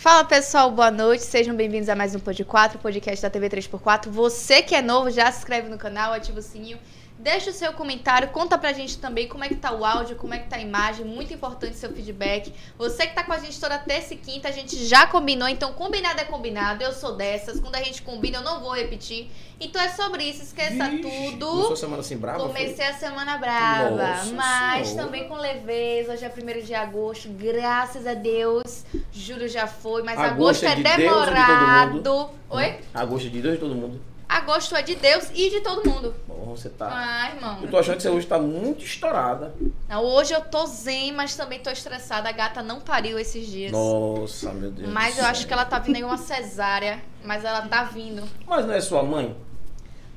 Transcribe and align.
Fala 0.00 0.24
pessoal, 0.24 0.70
boa 0.70 0.90
noite, 0.90 1.22
sejam 1.24 1.54
bem-vindos 1.54 1.90
a 1.90 1.94
mais 1.94 2.14
um 2.14 2.18
Pod 2.18 2.42
4, 2.42 2.78
podcast 2.78 3.20
da 3.20 3.28
TV 3.28 3.50
3x4. 3.50 4.08
Você 4.08 4.62
que 4.62 4.74
é 4.74 4.80
novo, 4.80 5.10
já 5.10 5.30
se 5.30 5.40
inscreve 5.40 5.68
no 5.68 5.76
canal, 5.76 6.14
ativa 6.14 6.38
o 6.38 6.42
sininho 6.42 6.78
Deixa 7.20 7.50
o 7.50 7.52
seu 7.52 7.74
comentário, 7.74 8.28
conta 8.28 8.56
pra 8.56 8.72
gente 8.72 8.96
também 8.96 9.28
como 9.28 9.44
é 9.44 9.48
que 9.48 9.54
tá 9.54 9.70
o 9.72 9.84
áudio, 9.84 10.16
como 10.16 10.32
é 10.32 10.38
que 10.38 10.48
tá 10.48 10.56
a 10.56 10.60
imagem, 10.60 11.04
muito 11.04 11.34
importante 11.34 11.76
seu 11.76 11.92
feedback. 11.92 12.50
Você 12.78 13.06
que 13.06 13.14
tá 13.14 13.22
com 13.22 13.32
a 13.34 13.38
gente 13.38 13.60
toda 13.60 13.76
terça 13.76 14.14
e 14.14 14.16
quinta, 14.16 14.48
a 14.48 14.50
gente 14.50 14.86
já 14.86 15.06
combinou, 15.06 15.46
então 15.46 15.74
combinado 15.74 16.18
é 16.18 16.24
combinado. 16.24 16.82
Eu 16.82 16.94
sou 16.94 17.14
dessas, 17.14 17.60
quando 17.60 17.76
a 17.76 17.82
gente 17.82 18.00
combina 18.00 18.38
eu 18.38 18.42
não 18.42 18.60
vou 18.60 18.74
repetir. 18.74 19.30
Então 19.60 19.82
é 19.82 19.90
sobre 19.90 20.24
isso, 20.24 20.42
esqueça 20.42 20.88
Vixe, 20.88 21.02
tudo. 21.02 21.46
Começou 21.46 21.72
a 21.74 21.76
semana 21.76 22.00
assim 22.00 22.16
brava? 22.16 22.38
Comecei 22.38 22.74
foi? 22.74 22.86
a 22.86 22.94
semana 22.94 23.36
brava, 23.36 23.90
Nossa 23.90 24.32
mas 24.32 24.88
senhora. 24.88 25.04
também 25.04 25.28
com 25.28 25.34
leveza. 25.34 26.14
Hoje 26.14 26.24
é 26.24 26.28
1 26.28 26.64
de 26.64 26.74
agosto, 26.74 27.28
graças 27.28 28.06
a 28.06 28.14
Deus. 28.14 28.86
Julho 29.12 29.46
já 29.46 29.66
foi, 29.66 30.02
mas 30.02 30.18
agosto, 30.18 30.64
agosto 30.64 30.64
é, 30.64 30.74
de 30.74 30.82
demorado. 30.82 32.00
De 32.00 32.08
Oi? 32.48 32.78
Agosto 32.94 33.26
é 33.26 33.30
de 33.30 33.42
Deus 33.42 33.54
de 33.56 33.60
todo 33.60 33.74
mundo. 33.74 34.09
Agosto 34.30 34.76
é 34.76 34.82
de 34.82 34.94
Deus 34.94 35.28
e 35.34 35.50
de 35.50 35.60
todo 35.60 35.88
mundo. 35.88 36.14
Bom, 36.28 36.54
você 36.54 36.68
tá. 36.68 36.88
Ai, 36.88 37.34
irmão. 37.34 37.58
Eu 37.62 37.68
tô 37.68 37.78
achando 37.78 37.96
que 37.96 38.02
você 38.02 38.08
hoje 38.08 38.26
tá 38.28 38.38
muito 38.38 38.84
estourada. 38.84 39.52
Não, 39.88 40.04
hoje 40.04 40.32
eu 40.32 40.40
tô 40.40 40.64
zen, 40.66 41.10
mas 41.12 41.34
também 41.34 41.58
tô 41.58 41.68
estressada. 41.68 42.28
A 42.28 42.32
gata 42.32 42.62
não 42.62 42.80
pariu 42.80 43.18
esses 43.18 43.48
dias. 43.48 43.72
Nossa, 43.72 44.52
meu 44.52 44.70
Deus. 44.70 44.88
Mas 44.88 45.18
eu 45.18 45.24
acho 45.24 45.48
que 45.48 45.52
ela 45.52 45.64
tá 45.64 45.80
vindo 45.80 45.96
em 45.96 46.04
uma 46.04 46.16
cesárea. 46.16 47.02
Mas 47.24 47.44
ela 47.44 47.62
tá 47.62 47.82
vindo. 47.82 48.22
Mas 48.46 48.64
não 48.64 48.72
é 48.72 48.80
sua 48.80 49.02
mãe? 49.02 49.36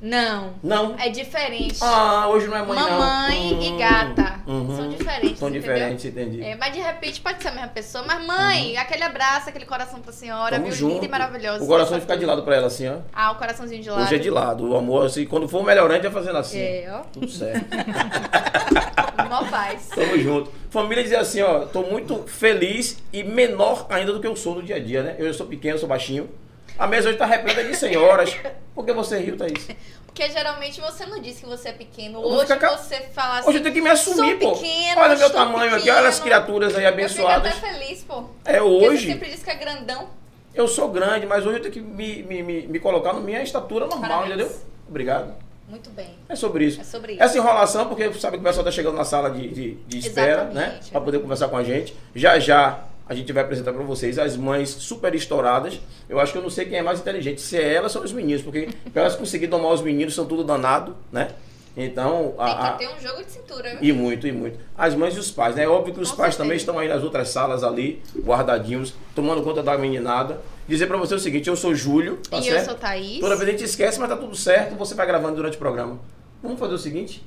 Não. 0.03 0.55
Não? 0.61 0.95
É 0.99 1.07
diferente. 1.07 1.77
Ah, 1.81 2.27
hoje 2.27 2.45
não 2.47 2.57
é 2.57 2.61
mãe, 2.61 2.77
Mamãe 2.77 3.51
não. 3.53 3.61
e 3.61 3.69
hum, 3.69 3.77
gata. 3.77 4.39
Uhum. 4.45 4.75
São 4.75 4.89
diferentes, 4.89 5.39
São 5.39 5.49
diferentes, 5.49 6.03
entendi. 6.03 6.43
É, 6.43 6.57
mas 6.57 6.73
de 6.73 6.81
repente 6.81 7.21
pode 7.21 7.41
ser 7.41 7.47
a 7.47 7.51
mesma 7.53 7.69
pessoa. 7.69 8.03
Mas 8.05 8.25
mãe, 8.25 8.73
uhum. 8.73 8.81
aquele 8.81 9.03
abraço, 9.03 9.47
aquele 9.47 9.65
coração 9.65 10.01
pra 10.01 10.11
senhora, 10.11 10.57
Tamo 10.57 10.65
viu? 10.65 10.75
Junto. 10.75 10.93
Linda 10.95 11.05
e 11.05 11.09
maravilhosa. 11.09 11.63
O 11.63 11.67
coração 11.67 12.01
fica 12.01 12.17
de 12.17 12.25
lado 12.25 12.43
pra 12.43 12.57
ela, 12.57 12.67
assim, 12.67 12.85
ó. 12.89 12.97
Ah, 13.13 13.31
o 13.31 13.35
coraçãozinho 13.35 13.81
de 13.81 13.89
lado. 13.89 14.03
Hoje 14.03 14.15
é 14.15 14.17
de 14.19 14.29
lado. 14.29 14.69
O 14.69 14.75
amor, 14.75 15.05
assim, 15.05 15.25
quando 15.25 15.47
for 15.47 15.63
melhorante, 15.63 16.01
vai 16.01 16.11
fazendo 16.11 16.37
assim. 16.37 16.59
É, 16.59 16.93
ó. 16.93 17.03
Tudo 17.13 17.29
certo. 17.29 17.63
Mó 19.29 19.45
paz. 19.45 19.87
Tamo 19.87 20.19
junto. 20.19 20.51
Família 20.69 21.01
dizer 21.01 21.15
assim, 21.15 21.41
ó, 21.41 21.59
tô 21.59 21.81
muito 21.83 22.23
feliz 22.27 23.01
e 23.13 23.23
menor 23.23 23.85
ainda 23.89 24.11
do 24.11 24.19
que 24.19 24.27
eu 24.27 24.35
sou 24.35 24.55
no 24.55 24.63
dia 24.63 24.75
a 24.75 24.79
dia, 24.79 25.01
né? 25.01 25.15
Eu 25.17 25.33
sou 25.33 25.47
pequeno, 25.47 25.79
sou 25.79 25.87
baixinho. 25.87 26.29
A 26.77 26.87
mesa 26.87 27.09
hoje 27.09 27.17
tá 27.17 27.25
repleta 27.25 27.63
de 27.63 27.75
senhoras. 27.75 28.35
Por 28.73 28.85
que 28.85 28.93
você 28.93 29.19
riu, 29.19 29.37
Thaís? 29.37 29.67
Porque 30.05 30.29
geralmente 30.29 30.79
você 30.79 31.05
não 31.07 31.19
disse 31.19 31.41
que 31.41 31.47
você 31.47 31.69
é 31.69 31.73
pequeno. 31.73 32.19
Hoje 32.19 32.53
ficar... 32.53 32.77
você 32.77 32.99
fala 33.13 33.39
assim. 33.39 33.49
Hoje 33.49 33.57
eu 33.57 33.63
tenho 33.63 33.73
que 33.73 33.81
me 33.81 33.89
assumir, 33.89 34.37
pô. 34.37 34.51
Pequeno, 34.51 35.01
olha 35.01 35.15
meu 35.15 35.29
tamanho 35.31 35.71
pequeno. 35.71 35.75
aqui, 35.77 35.89
olha 35.89 36.07
as 36.07 36.19
criaturas 36.19 36.75
aí 36.75 36.85
abençoadas. 36.85 37.45
Eu 37.45 37.51
fico 37.51 37.65
até 37.65 37.77
feliz, 37.79 38.03
pô. 38.03 38.23
É 38.45 38.61
hoje. 38.61 38.85
Porque 38.85 38.97
você 38.97 39.07
sempre 39.07 39.29
disse 39.29 39.43
que 39.43 39.49
é 39.49 39.55
grandão. 39.55 40.09
Eu 40.53 40.67
sou 40.67 40.89
grande, 40.89 41.25
mas 41.25 41.45
hoje 41.45 41.57
eu 41.57 41.61
tenho 41.63 41.73
que 41.73 41.81
me, 41.81 42.21
me, 42.21 42.43
me, 42.43 42.67
me 42.67 42.79
colocar 42.79 43.13
na 43.13 43.19
minha 43.19 43.41
estatura 43.41 43.87
normal, 43.87 44.09
Parabéns. 44.09 44.33
entendeu? 44.35 44.59
Obrigado. 44.87 45.33
Muito 45.67 45.89
bem. 45.89 46.15
É 46.29 46.35
sobre 46.35 46.65
isso. 46.65 46.81
É 46.81 46.83
sobre 46.83 47.13
isso. 47.13 47.23
Essa 47.23 47.37
enrolação, 47.37 47.87
porque 47.87 48.13
sabe 48.13 48.37
que 48.37 48.41
o 48.41 48.45
pessoal 48.45 48.61
está 48.61 48.71
chegando 48.71 48.95
na 48.95 49.05
sala 49.05 49.31
de, 49.31 49.47
de, 49.47 49.73
de 49.87 49.97
espera, 49.97 50.43
né? 50.43 50.49
Exatamente. 50.51 50.83
né? 50.85 50.91
Para 50.91 51.01
poder 51.01 51.19
conversar 51.19 51.47
com 51.47 51.57
a 51.57 51.63
gente. 51.63 51.95
Já 52.13 52.37
já 52.37 52.83
a 53.07 53.13
gente 53.13 53.31
vai 53.33 53.43
apresentar 53.43 53.73
para 53.73 53.83
vocês 53.83 54.17
as 54.17 54.37
mães 54.37 54.69
super 54.69 55.13
estouradas. 55.13 55.79
Eu 56.07 56.19
acho 56.19 56.31
que 56.31 56.37
eu 56.37 56.41
não 56.41 56.49
sei 56.49 56.65
quem 56.65 56.77
é 56.77 56.81
mais 56.81 56.99
inteligente, 56.99 57.41
se 57.41 57.57
é 57.57 57.73
ela 57.73 57.89
ou 57.93 58.03
os 58.03 58.13
meninos, 58.13 58.41
porque 58.41 58.69
para 58.91 59.03
elas 59.03 59.15
conseguirem 59.15 59.49
domar 59.49 59.73
os 59.73 59.81
meninos 59.81 60.15
são 60.15 60.25
tudo 60.25 60.43
danado, 60.43 60.95
né? 61.11 61.29
Então, 61.75 62.35
Tem 62.37 62.45
a, 62.45 62.71
que 62.73 62.85
ter 62.85 62.95
um 62.95 62.99
jogo 62.99 63.23
de 63.23 63.31
cintura, 63.31 63.71
viu? 63.71 63.79
E 63.81 63.91
muito, 63.91 64.27
e 64.27 64.31
muito. 64.31 64.59
As 64.77 64.93
mães 64.93 65.15
e 65.15 65.19
os 65.19 65.31
pais, 65.31 65.55
né? 65.55 65.63
É 65.63 65.67
óbvio 65.67 65.93
que 65.93 65.99
os 65.99 66.11
pais 66.11 66.35
também 66.35 66.55
estão 66.55 66.77
aí 66.77 66.87
nas 66.87 67.03
outras 67.03 67.29
salas 67.29 67.63
ali, 67.63 67.99
guardadinhos, 68.15 68.93
tomando 69.15 69.41
conta 69.41 69.63
da 69.63 69.75
meninada. 69.75 70.39
Dizer 70.67 70.85
para 70.85 70.97
você 70.97 71.15
o 71.15 71.19
seguinte, 71.19 71.49
eu 71.49 71.55
sou 71.55 71.73
Júlio, 71.73 72.19
tá 72.29 72.37
e 72.37 72.43
certo? 72.43 72.59
eu 72.59 72.65
sou 72.65 72.75
Thaís. 72.75 73.19
Toda 73.19 73.35
vez 73.35 73.49
a 73.49 73.51
gente 73.51 73.63
esquece, 73.63 73.99
mas 73.99 74.07
tá 74.07 74.15
tudo 74.15 74.35
certo, 74.35 74.75
você 74.75 74.93
vai 74.93 75.07
gravando 75.07 75.35
durante 75.35 75.55
o 75.55 75.59
programa. 75.59 75.99
Vamos 76.43 76.59
fazer 76.59 76.75
o 76.75 76.77
seguinte? 76.77 77.25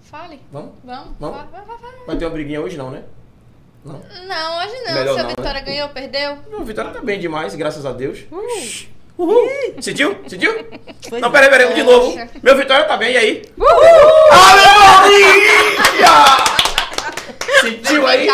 Fale. 0.00 0.40
Vamos? 0.50 0.72
Vamos. 0.82 1.12
Vamos? 1.20 1.36
Vai, 1.50 1.64
vai, 1.64 1.78
vai. 1.78 1.90
Vai 2.06 2.16
ter 2.16 2.24
uma 2.24 2.30
briguinha 2.30 2.60
hoje 2.60 2.78
não, 2.78 2.90
né? 2.90 3.04
Não. 3.84 4.00
Não, 4.26 4.58
hoje 4.58 4.80
não. 4.84 4.94
Melhor 4.94 5.14
Se 5.14 5.20
a 5.20 5.22
não, 5.22 5.30
Vitória 5.30 5.60
né? 5.60 5.62
ganhou, 5.62 5.88
perdeu? 5.88 6.38
Não, 6.50 6.60
a 6.60 6.64
Vitória 6.64 6.90
tá 6.92 7.00
bem 7.00 7.18
demais, 7.18 7.54
graças 7.54 7.84
a 7.84 7.92
Deus. 7.92 8.20
Uh. 8.30 8.92
Uhul. 9.18 9.48
Sentiu? 9.80 10.16
Sentiu? 10.26 10.52
não, 11.20 11.30
peraí, 11.30 11.50
peraí, 11.50 11.74
de 11.74 11.82
novo. 11.82 12.16
Meu 12.42 12.56
Vitória 12.56 12.86
tá 12.86 12.96
bem, 12.96 13.12
e 13.12 13.16
aí? 13.16 13.42
Uhul! 13.58 13.68
Aleluia! 14.32 15.42
Sentiu 17.62 18.06
aí? 18.06 18.28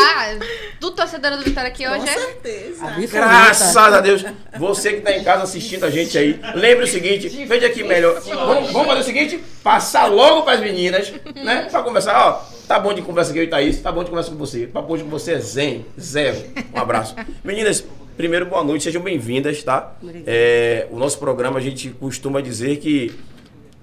do 0.81 0.91
torcedor 0.93 1.37
do 1.37 1.45
Vitória 1.45 1.69
aqui 1.69 1.87
hoje 1.87 2.01
Com 2.01 2.07
certeza. 2.07 2.87
é? 2.87 3.07
Graças 3.07 3.77
a 3.77 4.01
Deus. 4.01 4.25
Você 4.59 4.95
que 4.95 5.01
tá 5.01 5.13
em 5.13 5.25
casa 5.25 5.43
assistindo 5.43 5.85
a 5.85 5.91
gente 5.91 6.17
aí, 6.17 6.41
lembre 6.55 6.85
o 6.85 6.89
seguinte, 6.89 7.29
veja 7.47 7.67
aqui 7.67 7.83
melhor. 7.83 8.21
Vamos, 8.21 8.71
vamos 8.71 8.89
fazer 8.89 9.01
o 9.01 9.05
seguinte, 9.05 9.41
passar 9.63 10.07
logo 10.07 10.43
pras 10.43 10.61
meninas, 10.61 11.13
né? 11.35 11.67
Pra 11.71 11.83
conversar, 11.83 12.29
ó. 12.29 12.59
Tá 12.67 12.79
bom 12.79 12.93
de 12.93 13.03
conversa 13.03 13.31
aqui, 13.31 13.41
eu 13.41 13.45
e 13.45 13.49
Thaís. 13.49 13.81
Tá 13.81 13.91
bom 13.91 14.05
de 14.05 14.11
conversa 14.11 14.31
com 14.31 14.37
você. 14.37 14.67
Papo 14.67 14.93
hoje 14.93 15.03
com 15.03 15.11
você 15.11 15.33
é 15.33 15.41
zen, 15.41 15.87
zero. 15.99 16.39
Um 16.75 16.79
abraço. 16.79 17.15
Meninas, 17.43 17.85
primeiro, 18.17 18.47
boa 18.47 18.63
noite, 18.63 18.85
sejam 18.85 19.03
bem-vindas, 19.03 19.63
tá? 19.63 19.97
É, 20.27 20.87
o 20.91 20.99
nosso 20.99 21.19
programa, 21.19 21.59
a 21.59 21.63
gente 21.63 21.91
costuma 21.91 22.41
dizer 22.41 22.77
que 22.77 23.19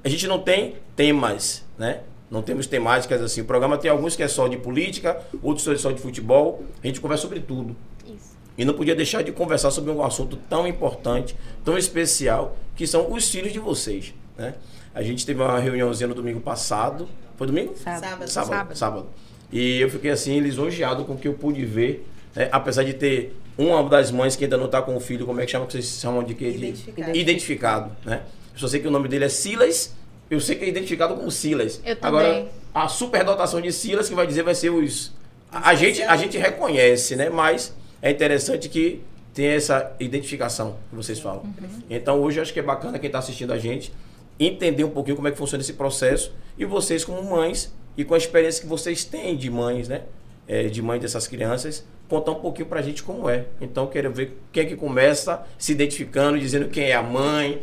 a 0.03 0.09
gente 0.09 0.27
não 0.27 0.39
tem 0.39 0.75
temas, 0.95 1.63
né? 1.77 2.01
Não 2.29 2.41
temos 2.41 2.67
temáticas 2.67 3.21
assim. 3.21 3.41
O 3.41 3.45
programa 3.45 3.77
tem 3.77 3.89
alguns 3.89 4.15
que 4.15 4.23
é 4.23 4.27
só 4.27 4.47
de 4.47 4.57
política, 4.57 5.21
outros 5.41 5.81
só 5.81 5.91
de 5.91 6.01
futebol. 6.01 6.63
A 6.83 6.87
gente 6.87 6.99
conversa 6.99 7.23
sobre 7.23 7.39
tudo. 7.39 7.75
Isso. 8.05 8.35
E 8.57 8.65
não 8.65 8.73
podia 8.73 8.95
deixar 8.95 9.21
de 9.21 9.31
conversar 9.31 9.69
sobre 9.71 9.91
um 9.91 10.03
assunto 10.03 10.37
tão 10.49 10.67
importante, 10.67 11.35
tão 11.63 11.77
especial, 11.77 12.57
que 12.75 12.87
são 12.87 13.11
os 13.11 13.29
filhos 13.29 13.51
de 13.51 13.59
vocês, 13.59 14.13
né? 14.37 14.55
A 14.93 15.03
gente 15.03 15.25
teve 15.25 15.41
uma 15.41 15.59
reuniãozinha 15.59 16.07
no 16.07 16.15
domingo 16.15 16.39
passado. 16.39 17.07
Foi 17.35 17.45
domingo? 17.45 17.75
Sábado. 17.75 18.01
Sábado. 18.01 18.29
Sábado. 18.29 18.77
sábado. 18.77 19.07
E 19.51 19.81
eu 19.81 19.89
fiquei 19.89 20.09
assim, 20.09 20.39
lisonjeado 20.39 21.03
com 21.03 21.13
o 21.13 21.17
que 21.17 21.27
eu 21.27 21.33
pude 21.33 21.65
ver. 21.65 22.07
Né? 22.33 22.47
Apesar 22.49 22.83
de 22.83 22.93
ter 22.93 23.35
uma 23.57 23.83
das 23.89 24.09
mães 24.09 24.37
que 24.37 24.45
ainda 24.45 24.55
não 24.57 24.65
está 24.65 24.81
com 24.81 24.95
o 24.95 24.99
filho, 25.01 25.25
como 25.25 25.41
é 25.41 25.45
que 25.45 25.51
chama? 25.51 25.65
Que 25.65 25.73
vocês 25.73 25.99
chamam 25.99 26.23
de 26.23 26.33
quê? 26.33 26.49
De... 26.51 26.57
Identificado. 26.57 27.17
Identificado. 27.17 27.91
Né? 28.05 28.21
Eu 28.53 28.59
só 28.59 28.67
sei 28.69 28.79
que 28.79 28.87
o 28.87 28.91
nome 28.91 29.09
dele 29.09 29.25
é 29.25 29.29
Silas. 29.29 29.93
Eu 30.29 30.39
sei 30.39 30.55
que 30.55 30.65
é 30.65 30.67
identificado 30.67 31.15
como 31.15 31.29
Silas. 31.29 31.81
Eu 31.85 31.95
também. 31.95 32.19
Agora, 32.19 32.47
a 32.73 32.87
superdotação 32.87 33.61
de 33.61 33.71
Silas 33.71 34.09
que 34.09 34.15
vai 34.15 34.25
dizer 34.25 34.43
vai 34.43 34.55
ser 34.55 34.69
os. 34.69 35.13
A, 35.51 35.69
a 35.69 35.75
gente, 35.75 36.01
a 36.01 36.17
gente 36.17 36.37
reconhece, 36.37 37.15
né? 37.15 37.29
Mas 37.29 37.73
é 38.01 38.11
interessante 38.11 38.69
que 38.69 39.01
tenha 39.33 39.53
essa 39.53 39.93
identificação 39.99 40.77
que 40.89 40.95
vocês 40.95 41.19
falam. 41.19 41.43
Uhum. 41.43 41.81
Então 41.89 42.21
hoje 42.21 42.39
acho 42.39 42.53
que 42.53 42.59
é 42.59 42.63
bacana 42.63 42.97
quem 42.97 43.07
está 43.07 43.19
assistindo 43.19 43.51
a 43.51 43.57
gente 43.59 43.91
entender 44.39 44.83
um 44.83 44.89
pouquinho 44.89 45.15
como 45.15 45.27
é 45.27 45.31
que 45.31 45.37
funciona 45.37 45.61
esse 45.61 45.73
processo 45.73 46.33
e 46.57 46.65
vocês 46.65 47.05
como 47.05 47.23
mães 47.23 47.73
e 47.97 48.03
com 48.03 48.13
a 48.13 48.17
experiência 48.17 48.61
que 48.61 48.67
vocês 48.67 49.03
têm 49.03 49.35
de 49.35 49.49
mães, 49.49 49.87
né? 49.87 50.03
É, 50.47 50.63
de 50.63 50.81
mãe 50.81 50.99
dessas 50.99 51.27
crianças, 51.27 51.83
contar 52.07 52.31
um 52.31 52.35
pouquinho 52.35 52.67
pra 52.67 52.81
gente 52.81 53.01
como 53.01 53.29
é. 53.29 53.45
Então 53.59 53.87
quero 53.87 54.11
ver 54.11 54.37
quem 54.51 54.63
é 54.63 54.65
que 54.65 54.75
começa 54.75 55.43
se 55.57 55.71
identificando, 55.71 56.37
dizendo 56.37 56.69
quem 56.69 56.85
é 56.85 56.93
a 56.93 57.01
mãe, 57.01 57.61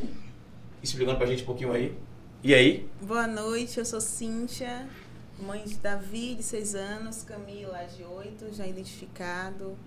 explicando 0.83 1.17
pra 1.17 1.27
gente 1.27 1.43
um 1.43 1.47
pouquinho 1.47 1.73
aí. 1.73 1.94
E 2.44 2.53
aí? 2.53 2.88
Boa 3.00 3.28
noite, 3.28 3.78
eu 3.78 3.84
sou 3.84 4.00
Cíntia, 4.00 4.88
mãe 5.38 5.62
de 5.64 5.76
Davi, 5.76 6.34
de 6.34 6.42
6 6.42 6.75
anos, 6.75 7.22
Camila, 7.22 7.86
de 7.97 8.03
8, 8.03 8.53
já 8.53 8.66
identificado. 8.66 9.78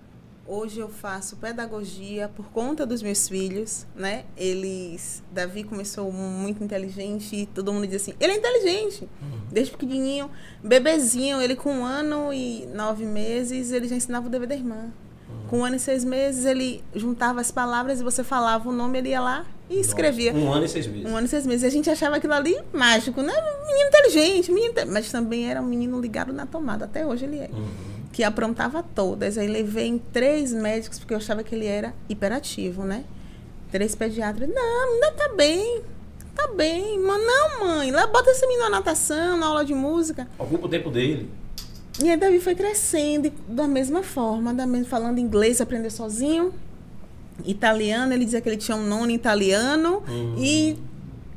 Hoje 0.48 0.80
eu 0.80 0.88
faço 0.88 1.36
pedagogia 1.36 2.32
por 2.34 2.46
conta 2.52 2.86
dos 2.86 3.02
meus 3.04 3.28
filhos, 3.28 3.86
né? 3.94 4.24
Eles, 4.38 5.22
Davi 5.34 5.66
começou 5.66 6.10
muito 6.14 6.64
inteligente 6.64 7.36
e 7.36 7.46
todo 7.46 7.74
mundo 7.74 7.88
diz 7.88 8.02
assim, 8.02 8.14
ele 8.22 8.32
é 8.32 8.38
inteligente, 8.38 9.10
uhum. 9.22 9.42
desde 9.52 9.74
pequenininho, 9.74 10.32
bebezinho, 10.64 11.42
ele 11.42 11.58
com 11.58 11.80
um 11.80 11.84
ano 11.84 12.32
e 12.32 12.66
nove 12.68 13.06
meses, 13.06 13.74
ele 13.74 13.90
já 13.90 13.98
ensinava 13.98 14.28
o 14.28 14.30
dever 14.30 14.48
da 14.48 14.56
irmã. 14.56 14.94
Uhum. 15.28 15.48
Com 15.50 15.58
um 15.58 15.66
ano 15.66 15.76
e 15.76 15.80
seis 15.80 16.06
meses, 16.06 16.46
ele 16.46 16.82
juntava 16.96 17.42
as 17.42 17.52
palavras 17.52 18.00
e 18.00 18.04
você 18.04 18.24
falava 18.24 18.70
o 18.70 18.72
nome, 18.72 19.00
ele 19.00 19.10
ia 19.10 19.20
lá 19.20 19.46
e 19.70 19.80
escrevia. 19.80 20.34
Nossa, 20.34 20.46
um 20.46 20.54
ano 20.54 20.66
e 20.66 20.70
seis 20.70 20.88
meses. 20.88 21.12
Um 21.12 21.16
ano 21.16 21.26
e 21.26 21.30
seis 21.30 21.46
meses. 21.46 21.64
E 21.64 21.66
a 21.68 21.70
gente 21.70 21.90
achava 21.90 22.18
aquilo 22.18 22.34
ali 22.34 22.58
mágico, 22.74 23.22
né? 23.22 23.34
Menino 23.68 23.88
inteligente, 23.88 24.52
menino, 24.52 24.74
mas 24.88 25.12
também 25.12 25.50
era 25.50 25.62
um 25.62 25.66
menino 25.66 26.00
ligado 26.00 26.32
na 26.32 26.46
tomada, 26.46 26.86
até 26.86 27.06
hoje 27.06 27.26
ele 27.26 27.40
é. 27.40 27.50
Uhum 27.52 27.96
que 28.16 28.24
aprontava 28.24 28.82
todas. 28.82 29.38
Aí 29.38 29.46
levei 29.46 29.88
em 29.88 29.98
três 29.98 30.54
médicos, 30.54 30.98
porque 30.98 31.14
eu 31.14 31.18
achava 31.18 31.44
que 31.44 31.54
ele 31.54 31.66
era 31.66 31.94
hiperativo, 32.08 32.86
né? 32.86 33.04
Três 33.70 33.94
pediatras. 33.94 34.48
Não, 34.48 34.94
ainda 34.94 35.12
tá 35.12 35.34
bem. 35.36 35.82
Tá 36.34 36.48
bem. 36.48 36.98
Mas 36.98 37.22
não, 37.22 37.68
mãe. 37.68 37.92
Lá 37.92 38.08
bota 38.08 38.32
esse 38.32 38.48
menino 38.48 38.70
na 38.70 38.78
natação, 38.78 39.38
na 39.38 39.48
aula 39.48 39.66
de 39.66 39.74
música. 39.74 40.30
Ocupa 40.40 40.66
o 40.66 40.70
tempo 40.70 40.90
dele. 40.90 41.30
E 42.02 42.10
aí 42.10 42.16
Davi 42.16 42.40
foi 42.40 42.56
crescendo 42.56 43.30
da 43.50 43.68
mesma 43.68 44.02
forma, 44.02 44.54
da 44.54 44.66
mesma, 44.66 44.88
falando 44.88 45.20
inglês, 45.20 45.60
aprender 45.60 45.90
sozinho. 45.90 46.54
Italiano, 47.44 48.14
ele 48.14 48.26
dizia 48.26 48.40
que 48.40 48.48
ele 48.48 48.58
tinha 48.58 48.78
um 48.78 48.88
nono 48.88 49.12
italiano. 49.12 50.04
Uhum. 50.08 50.36
E 50.38 50.78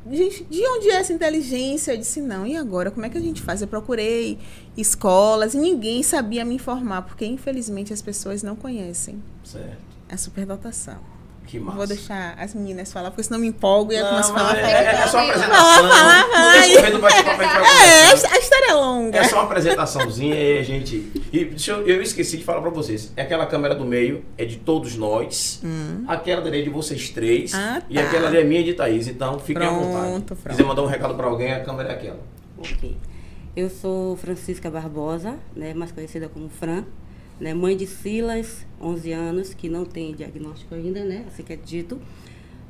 gente, 0.09 0.43
de 0.45 0.65
onde 0.65 0.89
é 0.89 0.95
essa 0.95 1.13
inteligência? 1.13 1.91
Eu 1.93 1.97
disse, 1.97 2.21
não, 2.21 2.45
e 2.45 2.55
agora? 2.55 2.89
Como 2.89 3.05
é 3.05 3.09
que 3.09 3.17
a 3.17 3.21
gente 3.21 3.41
faz? 3.41 3.61
Eu 3.61 3.67
procurei 3.67 4.37
escolas 4.77 5.53
e 5.53 5.57
ninguém 5.57 6.01
sabia 6.03 6.45
me 6.45 6.55
informar, 6.55 7.03
porque 7.03 7.25
infelizmente 7.25 7.93
as 7.93 8.01
pessoas 8.01 8.41
não 8.41 8.55
conhecem. 8.55 9.21
Certo. 9.43 9.77
a 10.09 10.17
superdotação. 10.17 11.18
Que 11.49 11.59
massa. 11.59 11.77
Vou 11.77 11.87
deixar 11.87 12.35
as 12.37 12.53
meninas 12.53 12.93
falar, 12.93 13.09
porque 13.09 13.23
senão 13.23 13.39
me 13.39 13.47
empolgo 13.47 13.91
e 13.91 13.95
eu 13.95 14.05
começo 14.05 14.31
a 14.31 14.35
falar. 14.35 14.57
é, 14.59 14.61
é, 14.71 14.85
é 15.01 15.07
só 15.07 15.17
uma 15.17 15.25
apresentação. 15.29 15.65
fala, 15.65 15.89
fala 15.89 16.27
No 16.27 16.35
aí. 16.59 16.69
decorrer 16.69 16.91
do 16.91 16.99
bate-papo 16.99 17.41
a 17.41 17.43
gente 17.45 17.59
vai 17.59 17.87
É, 17.89 18.09
a 18.11 18.37
história 18.39 18.65
é 18.69 18.73
longa. 18.75 19.17
É 19.17 19.23
só 19.23 19.35
uma 19.37 19.43
apresentaçãozinha 19.45 20.35
e 20.35 20.59
a 20.59 20.63
gente. 20.63 21.11
E 21.33 21.45
deixa 21.45 21.71
eu, 21.71 21.87
eu 21.87 22.01
esqueci 22.03 22.37
de 22.37 22.43
falar 22.43 22.61
pra 22.61 22.69
vocês. 22.69 23.11
É 23.17 23.23
aquela 23.23 23.47
câmera 23.47 23.73
do 23.73 23.83
meio, 23.83 24.23
é 24.37 24.45
de 24.45 24.57
todos 24.57 24.95
nós. 24.95 25.59
Aquela 26.07 26.41
dali 26.41 26.59
é 26.59 26.61
de 26.61 26.69
vocês 26.69 27.09
três. 27.09 27.51
Hum. 27.53 27.57
Ah, 27.57 27.81
E 27.89 27.95
tá. 27.95 28.01
aquela 28.03 28.27
ali 28.27 28.37
é 28.37 28.43
minha 28.43 28.61
e 28.61 28.65
de 28.65 28.73
Thaís. 28.73 29.07
Então 29.07 29.39
fiquem 29.39 29.65
à 29.65 29.71
vontade. 29.71 29.91
Pronto, 30.05 30.35
Se 30.35 30.41
pronto. 30.41 30.55
quiser 30.55 30.67
mandar 30.67 30.83
um 30.83 30.87
recado 30.87 31.15
pra 31.15 31.25
alguém, 31.25 31.51
a 31.51 31.61
câmera 31.63 31.89
é 31.89 31.93
aquela. 31.93 32.19
Ok. 32.59 32.95
Eu 33.55 33.69
sou 33.71 34.15
Francisca 34.17 34.69
Barbosa, 34.69 35.35
né, 35.55 35.73
mais 35.73 35.91
conhecida 35.91 36.29
como 36.29 36.47
Fran, 36.47 36.83
né, 37.39 37.53
mãe 37.53 37.75
de 37.75 37.87
Silas, 37.87 38.65
11 38.81 39.11
anos, 39.11 39.53
que 39.53 39.69
não 39.69 39.85
tem 39.85 40.13
diagnóstico 40.13 40.75
ainda, 40.75 41.03
né, 41.03 41.25
assim 41.27 41.43
que 41.43 41.53
é 41.53 41.55
dito. 41.55 41.99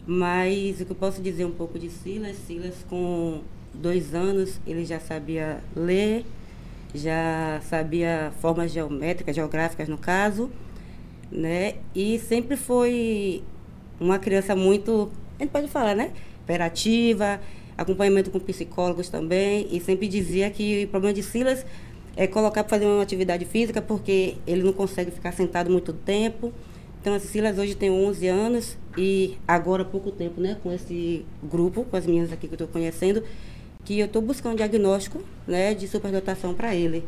Mas 0.06 0.82
o 0.82 0.86
que 0.86 0.92
eu 0.92 0.96
posso 0.96 1.22
dizer 1.22 1.46
um 1.46 1.52
pouco 1.52 1.78
de 1.78 1.90
Silas, 1.90 2.36
Silas 2.48 2.76
com 2.90 3.42
dois 3.74 4.14
anos, 4.14 4.60
ele 4.66 4.86
já 4.86 5.00
sabia 5.00 5.64
ler, 5.76 6.26
já 6.94 7.62
sabia 7.64 8.32
formas 8.40 8.72
geométricas, 8.72 9.36
geográficas 9.36 9.88
no 9.88 9.98
caso, 9.98 10.50
né, 11.32 11.76
e 11.94 12.18
sempre 12.20 12.58
foi 12.58 13.44
uma 14.00 14.18
criança 14.18 14.56
muito, 14.56 15.12
a 15.38 15.44
gente 15.44 15.52
pode 15.52 15.68
falar, 15.68 15.96
né? 15.96 16.12
Imperativa, 16.44 17.40
acompanhamento 17.78 18.32
com 18.32 18.40
psicólogos 18.40 19.10
também, 19.10 19.68
e 19.72 19.80
sempre 19.80 20.08
dizia 20.08 20.50
que 20.50 20.86
o 20.86 20.88
problema 20.88 21.14
de 21.14 21.22
Silas 21.22 21.66
é 22.20 22.28
colocar 22.28 22.66
para 22.66 22.72
fazer 22.72 22.86
uma 22.86 23.02
atividade 23.02 23.46
física, 23.46 23.82
porque 23.82 24.36
ele 24.46 24.62
não 24.62 24.74
consegue 24.74 25.10
ficar 25.10 25.32
sentado 25.32 25.72
muito 25.72 25.94
tempo. 25.94 26.52
Então, 27.00 27.14
a 27.14 27.20
Silas 27.20 27.58
hoje 27.58 27.76
tem 27.76 27.90
11 27.90 28.28
anos 28.28 28.78
e 28.98 29.38
agora 29.48 29.84
há 29.84 29.86
pouco 29.86 30.12
tempo, 30.12 30.42
né, 30.42 30.58
com 30.62 30.70
esse 30.70 31.26
grupo, 31.42 31.86
com 31.86 31.96
as 31.96 32.06
meninas 32.06 32.34
aqui 32.34 32.46
que 32.46 32.54
eu 32.54 32.56
estou 32.58 32.68
conhecendo, 32.68 33.24
que 33.86 33.98
eu 33.98 34.06
estou 34.06 34.22
buscando 34.22 34.52
um 34.52 34.56
diagnóstico, 34.58 35.22
né, 35.48 35.74
de 35.74 35.88
superdotação 35.88 36.54
para 36.54 36.76
ele 36.76 37.06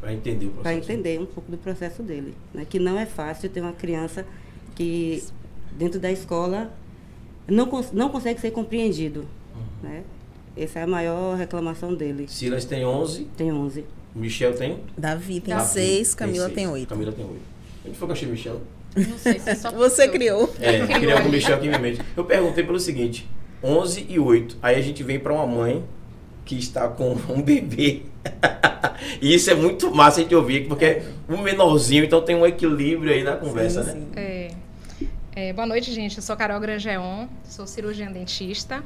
Pra 0.00 0.12
entender 0.12 0.46
o 0.46 0.50
processo. 0.50 0.62
para 0.62 0.74
entender 0.74 1.18
um 1.18 1.26
pouco 1.26 1.50
do 1.50 1.58
processo 1.58 2.00
dele. 2.00 2.32
Né? 2.54 2.64
Que 2.64 2.78
não 2.78 2.96
é 2.96 3.06
fácil 3.06 3.50
ter 3.50 3.60
uma 3.60 3.72
criança 3.72 4.24
que, 4.76 5.20
dentro 5.76 5.98
da 5.98 6.12
escola, 6.12 6.72
não, 7.48 7.66
cons 7.66 7.90
não 7.90 8.08
consegue 8.08 8.40
ser 8.40 8.52
compreendido. 8.52 9.26
Uhum. 9.52 9.88
Né? 9.88 10.04
Essa 10.56 10.78
é 10.78 10.82
a 10.84 10.86
maior 10.86 11.36
reclamação 11.36 11.92
dele. 11.92 12.28
Silas 12.28 12.64
tem 12.64 12.84
11, 12.84 13.24
Tem 13.36 13.52
11. 13.52 13.84
Michel 14.14 14.54
tem. 14.54 14.80
Davi 14.96 15.40
tem 15.40 15.54
Davi 15.54 15.68
seis, 15.68 16.14
Camila 16.14 16.44
seis. 16.46 16.54
tem 16.54 16.68
oito. 16.68 16.88
Camila 16.88 17.12
tem 17.12 17.24
8. 17.24 17.36
Onde 17.86 17.96
foi 17.98 18.06
que 18.06 18.10
eu 18.12 18.16
achei 18.16 18.28
Michel? 18.28 18.60
Não 18.94 19.18
sei 19.18 19.38
se 19.38 19.50
é 19.50 19.54
só 19.54 19.70
Você 19.72 20.08
porque 20.08 20.28
eu- 20.28 20.46
criou. 20.48 20.54
É, 20.60 20.86
queria 20.86 21.16
algum 21.16 21.30
Michel 21.30 21.56
aqui 21.56 21.64
em 21.66 21.68
minha 21.68 21.78
mente. 21.80 22.00
Eu 22.16 22.24
perguntei 22.24 22.62
pelo 22.64 22.78
seguinte: 22.78 23.28
11 23.62 24.06
e 24.08 24.18
8. 24.18 24.58
Aí 24.62 24.76
a 24.76 24.82
gente 24.82 25.02
vem 25.02 25.18
pra 25.18 25.32
uma 25.32 25.46
mãe 25.46 25.82
que 26.44 26.56
está 26.58 26.88
com 26.88 27.16
um 27.28 27.40
bebê. 27.42 28.02
e 29.20 29.34
isso 29.34 29.50
é 29.50 29.54
muito 29.54 29.92
massa 29.94 30.20
a 30.20 30.22
gente 30.22 30.34
ouvir, 30.34 30.68
porque 30.68 31.02
um 31.28 31.38
menorzinho, 31.42 32.04
então 32.04 32.20
tem 32.22 32.36
um 32.36 32.46
equilíbrio 32.46 33.12
aí 33.12 33.22
na 33.24 33.36
conversa, 33.36 33.82
Sim, 33.84 33.90
né? 33.90 33.94
sim. 33.94 34.06
É, 35.34 35.48
é, 35.48 35.52
boa 35.52 35.66
noite, 35.66 35.92
gente. 35.92 36.18
Eu 36.18 36.22
sou 36.22 36.36
Carol 36.36 36.60
Grangeon, 36.60 37.26
sou 37.44 37.66
cirurgiã 37.66 38.10
dentista, 38.12 38.82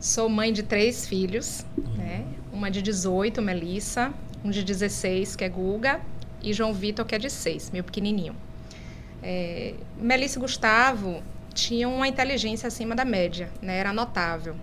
sou 0.00 0.28
mãe 0.28 0.52
de 0.52 0.62
três 0.62 1.06
filhos, 1.06 1.64
né? 1.96 2.24
Uma 2.52 2.70
de 2.70 2.82
18, 2.82 3.40
Melissa, 3.40 4.12
um 4.44 4.50
de 4.50 4.62
16, 4.62 5.36
que 5.36 5.44
é 5.44 5.48
Guga, 5.48 6.00
e 6.42 6.52
João 6.52 6.72
Vitor, 6.72 7.04
que 7.04 7.14
é 7.14 7.18
de 7.18 7.30
6, 7.30 7.70
meu 7.70 7.82
pequenininho. 7.82 8.34
É, 9.22 9.74
Melissa 9.98 10.38
e 10.38 10.40
Gustavo 10.40 11.22
tinham 11.52 11.94
uma 11.94 12.06
inteligência 12.06 12.68
acima 12.68 12.94
da 12.94 13.04
média, 13.04 13.50
né? 13.60 13.78
Era 13.78 13.92
notável. 13.92 14.54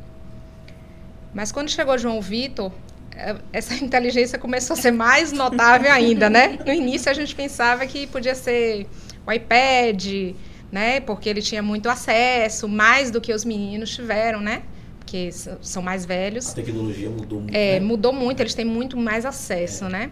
Mas 1.33 1.51
quando 1.51 1.69
chegou 1.69 1.97
João 1.97 2.21
Vitor, 2.21 2.71
eh, 3.13 3.35
essa 3.51 3.73
inteligência 3.83 4.39
começou 4.39 4.75
a 4.75 4.77
ser 4.77 4.91
mais 4.91 5.31
notável 5.33 5.91
ainda, 5.91 6.29
né? 6.29 6.57
No 6.65 6.71
início 6.71 7.11
a 7.11 7.13
gente 7.13 7.35
pensava 7.35 7.85
que 7.85 8.07
podia 8.07 8.33
ser 8.33 8.87
o 9.27 9.31
iPad, 9.31 10.35
né? 10.71 11.01
Porque 11.01 11.27
ele 11.27 11.41
tinha 11.41 11.61
muito 11.61 11.89
acesso, 11.89 12.67
mais 12.69 13.11
do 13.11 13.19
que 13.19 13.33
os 13.33 13.43
meninos 13.43 13.93
tiveram, 13.93 14.39
né? 14.39 14.63
Porque 15.05 15.31
são 15.61 15.83
mais 15.83 16.03
A 16.03 16.07
velhos. 16.07 16.51
tecnologia 16.51 17.09
mudou 17.11 17.39
muito. 17.41 17.55
É, 17.55 17.79
né? 17.79 17.85
mudou 17.85 18.11
muito, 18.11 18.39
eles 18.41 18.55
têm 18.55 18.65
muito 18.65 18.97
mais 18.97 19.23
acesso, 19.23 19.87
né? 19.87 20.09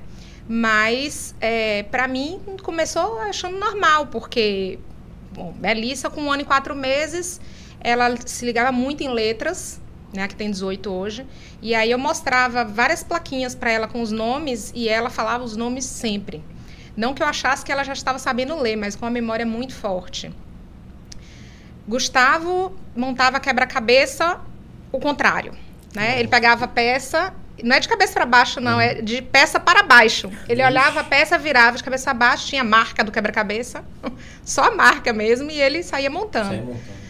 Mas, 0.48 1.34
é, 1.42 1.82
para 1.84 2.08
mim, 2.08 2.40
começou 2.62 3.20
achando 3.20 3.58
normal, 3.58 4.08
porque, 4.08 4.78
bom, 5.34 5.52
Melissa, 5.60 6.12
com 6.12 6.22
um 6.22 6.32
ano 6.32 6.44
e 6.44 6.46
quatro 6.46 6.76
meses, 6.76 7.42
ela 7.80 8.16
se 8.24 8.46
ligava 8.46 8.72
muito 8.72 9.02
em 9.02 9.10
letras, 9.10 9.82
né, 10.14 10.28
que 10.28 10.36
tem 10.36 10.52
18 10.52 10.92
hoje, 10.92 11.26
e 11.60 11.74
aí 11.74 11.90
eu 11.90 11.98
mostrava 11.98 12.64
várias 12.64 13.04
plaquinhas 13.04 13.56
para 13.56 13.72
ela 13.72 13.88
com 13.88 14.00
os 14.00 14.12
nomes, 14.12 14.72
e 14.76 14.88
ela 14.88 15.10
falava 15.10 15.44
os 15.44 15.56
nomes 15.58 15.86
sempre. 15.86 16.44
Não 16.96 17.16
que 17.16 17.24
eu 17.24 17.28
achasse 17.28 17.66
que 17.66 17.72
ela 17.72 17.84
já 17.84 17.94
estava 17.94 18.20
sabendo 18.20 18.56
ler, 18.60 18.76
mas 18.76 18.96
com 18.96 19.06
uma 19.06 19.12
memória 19.12 19.46
muito 19.46 19.74
forte. 19.74 20.32
Gustavo 21.88 22.74
montava 22.96 23.40
quebra-cabeça 23.40 24.40
o 24.94 25.00
contrário, 25.00 25.54
né? 25.94 26.20
Ele 26.20 26.28
pegava 26.30 26.66
a 26.66 26.68
peça, 26.68 27.34
não 27.62 27.76
é 27.76 27.80
de 27.80 27.88
cabeça 27.88 28.14
para 28.14 28.26
baixo, 28.26 28.62
não, 28.62 28.80
é 28.80 29.02
de 29.02 29.22
peça 29.22 29.60
para 29.60 29.84
baixo. 29.84 30.32
Ele 30.48 30.64
olhava 30.64 31.02
a 31.02 31.04
peça, 31.04 31.38
virava 31.38 31.76
de 31.78 31.84
cabeça 31.84 32.06
para 32.06 32.14
baixo, 32.14 32.48
tinha 32.48 32.62
a 32.62 32.66
marca 32.66 33.04
do 33.04 33.12
quebra-cabeça, 33.12 33.84
só 34.46 34.64
a 34.66 34.72
marca 34.76 35.12
mesmo, 35.14 35.50
e 35.52 35.60
ele 35.62 35.84
saía 35.84 36.10
montando. 36.10 36.48
Sai 36.50 36.58
montando. 36.62 37.04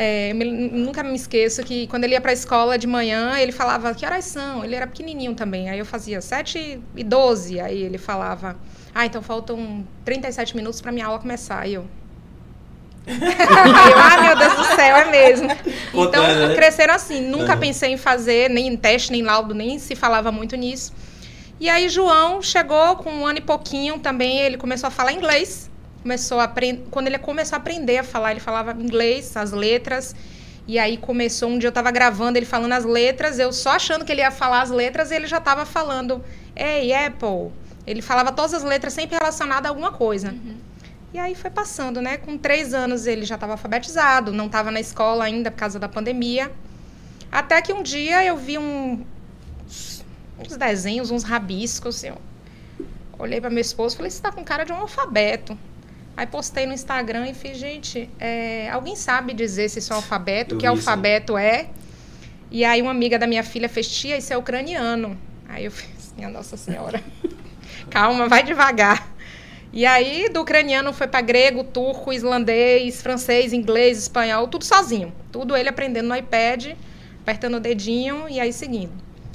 É, 0.00 0.32
me- 0.32 0.44
nunca 0.44 1.02
me 1.02 1.16
esqueço 1.16 1.62
que 1.64 1.88
quando 1.88 2.04
ele 2.04 2.12
ia 2.12 2.20
para 2.20 2.30
a 2.30 2.34
escola 2.34 2.78
de 2.78 2.86
manhã, 2.86 3.36
ele 3.38 3.50
falava 3.50 3.92
que 3.94 4.06
horas 4.06 4.24
são. 4.26 4.64
Ele 4.64 4.76
era 4.76 4.86
pequenininho 4.86 5.34
também. 5.34 5.68
Aí 5.68 5.78
eu 5.78 5.84
fazia 5.84 6.20
7 6.20 6.80
e 6.94 7.02
12. 7.02 7.58
Aí 7.58 7.82
ele 7.82 7.98
falava, 7.98 8.56
ah, 8.94 9.04
então 9.06 9.20
faltam 9.20 9.84
37 10.04 10.54
minutos 10.54 10.80
para 10.80 10.92
minha 10.92 11.06
aula 11.06 11.18
começar. 11.18 11.58
Aí 11.62 11.74
eu. 11.74 11.84
Eu, 13.08 13.98
ah, 13.98 14.22
meu 14.22 14.36
Deus 14.36 14.54
do 14.54 14.64
céu, 14.76 14.96
é 14.96 15.10
mesmo. 15.10 15.48
Então, 15.94 16.22
né? 16.22 16.54
cresceram 16.54 16.94
assim. 16.94 17.20
Nunca 17.20 17.52
Aham. 17.52 17.60
pensei 17.60 17.92
em 17.92 17.96
fazer, 17.96 18.50
nem 18.50 18.68
em 18.68 18.76
teste, 18.76 19.10
nem 19.10 19.22
laudo, 19.22 19.54
nem 19.54 19.78
se 19.78 19.94
falava 19.94 20.30
muito 20.30 20.56
nisso. 20.56 20.92
E 21.58 21.68
aí, 21.68 21.88
João 21.88 22.40
chegou 22.40 22.96
com 22.96 23.10
um 23.10 23.26
ano 23.26 23.38
e 23.38 23.42
pouquinho 23.42 23.98
também. 23.98 24.38
Ele 24.38 24.56
começou 24.56 24.88
a 24.88 24.90
falar 24.90 25.12
inglês. 25.12 25.70
Começou 26.02 26.38
a 26.38 26.44
aprender. 26.44 26.84
Quando 26.90 27.08
ele 27.08 27.18
começou 27.18 27.56
a 27.56 27.58
aprender 27.58 27.98
a 27.98 28.04
falar, 28.04 28.30
ele 28.30 28.40
falava 28.40 28.72
inglês, 28.72 29.36
as 29.36 29.52
letras. 29.52 30.14
E 30.66 30.78
aí 30.78 30.98
começou, 30.98 31.48
um 31.48 31.58
dia 31.58 31.68
eu 31.68 31.72
tava 31.72 31.90
gravando 31.90 32.38
ele 32.38 32.44
falando 32.44 32.72
as 32.72 32.84
letras, 32.84 33.38
eu 33.38 33.50
só 33.54 33.70
achando 33.70 34.04
que 34.04 34.12
ele 34.12 34.20
ia 34.20 34.30
falar 34.30 34.60
as 34.60 34.68
letras, 34.68 35.10
e 35.10 35.14
ele 35.14 35.26
já 35.26 35.40
tava 35.40 35.64
falando, 35.64 36.22
Ei, 36.54 36.92
Apple. 36.92 37.52
Ele 37.86 38.02
falava 38.02 38.32
todas 38.32 38.52
as 38.52 38.62
letras 38.64 38.92
sempre 38.92 39.16
relacionadas 39.16 39.64
a 39.64 39.68
alguma 39.70 39.92
coisa. 39.92 40.34
E 41.12 41.18
aí 41.18 41.34
foi 41.34 41.50
passando, 41.50 42.02
né? 42.02 42.18
Com 42.18 42.36
três 42.36 42.74
anos 42.74 43.06
ele 43.06 43.24
já 43.24 43.36
estava 43.36 43.52
alfabetizado, 43.52 44.32
não 44.32 44.46
estava 44.46 44.70
na 44.70 44.78
escola 44.78 45.24
ainda 45.24 45.50
por 45.50 45.58
causa 45.58 45.78
da 45.78 45.88
pandemia. 45.88 46.52
Até 47.32 47.60
que 47.62 47.72
um 47.72 47.82
dia 47.82 48.24
eu 48.24 48.36
vi 48.36 48.58
um, 48.58 49.04
uns 50.38 50.56
desenhos, 50.56 51.10
uns 51.10 51.22
rabiscos. 51.22 52.04
Eu 52.04 52.18
olhei 53.18 53.40
para 53.40 53.48
meu 53.48 53.60
esposo 53.60 53.94
e 53.94 53.96
falei: 53.96 54.10
Você 54.10 54.20
tá 54.20 54.30
com 54.30 54.44
cara 54.44 54.64
de 54.64 54.72
um 54.72 54.76
alfabeto. 54.76 55.58
Aí 56.14 56.26
postei 56.26 56.66
no 56.66 56.74
Instagram 56.74 57.28
e 57.28 57.34
fiz: 57.34 57.56
Gente, 57.56 58.10
é, 58.18 58.68
alguém 58.70 58.94
sabe 58.94 59.32
dizer 59.32 59.70
se 59.70 59.78
isso 59.78 59.92
é 59.92 59.96
alfabeto? 59.96 60.56
Eu 60.56 60.58
que 60.58 60.66
alfabeto 60.66 61.38
é? 61.38 61.70
E 62.50 62.64
aí 62.64 62.82
uma 62.82 62.90
amiga 62.90 63.18
da 63.18 63.26
minha 63.26 63.42
filha 63.42 63.68
fez: 63.68 63.88
Tia, 63.88 64.16
isso 64.18 64.32
é 64.32 64.36
ucraniano. 64.36 65.18
Aí 65.48 65.64
eu 65.64 65.70
fiz: 65.70 66.12
Minha 66.16 66.28
Nossa 66.28 66.56
Senhora. 66.56 67.02
Calma, 67.90 68.28
vai 68.28 68.42
devagar. 68.42 69.17
E 69.72 69.84
aí, 69.84 70.28
do 70.30 70.40
ucraniano 70.40 70.92
foi 70.92 71.06
para 71.06 71.20
grego, 71.20 71.62
turco, 71.62 72.12
islandês, 72.12 73.02
francês, 73.02 73.52
inglês, 73.52 73.98
espanhol, 73.98 74.48
tudo 74.48 74.64
sozinho. 74.64 75.12
Tudo 75.30 75.56
ele 75.56 75.68
aprendendo 75.68 76.08
no 76.08 76.16
iPad, 76.16 76.74
apertando 77.20 77.56
o 77.56 77.60
dedinho 77.60 78.28
e 78.28 78.40
aí 78.40 78.52
seguindo. 78.52 78.92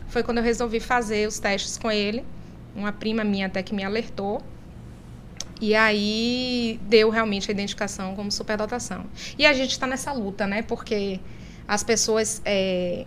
Foi 0.07 0.23
quando 0.23 0.39
eu 0.39 0.43
resolvi 0.43 0.79
fazer 0.79 1.27
os 1.27 1.39
testes 1.39 1.77
com 1.77 1.91
ele. 1.91 2.23
Uma 2.75 2.91
prima 2.91 3.23
minha 3.23 3.47
até 3.47 3.61
que 3.61 3.75
me 3.75 3.83
alertou. 3.83 4.41
E 5.61 5.75
aí 5.75 6.79
deu 6.83 7.09
realmente 7.09 7.49
a 7.49 7.53
identificação 7.53 8.15
como 8.15 8.31
superdotação. 8.31 9.05
E 9.37 9.45
a 9.45 9.53
gente 9.53 9.71
está 9.71 9.85
nessa 9.85 10.11
luta, 10.11 10.47
né? 10.47 10.61
Porque 10.63 11.19
as 11.67 11.83
pessoas 11.83 12.41
é, 12.43 13.05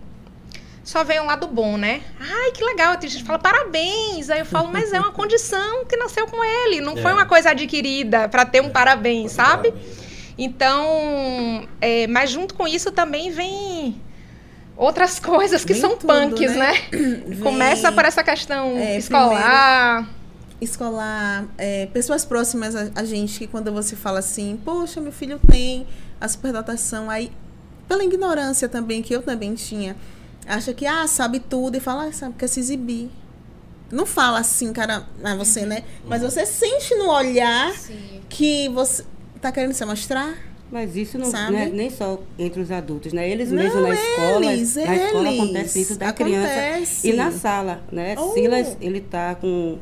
só 0.89 1.03
veem 1.03 1.19
um 1.19 1.25
lado 1.25 1.47
bom, 1.47 1.75
né? 1.77 2.01
Ai, 2.19 2.51
que 2.51 2.63
legal. 2.63 2.95
Tem 2.97 3.09
gente 3.09 3.21
que 3.21 3.27
fala 3.27 3.39
parabéns. 3.39 4.29
Aí 4.29 4.39
eu 4.39 4.45
falo, 4.45 4.69
mas 4.71 4.93
é 4.93 4.99
uma 4.99 5.11
condição 5.11 5.83
que 5.85 5.97
nasceu 5.97 6.25
com 6.27 6.41
ele. 6.43 6.79
Não 6.79 6.97
É. 6.97 7.01
foi 7.01 7.11
uma 7.11 7.25
coisa 7.25 7.49
adquirida 7.51 8.29
para 8.29 8.45
ter 8.45 8.61
um 8.61 8.69
parabéns, 8.69 9.33
sabe? 9.33 9.71
Parabéns, 9.71 9.97
né? 9.97 10.03
Então, 10.39 11.67
é, 11.81 12.07
mas 12.07 12.29
junto 12.29 12.53
com 12.53 12.65
isso 12.67 12.89
também 12.91 13.31
vem 13.31 14.01
outras 14.77 15.19
coisas 15.19 15.65
que 15.65 15.73
Vem 15.73 15.81
são 15.81 15.97
tudo, 15.97 16.13
punks, 16.13 16.55
né? 16.55 16.71
né? 16.91 17.35
Começa 17.43 17.91
por 17.91 18.05
essa 18.05 18.23
questão 18.23 18.77
É, 18.77 18.97
escolar. 18.97 20.07
escolar, 20.61 21.45
é, 21.57 21.87
pessoas 21.87 22.23
próximas 22.23 22.75
a, 22.75 22.89
a 22.95 23.03
gente, 23.03 23.39
que 23.39 23.47
quando 23.47 23.71
você 23.73 23.95
fala 23.95 24.19
assim, 24.19 24.57
poxa, 24.63 25.01
meu 25.01 25.11
filho 25.11 25.39
tem 25.49 25.85
a 26.21 26.27
superdotação, 26.27 27.09
aí, 27.09 27.31
pela 27.87 28.03
ignorância 28.03 28.69
também, 28.69 29.01
que 29.01 29.13
eu 29.13 29.21
também 29.21 29.53
tinha, 29.55 29.95
acha 30.47 30.73
que, 30.73 30.85
ah, 30.85 31.05
sabe 31.07 31.39
tudo, 31.39 31.77
e 31.77 31.79
fala, 31.79 32.05
ah, 32.05 32.11
sabe, 32.11 32.35
quer 32.37 32.47
se 32.47 32.59
exibir. 32.59 33.09
Não 33.91 34.05
fala 34.05 34.39
assim, 34.39 34.73
cara, 34.73 35.07
a 35.23 35.35
você, 35.35 35.65
né? 35.65 35.83
Mas 36.05 36.21
você 36.21 36.45
sente 36.45 36.93
no 36.95 37.09
olhar 37.09 37.71
Sim. 37.73 38.21
que 38.27 38.67
você 38.69 39.03
tá 39.41 39.51
querendo 39.51 39.73
se 39.73 39.85
mostrar. 39.85 40.35
Mas 40.69 40.97
isso 40.97 41.17
não, 41.17 41.29
é 41.57 41.67
nem 41.67 41.89
só 41.89 42.19
entre 42.37 42.61
os 42.61 42.69
adultos, 42.71 43.13
né? 43.13 43.29
Eles 43.29 43.49
Não, 43.49 43.63
mesmos 43.63 43.81
na 43.81 43.93
escola, 43.93 44.45
eles, 44.51 44.75
na 44.75 44.95
escola 44.95 45.27
eles. 45.29 45.39
acontece 45.41 45.81
isso 45.81 45.97
da 45.97 46.09
Acontece. 46.09 46.43
criança. 46.43 47.07
E 47.07 47.13
na 47.13 47.31
sala, 47.31 47.81
né? 47.89 48.15
Oh. 48.17 48.33
Silas, 48.33 48.75
ele 48.81 48.99
tá 48.99 49.35
com 49.35 49.77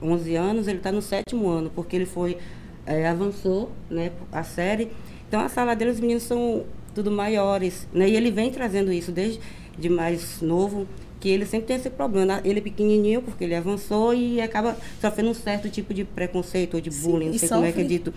11 0.00 0.34
anos, 0.34 0.66
ele 0.66 0.78
tá 0.78 0.90
no 0.90 1.02
sétimo 1.02 1.46
ano, 1.50 1.70
porque 1.74 1.94
ele 1.94 2.06
foi, 2.06 2.38
eh, 2.86 3.06
avançou, 3.06 3.70
né, 3.90 4.12
a 4.32 4.42
série. 4.42 4.90
Então 5.28 5.40
a 5.40 5.48
sala 5.50 5.76
dele, 5.76 5.90
os 5.90 6.00
meninos 6.00 6.22
são 6.22 6.64
tudo 6.94 7.10
maiores, 7.10 7.86
né? 7.92 8.08
E 8.08 8.16
ele 8.16 8.30
vem 8.30 8.50
trazendo 8.50 8.90
isso 8.90 9.12
desde 9.12 9.38
de 9.78 9.88
mais 9.88 10.40
novo, 10.42 10.86
que 11.20 11.28
ele 11.28 11.46
sempre 11.46 11.66
tem 11.68 11.76
esse 11.76 11.90
problema. 11.90 12.40
Ele 12.44 12.58
é 12.58 12.62
pequenininho, 12.62 13.22
porque 13.22 13.44
ele 13.44 13.54
avançou 13.54 14.14
e 14.14 14.40
acaba 14.40 14.76
sofrendo 15.00 15.30
um 15.30 15.34
certo 15.34 15.68
tipo 15.68 15.92
de 15.94 16.04
preconceito 16.04 16.74
ou 16.74 16.80
de 16.80 16.90
Sim, 16.92 17.10
bullying, 17.10 17.26
não 17.28 17.34
e 17.34 17.38
sei 17.38 17.48
como 17.48 17.64
é 17.64 17.72
que 17.72 17.80
é 17.80 17.84
dito. 17.84 18.12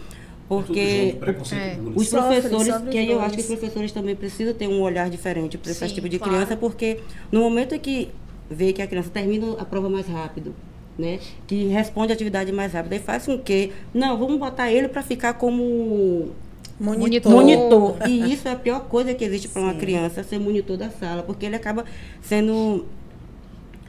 Porque 0.47 1.15
junto, 1.25 1.55
É. 1.55 1.75
e 1.75 1.79
os 1.95 2.09
Sofre, 2.09 2.41
professores, 2.41 2.67
sofre 2.67 2.89
que 2.91 2.97
aí 2.97 3.09
eu 3.09 3.21
acho 3.21 3.35
que 3.35 3.41
os 3.41 3.47
professores 3.47 3.91
também 3.93 4.15
precisam 4.17 4.53
ter 4.53 4.67
um 4.67 4.81
olhar 4.81 5.09
diferente 5.09 5.57
para 5.57 5.71
esse 5.71 5.93
tipo 5.93 6.09
de 6.09 6.17
claro. 6.19 6.33
criança, 6.33 6.57
porque 6.57 6.99
no 7.31 7.39
momento 7.39 7.73
em 7.73 7.79
que 7.79 8.09
vê 8.49 8.73
que 8.73 8.81
a 8.81 8.87
criança 8.87 9.09
termina 9.09 9.53
a 9.57 9.63
prova 9.63 9.87
mais 9.89 10.07
rápido, 10.07 10.53
né, 10.99 11.19
que 11.47 11.67
responde 11.67 12.11
a 12.11 12.15
atividade 12.15 12.51
mais 12.51 12.73
rápido, 12.73 12.91
aí 12.91 12.99
faz 12.99 13.25
com 13.25 13.39
que, 13.39 13.71
não, 13.93 14.17
vamos 14.17 14.37
botar 14.37 14.69
ele 14.69 14.89
para 14.89 15.01
ficar 15.01 15.35
como 15.35 16.31
Monitor. 16.81 17.31
monitor. 17.31 17.95
E 18.09 18.33
isso 18.33 18.47
é 18.47 18.51
a 18.51 18.55
pior 18.55 18.81
coisa 18.81 19.13
que 19.13 19.23
existe 19.23 19.47
para 19.47 19.61
uma 19.61 19.75
criança, 19.75 20.23
ser 20.23 20.39
monitor 20.39 20.77
da 20.77 20.89
sala, 20.89 21.21
porque 21.21 21.45
ele 21.45 21.55
acaba 21.55 21.85
sendo 22.21 22.85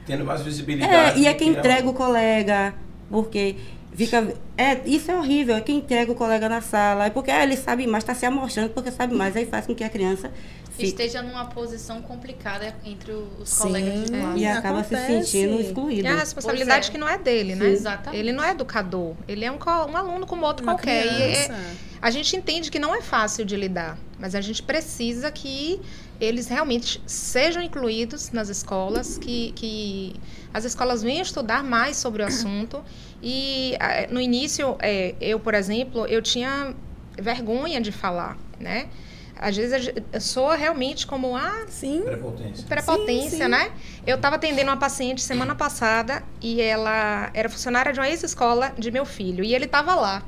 Tendo 0.05 0.23
mais 0.23 0.41
visibilidade. 0.41 1.19
é, 1.19 1.23
e 1.23 1.25
é 1.25 1.33
quem 1.33 1.51
que 1.51 1.59
entrega 1.59 1.89
o 1.89 1.93
colega, 1.93 2.73
porque 3.09 3.55
fica. 3.95 4.33
É, 4.57 4.81
isso 4.87 5.09
é 5.11 5.17
horrível, 5.17 5.55
é 5.55 5.61
quem 5.61 5.77
entrega 5.77 6.11
o 6.11 6.15
colega 6.15 6.47
na 6.49 6.61
sala. 6.61 7.05
É 7.05 7.09
porque 7.09 7.31
ah, 7.31 7.43
ele 7.43 7.57
sabe 7.57 7.85
mais, 7.87 8.03
está 8.03 8.13
se 8.13 8.25
amostrando 8.25 8.69
porque 8.71 8.91
sabe 8.91 9.15
mais, 9.15 9.35
aí 9.35 9.45
faz 9.45 9.65
com 9.65 9.73
que 9.75 9.83
a 9.83 9.89
criança 9.89 10.31
fique, 10.71 10.85
Esteja 10.85 11.21
numa 11.21 11.45
posição 11.45 12.01
complicada 12.01 12.75
entre 12.83 13.11
os 13.11 13.49
Sim. 13.49 13.63
colegas 13.63 14.09
de 14.09 14.15
É. 14.15 14.19
classe. 14.19 14.39
e 14.39 14.45
acaba 14.47 14.83
se 14.83 14.95
acontece. 14.95 15.25
sentindo 15.31 15.59
E 15.59 15.61
excluído. 15.65 16.07
a 16.07 16.15
responsabilidade 16.15 16.89
é. 16.89 16.91
que 16.91 16.97
não 16.97 17.07
é 17.07 17.17
dele, 17.17 17.55
né? 17.55 17.65
Sim. 17.65 17.71
Exatamente. 17.71 18.19
Ele 18.19 18.31
não 18.31 18.43
é 18.43 18.51
educador. 18.51 19.15
Ele 19.27 19.45
é 19.45 19.51
um, 19.51 19.57
um 19.57 19.97
aluno 19.97 20.25
como 20.25 20.45
outro 20.45 20.63
Uma 20.65 20.73
qualquer. 20.73 21.05
E 21.05 21.21
é- 21.35 21.55
a 22.01 22.09
gente 22.11 22.35
entende 22.35 22.69
que 22.69 22.79
não 22.79 22.93
é 22.93 23.01
fácil 23.01 23.45
de 23.45 23.55
lidar, 23.55 23.97
mas 24.19 24.35
a 24.35 24.41
gente 24.41 24.61
precisa 24.61 25.31
que 25.31 25.79
eles 26.19 26.47
realmente 26.47 27.01
sejam 27.05 27.61
incluídos 27.61 28.31
nas 28.31 28.49
escolas, 28.49 29.17
que, 29.17 29.51
que 29.53 30.15
as 30.53 30.65
escolas 30.65 31.01
venham 31.01 31.21
estudar 31.21 31.63
mais 31.63 31.97
sobre 31.97 32.21
o 32.23 32.25
assunto. 32.25 32.83
E 33.25 33.77
no 34.09 34.19
início, 34.19 34.75
eh, 34.81 35.15
eu, 35.21 35.39
por 35.39 35.53
exemplo, 35.53 36.05
eu 36.07 36.21
tinha 36.21 36.75
vergonha 37.17 37.79
de 37.79 37.89
falar, 37.89 38.37
né? 38.59 38.89
Às 39.35 39.55
vezes 39.55 39.91
soa 40.21 40.55
realmente 40.55 41.07
como, 41.07 41.35
ah, 41.35 41.65
Sim. 41.69 42.01
Prepotência. 42.01 42.65
prepotência, 42.67 43.29
Sim, 43.29 43.37
sim. 43.43 43.47
né? 43.47 43.71
Eu 44.05 44.17
estava 44.17 44.35
atendendo 44.35 44.69
uma 44.69 44.77
paciente 44.77 45.21
semana 45.21 45.55
passada 45.55 46.21
e 46.41 46.61
ela 46.61 47.29
era 47.33 47.47
funcionária 47.49 47.93
de 47.93 47.99
uma 47.99 48.09
ex-escola 48.09 48.73
de 48.77 48.91
meu 48.91 49.05
filho 49.05 49.43
e 49.43 49.55
ele 49.55 49.65
estava 49.65 49.95
lá. 49.95 50.23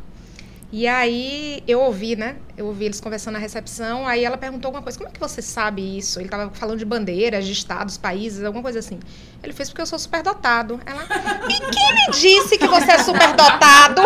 E 0.77 0.87
aí 0.89 1.63
eu 1.65 1.79
ouvi, 1.79 2.17
né? 2.17 2.35
Eu 2.57 2.65
ouvi 2.65 2.83
eles 2.83 2.99
conversando 2.99 3.35
na 3.35 3.39
recepção. 3.39 4.05
Aí 4.05 4.25
ela 4.25 4.35
perguntou 4.35 4.67
alguma 4.67 4.83
coisa: 4.83 4.97
como 4.97 5.09
é 5.09 5.13
que 5.13 5.19
você 5.19 5.41
sabe 5.41 5.97
isso? 5.97 6.19
Ele 6.19 6.25
estava 6.27 6.51
falando 6.53 6.77
de 6.79 6.83
bandeiras, 6.83 7.45
de 7.45 7.53
estados, 7.53 7.97
países, 7.97 8.43
alguma 8.43 8.61
coisa 8.61 8.79
assim. 8.79 8.99
Ele 9.41 9.53
fez 9.53 9.69
porque 9.69 9.81
eu 9.81 9.85
sou 9.85 9.97
superdotado. 9.97 10.77
Ela, 10.85 11.01
e 11.49 11.59
quem 11.71 11.93
me 11.95 12.11
disse 12.11 12.57
que 12.57 12.67
você 12.67 12.91
é 12.91 12.97
superdotado? 12.97 14.01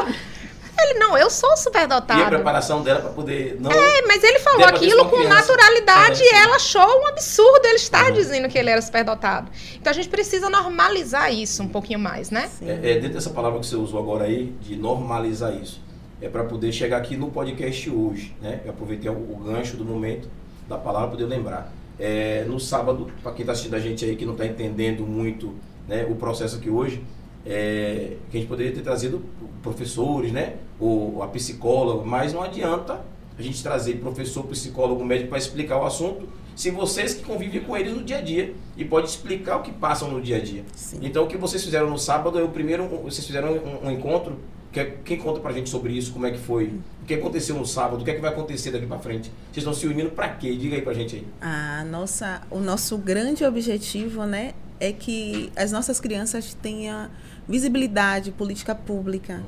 Ele, 0.81 0.99
não, 0.99 1.17
eu 1.17 1.27
sou 1.29 1.49
E 1.49 1.53
a 1.53 1.57
superdotado. 1.57 2.29
preparação 2.29 2.83
dela 2.83 3.01
para 3.01 3.09
poder 3.09 3.57
não. 3.59 3.71
É, 3.71 4.01
mas 4.07 4.23
ele 4.23 4.37
falou 4.39 4.65
aquilo 4.67 5.09
com 5.09 5.23
naturalidade 5.23 6.21
É, 6.21 6.25
e 6.25 6.35
ela 6.35 6.55
achou 6.55 7.01
um 7.01 7.07
absurdo 7.07 7.65
ele 7.65 7.75
estar 7.77 8.05
Uhum. 8.09 8.13
dizendo 8.13 8.47
que 8.47 8.57
ele 8.59 8.69
era 8.69 8.81
superdotado. 8.81 9.51
Então 9.75 9.89
a 9.89 9.93
gente 9.93 10.07
precisa 10.07 10.49
normalizar 10.51 11.33
isso 11.33 11.63
um 11.63 11.67
pouquinho 11.67 11.99
mais, 11.99 12.29
né? 12.29 12.47
Sim. 12.59 12.69
É, 12.69 12.73
é, 12.91 12.93
dentro 12.93 13.09
dessa 13.15 13.31
palavra 13.31 13.59
que 13.59 13.65
você 13.65 13.75
usou 13.75 13.99
agora 13.99 14.25
aí, 14.25 14.53
de 14.61 14.75
normalizar 14.77 15.51
isso, 15.53 15.81
é 16.21 16.27
para 16.27 16.43
poder 16.43 16.71
chegar 16.71 16.97
aqui 16.97 17.15
no 17.15 17.31
podcast 17.31 17.89
hoje, 17.89 18.35
né? 18.41 18.61
Eu 18.65 18.71
aproveitei 18.71 19.09
o, 19.09 19.13
o 19.13 19.37
gancho 19.37 19.77
do 19.77 19.85
momento 19.85 20.27
da 20.67 20.77
palavra 20.77 21.09
para 21.09 21.17
poder 21.17 21.25
lembrar. 21.25 21.73
É, 21.97 22.45
no 22.47 22.59
sábado, 22.59 23.07
para 23.21 23.31
quem 23.33 23.41
está 23.41 23.51
assistindo 23.51 23.75
a 23.75 23.79
gente 23.79 24.05
aí 24.05 24.15
que 24.15 24.25
não 24.25 24.33
está 24.33 24.45
entendendo 24.45 25.05
muito 25.05 25.53
né, 25.87 26.05
o 26.09 26.15
processo 26.15 26.57
aqui 26.57 26.69
hoje, 26.69 27.03
é, 27.45 28.15
que 28.29 28.37
a 28.37 28.39
gente 28.39 28.49
poderia 28.49 28.71
ter 28.71 28.81
trazido 28.81 29.21
professores, 29.61 30.31
né? 30.31 30.55
Ou 30.79 31.23
a 31.23 31.27
psicóloga, 31.27 32.05
mas 32.05 32.33
não 32.33 32.41
adianta 32.41 33.01
a 33.37 33.41
gente 33.41 33.63
trazer 33.63 33.95
professor, 33.95 34.43
psicólogo, 34.45 35.03
médico 35.03 35.29
para 35.29 35.37
explicar 35.37 35.77
o 35.77 35.85
assunto, 35.85 36.27
se 36.59 36.71
vocês 36.71 37.13
que 37.13 37.23
convivem 37.23 37.61
com 37.61 37.77
eles 37.77 37.93
no 37.93 38.03
dia 38.03 38.17
a 38.17 38.21
dia 38.21 38.53
e 38.75 38.83
pode 38.83 39.07
explicar 39.07 39.57
o 39.57 39.61
que 39.61 39.71
passam 39.71 40.11
no 40.11 40.19
dia 40.19 40.35
a 40.35 40.41
dia. 40.41 40.65
Sim. 40.75 40.99
Então, 41.01 41.23
o 41.23 41.27
que 41.27 41.37
vocês 41.37 41.63
fizeram 41.63 41.89
no 41.89 41.97
sábado 41.97 42.37
é 42.37 42.43
o 42.43 42.49
primeiro. 42.49 42.85
Vocês 43.01 43.25
fizeram 43.25 43.53
um, 43.53 43.87
um 43.87 43.91
encontro. 43.91 44.37
Quer, 44.71 44.99
quem 45.03 45.17
conta 45.17 45.39
pra 45.39 45.51
gente 45.51 45.69
sobre 45.69 45.93
isso? 45.93 46.11
Como 46.13 46.25
é 46.27 46.31
que 46.31 46.37
foi? 46.37 46.65
O 47.01 47.05
que 47.07 47.13
aconteceu 47.15 47.55
no 47.55 47.65
sábado? 47.65 48.01
O 48.01 48.05
que 48.05 48.11
é 48.11 48.13
que 48.13 48.21
vai 48.21 48.31
acontecer 48.31 48.69
daqui 48.71 48.85
pra 48.85 48.99
frente? 48.99 49.31
Vocês 49.51 49.57
estão 49.57 49.73
se 49.73 49.87
unindo 49.87 50.11
pra 50.11 50.29
quê? 50.29 50.55
Diga 50.55 50.75
aí 50.75 50.81
pra 50.83 50.93
gente 50.93 51.15
aí. 51.15 51.27
A 51.41 51.83
nossa, 51.85 52.41
o 52.51 52.59
nosso 52.59 52.95
grande 52.97 53.43
objetivo, 53.43 54.25
né, 54.25 54.53
é 54.79 54.91
que 54.93 55.51
as 55.55 55.71
nossas 55.71 55.99
crianças 55.99 56.53
tenham 56.61 57.09
visibilidade 57.47 58.29
política 58.31 58.75
pública, 58.75 59.41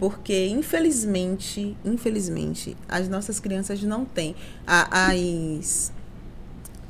porque 0.00 0.48
infelizmente, 0.48 1.76
infelizmente, 1.84 2.76
as 2.88 3.08
nossas 3.08 3.38
crianças 3.38 3.80
não 3.84 4.04
têm 4.04 4.34
A- 4.66 5.10
as 5.10 5.92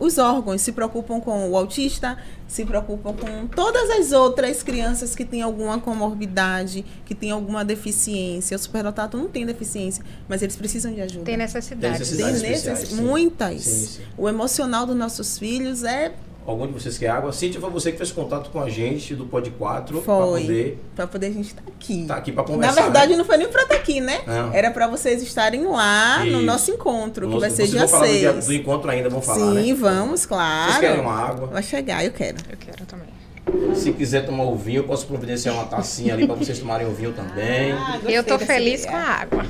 os 0.05 0.19
órgãos 0.19 0.61
se 0.61 0.73
preocupam 0.73 1.21
com 1.21 1.51
o 1.51 1.57
autista, 1.57 2.17
se 2.47 2.65
preocupam 2.65 3.15
com 3.15 3.47
todas 3.47 3.91
as 3.91 4.13
outras 4.13 4.63
crianças 4.63 5.15
que 5.15 5.25
têm 5.25 5.43
alguma 5.43 5.81
comorbidade, 5.81 6.85
que 7.05 7.15
têm 7.15 7.31
alguma 7.31 7.65
deficiência. 7.65 8.57
O 8.57 8.59
superdotado 8.59 9.17
não 9.17 9.29
tem 9.29 9.45
deficiência, 9.47 10.05
mas 10.29 10.43
eles 10.43 10.57
precisam 10.57 10.93
de 10.93 11.01
ajuda. 11.01 11.25
Tem 11.25 11.37
necessidade. 11.37 11.99
Tem 11.99 12.17
Tem 12.17 12.33
necessidades 12.33 12.89
sim. 12.89 12.97
muitas. 13.03 13.63
Sim, 13.63 13.87
sim. 13.87 14.03
O 14.17 14.29
emocional 14.29 14.87
dos 14.87 14.97
nossos 14.97 15.39
filhos 15.39 15.83
é 15.83 16.13
Algum 16.47 16.67
de 16.67 16.75
vocês 16.75 16.99
quer 16.99 17.09
água? 17.09 17.33
Cíntia, 17.33 17.59
foi 17.59 17.71
você 17.71 17.91
que 17.91 17.97
fez 17.97 18.13
contato 18.13 18.51
com 18.51 18.61
a 18.61 18.69
gente 18.69 19.15
do 19.15 19.25
Pod 19.25 19.49
4 19.51 20.03
pra 20.03 20.05
Foi. 20.05 20.41
poder 20.43 20.79
para 20.95 21.07
poder 21.07 21.27
a 21.29 21.31
gente 21.31 21.47
estar 21.47 21.63
aqui. 21.67 22.03
estar 22.03 22.17
aqui 22.17 22.33
pra 22.33 22.43
Na 22.43 22.49
conversar. 22.49 22.83
verdade, 22.83 23.13
né? 23.13 23.17
não 23.19 23.25
foi 23.25 23.37
nem 23.39 23.49
para 23.49 23.63
estar 23.63 23.75
aqui, 23.77 23.99
né? 24.01 24.21
Não. 24.27 24.53
Era 24.53 24.71
para 24.71 24.87
vocês 24.87 25.23
estarem 25.23 25.65
lá 25.67 26.23
no 26.25 26.43
nosso 26.43 26.71
encontro, 26.71 27.31
que 27.31 27.39
vai 27.39 27.49
ser 27.49 27.67
dia 27.67 27.79
vão 27.81 27.89
falar 27.89 28.07
do, 28.09 28.13
dia- 28.13 28.33
6. 28.35 28.47
do 28.47 28.53
encontro 28.55 28.91
ainda, 28.91 29.09
vão 29.09 29.23
falar, 29.23 29.39
Sim, 29.63 29.73
né? 29.73 29.75
vamos, 29.79 30.27
claro. 30.27 30.73
Vocês 30.73 30.81
querem 30.81 31.01
uma 31.01 31.15
água? 31.15 31.47
Vai 31.47 31.63
chegar, 31.63 32.05
eu 32.05 32.13
quero. 32.13 32.37
Eu 32.51 32.57
quero 32.59 32.85
também. 32.85 33.75
Se 33.75 33.93
quiser 33.93 34.27
tomar 34.27 34.45
o 34.45 34.55
vinho, 34.57 34.81
eu 34.81 34.85
posso 34.85 35.07
providenciar 35.07 35.55
uma 35.55 35.65
tacinha 35.65 36.13
ali 36.15 36.27
pra 36.27 36.35
vocês 36.35 36.59
tomarem 36.59 36.87
o 36.87 36.91
vinho 36.93 37.13
também. 37.17 37.73
Ah, 37.73 38.01
eu 38.07 38.23
tô 38.23 38.39
feliz 38.39 38.83
ideia. 38.85 38.91
com 38.93 38.97
a 38.99 39.01
água. 39.01 39.43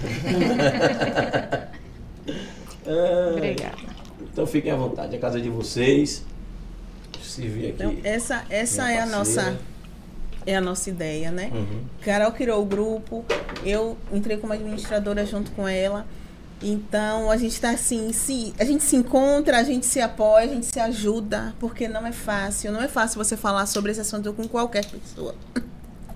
Ah, 2.87 3.31
Obrigada. 3.37 3.75
Então 4.33 4.47
fiquem 4.47 4.73
à 4.73 4.77
vontade, 4.77 5.15
a 5.17 5.19
casa 5.19 5.39
é 5.39 5.41
de 5.41 5.49
vocês. 5.49 6.25
Se 7.35 7.49
vir 7.49 7.71
aqui. 7.71 7.83
Então, 7.83 7.97
essa, 8.05 8.45
essa 8.49 8.91
é 8.91 9.01
a 9.01 9.07
nossa 9.07 9.59
é 10.47 10.57
a 10.57 10.61
nossa 10.61 10.91
ideia, 10.91 11.31
né? 11.31 11.51
Uhum. 11.53 11.85
Carol 12.03 12.31
criou 12.33 12.63
o 12.63 12.67
grupo, 12.67 13.25
eu 13.65 13.97
entrei 14.13 14.37
como 14.37 14.53
administradora 14.53 15.25
junto 15.25 15.51
com 15.53 15.67
ela. 15.67 16.07
Então 16.63 17.31
a 17.31 17.37
gente 17.37 17.61
tá 17.61 17.71
assim, 17.71 18.13
se, 18.13 18.55
a 18.59 18.65
gente 18.65 18.83
se 18.85 18.97
encontra, 18.97 19.59
a 19.59 19.63
gente 19.63 19.85
se 19.87 20.01
apoia, 20.01 20.45
a 20.45 20.49
gente 20.49 20.67
se 20.67 20.79
ajuda, 20.79 21.55
porque 21.59 21.89
não 21.89 22.07
é 22.07 22.13
fácil. 22.13 22.73
Não 22.73 22.83
é 22.83 22.89
fácil 22.89 23.23
você 23.23 23.37
falar 23.37 23.67
sobre 23.67 23.93
esse 23.93 24.01
assunto 24.01 24.33
com 24.33 24.47
qualquer 24.47 24.85
pessoa. 24.85 25.35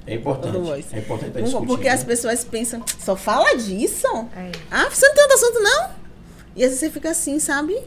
É 0.07 0.15
importante. 0.15 0.57
É 0.57 0.99
importante 0.99 1.29
estar 1.29 1.41
discutindo. 1.41 1.67
Porque 1.67 1.89
as 1.89 2.03
pessoas 2.03 2.45
pensam, 2.45 2.83
só 2.99 3.15
fala 3.15 3.55
disso? 3.57 4.07
É. 4.37 4.53
Ah, 4.71 4.89
você 4.89 5.07
não 5.07 5.15
tem 5.15 5.23
outro 5.23 5.37
assunto, 5.37 5.61
não? 5.61 5.91
E 6.57 6.65
às 6.65 6.71
vezes 6.71 6.81
você 6.81 6.91
fica 6.91 7.11
assim, 7.11 7.39
sabe? 7.39 7.79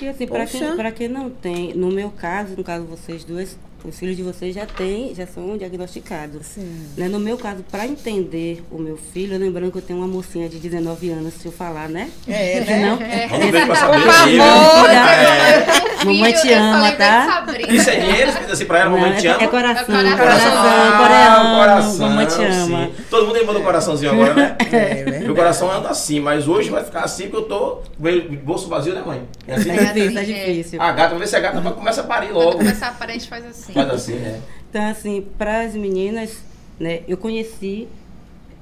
E 0.00 0.08
assim, 0.08 0.26
para 0.26 0.46
quem, 0.46 0.76
pra 0.76 0.92
quem 0.92 1.08
não 1.08 1.30
tem, 1.30 1.72
no 1.74 1.88
meu 1.90 2.10
caso, 2.10 2.56
no 2.56 2.64
caso 2.64 2.84
vocês 2.84 3.24
duas, 3.24 3.56
os 3.84 3.98
filhos 3.98 4.16
de 4.16 4.22
vocês 4.22 4.54
já 4.54 4.64
têm, 4.66 5.14
já 5.14 5.26
são 5.26 5.56
diagnosticados. 5.58 6.46
Sim. 6.46 6.86
Né? 6.96 7.06
No 7.08 7.18
meu 7.20 7.36
caso, 7.36 7.62
para 7.70 7.86
entender 7.86 8.62
o 8.70 8.78
meu 8.78 8.96
filho, 8.96 9.38
lembrando 9.38 9.70
que 9.70 9.78
eu 9.78 9.82
tenho 9.82 9.98
uma 9.98 10.08
mocinha 10.08 10.48
de 10.48 10.58
19 10.58 11.10
anos, 11.10 11.34
se 11.34 11.46
eu 11.46 11.52
falar, 11.52 11.88
né? 11.88 12.08
É, 12.26 12.60
né? 12.60 12.86
não, 12.88 12.96
Vamos 13.28 13.50
ver 13.52 13.66
pra 13.66 13.74
saber 13.76 14.02
Por 14.02 14.12
favor. 14.12 14.90
É, 14.90 16.04
Mamãe 16.04 16.32
te 16.32 16.52
ama, 16.52 16.92
tá? 16.92 17.20
de 17.26 17.32
Sabrina. 17.32 17.72
Isso 17.72 17.90
é 17.90 17.96
dinheiro, 17.96 18.30
assim 18.50 18.64
pra 18.64 18.78
ela, 18.80 18.90
mamãe 18.90 19.10
Não, 19.12 19.16
te 19.18 19.26
é, 19.26 19.30
ama. 19.32 19.42
é 19.42 19.46
coração, 19.46 19.82
É 19.98 20.16
coração. 20.16 20.16
coração, 20.16 20.52
Ah, 20.64 20.98
coreano, 20.98 21.56
coração, 21.56 22.08
mamãe 22.08 22.26
te 22.26 22.42
ama. 22.42 22.86
sim. 22.86 22.94
Todo 23.10 23.26
mundo 23.26 23.46
mandou 23.46 23.62
coraçãozinho 23.62 24.12
agora, 24.12 24.34
né? 24.34 24.56
É. 24.74 25.20
Meu 25.20 25.34
coração 25.34 25.70
anda 25.70 25.88
assim, 25.90 26.20
mas 26.20 26.48
hoje 26.48 26.68
vai 26.70 26.82
ficar 26.84 27.02
assim 27.04 27.24
porque 27.24 27.36
eu 27.36 27.42
tô 27.42 27.82
com 28.00 28.36
bolso 28.44 28.68
vazio, 28.68 28.94
né, 28.94 29.02
mãe? 29.06 29.22
É 29.46 29.54
assim? 29.54 29.70
É 29.70 29.74
É 29.74 29.92
difícil, 29.92 30.18
é 30.18 30.24
difícil. 30.24 30.82
A 30.82 30.90
gata, 30.92 31.08
vamos 31.10 31.20
ver 31.20 31.26
se 31.28 31.36
a 31.36 31.40
gata 31.40 31.60
começa 31.70 32.00
a 32.00 32.04
parir 32.04 32.28
Quando 32.28 32.44
logo. 32.44 32.58
começar 32.58 32.88
a 32.88 32.92
parar, 32.92 33.10
a 33.10 33.14
gente 33.14 33.28
faz 33.28 33.46
assim. 33.46 33.72
Faz 33.74 33.90
assim, 33.90 34.14
né? 34.14 34.40
Então, 34.70 34.84
assim, 34.86 35.26
para 35.36 35.62
as 35.62 35.74
meninas, 35.74 36.42
né, 36.78 37.02
eu 37.06 37.16
conheci 37.16 37.88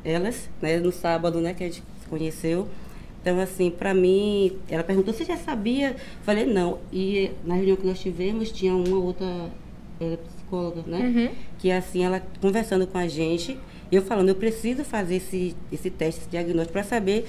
elas, 0.04 0.48
né, 0.60 0.78
no 0.78 0.90
sábado, 0.90 1.40
né, 1.40 1.54
que 1.54 1.62
a 1.62 1.66
gente 1.66 1.82
se 2.00 2.08
conheceu. 2.08 2.68
Então, 3.20 3.38
assim, 3.38 3.70
para 3.70 3.94
mim, 3.94 4.58
ela 4.68 4.82
perguntou 4.82 5.14
se 5.14 5.24
já 5.24 5.36
sabia. 5.36 5.94
Falei, 6.22 6.44
não. 6.44 6.78
E 6.92 7.30
na 7.44 7.54
reunião 7.54 7.76
que 7.76 7.86
nós 7.86 8.00
tivemos, 8.00 8.50
tinha 8.50 8.74
uma 8.74 8.96
outra 8.96 9.48
é 10.00 10.16
psicóloga, 10.16 10.82
né? 10.86 10.98
Uhum. 10.98 11.28
Que, 11.58 11.70
assim, 11.70 12.04
ela 12.04 12.20
conversando 12.40 12.86
com 12.86 12.98
a 12.98 13.06
gente, 13.06 13.56
eu 13.92 14.02
falando, 14.02 14.30
eu 14.30 14.34
preciso 14.34 14.84
fazer 14.84 15.16
esse, 15.16 15.54
esse 15.70 15.88
teste, 15.88 16.22
esse 16.22 16.30
diagnóstico, 16.30 16.72
para 16.72 16.82
saber, 16.82 17.28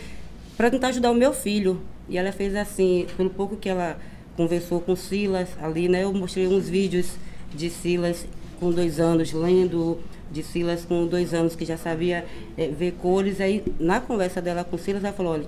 para 0.58 0.72
tentar 0.72 0.88
ajudar 0.88 1.12
o 1.12 1.16
meu 1.16 1.32
filho. 1.32 1.80
E 2.10 2.18
ela 2.18 2.32
fez 2.32 2.56
assim, 2.56 3.06
pelo 3.16 3.30
pouco 3.30 3.56
que 3.56 3.70
ela 3.70 4.00
conversou 4.36 4.82
com 4.82 4.96
Silas 4.96 5.50
ali, 5.62 5.88
né? 5.88 6.04
Eu 6.04 6.14
mostrei 6.14 6.48
uns 6.48 6.68
vídeos 6.68 7.16
de 7.54 7.70
Silas 7.70 8.26
com 8.60 8.72
dois 8.72 9.00
anos, 9.00 9.32
lendo 9.34 10.00
de 10.32 10.42
Silas 10.44 10.86
com 10.86 11.06
dois 11.06 11.34
anos, 11.34 11.56
que 11.56 11.66
já 11.66 11.78
sabia 11.78 12.26
eh, 12.58 12.68
ver 12.68 12.94
cores. 12.94 13.40
Aí, 13.40 13.64
na 13.80 14.00
conversa 14.00 14.42
dela 14.42 14.64
com 14.64 14.78
Silas, 14.78 15.04
ela 15.04 15.14
falou, 15.14 15.34
olha, 15.34 15.46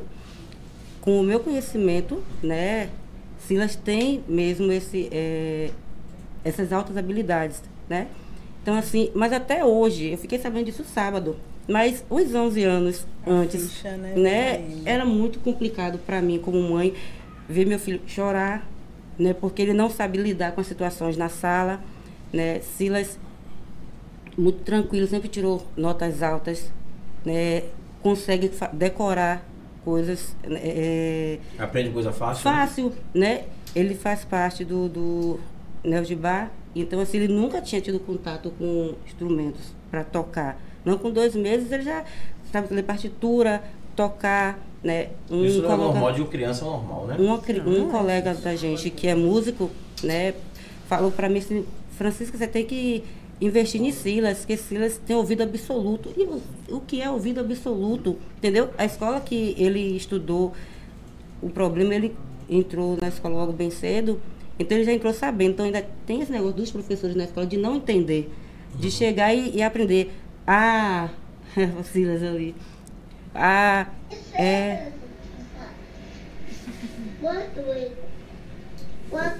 com 1.01 1.19
o 1.19 1.23
meu 1.23 1.39
conhecimento, 1.39 2.21
né, 2.41 2.89
Silas 3.39 3.75
tem 3.75 4.23
mesmo 4.27 4.71
esse, 4.71 5.07
eh, 5.11 5.69
essas 6.43 6.73
altas 6.73 6.97
habilidades, 6.97 7.61
né? 7.89 8.07
Então, 8.61 8.75
assim, 8.75 9.11
mas 9.13 9.31
até 9.31 9.63
hoje, 9.63 10.11
eu 10.11 10.17
fiquei 10.17 10.39
sabendo 10.39 10.65
disso 10.65 10.83
sábado, 10.83 11.35
mas 11.67 12.03
uns 12.09 12.33
11 12.33 12.63
anos 12.63 13.07
antes, 13.25 13.71
ficha, 13.73 13.91
né, 13.97 14.13
né, 14.15 14.61
indo. 14.61 14.87
era 14.87 15.05
muito 15.05 15.39
complicado 15.39 15.99
para 15.99 16.21
mim, 16.21 16.39
como 16.39 16.59
mãe, 16.61 16.93
ver 17.47 17.65
meu 17.65 17.77
filho 17.77 18.01
chorar, 18.07 18.67
né, 19.17 19.33
porque 19.33 19.61
ele 19.61 19.73
não 19.73 19.89
sabe 19.89 20.17
lidar 20.17 20.53
com 20.53 20.61
as 20.61 20.67
situações 20.67 21.15
na 21.15 21.29
sala, 21.29 21.79
né? 22.35 22.59
Silas 22.59 23.17
muito 24.37 24.63
tranquilo, 24.63 25.07
sempre 25.07 25.29
tirou 25.29 25.65
notas 25.77 26.21
altas, 26.21 26.71
né? 27.23 27.63
Consegue 28.03 28.51
decorar 28.73 29.43
coisas 29.83 30.35
né, 30.43 30.59
é, 30.63 31.39
Aprende 31.57 31.91
coisa 31.91 32.11
fácil. 32.11 32.49
né? 32.49 32.57
fácil, 32.57 32.93
né? 33.13 33.43
Ele 33.75 33.95
faz 33.95 34.25
parte 34.25 34.65
do, 34.65 34.89
do 34.89 35.39
então 36.75 36.99
assim, 36.99 37.17
ele 37.17 37.33
nunca 37.33 37.61
tinha 37.61 37.79
tido 37.79 37.99
contato 37.99 38.51
com 38.57 38.95
instrumentos 39.05 39.73
para 39.89 40.03
tocar. 40.03 40.59
Não 40.83 40.97
com 40.97 41.09
dois 41.09 41.35
meses 41.35 41.71
ele 41.71 41.83
já 41.83 42.03
sabe 42.51 42.73
ler 42.73 42.83
partitura, 42.83 43.63
tocar, 43.95 44.59
né? 44.83 45.09
Um 45.31 45.45
Isso 45.45 45.61
não 45.61 45.73
é 45.73 45.77
normal 45.77 46.11
de 46.11 46.21
uma 46.21 46.29
criança 46.29 46.65
normal, 46.65 47.07
né? 47.07 47.15
uma 47.17 47.41
um 47.67 47.89
colega 47.89 48.33
da 48.33 48.55
gente 48.55 48.89
que 48.89 49.07
é 49.07 49.15
músico, 49.15 49.71
né, 50.03 50.33
falou 50.87 51.11
para 51.11 51.29
mim 51.29 51.39
assim, 51.39 51.65
Francisca, 51.97 52.37
você 52.37 52.47
tem 52.47 52.65
que 52.65 53.03
investir 53.39 53.81
em 53.81 53.91
Silas, 53.91 54.39
porque 54.39 54.57
Silas 54.57 54.97
tem 55.05 55.15
ouvido 55.15 55.43
absoluto. 55.43 56.13
E 56.15 56.23
o, 56.23 56.41
o 56.77 56.81
que 56.81 57.01
é 57.01 57.09
ouvido 57.09 57.39
absoluto? 57.41 58.17
Entendeu? 58.37 58.69
A 58.77 58.85
escola 58.85 59.19
que 59.19 59.55
ele 59.57 59.95
estudou, 59.95 60.53
o 61.41 61.49
problema, 61.49 61.93
ele 61.93 62.15
entrou 62.49 62.97
na 62.99 63.07
escola 63.07 63.35
logo 63.35 63.53
bem 63.53 63.69
cedo, 63.69 64.21
então 64.57 64.77
ele 64.77 64.85
já 64.85 64.93
entrou 64.93 65.13
sabendo. 65.13 65.51
Então 65.51 65.65
ainda 65.65 65.85
tem 66.05 66.21
esse 66.21 66.31
negócio 66.31 66.55
dos 66.55 66.71
professores 66.71 67.15
na 67.15 67.25
escola 67.25 67.45
de 67.45 67.57
não 67.57 67.75
entender, 67.75 68.31
de 68.77 68.89
chegar 68.91 69.33
e, 69.33 69.57
e 69.57 69.63
aprender. 69.63 70.11
Ah, 70.47 71.09
o 71.79 71.83
Silas 71.83 72.23
ali. 72.23 72.55
Ah, 73.33 73.87
é. 74.33 74.91
What 77.21 77.57
we 77.57 77.91
what 79.09 79.39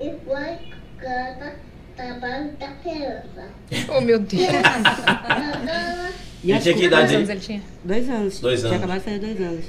if 0.00 0.75
canta 0.98 1.56
trabalho 1.96 2.52
da 2.52 2.68
criança. 2.68 3.48
Oh, 3.88 4.00
meu 4.00 4.18
Deus. 4.18 4.42
E 6.44 6.52
as 6.52 6.62
tinha 6.62 6.76
que 6.76 6.84
idade 6.84 7.02
Quantos 7.02 7.14
anos 7.16 7.28
ele 7.28 7.40
tinha? 7.40 7.62
Dois 7.82 8.08
anos. 8.08 8.40
Dois 8.40 8.60
Tinha 8.60 8.70
anos. 8.70 8.84
acabado 8.84 8.98
de 8.98 9.04
fazer 9.04 9.18
dois 9.18 9.40
anos. 9.40 9.64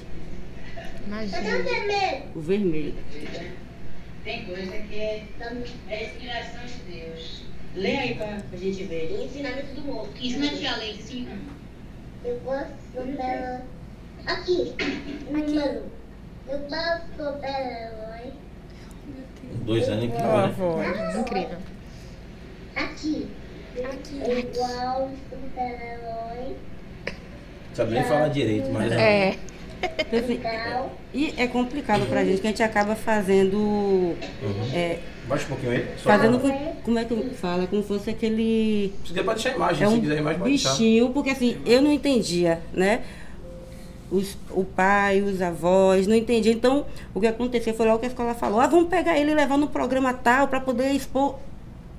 Imagina. 1.07 1.37
cadê 1.37 1.55
o 1.55 1.63
vermelho? 1.63 2.23
O 2.35 2.39
vermelho. 2.39 2.95
Tem 4.23 4.45
coisa 4.45 4.71
que 4.71 4.95
é, 4.95 5.25
é 5.89 6.03
inspiração 6.05 6.61
de 6.65 6.91
Deus. 6.91 7.43
Lê 7.73 7.97
aí 7.97 8.15
pra, 8.15 8.27
pra 8.49 8.59
gente 8.59 8.83
ver. 8.83 9.11
O 9.11 9.23
ensinamento 9.23 9.81
do 9.81 9.89
outro. 9.89 10.11
Ensina 10.21 10.45
a 10.45 10.49
tia 10.49 10.75
Lei, 10.75 10.99
sim. 11.01 11.27
Eu 12.23 12.35
posso 12.45 12.71
super 12.93 13.61
Aqui. 14.27 14.73
Número. 15.31 15.83
Eu 16.49 16.59
posso 16.59 17.01
super-herói. 17.17 18.33
Dois 19.65 19.87
anos 19.89 20.03
incrível, 20.05 20.27
né? 20.27 20.43
Avó. 20.45 20.79
Incrível. 21.19 21.57
Aqui. 22.75 23.27
Aqui. 23.77 24.21
É 24.21 24.39
igual 24.39 25.11
super-herói. 25.29 26.55
Sabe 27.73 27.91
nem 27.93 28.03
falar 28.03 28.27
direito, 28.29 28.69
mas 28.71 28.91
é. 28.91 28.95
É. 29.29 29.35
Assim, 30.17 30.37
Legal. 30.37 30.91
e 31.13 31.35
é 31.37 31.45
complicado 31.45 32.07
pra 32.07 32.25
gente, 32.25 32.41
que 32.41 32.47
a 32.47 32.49
gente 32.49 32.63
acaba 32.63 32.95
fazendo. 32.95 34.15
é, 34.73 34.97
Baixa 35.27 35.45
um 35.45 35.49
pouquinho 35.49 35.71
aí. 35.73 35.85
Só 35.97 36.09
fazendo 36.09 36.39
pra- 36.39 36.49
com, 36.49 36.75
como 36.83 36.97
é 36.97 37.05
que 37.05 37.15
fala? 37.35 37.67
Como 37.67 37.83
se 37.83 37.87
fosse 37.87 38.09
aquele. 38.09 38.91
Se 39.03 39.09
quiser 39.09 39.23
pode 39.23 39.35
deixar 39.43 39.49
a 39.51 39.55
imagem, 39.55 39.83
É 39.85 39.87
se 39.89 39.93
um 39.95 40.01
quiser 40.01 40.15
a 40.15 40.19
imagem 40.19 40.39
pode 40.39 40.49
deixar. 40.51 40.71
bichinho, 40.71 41.09
porque 41.11 41.29
assim, 41.29 41.57
eu 41.63 41.81
não 41.83 41.91
entendia, 41.91 42.59
né? 42.73 43.01
Os, 44.09 44.37
o 44.51 44.63
pai, 44.63 45.21
os 45.21 45.41
avós, 45.41 46.07
não 46.07 46.15
entendia. 46.15 46.51
Então, 46.53 46.85
o 47.13 47.19
que 47.19 47.27
aconteceu 47.27 47.73
foi 47.73 47.85
logo 47.85 47.99
que 47.99 48.05
a 48.05 48.09
escola 48.09 48.33
falou: 48.33 48.59
ah, 48.59 48.67
vamos 48.67 48.87
pegar 48.89 49.17
ele 49.19 49.31
e 49.31 49.35
levar 49.35 49.57
no 49.57 49.67
programa 49.67 50.13
tal 50.13 50.47
para 50.47 50.59
poder 50.61 50.91
expor. 50.91 51.35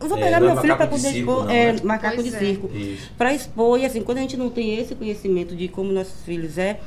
Eu 0.01 0.09
vou 0.09 0.17
É, 0.17 0.23
pegar 0.23 0.37
é 0.37 0.41
meu 0.41 0.57
filho 0.57 0.77
para 0.77 0.87
poder 0.87 1.11
circo, 1.13 1.31
expor. 1.33 1.45
não, 1.45 1.51
é, 1.53 1.73
né? 1.73 1.79
macaco 1.83 2.15
Pois 2.17 2.31
de 2.31 2.35
é. 2.37 2.39
circo. 2.39 2.71
Para 3.19 3.35
expor, 3.35 3.79
e 3.81 3.85
assim, 3.85 4.01
quando 4.03 4.19
a 4.19 4.21
gente 4.21 4.37
não 4.37 4.49
tem 4.49 4.79
esse 4.79 4.95
conhecimento 4.95 5.55
de 5.57 5.69
como 5.69 5.93
nossos 5.93 6.23
filhos 6.25 6.57
é, 6.57 6.81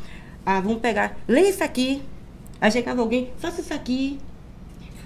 ah, 0.45 0.60
vamos 0.60 0.79
pegar, 0.79 1.17
lê 1.27 1.41
isso 1.41 1.63
aqui. 1.63 2.01
Aí 2.60 2.71
chegava 2.71 3.01
alguém, 3.01 3.29
faça 3.38 3.62
isso 3.62 3.73
aqui. 3.73 4.17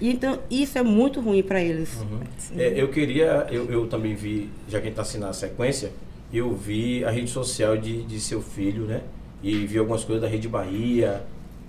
E 0.00 0.10
então, 0.10 0.38
isso 0.50 0.78
é 0.78 0.82
muito 0.82 1.20
ruim 1.20 1.42
para 1.42 1.60
eles. 1.60 1.94
Uhum. 2.00 2.20
É, 2.56 2.74
eu 2.80 2.88
queria, 2.88 3.46
eu, 3.50 3.70
eu 3.70 3.86
também 3.86 4.14
vi, 4.14 4.50
já 4.68 4.78
que 4.78 4.84
a 4.86 4.90
gente 4.90 4.90
está 4.90 5.02
assim 5.02 5.18
na 5.18 5.32
sequência, 5.32 5.90
eu 6.32 6.54
vi 6.54 7.04
a 7.04 7.10
rede 7.10 7.30
social 7.30 7.76
de, 7.76 8.02
de 8.02 8.20
seu 8.20 8.40
filho, 8.42 8.84
né? 8.84 9.00
E 9.48 9.64
vi 9.64 9.78
algumas 9.78 10.02
coisas 10.02 10.20
da 10.22 10.28
Rede 10.28 10.48
Bahia. 10.48 11.22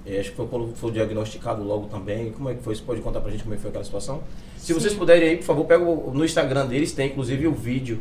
É, 0.04 0.20
acho 0.20 0.32
que 0.32 0.36
foi 0.36 0.48
quando 0.48 0.74
foi 0.76 0.92
diagnosticado 0.92 1.62
logo 1.63 1.86
também. 1.88 2.32
Como 2.32 2.50
é 2.50 2.56
que 2.56 2.63
foi? 2.63 2.74
Você 2.74 2.82
pode 2.82 3.02
contar 3.02 3.20
pra 3.22 3.30
gente 3.30 3.44
como 3.44 3.54
é 3.54 3.58
que 3.58 3.62
foi 3.62 3.70
aquela 3.70 3.84
situação? 3.86 4.24
Se 4.58 4.74
vocês 4.74 4.94
puderem 4.96 5.30
aí, 5.30 5.38
por 5.38 5.44
favor, 5.44 5.66
pega 5.66 5.84
o- 5.84 6.12
no 6.12 6.26
Instagram 6.26 6.66
deles, 6.66 6.92
tem 6.92 7.08
inclusive 7.10 7.46
o 7.46 7.52
vídeo. 7.54 8.00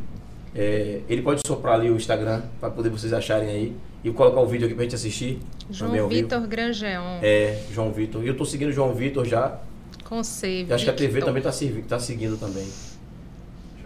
É, 0.55 1.01
ele 1.11 1.21
pode 1.21 1.43
soprar 1.47 1.75
ali 1.75 1.91
o 1.91 1.97
Instagram 1.97 2.43
para 2.59 2.71
poder 2.71 2.89
vocês 2.89 3.12
acharem 3.12 3.49
aí 3.51 3.77
e 4.03 4.11
colocar 4.11 4.41
o 4.41 4.47
vídeo 4.47 4.65
aqui 4.67 4.75
pra 4.75 4.85
gente 4.85 4.95
assistir. 4.95 5.39
João. 5.71 6.09
Vitor 6.09 6.47
Grangeon. 6.47 7.19
É, 7.23 7.61
João 7.71 7.93
Vitor. 7.93 8.25
E 8.25 8.29
eu 8.29 8.37
tô 8.37 8.45
seguindo 8.47 8.69
o 8.71 8.73
João 8.73 8.95
Vitor 8.95 9.27
já. 9.27 9.61
Com 10.05 10.23
C. 10.25 10.65
Eu 10.69 10.75
acho 10.75 10.85
que 10.85 10.91
a 10.91 10.95
TV 10.95 11.09
Victor. 11.15 11.27
também 11.29 11.43
tá, 11.43 11.51
tá 11.89 11.99
seguindo 11.99 12.39
também. 12.39 12.67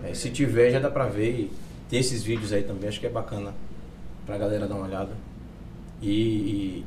É, 0.04 0.14
se 0.14 0.30
tiver, 0.30 0.70
já 0.70 0.78
dá 0.78 0.90
pra 0.90 1.06
ver. 1.06 1.30
E 1.30 1.50
tem 1.88 1.98
esses 1.98 2.22
vídeos 2.22 2.52
aí 2.52 2.62
também, 2.62 2.88
acho 2.88 3.00
que 3.00 3.06
é 3.06 3.10
bacana 3.10 3.52
pra 4.26 4.38
galera 4.38 4.68
dar 4.68 4.74
uma 4.76 4.86
olhada. 4.86 5.10
E, 6.02 6.10
e 6.10 6.84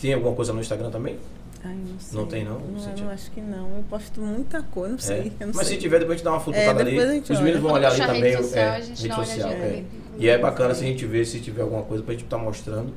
tem 0.00 0.14
alguma 0.14 0.34
coisa 0.34 0.52
no 0.52 0.60
Instagram 0.60 0.90
também? 0.90 1.16
Ai, 1.64 1.74
não 1.76 2.00
sei. 2.00 2.18
Não 2.18 2.26
tem, 2.26 2.44
não, 2.44 2.58
Não, 2.58 2.96
não 3.04 3.10
acho 3.10 3.30
que 3.30 3.40
não. 3.40 3.76
Eu 3.76 3.84
posto 3.88 4.20
muita 4.20 4.62
coisa, 4.62 4.92
não 4.92 4.98
sei. 4.98 5.18
É. 5.38 5.44
eu 5.44 5.46
não 5.48 5.54
Mas 5.54 5.66
sei. 5.68 5.76
se 5.76 5.82
tiver, 5.82 5.98
depois 6.00 6.14
a 6.14 6.16
gente 6.16 6.24
dá 6.24 6.30
uma 6.32 6.40
futucada 6.40 6.80
É, 6.80 6.82
ali. 6.82 6.90
depois 6.90 7.08
a 7.08 7.12
gente 7.14 7.32
Os 7.32 7.38
meninos 7.38 7.54
olha. 7.60 7.62
vão 7.62 7.72
olhar 7.74 7.88
ali 7.92 8.00
também. 8.00 8.22
rede 8.22 8.36
social, 8.42 8.64
é, 8.64 8.68
a 8.76 8.80
gente 8.80 9.02
rede 9.02 9.14
social, 9.14 9.50
é. 9.50 9.84
E 10.18 10.28
é 10.28 10.38
bacana 10.38 10.74
se 10.74 10.82
a 10.84 10.86
gente 10.86 11.06
ver 11.06 11.24
se 11.24 11.40
tiver 11.40 11.62
alguma 11.62 11.82
coisa 11.84 12.02
pra 12.02 12.12
gente 12.14 12.24
estar 12.24 12.38
mostrando. 12.38 12.92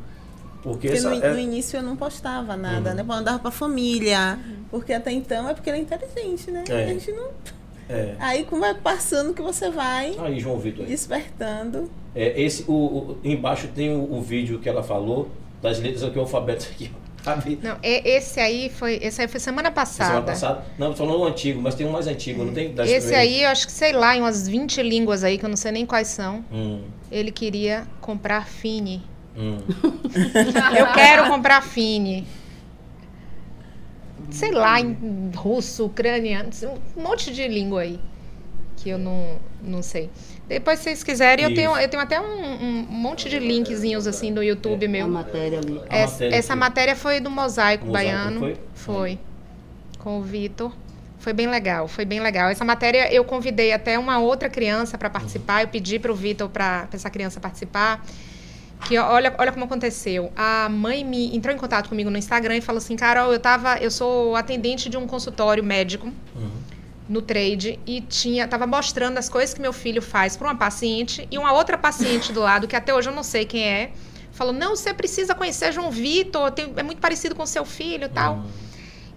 Porque, 0.63 0.87
Porque 0.87 0.97
essa, 0.97 1.09
no, 1.11 1.23
é- 1.23 1.31
no 1.33 1.37
início 1.39 1.77
eu 1.77 1.83
não 1.83 1.95
postava 1.95 2.57
nada, 2.57 2.89
Uhum. 2.89 2.95
né? 2.95 3.01
Eu 3.01 3.05
mandava 3.05 3.37
pra 3.37 3.51
família. 3.51 4.39
Porque 4.71 4.91
até 4.93 5.11
então 5.11 5.47
é 5.47 5.53
porque 5.53 5.69
ele 5.69 5.77
é 5.77 5.81
inteligente, 5.81 6.49
né? 6.49 6.63
É. 6.67 6.85
A 6.85 6.87
gente 6.87 7.11
não. 7.11 7.29
é. 7.87 8.15
Aí 8.17 8.45
como 8.45 8.61
vai 8.61 8.73
passando 8.73 9.31
que 9.31 9.43
você 9.43 9.69
vai 9.69 10.15
Aí, 10.17 10.39
João 10.39 10.57
Vitor. 10.57 10.85
aí. 10.85 10.89
despertando. 10.91 11.87
É, 12.15 12.41
esse, 12.41 12.63
o, 12.67 12.73
o- 12.73 13.17
embaixo 13.23 13.67
tem 13.67 13.89
o, 13.93 14.13
o 14.13 14.21
vídeo 14.21 14.59
que 14.59 14.69
ela 14.69 14.81
falou, 14.81 15.29
das 15.61 15.79
letras 15.79 16.03
aqui, 16.03 16.17
o 16.17 16.21
alfabeto 16.21 16.67
aqui. 16.71 16.91
Sabe? 17.25 17.57
Não, 17.63 17.75
esse 17.81 18.39
aí 18.39 18.69
foi, 18.69 18.99
esse 19.01 19.19
aí 19.19 19.27
foi 19.27 19.39
semana 19.39 19.71
passada. 19.71 20.09
Semana 20.09 20.25
passada. 20.27 20.65
Não, 20.77 20.95
falando 20.95 21.21
o 21.21 21.25
antigo, 21.25 21.59
mas 21.59 21.73
tem 21.73 21.87
um 21.87 21.91
mais 21.91 22.05
antigo, 22.05 22.45
não 22.45 22.53
tem? 22.53 22.71
Das 22.73 22.87
Esse 22.87 23.07
primeiras? 23.07 23.33
aí, 23.33 23.41
eu 23.43 23.49
acho 23.49 23.65
que 23.65 23.71
sei 23.71 23.93
lá, 23.93 24.15
em 24.15 24.21
umas 24.21 24.47
20 24.47 24.79
línguas 24.83 25.23
aí, 25.23 25.39
que 25.39 25.43
eu 25.43 25.49
não 25.49 25.57
sei 25.57 25.71
nem 25.71 25.87
quais 25.87 26.07
são. 26.07 26.45
Hum, 26.53 26.83
Ele 27.11 27.31
queria 27.31 27.87
comprar 27.99 28.45
Fini. 28.47 29.01
hum. 29.35 29.57
Eu 30.77 30.93
quero 30.93 31.27
comprar 31.27 31.63
Fini. 31.63 32.27
sei 34.29 34.51
lá, 34.51 34.79
em 34.79 34.95
russo, 35.35 35.85
ucraniano, 35.85 36.49
um 36.95 37.01
monte 37.01 37.31
de 37.33 37.47
língua 37.47 37.81
aí 37.81 37.99
que 38.77 38.89
eu 38.89 38.97
não, 38.97 39.37
não 39.61 39.81
sei. 39.81 40.09
Depois, 40.47 40.77
se 40.79 40.83
vocês 40.85 41.03
quiserem, 41.03 41.43
eu 41.45 41.53
tenho, 41.55 41.75
eu 41.75 41.89
tenho 41.89 42.01
até 42.03 42.19
um, 42.21 42.25
um 42.25 42.85
monte 42.89 43.27
de 43.29 43.39
linkzinhos 43.39 44.05
assim 44.05 44.29
no 44.31 44.43
YouTube 44.43 44.85
A 44.85 44.89
meu. 44.89 45.07
matéria 45.07 45.59
ali. 45.59 45.81
A 45.89 45.95
Essa, 45.97 46.11
matéria 46.13 46.35
essa 46.35 46.47
foi- 46.47 46.55
matéria 46.55 46.95
foi 46.95 47.19
do 47.19 47.29
Mosaico, 47.31 47.85
Mosaico, 47.87 47.91
Baiano. 47.91 48.39
foi? 48.39 48.57
Foi. 48.75 49.19
Com 49.99 50.19
o 50.19 50.21
Vitor. 50.21 50.71
Foi 51.17 51.33
bem 51.33 51.47
legal, 51.47 51.87
foi 51.87 52.05
bem 52.05 52.19
legal. 52.19 52.49
Essa 52.49 52.63
matéria 52.63 53.11
eu 53.11 53.23
convidei 53.25 53.71
até 53.73 53.97
uma 53.97 54.19
outra 54.19 54.47
criança 54.47 54.95
para 54.95 55.09
participar. 55.09 55.63
Eu 55.63 55.67
pedi 55.69 55.97
para 55.97 56.11
o 56.11 56.15
Vitor 56.15 56.47
para 56.49 56.87
essa 56.93 57.09
criança 57.09 57.39
participar. 57.39 58.05
Que 58.87 58.95
olha, 58.99 59.33
olha 59.39 59.51
como 59.51 59.65
aconteceu. 59.65 60.31
A 60.35 60.69
mãe 60.69 61.03
me 61.03 61.35
entrou 61.35 61.55
em 61.55 61.57
contato 61.57 61.89
comigo 61.89 62.11
no 62.11 62.17
Instagram 62.19 62.57
e 62.57 62.61
falou 62.61 62.77
assim: 62.77 62.95
Carol, 62.95 63.33
eu 63.33 63.39
tava, 63.39 63.77
eu 63.79 63.89
sou 63.89 64.35
atendente 64.35 64.87
de 64.89 64.97
um 64.97 65.07
consultório 65.07 65.63
médico 65.63 66.11
no 67.07 67.21
trade 67.21 67.79
e 67.85 68.01
tinha 68.01 68.47
tava 68.47 68.65
mostrando 68.65 69.17
as 69.17 69.29
coisas 69.29 69.53
que 69.53 69.61
meu 69.61 69.71
filho 69.73 70.01
faz 70.01 70.35
para 70.35 70.47
uma 70.47 70.55
paciente 70.55 71.27
e 71.29 71.37
uma 71.37 71.51
outra 71.53 71.77
paciente 71.77 72.31
do 72.33 72.39
lado 72.41 72.67
que 72.67 72.75
até 72.75 72.93
hoje 72.93 73.09
eu 73.09 73.13
não 73.15 73.23
sei 73.23 73.45
quem 73.45 73.63
é 73.63 73.91
falou 74.31 74.51
não 74.51 74.75
você 74.75 74.93
precisa 74.93 75.35
conhecer 75.35 75.71
João 75.71 75.91
Vitor 75.91 76.51
tem- 76.51 76.73
é 76.75 76.83
muito 76.83 76.99
parecido 76.99 77.35
com 77.35 77.45
seu 77.45 77.63
filho 77.63 78.05
e 78.05 78.09
tal 78.09 78.43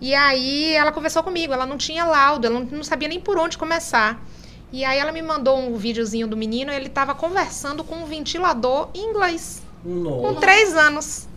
e 0.01 0.15
aí 0.15 0.75
ela 0.75 0.93
conversou 0.93 1.23
comigo 1.23 1.53
ela 1.53 1.65
não 1.65 1.79
tinha 1.79 2.05
laudo 2.05 2.47
ela 2.47 2.61
não, 2.61 2.67
não 2.67 2.85
sabia 2.85 3.09
nem 3.09 3.19
por 3.21 3.39
onde 3.39 3.57
começar 3.57 4.23
e 4.71 4.85
aí 4.85 4.99
ela 4.99 5.11
me 5.11 5.23
mandou 5.23 5.59
um 5.59 5.75
videozinho 5.77 6.27
do 6.29 6.37
menino 6.37 6.71
ele 6.71 6.89
estava 6.89 7.15
conversando 7.15 7.83
com 7.83 7.95
um 7.97 8.05
ventilador 8.05 8.91
em 8.95 9.11
inglês 9.11 9.63
com 9.83 9.89
Nossa. 9.89 10.41
três 10.41 10.75
anos. 10.77 11.29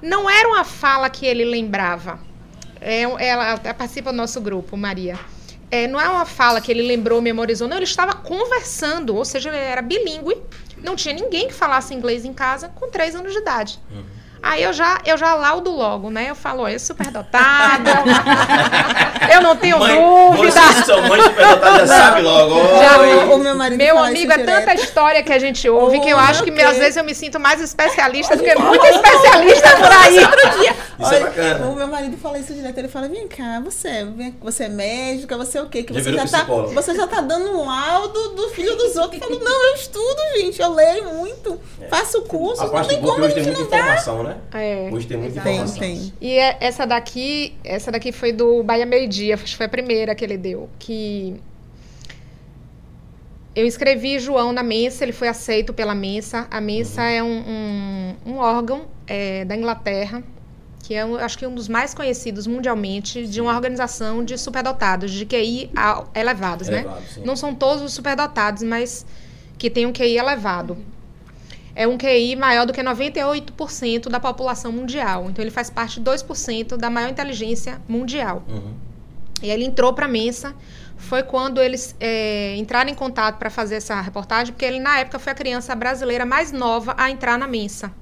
Não 0.00 0.28
era 0.28 0.48
uma 0.48 0.64
fala 0.64 1.08
que 1.10 1.24
ele 1.26 1.44
lembrava. 1.44 2.18
É, 2.80 3.02
ela 3.02 3.52
até 3.52 3.72
participa 3.74 4.10
do 4.10 4.16
nosso 4.16 4.40
grupo, 4.40 4.74
Maria. 4.76 5.18
É, 5.74 5.88
não 5.88 6.00
é 6.00 6.08
uma 6.08 6.24
fala 6.24 6.60
que 6.60 6.70
ele 6.70 6.82
lembrou, 6.82 7.20
memorizou. 7.20 7.66
Não, 7.66 7.76
ele 7.76 7.84
estava 7.84 8.14
conversando, 8.14 9.16
ou 9.16 9.24
seja, 9.24 9.48
ele 9.48 9.58
era 9.58 9.82
bilíngue. 9.82 10.36
Não 10.78 10.94
tinha 10.94 11.12
ninguém 11.12 11.48
que 11.48 11.54
falasse 11.54 11.92
inglês 11.92 12.24
em 12.24 12.32
casa 12.32 12.68
com 12.68 12.88
três 12.88 13.16
anos 13.16 13.32
de 13.32 13.38
idade. 13.38 13.80
Aí 14.46 14.62
eu 14.62 14.72
já, 14.74 14.98
eu 15.06 15.16
já 15.16 15.34
laudo 15.34 15.70
logo, 15.70 16.10
né? 16.10 16.26
Eu 16.28 16.34
falo, 16.34 16.66
é 16.66 16.78
superdotado. 16.78 17.90
eu 19.32 19.40
não 19.40 19.56
tenho 19.56 19.78
Mãe, 19.78 19.96
dúvida. 19.96 20.52
Vocês 20.52 20.80
que 20.80 20.86
são 20.86 21.02
mães 21.08 21.24
superdotadas 21.24 21.88
já 21.88 21.96
sabe 21.96 22.20
logo. 22.22 22.54
Já-. 22.78 23.24
O 23.34 23.38
meu 23.38 23.54
marido 23.56 23.78
Meu 23.78 23.98
amigo, 23.98 24.30
é 24.32 24.38
tanta 24.38 24.60
direto. 24.60 24.84
história 24.84 25.22
que 25.22 25.32
a 25.32 25.38
gente 25.38 25.68
ouve 25.68 25.98
que 26.00 26.10
eu 26.10 26.16
Oh, 26.16 26.20
acho 26.20 26.44
que 26.44 26.50
ok. 26.50 26.62
às 26.64 26.76
vezes 26.76 26.96
eu 26.96 27.04
me 27.04 27.14
sinto 27.14 27.40
mais 27.40 27.60
especialista 27.60 28.36
do 28.36 28.42
que 28.42 28.54
muito 28.54 28.84
especialista 28.86 29.76
por 29.76 29.90
aí. 29.92 30.16
Isso 31.00 31.14
é 31.14 31.20
bacana. 31.20 31.66
O 31.66 31.74
meu 31.74 31.88
marido 31.88 32.16
fala 32.18 32.38
isso 32.38 32.52
direto. 32.52 32.76
Ele 32.78 32.88
fala: 32.88 33.08
vem 33.08 33.26
cá, 33.26 33.60
você, 33.64 34.06
você 34.40 34.64
é 34.64 34.68
médica, 34.68 35.36
você 35.36 35.58
é 35.58 35.62
o 35.62 35.66
quê? 35.66 35.82
Que 35.82 35.92
Já 35.94 36.00
você 36.00 36.10
virou 36.10 36.26
já, 36.26 36.38
tá, 36.38 36.44
você 36.74 36.94
já 36.94 37.06
tá 37.06 37.20
dando 37.20 37.50
um 37.50 37.66
laudo 37.66 38.28
do 38.34 38.48
filho 38.50 38.76
dos 38.76 38.94
outros. 38.96 39.20
Eu 39.22 39.26
falo, 39.28 39.40
não, 39.42 39.68
eu 39.70 39.74
estudo, 39.74 40.20
gente. 40.36 40.60
Eu 40.60 40.72
leio 40.72 41.14
muito, 41.14 41.58
faço 41.90 42.22
curso. 42.22 42.60
A 42.62 42.66
Não 42.66 42.72
parte 42.72 42.88
tem 42.88 42.98
é 42.98 43.00
que 43.00 43.06
como 43.06 43.24
a 43.24 43.28
tem 43.28 43.44
gente 43.44 43.56
muita 43.56 43.62
não 43.62 43.70
dar. 43.70 43.78
informação, 43.78 44.22
né? 44.34 44.40
É. 44.52 44.90
Hoje 44.92 45.06
tem 45.06 45.16
muita 45.16 45.40
Tem, 45.40 45.54
informação. 45.54 45.78
tem. 45.78 46.12
E 46.20 46.32
é- 46.32 46.56
essa 46.60 46.86
daqui, 46.86 47.54
essa 47.64 47.90
daqui 47.90 48.12
foi 48.12 48.32
do 48.32 48.62
Bahia 48.62 48.86
Meio 48.86 49.08
Dia, 49.08 49.34
acho 49.34 49.44
que 49.44 49.56
foi 49.56 49.66
a 49.66 49.68
primeira 49.68 50.14
que 50.14 50.24
ele 50.24 50.36
deu, 50.36 50.68
que 50.78 51.36
eu 53.54 53.66
escrevi 53.66 54.18
João 54.18 54.52
na 54.52 54.62
Mensa, 54.62 55.04
ele 55.04 55.12
foi 55.12 55.28
aceito 55.28 55.72
pela 55.72 55.94
Mensa. 55.94 56.46
A 56.50 56.60
Mensa 56.60 57.02
é 57.02 57.22
um, 57.22 57.38
um, 58.26 58.32
um 58.32 58.36
órgão 58.38 58.86
é, 59.06 59.44
da 59.44 59.54
Inglaterra, 59.56 60.22
que 60.82 60.92
é, 60.94 61.04
um, 61.04 61.14
acho 61.16 61.38
que 61.38 61.46
um 61.46 61.54
dos 61.54 61.68
mais 61.68 61.94
conhecidos 61.94 62.46
mundialmente, 62.48 63.26
de 63.26 63.40
uma 63.40 63.54
organização 63.54 64.24
de 64.24 64.36
superdotados, 64.36 65.12
de 65.12 65.24
QI 65.24 65.70
elevados, 66.14 66.68
né? 66.68 66.80
Elevado, 66.80 67.02
sim. 67.06 67.22
Não 67.24 67.36
são 67.36 67.54
todos 67.54 67.82
os 67.82 67.92
superdotados, 67.92 68.62
mas 68.64 69.06
que 69.56 69.70
tem 69.70 69.86
um 69.86 69.92
QI 69.92 70.18
elevado. 70.18 70.76
É 71.76 71.86
um 71.88 71.98
QI 71.98 72.36
maior 72.36 72.64
do 72.66 72.72
que 72.72 72.80
98% 72.80 74.08
da 74.08 74.20
população 74.20 74.70
mundial. 74.70 75.28
Então 75.30 75.42
ele 75.42 75.50
faz 75.50 75.68
parte 75.70 76.00
de 76.00 76.08
2% 76.08 76.76
da 76.76 76.88
maior 76.88 77.10
inteligência 77.10 77.80
mundial. 77.88 78.44
Uhum. 78.48 78.74
E 79.42 79.50
ele 79.50 79.64
entrou 79.64 79.92
para 79.92 80.06
a 80.06 80.08
Mensa. 80.08 80.54
Foi 80.96 81.22
quando 81.22 81.60
eles 81.60 81.94
é, 81.98 82.54
entraram 82.56 82.88
em 82.90 82.94
contato 82.94 83.36
para 83.36 83.50
fazer 83.50 83.74
essa 83.74 84.00
reportagem, 84.00 84.52
porque 84.52 84.64
ele, 84.64 84.78
na 84.78 85.00
época, 85.00 85.18
foi 85.18 85.32
a 85.32 85.34
criança 85.34 85.74
brasileira 85.74 86.24
mais 86.24 86.52
nova 86.52 86.94
a 86.96 87.10
entrar 87.10 87.36
na 87.36 87.46
Mensa. 87.46 87.92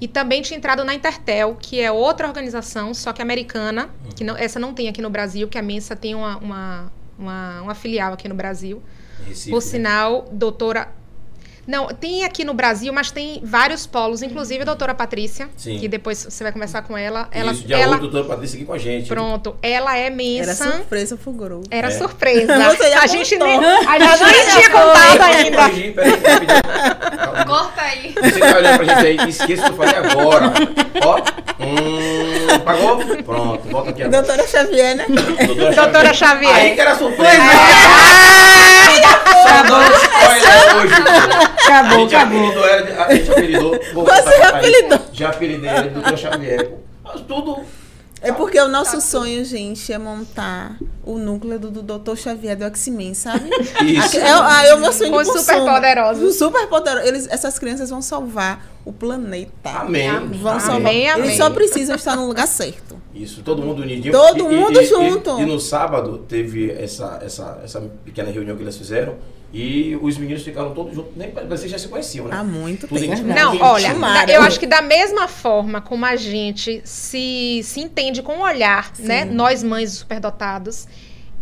E 0.00 0.08
também 0.08 0.42
tinha 0.42 0.58
entrado 0.58 0.84
na 0.84 0.92
Intertel, 0.92 1.56
que 1.58 1.80
é 1.80 1.90
outra 1.90 2.26
organização, 2.26 2.92
só 2.92 3.12
que 3.12 3.22
americana, 3.22 3.88
que 4.16 4.24
não- 4.24 4.36
essa 4.36 4.58
não 4.58 4.74
tem 4.74 4.88
aqui 4.88 5.00
no 5.00 5.08
Brasil, 5.08 5.46
que 5.48 5.56
a 5.56 5.62
Mensa 5.62 5.94
tem 5.94 6.14
uma, 6.16 6.36
uma, 6.38 6.92
uma, 7.16 7.62
uma 7.62 7.74
filial 7.74 8.12
aqui 8.12 8.28
no 8.28 8.34
Brasil. 8.34 8.82
Recife, 9.26 9.50
Por 9.50 9.62
né? 9.62 9.68
sinal, 9.70 10.28
doutora. 10.32 10.88
Não, 11.66 11.86
tem 11.88 12.24
aqui 12.24 12.44
no 12.44 12.52
Brasil, 12.54 12.92
mas 12.92 13.10
tem 13.10 13.40
vários 13.42 13.86
polos, 13.86 14.20
inclusive 14.22 14.62
a 14.62 14.66
doutora 14.66 14.94
Patrícia, 14.94 15.48
Sim. 15.56 15.78
que 15.78 15.88
depois 15.88 16.24
você 16.28 16.44
vai 16.44 16.52
conversar 16.52 16.82
com 16.82 16.96
ela. 16.96 17.26
Ela, 17.32 17.52
Isso, 17.52 17.66
dia 17.66 17.78
ela 17.78 17.92
8, 17.92 18.00
doutora 18.02 18.24
Patrícia 18.24 18.56
aqui 18.56 18.64
com 18.66 18.72
a 18.74 18.78
gente. 18.78 19.08
pronto, 19.08 19.56
ela 19.62 19.96
é 19.96 20.04
Era 20.06 20.14
mensa. 20.14 20.72
surpresa 20.72 21.16
pro 21.16 21.32
grupo. 21.32 21.66
Era 21.70 21.88
É. 21.88 21.90
surpresa. 21.90 22.54
Você 22.70 22.90
já 22.90 23.00
a 23.02 23.06
gente 23.06 23.36
nem, 23.38 23.56
a 23.58 23.98
gente 23.98 24.24
nem 24.24 24.46
tinha 24.50 24.70
contado 24.70 25.22
ainda. 25.22 25.56
Corrigir, 25.56 25.94
peraí, 25.94 26.10
rapidinho. 26.10 27.46
Corta 27.46 27.80
aí. 27.82 28.14
Você 28.14 28.38
tá 28.40 28.56
olhando 28.56 28.76
pra 28.84 28.94
gente 29.02 29.22
aí, 29.22 29.28
esqueça 29.28 29.62
o 29.62 29.64
que 29.66 29.70
eu 29.72 29.76
falei 29.76 29.94
agora. 29.96 30.52
Ó. 31.02 31.18
Hum, 31.60 32.58
pagou? 32.64 32.96
Pronto, 33.24 33.68
volta 33.68 33.90
aqui 33.90 34.02
agora. 34.02 34.22
Doutora 34.22 34.46
Xavier, 34.48 34.96
né? 34.96 35.06
Doutora 35.74 36.14
Xavier. 36.14 36.54
Aí 36.54 36.74
que 36.74 36.80
era 36.80 36.94
surpresa. 36.96 37.32
Ah, 37.32 39.34
Só 39.42 39.62
dando 39.62 39.94
spoiler 39.96 40.76
hoje. 40.76 40.94
Pô. 41.66 41.72
A 41.72 41.78
Acabou, 41.80 41.98
gente 42.00 42.14
acabou. 42.16 42.38
apelidou 42.38 42.68
ela, 42.68 43.04
a 43.04 43.14
gente 43.14 43.30
apelidou. 43.30 43.80
Você 43.94 44.42
apelidou. 44.42 44.98
Já 45.12 45.28
apelidei 45.30 45.70
ela 45.70 45.82
de 45.82 45.88
doutor 45.90 46.18
Xavier. 46.18 46.72
Mas 47.02 47.20
tudo. 47.22 47.58
É 48.22 48.32
porque 48.32 48.58
o 48.58 48.68
nosso 48.68 49.02
sonho, 49.02 49.44
gente, 49.44 49.92
é 49.92 49.98
montar 49.98 50.78
o 51.04 51.18
núcleo 51.18 51.58
do, 51.58 51.70
do 51.70 51.98
Dr. 51.98 52.16
Xavier 52.16 52.56
do 52.56 52.64
X-Men, 52.64 53.12
sabe? 53.12 53.50
Isso. 53.84 54.16
É, 54.16 54.30
ah, 54.30 54.64
é 54.64 54.74
o 54.74 54.80
meu 54.80 54.90
sonho 54.94 55.10
Com 55.12 55.18
de 55.18 55.26
consumo. 55.26 55.44
superpoderosos. 55.44 56.22
Os 56.22 56.36
superpoderosos. 56.38 57.06
Eles, 57.06 57.28
essas 57.30 57.58
crianças 57.58 57.90
vão 57.90 58.00
salvar 58.00 58.64
o 58.82 58.90
planeta. 58.94 59.68
Amém. 59.68 60.08
Vão 60.38 60.52
Amém. 60.52 60.60
salvar. 60.60 60.76
Amém, 60.76 61.10
amém. 61.10 61.24
Eles 61.26 61.36
só 61.36 61.50
precisam 61.50 61.96
estar 61.96 62.16
no 62.16 62.26
lugar 62.26 62.46
certo. 62.48 62.98
Isso, 63.14 63.42
todo 63.42 63.60
mundo 63.60 63.82
unidinho. 63.82 64.10
Todo 64.14 64.48
mundo 64.48 64.82
junto. 64.82 65.38
E, 65.38 65.42
e 65.42 65.44
no 65.46 65.60
sábado 65.60 66.16
teve 66.26 66.70
essa, 66.72 67.20
essa, 67.22 67.60
essa 67.62 67.80
pequena 68.06 68.30
reunião 68.30 68.56
que 68.56 68.62
eles 68.62 68.78
fizeram 68.78 69.16
e 69.54 69.96
os 70.02 70.18
meninos 70.18 70.42
ficaram 70.42 70.74
todos 70.74 70.92
juntos. 70.96 71.12
Nem 71.16 71.30
que 71.30 71.68
já 71.68 71.78
se 71.78 71.86
conheciam, 71.86 72.26
né? 72.26 72.36
Há 72.36 72.42
muito 72.42 72.88
Tudo 72.88 72.98
tempo. 73.00 73.14
em- 73.14 73.22
Não, 73.22 73.56
olha. 73.60 73.92
Tomara. 73.94 74.32
eu 74.32 74.42
acho 74.42 74.58
que 74.58 74.66
da 74.66 74.82
mesma 74.82 75.28
forma 75.28 75.80
como 75.80 76.04
a 76.04 76.16
gente 76.16 76.82
se, 76.84 77.60
se 77.62 77.78
entende 77.78 78.20
com 78.20 78.38
o 78.38 78.42
olhar, 78.42 78.90
né? 78.98 79.24
Nós 79.24 79.62
mães 79.62 79.92
superdotados, 79.92 80.88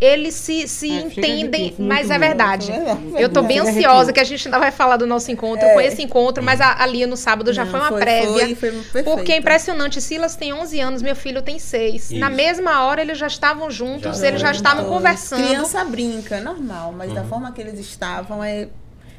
eles 0.04 0.34
se, 0.34 0.66
se 0.66 0.90
É, 0.90 1.00
entendem, 1.02 1.64
difícil, 1.64 1.84
mas 1.86 2.10
é 2.10 2.14
bom. 2.14 2.20
verdade. 2.20 2.72
É 2.72 2.76
verdade. 2.94 3.22
Eu 3.22 3.28
tô 3.28 3.42
bem 3.42 3.60
ansiosa 3.60 4.12
que 4.12 4.18
a 4.18 4.24
gente 4.24 4.48
ainda 4.48 4.58
vai 4.58 4.70
falar 4.72 4.96
do 4.96 5.06
nosso 5.06 5.30
encontro. 5.30 5.64
É. 5.64 5.70
Eu 5.70 5.74
conheço 5.74 5.94
esse 5.94 6.02
encontro, 6.02 6.42
mas 6.42 6.60
a, 6.60 6.82
ali 6.82 7.06
no 7.06 7.16
sábado 7.16 7.52
já 7.52 7.64
Não, 7.64 7.70
foi 7.70 7.80
uma 7.80 7.88
foi- 7.90 8.00
prévia. 8.00 8.56
foi- 8.56 8.72
foi. 8.82 9.02
Porque 9.04 9.32
é 9.32 9.36
impressionante. 9.36 10.00
Silas 10.00 10.34
tem 10.34 10.52
11 10.52 10.80
anos, 10.80 11.02
meu 11.02 11.14
filho 11.14 11.40
tem 11.42 11.58
6. 11.58 12.10
Na 12.12 12.26
Isso. 12.28 12.36
mesma 12.36 12.84
hora 12.84 13.00
eles 13.00 13.16
já 13.18 13.26
estavam 13.26 13.70
juntos, 13.70 14.18
Já 14.18 14.28
eles 14.28 14.40
já 14.40 14.50
estavam 14.50 14.84
Todos. 14.84 14.98
conversando. 14.98 15.46
Criança 15.46 15.84
brinca, 15.84 16.40
normal, 16.40 16.92
mas 16.96 17.08
Uhum. 17.10 17.14
da 17.14 17.24
forma 17.24 17.52
que 17.52 17.60
eles 17.60 17.78
estavam 17.78 18.42
é. 18.42 18.68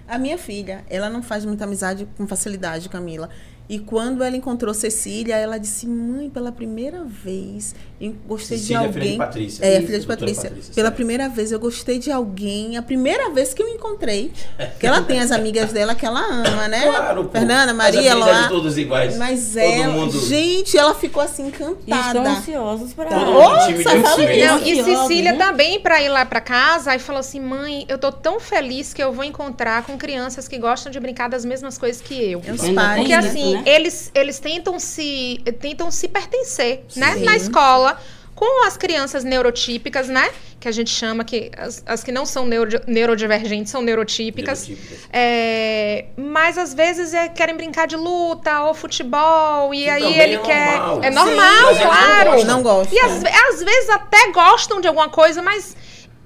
A 0.05 0.17
minha 0.17 0.37
filha, 0.37 0.83
ela 0.89 1.09
não 1.09 1.23
faz 1.23 1.45
muita 1.45 1.63
amizade 1.63 2.05
com 2.17 2.27
facilidade, 2.27 2.89
Camila. 2.89 3.29
E 3.69 3.79
quando 3.79 4.21
ela 4.21 4.35
encontrou 4.35 4.73
Cecília, 4.73 5.37
ela 5.37 5.57
disse: 5.57 5.87
Mãe, 5.87 6.29
pela 6.29 6.51
primeira 6.51 7.05
vez, 7.05 7.73
eu 8.07 8.15
gostei 8.27 8.57
Cecília 8.57 8.79
é 8.79 8.87
de 8.87 8.93
filha 8.93 9.01
de 9.01 9.07
alguém. 9.07 9.17
Patrícia. 9.17 9.65
É, 9.65 9.81
filha 9.81 9.99
de 9.99 10.05
doutora 10.05 10.17
Patrícia. 10.19 10.49
Patrícia, 10.49 10.73
pela 10.73 10.87
certo. 10.87 10.95
primeira 10.95 11.29
vez 11.29 11.51
eu 11.51 11.59
gostei 11.59 11.99
de 11.99 12.11
alguém. 12.11 12.77
A 12.77 12.81
primeira 12.81 13.29
vez 13.29 13.53
que 13.53 13.61
eu 13.61 13.67
encontrei. 13.67 14.31
Que 14.79 14.87
ela 14.87 15.01
tem 15.01 15.19
as 15.19 15.31
amigas 15.31 15.71
dela 15.71 15.95
que 15.95 16.05
ela 16.05 16.21
ama, 16.21 16.67
né? 16.67 16.81
Claro, 16.81 17.25
pô. 17.25 17.31
Fernanda, 17.31 17.73
Maria, 17.73 18.11
Eloá. 18.11 18.47
todos 18.47 18.77
iguais. 18.77 19.17
Mas 19.17 19.49
Todo 19.53 19.59
ela. 19.59 19.93
mundo. 19.93 20.19
Gente, 20.19 20.77
ela 20.77 20.93
ficou 20.93 21.21
assim 21.21 21.45
E 21.45 21.49
estão 21.49 21.71
encantada. 21.87 22.29
ansiosos 22.29 22.93
para. 22.93 23.09
Fala 23.09 23.61
X-Men. 23.69 23.79
isso. 23.79 23.93
Não, 23.93 24.21
e 24.21 24.43
Ansiosos, 24.79 25.07
Cecília 25.07 25.31
né? 25.33 25.37
também 25.37 25.79
pra 25.79 26.01
ir 26.01 26.09
lá 26.09 26.25
pra 26.25 26.41
casa, 26.41 26.91
aí 26.91 26.99
falou 26.99 27.19
assim: 27.19 27.39
mãe, 27.39 27.85
eu 27.87 27.97
tô 27.97 28.11
tão 28.11 28.39
feliz 28.39 28.93
que 28.93 29.01
eu 29.03 29.11
vou 29.11 29.23
encontrar 29.23 29.83
com 29.85 29.97
crianças 29.97 30.47
que 30.47 30.57
gostam 30.57 30.91
de 30.91 30.99
brincar 30.99 31.29
das 31.29 31.45
mesmas 31.45 31.77
coisas 31.77 32.01
que 32.01 32.13
eu. 32.31 32.41
É 32.45 32.51
os 32.51 32.69
pais. 32.69 32.99
Porque 32.99 33.15
né? 33.15 33.27
assim, 33.27 33.53
né? 33.55 33.63
eles, 33.65 34.11
eles 34.13 34.39
tentam 34.39 34.79
se 34.79 35.41
tentam 35.59 35.89
se 35.91 36.07
pertencer, 36.07 36.83
né? 36.95 37.13
Sim. 37.13 37.23
Na 37.23 37.35
escola. 37.35 37.92
Com 38.35 38.65
as 38.65 38.75
crianças 38.75 39.23
neurotípicas, 39.23 40.07
né? 40.07 40.29
Que 40.59 40.67
a 40.67 40.71
gente 40.71 40.89
chama 40.89 41.23
que 41.23 41.51
as, 41.57 41.83
as 41.85 42.03
que 42.03 42.11
não 42.11 42.25
são 42.25 42.45
neuro, 42.45 42.81
neurodivergentes 42.87 43.71
são 43.71 43.81
neurotípicas. 43.81 44.67
Neurotípicas. 44.67 45.09
É, 45.13 46.05
mas 46.17 46.57
às 46.57 46.73
vezes 46.73 47.13
é, 47.13 47.27
querem 47.29 47.55
brincar 47.55 47.85
de 47.85 47.95
luta 47.95 48.63
ou 48.63 48.73
futebol 48.73 49.73
e 49.73 49.83
Que 49.83 49.89
aí 49.89 50.19
ele 50.19 50.35
é 50.35 50.39
quer. 50.39 50.77
normal. 50.79 50.99
É 51.03 51.09
Sim, 51.11 51.15
normal, 51.15 51.75
não 51.75 51.81
claro. 51.81 52.43
Não 52.45 52.63
gosto. 52.63 52.93
E 52.93 52.99
às, 52.99 53.23
às 53.23 53.63
vezes 53.63 53.89
até 53.89 54.31
gostam 54.31 54.81
de 54.81 54.87
alguma 54.87 55.09
coisa, 55.09 55.41
mas 55.41 55.75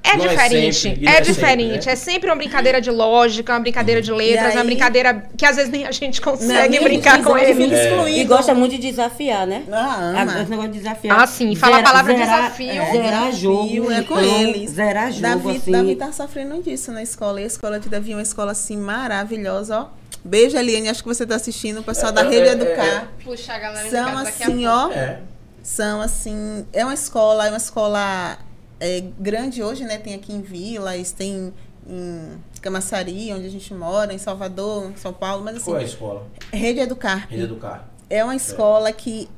é 0.10 0.18
Não 0.18 0.26
é 0.26 0.28
diferente. 0.30 0.76
sempre, 0.76 1.04
e 1.04 1.08
É, 1.08 1.10
não 1.10 1.12
é 1.12 1.16
sempre, 1.24 1.34
diferente. 1.34 1.86
né? 1.88 1.92
É 1.94 1.96
sempre 1.96 2.30
uma 2.30 2.36
brincadeira 2.36 2.82
de 2.82 2.90
lógica, 2.92 3.54
uma 3.54 3.60
brincadeira 3.60 4.02
de 4.02 4.12
letras, 4.12 4.54
uma 4.54 4.62
aí- 4.62 4.66
brincadeira 4.68 5.24
que 5.38 5.46
às 5.46 5.56
vezes 5.56 5.72
nem 5.72 5.86
a 5.86 5.92
gente 5.92 6.20
consegue 6.22 6.74
gente 6.74 6.84
brincar 6.84 7.24
com 7.24 7.38
ele. 7.38 7.54
fica 7.64 7.76
É. 7.76 7.90
excluído. 7.90 8.20
E 8.20 8.24
gosta 8.24 8.54
muito 8.54 8.72
de 8.74 8.78
desafiar, 8.90 9.46
né? 9.48 9.64
Ah, 9.72 10.14
ama. 10.22 10.42
Esse 10.42 10.50
negócio 10.50 10.72
de 10.72 10.78
desafiar. 10.80 11.20
Ah, 11.22 11.28
sim, 11.28 11.56
fala 11.56 11.78
a 11.80 11.84
palavra 11.84 12.14
desafio. 12.14 12.68
Zerar, 12.74 13.26
Desafio 13.32 13.32
jogo. 13.40 13.92
é 13.92 14.02
com 14.04 14.20
então, 14.20 14.42
eles. 14.42 14.72
Zerar 14.72 15.12
jogo, 15.12 15.22
Davi, 15.22 15.58
assim. 15.58 15.72
Davi 15.72 15.96
tá 15.96 16.12
sofrendo 16.12 16.62
disso 16.62 16.92
na 16.92 17.02
escola. 17.04 17.42
E 17.42 17.44
a 17.44 17.48
escola 17.48 17.80
de 17.80 17.90
Davi 17.90 18.12
é 18.12 18.16
uma 18.16 18.22
escola 18.22 18.52
assim 18.52 18.78
maravilhosa, 18.78 19.80
ó. 19.82 19.86
Beijo, 20.24 20.58
Eliane, 20.58 20.90
acho 20.90 21.02
que 21.04 21.08
você 21.08 21.26
tá 21.26 21.36
assistindo. 21.36 21.80
O 21.80 21.84
pessoal 21.84 22.12
da 22.12 22.22
É, 22.22 22.30
Rede 22.30 22.50
é, 22.50 22.52
Educar. 22.52 23.08
Puxa 23.24 23.54
a 23.54 23.60
galera 23.60 23.84
de 23.86 23.90
São 23.90 24.06
casa 24.06 24.24
daqui 24.26 24.44
a 24.44 24.48
assim, 24.48 24.68
ó. 24.68 24.92
É. 24.92 25.20
São 25.64 26.02
assim. 26.02 26.66
É 26.74 26.84
uma 26.84 26.94
escola, 26.94 27.46
é 27.48 27.50
uma 27.50 27.58
escola 27.58 28.38
é, 28.80 29.04
grande 29.20 29.62
hoje, 29.64 29.84
né? 29.84 29.98
Tem 29.98 30.14
aqui 30.14 30.34
em 30.34 30.42
Vilas, 30.42 31.12
tem 31.12 31.54
em 31.90 32.38
Camaçari, 32.62 33.32
onde 33.34 33.46
a 33.46 33.50
gente 33.50 33.74
mora, 33.74 34.14
em 34.14 34.18
Salvador, 34.18 34.92
em 34.92 34.96
São 34.98 35.14
Paulo, 35.14 35.44
mas 35.44 35.56
assim, 35.58 35.66
Qual 35.72 35.78
é 35.78 35.82
a 35.82 35.86
escola? 35.86 36.28
Rede 36.52 36.80
Educar. 36.82 37.28
Rede 37.30 37.44
Educar. 37.44 37.90
É 38.10 38.24
uma 38.24 38.36
escola 38.36 38.92
que 38.92 39.30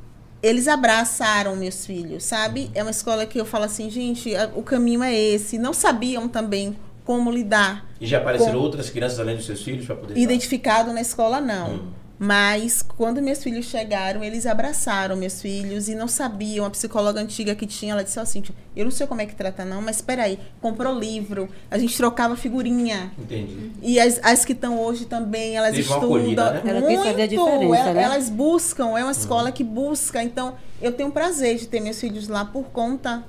eles 0.42 0.68
abraçaram 0.68 1.56
meus 1.56 1.86
filhos, 1.86 2.24
sabe? 2.24 2.72
É 2.74 2.82
uma 2.82 2.92
escola 2.92 3.26
que 3.26 3.40
eu 3.40 3.46
falo 3.46 3.66
assim, 3.66 3.90
gente, 3.90 4.32
o 4.56 4.64
caminho 4.64 5.04
é 5.04 5.14
esse. 5.14 5.58
Não 5.58 5.74
sabiam 5.74 6.28
também 6.28 6.76
como 7.04 7.30
lidar. 7.32 7.86
E 8.00 8.06
já 8.06 8.20
apareceram 8.20 8.54
Com- 8.54 8.60
outras 8.60 8.90
crianças 8.90 9.20
além 9.20 9.36
dos 9.36 9.46
seus 9.46 9.62
filhos 9.62 9.86
para 9.86 9.96
poder. 9.96 10.18
Identificado 10.18 10.94
na 10.94 11.02
escola, 11.02 11.42
não. 11.42 11.74
Hum. 11.76 11.92
Mas 12.22 12.82
quando 12.82 13.22
meus 13.22 13.42
filhos 13.42 13.66
chegaram, 13.66 14.22
eles 14.22 14.46
abraçaram 14.46 15.16
meus 15.16 15.42
filhos 15.42 15.88
e 15.88 15.96
não 15.96 16.06
sabiam. 16.08 16.66
A 16.66 16.70
psicóloga 16.70 17.22
antiga 17.22 17.56
que 17.56 17.66
tinha, 17.66 17.94
ela 17.94 18.04
disse 18.04 18.20
assim: 18.20 18.44
Eu 18.76 18.84
não 18.84 18.92
sei 18.92 19.08
como 19.08 19.22
é 19.22 19.26
que 19.26 19.34
trata, 19.34 19.64
não, 19.64 19.82
mas 19.82 19.96
espera 19.96 20.24
aí, 20.24 20.38
comprou 20.62 20.94
livro, 21.00 21.48
a 21.72 21.78
gente 21.78 21.96
trocava 21.96 22.36
figurinha. 22.36 23.14
Entendi. 23.18 23.72
E 23.82 23.98
as, 24.02 24.20
as 24.22 24.44
que 24.44 24.52
estão 24.52 24.78
hoje 24.82 25.06
também, 25.06 25.56
elas 25.56 25.70
Teve 25.72 25.82
estudam 25.84 26.04
acolhida, 26.10 26.52
né? 26.52 26.62
Ela 26.66 26.82
quis 26.82 26.90
muito. 26.90 27.04
fazer 27.04 27.22
a 27.22 27.28
diferença, 27.28 27.76
ela- 27.84 27.94
né? 27.94 28.04
Elas 28.04 28.30
buscam, 28.30 28.98
é 28.98 29.04
uma 29.04 29.12
escola 29.14 29.50
que 29.50 29.64
busca. 29.64 30.22
Então, 30.22 30.56
eu 30.82 30.92
tenho 30.92 31.10
prazer 31.12 31.56
de 31.58 31.68
ter 31.68 31.80
meus 31.80 32.00
filhos 32.02 32.28
lá 32.28 32.44
por 32.44 32.66
conta. 32.66 33.24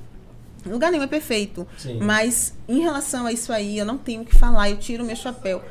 Lugar 0.67 0.91
nenhum 0.91 1.05
é 1.05 1.07
perfeito. 1.07 1.65
Sim. 1.79 2.01
Mas 2.03 2.55
em 2.69 2.81
relação 2.81 3.25
a 3.25 3.33
isso 3.33 3.53
aí, 3.53 3.79
eu 3.79 3.87
não 3.87 3.97
tenho 3.97 4.23
o 4.23 4.25
que 4.25 4.35
falar. 4.37 4.69
Eu 4.69 4.77
tiro 4.79 5.05
meu 5.05 5.15
chapéu 5.17 5.63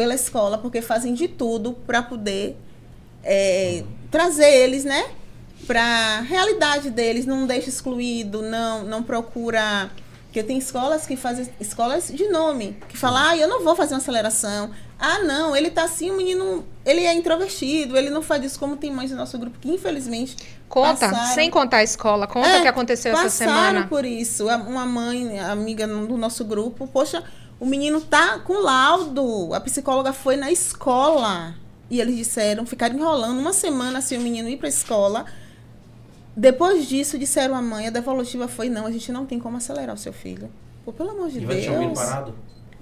pela 0.00 0.14
escola, 0.14 0.56
porque 0.56 0.80
fazem 0.80 1.12
de 1.12 1.28
tudo 1.28 1.74
para 1.86 2.02
poder 2.02 2.56
é, 3.22 3.84
trazer 4.10 4.48
eles, 4.50 4.82
né? 4.82 5.04
Pra 5.66 6.20
realidade 6.22 6.88
deles, 6.88 7.26
não 7.26 7.46
deixa 7.46 7.68
excluído, 7.68 8.40
não, 8.40 8.82
não 8.84 9.02
procura. 9.02 9.90
Porque 10.24 10.42
tem 10.42 10.56
escolas 10.56 11.06
que 11.06 11.16
fazem 11.16 11.46
escolas 11.60 12.08
de 12.08 12.28
nome, 12.28 12.78
que 12.88 12.96
falam, 12.96 13.28
ah, 13.30 13.36
eu 13.36 13.46
não 13.48 13.62
vou 13.62 13.76
fazer 13.76 13.92
uma 13.94 13.98
aceleração. 13.98 14.70
Ah, 14.98 15.18
não, 15.18 15.54
ele 15.54 15.70
tá 15.70 15.84
assim, 15.84 16.10
o 16.10 16.16
menino, 16.16 16.64
ele 16.86 17.00
é 17.04 17.12
introvertido, 17.12 17.96
ele 17.96 18.08
não 18.10 18.22
faz 18.22 18.42
isso 18.44 18.58
como 18.58 18.76
tem 18.76 18.90
mães 18.92 19.10
do 19.10 19.16
nosso 19.16 19.36
grupo, 19.38 19.58
que 19.58 19.68
infelizmente 19.68 20.36
Conta, 20.68 21.08
passaram- 21.08 21.34
sem 21.34 21.50
contar 21.50 21.78
a 21.78 21.82
escola, 21.82 22.26
conta 22.28 22.48
É, 22.48 22.58
o 22.58 22.62
que 22.62 22.68
aconteceu 22.68 23.12
essa 23.12 23.22
passaram 23.24 23.52
semana. 23.52 23.86
por 23.88 24.04
isso. 24.04 24.48
A- 24.48 24.56
Uma 24.56 24.86
mãe, 24.86 25.38
amiga 25.40 25.86
do 25.86 26.16
nosso 26.16 26.44
grupo, 26.44 26.86
poxa, 26.86 27.22
o 27.60 27.66
menino 27.66 28.00
tá 28.00 28.38
com 28.38 28.54
laudo. 28.54 29.52
A 29.54 29.60
psicóloga 29.60 30.12
foi 30.12 30.34
na 30.34 30.50
escola. 30.50 31.54
E 31.90 32.00
eles 32.00 32.16
disseram, 32.16 32.64
ficaram 32.64 32.96
enrolando 32.96 33.38
uma 33.38 33.52
semana 33.52 34.00
sem 34.00 34.16
o 34.16 34.20
menino 34.20 34.48
ir 34.48 34.56
pra 34.56 34.68
escola. 34.68 35.26
Depois 36.36 36.88
disso, 36.88 37.18
disseram 37.18 37.54
à 37.54 37.60
mãe, 37.60 37.88
a 37.88 37.90
devolutiva 37.90 38.48
foi, 38.48 38.68
não, 38.70 38.86
a 38.86 38.90
gente 38.90 39.12
não 39.12 39.26
tem 39.26 39.38
como 39.38 39.56
acelerar 39.56 39.94
o 39.94 39.98
seu 39.98 40.12
filho. 40.12 40.48
Pô, 40.84 40.92
pelo 40.92 41.10
amor 41.10 41.28
de 41.28 41.38
E 41.38 41.44
vai 41.44 41.56
deixar 41.56 41.72
o 41.72 41.74
menino 41.74 41.92
Deus. 41.94 42.06
parado? 42.06 42.34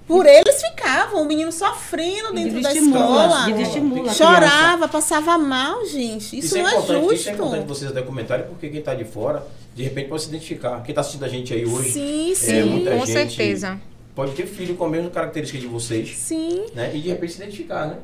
Por 0.07 0.25
eles 0.25 0.61
ficavam, 0.63 1.21
o 1.21 1.25
menino 1.25 1.51
sofrendo 1.51 2.33
dentro 2.33 2.61
da 2.61 2.73
escola. 2.73 3.45
a. 3.45 4.13
Chorava, 4.13 4.87
passava 4.87 5.37
mal, 5.37 5.85
gente. 5.85 6.37
Isso, 6.39 6.57
é 6.57 6.63
não 6.63 6.69
é 6.69 6.81
justo. 6.81 7.13
Isso 7.13 7.29
é 7.29 7.33
importante 7.33 7.67
vocês 7.67 7.91
até 7.91 8.01
comentarem, 8.01 8.45
porque 8.47 8.69
quem 8.69 8.81
tá 8.81 8.95
de 8.95 9.05
fora, 9.05 9.45
de 9.75 9.83
repente 9.83 10.09
pode 10.09 10.23
se 10.23 10.29
identificar. 10.29 10.81
Quem 10.81 10.95
tá 10.95 11.01
assistindo 11.01 11.25
a 11.25 11.27
gente 11.27 11.53
aí 11.53 11.65
hoje, 11.65 11.91
Sim, 11.91 12.31
é, 12.31 12.35
sim. 12.35 12.63
muita 12.63 12.91
com 12.91 13.05
gente 13.05 13.11
certeza. 13.11 13.79
Pode 14.19 14.33
ter 14.33 14.45
filho 14.45 14.75
com 14.75 14.83
a 14.83 14.89
mesma 14.89 15.09
característica 15.09 15.57
de 15.57 15.65
vocês, 15.65 16.09
Sim. 16.17 16.65
né? 16.75 16.91
E 16.93 16.99
de 16.99 17.07
repente 17.07 17.31
se 17.31 17.41
identificar, 17.41 17.87
né? 17.87 17.95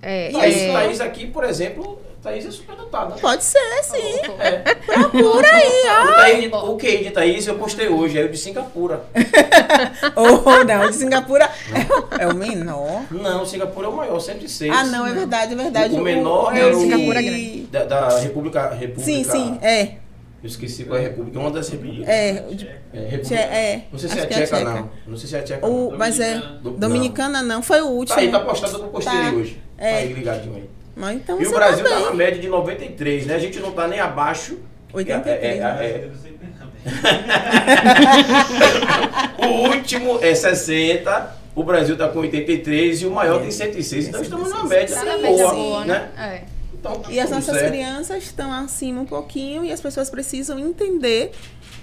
É, 0.00 0.30
Thaís, 0.30 0.56
é, 0.56 0.72
Thaís 0.72 1.00
aqui, 1.00 1.26
por 1.26 1.42
exemplo, 1.42 1.98
Thaís 2.22 2.46
é 2.46 2.50
super 2.52 2.76
dotada. 2.76 3.16
Pode 3.16 3.42
ser, 3.42 3.58
sim. 3.82 4.20
É. 4.38 4.58
Procura 4.74 5.48
aí, 5.52 5.82
ó. 5.90 6.04
O, 6.04 6.14
Thaís, 6.14 6.52
o 6.52 6.76
QI 6.76 7.04
de 7.04 7.10
Thaís 7.10 7.46
eu 7.48 7.56
postei 7.56 7.88
hoje, 7.88 8.16
aí 8.18 8.24
o 8.24 8.28
de 8.28 8.38
Singapura. 8.38 9.02
Ou 10.14 10.64
não, 10.64 10.88
de 10.90 10.94
Singapura 10.96 11.50
é 11.72 11.92
o- 11.92 12.20
é 12.22 12.32
o 12.32 12.36
menor. 12.36 13.02
Não, 13.10 13.44
Singapura 13.44 13.88
é 13.88 13.90
o 13.90 13.96
maior, 13.96 14.20
106. 14.20 14.72
Ah, 14.72 14.84
não, 14.84 15.04
é 15.06 15.12
verdade, 15.12 15.54
é 15.54 15.56
verdade. 15.56 15.94
O 15.96 16.00
menor 16.02 16.54
é 16.56 16.60
era 16.60 16.76
o- 16.76 16.80
Singapura 16.80 17.18
é 17.18 17.22
grande. 17.22 17.58
Da, 17.72 17.84
da 17.84 18.18
República, 18.20 18.68
República. 18.70 19.02
Sim, 19.04 19.24
sim, 19.24 19.58
é. 19.60 19.96
Eu 20.44 20.48
esqueci 20.48 20.84
qual 20.84 20.98
é 20.98 21.00
a 21.00 21.04
República, 21.08 21.38
uma 21.40 21.50
das 21.50 21.70
repúblicas. 21.70 22.06
É, 22.06 22.32
de- 22.50 22.68
É, 22.92 22.98
República. 23.08 23.34
É. 23.40 23.80
Não 23.90 23.98
sei 23.98 24.10
se 24.10 24.18
é 24.20 24.26
que 24.26 24.34
tcheca, 24.34 24.46
tcheca. 24.58 24.70
não. 24.74 24.90
Não 25.06 25.16
sei 25.16 25.28
se 25.30 25.36
é 25.36 25.40
tcheca. 25.40 25.66
O, 25.66 25.90
não. 25.90 25.98
mas 25.98 26.20
é. 26.20 26.34
Do- 26.62 26.72
Dominicana 26.72 27.42
não, 27.42 27.62
foi 27.62 27.80
o 27.80 27.84
Tá 27.84 27.90
último. 27.90 28.18
aí, 28.20 28.30
tá 28.30 28.40
postado 28.40 28.78
que 28.78 28.84
eu 28.84 28.88
postei 28.88 29.14
Tá. 29.18 29.30
hoje. 29.32 29.58
É. 29.78 29.90
Tá 29.90 29.96
aí 29.96 30.12
ligadinho 30.12 30.56
aí. 30.56 30.68
Mas 30.94 31.16
então 31.16 31.40
E 31.40 31.46
o 31.46 31.48
você 31.48 31.54
Brasil 31.54 31.82
tá 31.84 31.90
tá 31.90 32.00
na 32.00 32.10
média 32.12 32.38
de 32.38 32.46
93, 32.48 33.24
né? 33.26 33.36
A 33.36 33.38
gente 33.38 33.58
não 33.58 33.72
tá 33.72 33.88
nem 33.88 34.00
abaixo. 34.00 34.58
83. 34.92 35.42
É, 35.42 35.46
é, 35.46 35.58
é, 35.58 36.10
é. 39.40 39.44
o 39.46 39.68
último 39.70 40.18
é 40.22 40.34
60, 40.34 41.36
o 41.56 41.62
Brasil 41.64 41.96
tá 41.96 42.06
com 42.08 42.18
83 42.18 43.00
e 43.00 43.06
o 43.06 43.10
maior 43.10 43.40
tem 43.40 43.50
106. 43.50 44.08
Então 44.08 44.20
estamos 44.20 44.50
numa 44.50 44.64
média 44.64 44.94
Tá 44.94 45.04
na 45.04 45.12
boa, 45.16 45.22
média 45.22 45.48
boa, 45.48 45.84
né? 45.86 46.10
né? 46.16 46.42
É. 46.50 46.53
E 47.10 47.18
as 47.20 47.30
nossas 47.30 47.56
certo. 47.56 47.70
crianças 47.70 48.22
estão 48.24 48.52
acima 48.52 49.00
um 49.02 49.06
pouquinho 49.06 49.64
e 49.64 49.72
as 49.72 49.80
pessoas 49.80 50.10
precisam 50.10 50.58
entender. 50.58 51.32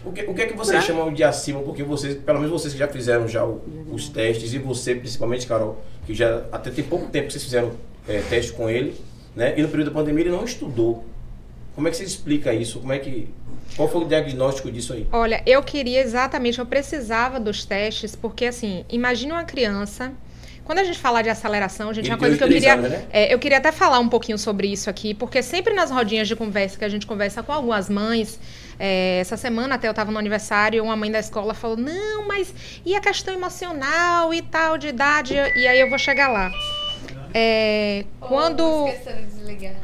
O 0.03 0.11
que, 0.11 0.23
o 0.23 0.33
que 0.33 0.41
é 0.41 0.45
que 0.47 0.53
vocês 0.57 0.77
Pra- 0.77 0.87
chamam 0.87 1.13
de 1.13 1.23
acima? 1.23 1.61
Porque 1.61 1.83
vocês, 1.83 2.15
pelo 2.15 2.39
menos 2.39 2.51
vocês 2.51 2.73
que 2.73 2.79
já 2.79 2.87
fizeram 2.87 3.27
já 3.27 3.45
o- 3.45 3.61
os 3.91 4.09
testes, 4.09 4.53
e 4.53 4.57
você 4.57 4.95
principalmente, 4.95 5.45
Carol, 5.45 5.77
que 6.07 6.13
já 6.15 6.43
até 6.51 6.71
tem 6.71 6.83
pouco 6.83 7.07
tempo 7.07 7.27
que 7.27 7.33
vocês 7.33 7.43
fizeram 7.43 7.71
é, 8.07 8.19
teste 8.21 8.51
com 8.53 8.67
ele, 8.69 8.95
né? 9.35 9.53
E 9.57 9.61
no 9.61 9.69
período 9.69 9.89
da 9.89 9.93
pandemia 9.93 10.23
ele 10.23 10.31
não 10.31 10.43
estudou. 10.43 11.05
Como 11.75 11.87
é 11.87 11.91
que 11.91 11.97
você 11.97 12.03
explica 12.03 12.51
isso? 12.53 12.79
Como 12.79 12.91
é 12.91 12.97
que. 12.99 13.29
Qual 13.77 13.87
foi 13.87 14.01
o 14.01 14.05
diagnóstico 14.05 14.71
disso 14.71 14.91
aí? 14.93 15.07
Olha, 15.11 15.41
eu 15.45 15.61
queria 15.63 16.01
exatamente, 16.01 16.57
eu 16.59 16.65
precisava 16.65 17.39
dos 17.39 17.63
testes, 17.63 18.15
porque 18.15 18.45
assim, 18.45 18.83
imagine 18.89 19.31
uma 19.31 19.43
criança. 19.45 20.11
Quando 20.71 20.79
a 20.79 20.83
gente 20.85 20.99
fala 20.99 21.21
de 21.21 21.29
aceleração, 21.29 21.93
gente, 21.93 22.05
Ele 22.05 22.13
uma 22.13 22.17
coisa 22.17 22.37
que 22.37 22.43
eu 22.45 22.47
queria. 22.47 22.77
né? 22.77 23.05
é, 23.11 23.33
eu 23.33 23.37
queria 23.37 23.57
até 23.57 23.73
falar 23.73 23.99
um 23.99 24.07
pouquinho 24.07 24.37
sobre 24.37 24.71
isso 24.71 24.89
aqui, 24.89 25.13
porque 25.13 25.43
sempre 25.43 25.73
nas 25.73 25.91
rodinhas 25.91 26.29
de 26.29 26.33
conversa 26.33 26.77
que 26.77 26.85
a 26.85 26.87
gente 26.87 27.05
conversa 27.05 27.43
com 27.43 27.51
algumas 27.51 27.89
mães, 27.89 28.39
é, 28.79 29.19
essa 29.19 29.35
semana 29.35 29.75
até 29.75 29.89
eu 29.89 29.91
estava 29.91 30.13
no 30.13 30.17
aniversário, 30.17 30.81
uma 30.81 30.95
mãe 30.95 31.11
da 31.11 31.19
escola 31.19 31.53
falou: 31.53 31.75
não, 31.75 32.25
mas 32.25 32.53
e 32.85 32.95
a 32.95 33.01
questão 33.01 33.33
emocional 33.33 34.33
e 34.33 34.41
tal, 34.41 34.77
de 34.77 34.87
idade? 34.87 35.33
E 35.33 35.67
aí 35.67 35.77
eu 35.77 35.89
vou 35.89 35.99
chegar 35.99 36.29
lá. 36.29 36.49
É, 37.33 38.05
quando. 38.21 38.63
Oh, 38.63 38.87
esquecendo 38.87 39.23
de 39.23 39.25
desligar. 39.25 39.73
Não 39.73 39.79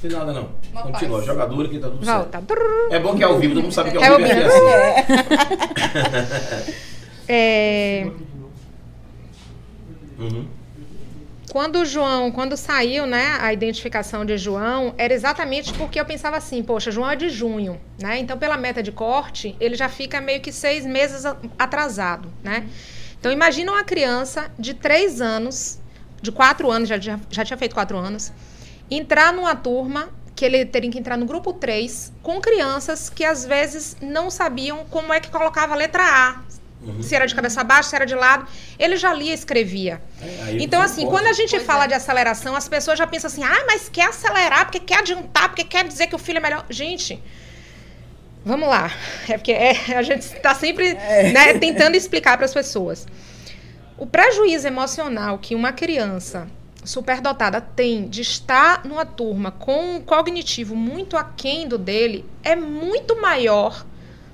tem 0.00 0.10
nada 0.12 0.32
não. 0.32 0.48
Uma 0.70 0.82
Continua, 0.82 1.16
paz. 1.16 1.26
jogadora 1.26 1.68
que 1.68 1.78
tá 1.80 1.88
tudo 1.88 2.04
certo. 2.04 2.18
Volta. 2.18 2.42
Trrr. 2.42 2.92
É 2.92 3.00
bom 3.00 3.16
que 3.16 3.22
é 3.24 3.26
ao 3.26 3.36
vivo, 3.40 3.54
todo 3.54 3.64
mundo 3.64 3.74
sabe 3.74 3.90
que 3.90 3.98
é 3.98 4.00
É 4.00 4.06
ao 4.06 4.12
ao 4.12 4.18
vivo. 4.20 4.30
É 4.30 5.00
assim. 6.60 6.92
É, 7.28 8.10
Uhum. 10.22 10.46
Quando 11.50 11.80
o 11.80 11.84
João, 11.84 12.30
quando 12.30 12.56
saiu, 12.56 13.04
né, 13.06 13.36
a 13.40 13.52
identificação 13.52 14.24
de 14.24 14.38
João, 14.38 14.94
era 14.96 15.12
exatamente 15.12 15.74
porque 15.74 16.00
eu 16.00 16.04
pensava 16.04 16.36
assim, 16.36 16.62
poxa, 16.62 16.90
João 16.90 17.10
é 17.10 17.16
de 17.16 17.28
junho, 17.28 17.78
né? 18.00 18.18
Então, 18.18 18.38
pela 18.38 18.56
meta 18.56 18.82
de 18.82 18.90
corte, 18.90 19.54
ele 19.60 19.74
já 19.74 19.88
fica 19.88 20.20
meio 20.20 20.40
que 20.40 20.50
seis 20.50 20.86
meses 20.86 21.24
atrasado, 21.58 22.32
né? 22.42 22.66
Então, 23.18 23.30
imagina 23.30 23.72
uma 23.72 23.84
criança 23.84 24.50
de 24.58 24.72
três 24.72 25.20
anos, 25.20 25.78
de 26.22 26.32
quatro 26.32 26.70
anos, 26.70 26.88
já, 26.88 26.98
já, 26.98 27.20
já 27.28 27.44
tinha 27.44 27.56
feito 27.58 27.74
quatro 27.74 27.98
anos, 27.98 28.32
entrar 28.90 29.32
numa 29.32 29.54
turma 29.54 30.08
que 30.34 30.46
ele 30.46 30.64
teria 30.64 30.90
que 30.90 30.98
entrar 30.98 31.16
no 31.16 31.26
grupo 31.26 31.52
3 31.52 32.12
com 32.22 32.40
crianças 32.40 33.10
que 33.10 33.24
às 33.24 33.44
vezes 33.44 33.96
não 34.00 34.30
sabiam 34.30 34.84
como 34.86 35.12
é 35.12 35.20
que 35.20 35.30
colocava 35.30 35.74
a 35.74 35.76
letra 35.76 36.02
A. 36.02 36.40
Uhum. 36.84 37.02
Se 37.02 37.14
era 37.14 37.26
de 37.26 37.34
cabeça 37.34 37.62
baixa, 37.62 37.90
se 37.90 37.96
era 37.96 38.04
de 38.04 38.14
lado. 38.14 38.46
Ele 38.78 38.96
já 38.96 39.12
lia 39.12 39.30
e 39.30 39.34
escrevia. 39.34 40.02
É, 40.20 40.56
Então, 40.58 40.82
assim, 40.82 41.06
quando 41.06 41.26
a 41.26 41.32
gente 41.32 41.58
fala 41.60 41.84
é. 41.84 41.88
de 41.88 41.94
aceleração, 41.94 42.56
as 42.56 42.68
pessoas 42.68 42.98
já 42.98 43.06
pensam 43.06 43.28
assim, 43.28 43.44
ah, 43.44 43.64
mas 43.66 43.88
quer 43.88 44.08
acelerar, 44.08 44.64
porque 44.64 44.80
quer 44.80 44.98
adiantar, 44.98 45.48
porque 45.48 45.64
quer 45.64 45.86
dizer 45.86 46.08
que 46.08 46.14
o 46.14 46.18
filho 46.18 46.38
é 46.38 46.40
melhor. 46.40 46.66
Gente, 46.68 47.22
Vamos 48.44 48.68
lá. 48.68 48.90
É 49.28 49.38
porque 49.38 49.52
é, 49.52 49.70
a 49.96 50.02
gente 50.02 50.22
está 50.22 50.54
sempre 50.54 50.94
né, 50.94 51.54
tentando 51.58 51.96
explicar 51.96 52.36
para 52.36 52.44
as 52.44 52.52
pessoas. 52.52 53.06
O 53.96 54.06
prejuízo 54.06 54.66
emocional 54.66 55.38
que 55.38 55.54
uma 55.54 55.72
criança 55.72 56.48
superdotada 56.84 57.60
tem 57.60 58.08
de 58.08 58.22
estar 58.22 58.84
numa 58.84 59.06
turma 59.06 59.52
com 59.52 59.96
um 59.96 60.00
cognitivo 60.00 60.74
muito 60.74 61.16
aquém 61.16 61.68
do 61.68 61.78
dele 61.78 62.24
é 62.42 62.56
muito 62.56 63.20
maior 63.20 63.86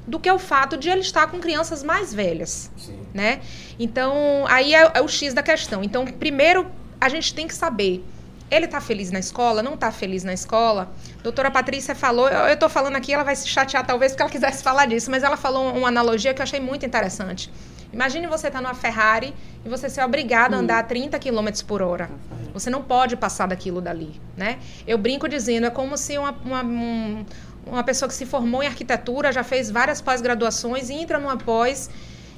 do 0.08 0.18
que 0.18 0.30
o 0.30 0.38
fato 0.38 0.76
de 0.76 0.88
ele 0.88 1.02
estar 1.02 1.26
com 1.28 1.38
crianças 1.38 1.82
mais 1.82 2.12
velhas, 2.14 2.70
Sim. 2.76 2.98
né? 3.12 3.40
Então, 3.78 4.44
aí 4.48 4.74
é, 4.74 4.92
é 4.94 5.00
o 5.02 5.06
X 5.06 5.34
da 5.34 5.42
questão. 5.42 5.84
Então, 5.84 6.06
primeiro, 6.06 6.66
a 7.00 7.08
gente 7.08 7.34
tem 7.34 7.46
que 7.46 7.54
saber 7.54 8.04
ele 8.50 8.64
está 8.64 8.80
feliz 8.80 9.10
na 9.10 9.18
escola? 9.18 9.62
Não 9.62 9.74
está 9.74 9.92
feliz 9.92 10.24
na 10.24 10.32
escola? 10.32 10.90
Doutora 11.22 11.50
Patrícia 11.50 11.94
falou, 11.94 12.28
eu 12.28 12.54
estou 12.54 12.68
falando 12.68 12.96
aqui, 12.96 13.12
ela 13.12 13.22
vai 13.22 13.36
se 13.36 13.46
chatear 13.46 13.86
talvez 13.86 14.12
porque 14.12 14.22
ela 14.22 14.30
quisesse 14.30 14.62
falar 14.62 14.86
disso, 14.86 15.10
mas 15.10 15.22
ela 15.22 15.36
falou 15.36 15.70
uma 15.76 15.88
analogia 15.88 16.32
que 16.32 16.40
eu 16.40 16.44
achei 16.44 16.60
muito 16.60 16.86
interessante. 16.86 17.52
Imagine 17.92 18.26
você 18.26 18.48
estar 18.48 18.58
tá 18.58 18.62
numa 18.62 18.74
Ferrari 18.74 19.34
e 19.64 19.68
você 19.68 19.88
ser 19.88 20.02
obrigado 20.02 20.54
a 20.54 20.58
andar 20.58 20.78
a 20.78 20.82
30 20.82 21.18
km 21.18 21.48
por 21.66 21.80
hora. 21.80 22.10
Você 22.52 22.68
não 22.68 22.82
pode 22.82 23.16
passar 23.16 23.46
daquilo 23.46 23.80
dali, 23.80 24.20
né? 24.36 24.58
Eu 24.86 24.98
brinco 24.98 25.28
dizendo, 25.28 25.66
é 25.66 25.70
como 25.70 25.96
se 25.96 26.18
uma, 26.18 26.32
uma, 26.44 26.62
um, 26.62 27.24
uma 27.70 27.84
pessoa 27.84 28.08
que 28.08 28.14
se 28.14 28.26
formou 28.26 28.62
em 28.62 28.66
arquitetura, 28.66 29.32
já 29.32 29.44
fez 29.44 29.70
várias 29.70 30.00
pós-graduações 30.00 30.90
e 30.90 30.94
entra 30.94 31.18
numa 31.18 31.36
pós 31.36 31.88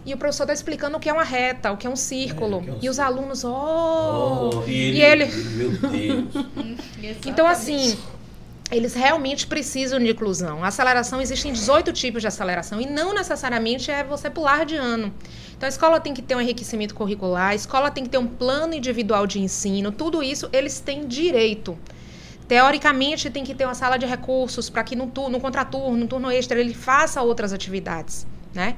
e 0.04 0.14
o 0.14 0.16
professor 0.16 0.44
está 0.44 0.54
explicando 0.54 0.96
o 0.96 1.00
que 1.00 1.08
é 1.08 1.12
uma 1.12 1.24
reta, 1.24 1.70
o 1.70 1.76
que 1.76 1.86
é 1.86 1.90
um 1.90 1.96
círculo. 1.96 2.62
É, 2.66 2.70
é 2.70 2.72
um 2.72 2.78
e 2.82 2.88
os 2.88 2.98
alunos, 2.98 3.44
oh! 3.44 4.50
oh 4.54 4.64
e, 4.66 4.72
ele, 4.72 4.98
e 4.98 5.02
ele. 5.02 5.26
Meu 5.26 5.70
Deus! 5.72 7.16
então, 7.26 7.46
assim, 7.46 7.98
eles 8.70 8.94
realmente 8.94 9.46
precisam 9.46 9.98
de 9.98 10.10
inclusão. 10.10 10.64
A 10.64 10.68
aceleração, 10.68 11.20
existem 11.20 11.52
18 11.52 11.92
tipos 11.92 12.22
de 12.22 12.28
aceleração 12.28 12.80
e 12.80 12.86
não 12.86 13.12
necessariamente 13.12 13.90
é 13.90 14.02
você 14.02 14.30
pular 14.30 14.64
de 14.64 14.76
ano. 14.76 15.12
Então, 15.56 15.66
a 15.66 15.70
escola 15.70 16.00
tem 16.00 16.14
que 16.14 16.22
ter 16.22 16.34
um 16.34 16.40
enriquecimento 16.40 16.94
curricular, 16.94 17.50
a 17.50 17.54
escola 17.54 17.90
tem 17.90 18.04
que 18.04 18.10
ter 18.10 18.18
um 18.18 18.26
plano 18.26 18.72
individual 18.72 19.26
de 19.26 19.38
ensino, 19.38 19.92
tudo 19.92 20.22
isso 20.22 20.48
eles 20.52 20.80
têm 20.80 21.06
direito. 21.06 21.76
Teoricamente, 22.50 23.30
tem 23.30 23.44
que 23.44 23.54
ter 23.54 23.64
uma 23.64 23.76
sala 23.76 23.96
de 23.96 24.04
recursos 24.04 24.68
para 24.68 24.82
que 24.82 24.96
no, 24.96 25.06
no 25.06 25.40
contraturno, 25.40 25.96
no 25.96 26.08
turno 26.08 26.32
extra, 26.32 26.58
ele 26.58 26.74
faça 26.74 27.22
outras 27.22 27.52
atividades, 27.52 28.26
né? 28.52 28.74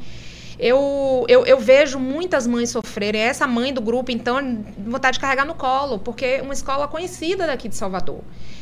Eu, 0.59 1.25
eu, 1.27 1.47
eu, 1.47 1.59
vejo 1.59 1.99
muitas 1.99 2.47
mães 2.47 2.69
sofrerem. 2.69 3.23
Essa 3.23 3.47
mãe 3.47 3.73
do 3.73 3.81
grupo, 3.81 4.11
então, 4.11 4.63
vontade 4.77 5.15
de 5.15 5.21
carregar 5.21 5.47
no 5.47 5.55
colo, 5.55 5.99
porque 5.99 6.23
é 6.27 6.43
uma 6.43 6.53
escola 6.53 6.87
conhecida 6.87 7.47
daqui 7.47 7.67
de 7.67 7.75
Salvador. 7.75 8.21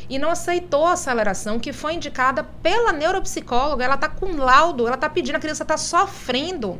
E 0.09 0.17
não 0.17 0.29
aceitou 0.29 0.85
a 0.85 0.93
aceleração 0.93 1.59
que 1.59 1.73
foi 1.73 1.95
indicada 1.95 2.45
pela 2.63 2.93
neuropsicóloga. 2.93 3.83
Ela 3.83 3.95
está 3.95 4.07
com 4.07 4.37
laudo, 4.37 4.87
ela 4.87 4.95
está 4.95 5.09
pedindo, 5.09 5.35
a 5.35 5.39
criança 5.41 5.63
está 5.63 5.75
sofrendo. 5.75 6.79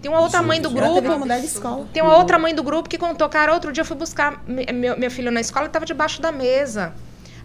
Tem 0.00 0.08
uma 0.08 0.20
outra 0.20 0.40
mãe 0.40 0.62
do 0.62 0.70
grupo. 0.70 1.02
Tem 1.92 2.00
uma 2.00 2.16
outra 2.16 2.38
mãe 2.38 2.54
do 2.54 2.62
grupo 2.62 2.88
que 2.88 2.96
contou, 2.96 3.28
cara, 3.28 3.52
outro 3.52 3.72
dia 3.72 3.80
eu 3.80 3.86
fui 3.86 3.96
buscar 3.96 4.40
meu, 4.46 4.96
meu 4.96 5.10
filho 5.10 5.32
na 5.32 5.40
escola 5.40 5.64
e 5.64 5.68
estava 5.68 5.84
debaixo 5.84 6.22
da 6.22 6.30
mesa. 6.30 6.94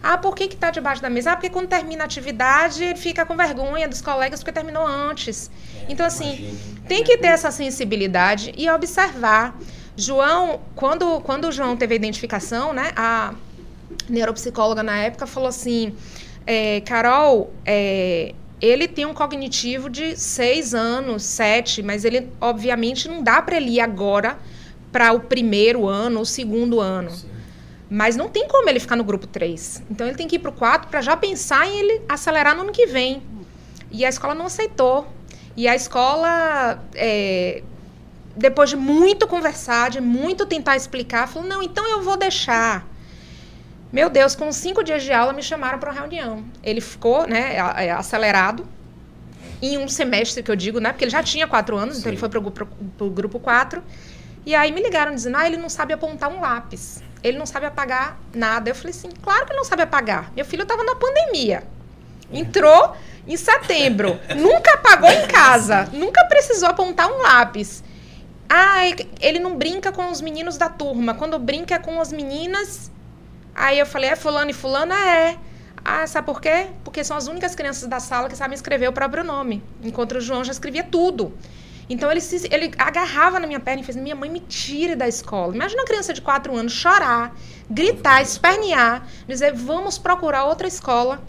Ah, 0.02 0.16
por 0.16 0.34
que 0.34 0.44
está 0.44 0.70
debaixo 0.70 1.02
da 1.02 1.10
mesa? 1.10 1.32
Ah, 1.32 1.36
porque 1.36 1.50
quando 1.50 1.68
termina 1.68 2.04
a 2.04 2.06
atividade, 2.06 2.84
ele 2.84 2.98
fica 2.98 3.26
com 3.26 3.36
vergonha 3.36 3.88
dos 3.88 4.00
colegas 4.00 4.40
porque 4.40 4.52
terminou 4.52 4.86
antes. 4.86 5.50
É, 5.74 5.86
então, 5.92 6.06
assim, 6.06 6.28
imagine. 6.28 6.80
tem 6.86 7.04
que 7.04 7.16
ter 7.18 7.28
essa 7.28 7.50
sensibilidade 7.50 8.52
e 8.56 8.68
observar. 8.70 9.58
João, 9.96 10.60
quando, 10.76 11.20
quando 11.22 11.48
o 11.48 11.52
João 11.52 11.76
teve 11.76 11.94
a 11.94 11.96
identificação, 11.96 12.72
né, 12.72 12.92
a 12.94 13.34
neuropsicóloga 14.08 14.82
na 14.82 14.96
época 14.98 15.26
falou 15.26 15.48
assim: 15.48 15.92
é, 16.46 16.80
Carol, 16.82 17.52
é, 17.66 18.34
ele 18.60 18.86
tem 18.86 19.04
um 19.04 19.14
cognitivo 19.14 19.90
de 19.90 20.16
seis 20.16 20.74
anos, 20.74 21.22
sete, 21.22 21.82
mas 21.82 22.04
ele, 22.04 22.28
obviamente, 22.40 23.08
não 23.08 23.22
dá 23.22 23.42
para 23.42 23.56
ele 23.56 23.72
ir 23.72 23.80
agora 23.80 24.38
para 24.92 25.12
o 25.12 25.20
primeiro 25.20 25.86
ano, 25.86 26.20
o 26.20 26.26
segundo 26.26 26.80
ano. 26.80 27.10
Sim. 27.10 27.37
Mas 27.90 28.16
não 28.16 28.28
tem 28.28 28.46
como 28.46 28.68
ele 28.68 28.80
ficar 28.80 28.96
no 28.96 29.04
grupo 29.04 29.26
3. 29.26 29.82
Então 29.90 30.06
ele 30.06 30.16
tem 30.16 30.28
que 30.28 30.36
ir 30.36 30.38
para 30.38 30.50
o 30.50 30.54
4 30.54 30.88
para 30.88 31.00
já 31.00 31.16
pensar 31.16 31.66
em 31.66 31.78
ele 31.78 32.02
acelerar 32.08 32.54
no 32.54 32.62
ano 32.62 32.72
que 32.72 32.86
vem. 32.86 33.22
E 33.90 34.04
a 34.04 34.08
escola 34.08 34.34
não 34.34 34.46
aceitou. 34.46 35.06
E 35.56 35.66
a 35.66 35.74
escola, 35.74 36.84
é, 36.94 37.62
depois 38.36 38.68
de 38.68 38.76
muito 38.76 39.26
conversar, 39.26 39.90
de 39.90 40.00
muito 40.00 40.44
tentar 40.44 40.76
explicar, 40.76 41.26
falou: 41.26 41.48
não, 41.48 41.62
então 41.62 41.86
eu 41.88 42.02
vou 42.02 42.16
deixar. 42.16 42.86
Meu 43.90 44.10
Deus, 44.10 44.34
com 44.36 44.52
cinco 44.52 44.84
dias 44.84 45.02
de 45.02 45.12
aula 45.12 45.32
me 45.32 45.42
chamaram 45.42 45.78
para 45.78 45.90
uma 45.90 45.98
reunião. 45.98 46.44
Ele 46.62 46.82
ficou 46.82 47.26
né, 47.26 47.56
é, 47.56 47.90
acelerado 47.90 48.68
em 49.62 49.78
um 49.78 49.88
semestre, 49.88 50.42
que 50.42 50.50
eu 50.50 50.56
digo, 50.56 50.78
né? 50.78 50.92
Porque 50.92 51.04
ele 51.04 51.10
já 51.10 51.22
tinha 51.22 51.48
quatro 51.48 51.74
anos, 51.74 51.94
Sim. 51.94 52.00
então 52.00 52.10
ele 52.10 52.18
foi 52.18 52.28
para 52.28 52.38
o 52.38 53.10
grupo 53.10 53.40
4. 53.40 53.82
E 54.44 54.54
aí 54.54 54.70
me 54.70 54.82
ligaram 54.82 55.14
dizendo: 55.14 55.38
ah, 55.38 55.46
ele 55.46 55.56
não 55.56 55.70
sabe 55.70 55.94
apontar 55.94 56.30
um 56.30 56.40
lápis 56.40 57.02
ele 57.22 57.38
não 57.38 57.46
sabe 57.46 57.66
apagar 57.66 58.18
nada. 58.34 58.70
Eu 58.70 58.74
falei 58.74 58.90
assim, 58.90 59.10
claro 59.22 59.44
que 59.46 59.52
ele 59.52 59.58
não 59.58 59.64
sabe 59.64 59.82
apagar. 59.82 60.32
Meu 60.34 60.44
filho 60.44 60.62
estava 60.62 60.84
na 60.84 60.94
pandemia. 60.94 61.64
Entrou 62.32 62.96
em 63.26 63.36
setembro. 63.36 64.18
nunca 64.36 64.74
apagou 64.74 65.10
em 65.10 65.26
casa. 65.26 65.88
Nunca 65.92 66.24
precisou 66.26 66.68
apontar 66.68 67.10
um 67.10 67.22
lápis. 67.22 67.82
Ah, 68.48 68.86
ele 69.20 69.38
não 69.38 69.56
brinca 69.56 69.92
com 69.92 70.10
os 70.10 70.20
meninos 70.20 70.56
da 70.56 70.68
turma. 70.68 71.14
Quando 71.14 71.38
brinca 71.38 71.74
é 71.74 71.78
com 71.78 72.00
as 72.00 72.12
meninas. 72.12 72.90
Aí 73.54 73.78
eu 73.78 73.86
falei, 73.86 74.10
é 74.10 74.16
fulano 74.16 74.50
e 74.50 74.54
fulana? 74.54 74.94
É. 74.94 75.36
Ah, 75.84 76.06
sabe 76.06 76.26
por 76.26 76.40
quê? 76.40 76.68
Porque 76.84 77.02
são 77.02 77.16
as 77.16 77.26
únicas 77.26 77.54
crianças 77.54 77.88
da 77.88 78.00
sala 78.00 78.28
que 78.28 78.36
sabem 78.36 78.54
escrever 78.54 78.88
o 78.88 78.92
próprio 78.92 79.24
nome. 79.24 79.62
Enquanto 79.82 80.12
o 80.12 80.20
João 80.20 80.44
já 80.44 80.52
escrevia 80.52 80.84
tudo. 80.84 81.32
Então 81.88 82.10
ele, 82.10 82.20
se, 82.20 82.46
ele 82.52 82.70
agarrava 82.76 83.40
na 83.40 83.46
minha 83.46 83.60
perna 83.60 83.80
e 83.80 83.84
fez: 83.84 83.96
Minha 83.96 84.14
mãe 84.14 84.28
me 84.30 84.40
tire 84.40 84.94
da 84.94 85.08
escola. 85.08 85.54
Imagina 85.54 85.80
uma 85.80 85.86
criança 85.86 86.12
de 86.12 86.20
4 86.20 86.54
anos 86.54 86.72
chorar, 86.72 87.34
gritar, 87.70 88.20
espernear, 88.20 89.06
dizer: 89.26 89.54
Vamos 89.54 89.98
procurar 89.98 90.44
outra 90.44 90.68
escola. 90.68 91.22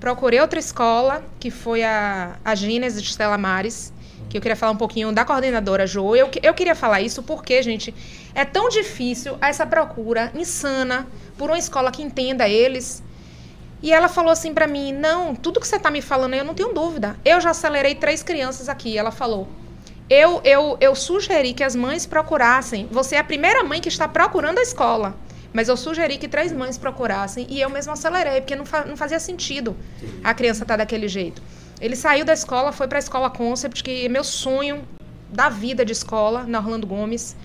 Procurei 0.00 0.40
outra 0.40 0.58
escola, 0.58 1.24
que 1.38 1.48
foi 1.48 1.84
a, 1.84 2.36
a 2.44 2.56
Gênesis 2.56 3.00
de 3.00 3.08
Stella 3.08 3.38
Mares, 3.38 3.92
que 4.28 4.36
eu 4.36 4.40
queria 4.40 4.56
falar 4.56 4.72
um 4.72 4.76
pouquinho 4.76 5.12
da 5.12 5.24
coordenadora 5.24 5.86
Jo. 5.86 6.16
Eu, 6.16 6.28
eu 6.42 6.54
queria 6.54 6.74
falar 6.74 7.00
isso 7.00 7.22
porque, 7.22 7.62
gente, 7.62 7.94
é 8.34 8.44
tão 8.44 8.68
difícil 8.68 9.36
essa 9.40 9.64
procura 9.64 10.32
insana 10.34 11.06
por 11.38 11.50
uma 11.50 11.58
escola 11.58 11.92
que 11.92 12.02
entenda 12.02 12.48
eles 12.48 13.00
e 13.82 13.92
ela 13.92 14.08
falou 14.08 14.30
assim 14.30 14.54
para 14.54 14.66
mim: 14.66 14.92
Não, 14.92 15.34
tudo 15.34 15.60
que 15.60 15.66
você 15.66 15.78
tá 15.78 15.90
me 15.90 16.00
falando, 16.00 16.34
eu 16.34 16.44
não 16.44 16.54
tenho 16.54 16.72
dúvida. 16.72 17.16
Eu 17.24 17.40
já 17.40 17.50
acelerei 17.50 17.94
três 17.94 18.22
crianças 18.22 18.68
aqui. 18.68 18.96
Ela 18.96 19.10
falou. 19.10 19.48
Eu, 20.08 20.40
eu, 20.44 20.76
eu 20.80 20.94
sugeri 20.94 21.54
que 21.54 21.64
as 21.64 21.74
mães 21.74 22.04
procurassem. 22.04 22.86
Você 22.90 23.16
é 23.16 23.18
a 23.18 23.24
primeira 23.24 23.64
mãe 23.64 23.80
que 23.80 23.88
está 23.88 24.06
procurando 24.06 24.58
a 24.58 24.62
escola. 24.62 25.14
Mas 25.52 25.68
eu 25.68 25.76
sugeri 25.76 26.18
que 26.18 26.28
três 26.28 26.52
mães 26.52 26.78
procurassem 26.78 27.46
e 27.48 27.60
eu 27.60 27.68
mesma 27.68 27.92
acelerei, 27.92 28.40
porque 28.40 28.56
não, 28.56 28.64
fa 28.64 28.84
não 28.84 28.96
fazia 28.96 29.20
sentido 29.20 29.76
a 30.24 30.32
criança 30.32 30.64
estar 30.64 30.74
tá 30.74 30.78
daquele 30.78 31.08
jeito. 31.08 31.42
Ele 31.80 31.96
saiu 31.96 32.24
da 32.24 32.32
escola, 32.32 32.72
foi 32.72 32.88
para 32.88 32.98
a 32.98 33.00
escola 33.00 33.28
Concept, 33.28 33.82
que 33.82 34.06
é 34.06 34.08
meu 34.08 34.24
sonho 34.24 34.82
da 35.30 35.48
vida 35.48 35.84
de 35.84 35.92
escola, 35.92 36.44
na 36.44 36.58
Orlando 36.58 36.86
Gomes 36.86 37.36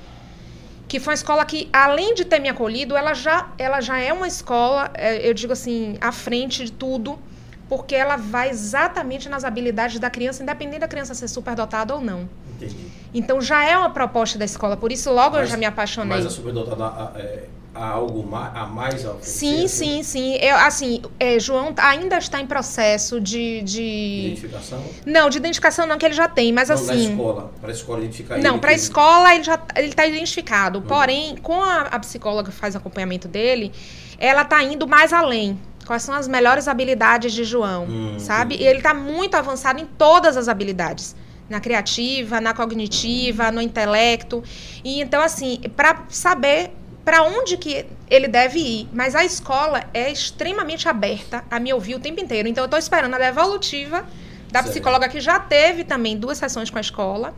que 0.88 1.00
foi 1.00 1.12
uma 1.12 1.16
escola 1.16 1.46
que, 1.46 1.70
além 1.72 2.14
de 2.14 2.24
ter 2.24 2.40
me 2.40 2.48
acolhido, 2.48 2.96
ela 2.96 3.14
já, 3.14 3.50
ela 3.58 3.82
já 3.82 4.00
é 4.00 4.14
uma 4.14 4.28
escola, 4.28 4.90
é, 4.94 5.28
eu 5.28 5.34
digo 5.34 5.52
assim, 5.52 5.98
à 6.00 6.12
frente 6.12 6.66
de 6.66 6.72
tudo, 6.72 7.20
porque 7.68 7.94
ela 7.94 8.16
vai 8.16 8.50
exatamente 8.50 9.28
nas 9.28 9.44
habilidades 9.44 10.00
da 10.00 10.10
criança, 10.10 10.42
independente 10.42 10.80
da 10.80 10.88
criança 10.88 11.14
ser 11.14 11.28
superdotada 11.28 11.94
ou 11.94 12.02
não. 12.02 12.30
Entendi. 12.56 12.88
Então 13.14 13.42
já 13.42 13.66
é 13.66 13.78
uma 13.78 13.90
proposta 13.90 14.40
da 14.40 14.46
escola, 14.46 14.78
por 14.78 14.92
isso 14.92 15.12
logo 15.12 15.36
mas, 15.36 15.42
eu 15.42 15.48
já 15.48 15.58
me 15.58 15.66
apaixonei. 15.66 16.18
Mas 16.18 16.26
a 16.26 16.30
superdotada 16.30 17.20
é, 17.20 17.48
há 17.78 17.90
algo 17.90 18.26
mais, 18.26 18.56
a 18.56 18.66
mais 18.66 19.06
a 19.06 19.16
Sim, 19.22 19.68
sim, 19.68 20.02
sim. 20.02 20.36
Eu, 20.36 20.56
assim, 20.56 21.02
é, 21.20 21.40
João 21.40 21.74
ainda 21.78 22.18
está 22.18 22.42
em 22.42 22.48
processo 22.48 23.22
de, 23.22 23.62
de... 23.62 24.26
Identificação? 24.28 24.84
Não, 25.06 25.30
de 25.30 25.38
identificação 25.38 25.86
não, 25.86 25.98
que 25.98 26.06
ele 26.06 26.16
já 26.16 26.28
tem, 26.28 26.52
mas 26.52 26.70
não, 26.70 26.76
assim... 26.76 26.88
Na 26.88 27.12
escola, 27.12 27.52
para 27.62 27.70
a 27.70 27.74
escola 27.74 28.00
identificar 28.00 28.38
Não, 28.40 28.60
para 28.60 28.72
a 28.72 28.74
escola 28.74 29.36
ele 29.36 29.44
já 29.44 29.62
ele 29.76 29.88
está 29.88 30.06
identificado. 30.06 30.80
Hum. 30.80 30.84
Porém, 30.84 31.36
com 31.38 31.62
a, 31.62 31.82
a 31.82 32.00
psicóloga 32.00 32.50
que 32.50 32.58
faz 32.58 32.76
acompanhamento 32.76 33.28
dele, 33.28 33.72
ela 34.18 34.42
está 34.42 34.64
indo 34.64 34.88
mais 34.88 35.14
além. 35.14 35.60
Quais 35.86 36.04
são 36.04 36.16
as 36.16 36.28
melhores 36.28 36.68
habilidades 36.68 37.32
de 37.32 37.46
João, 37.46 37.86
hum, 37.86 38.20
sabe? 38.20 38.56
E 38.56 38.68
ele 38.68 38.80
está 38.80 38.94
muito 38.94 39.36
avançado 39.36 39.80
em 39.80 39.86
todas 39.86 40.36
as 40.36 40.50
habilidades 40.50 41.16
na 41.50 41.62
criativa, 41.62 42.42
na 42.42 42.54
cognitiva, 42.54 43.52
no 43.52 43.62
intelecto. 43.62 44.44
E 44.84 45.02
então 45.02 45.22
assim, 45.22 45.62
para 45.76 46.04
saber 46.10 46.72
para 47.08 47.24
onde 47.24 47.56
que 47.56 47.86
ele 48.10 48.28
deve 48.28 48.60
ir. 48.60 48.90
Mas 48.92 49.16
a 49.16 49.24
escola 49.24 49.86
é 49.94 50.12
extremamente 50.12 50.90
aberta 50.90 51.42
a 51.50 51.58
me 51.58 51.72
ouvir 51.72 51.96
o 51.96 52.00
tempo 52.02 52.20
inteiro. 52.20 52.50
Então, 52.50 52.62
eu 52.62 52.66
estou 52.66 52.78
esperando 52.78 53.14
a 53.14 53.18
devolutiva 53.18 54.06
da 54.52 54.60
certo. 54.60 54.72
psicóloga, 54.72 55.08
que 55.08 55.22
já 55.22 55.40
teve 55.40 55.86
também 55.86 56.18
duas 56.18 56.38
sessões 56.38 56.70
com 56.70 56.78
a 56.78 56.82
escola, 56.82 57.34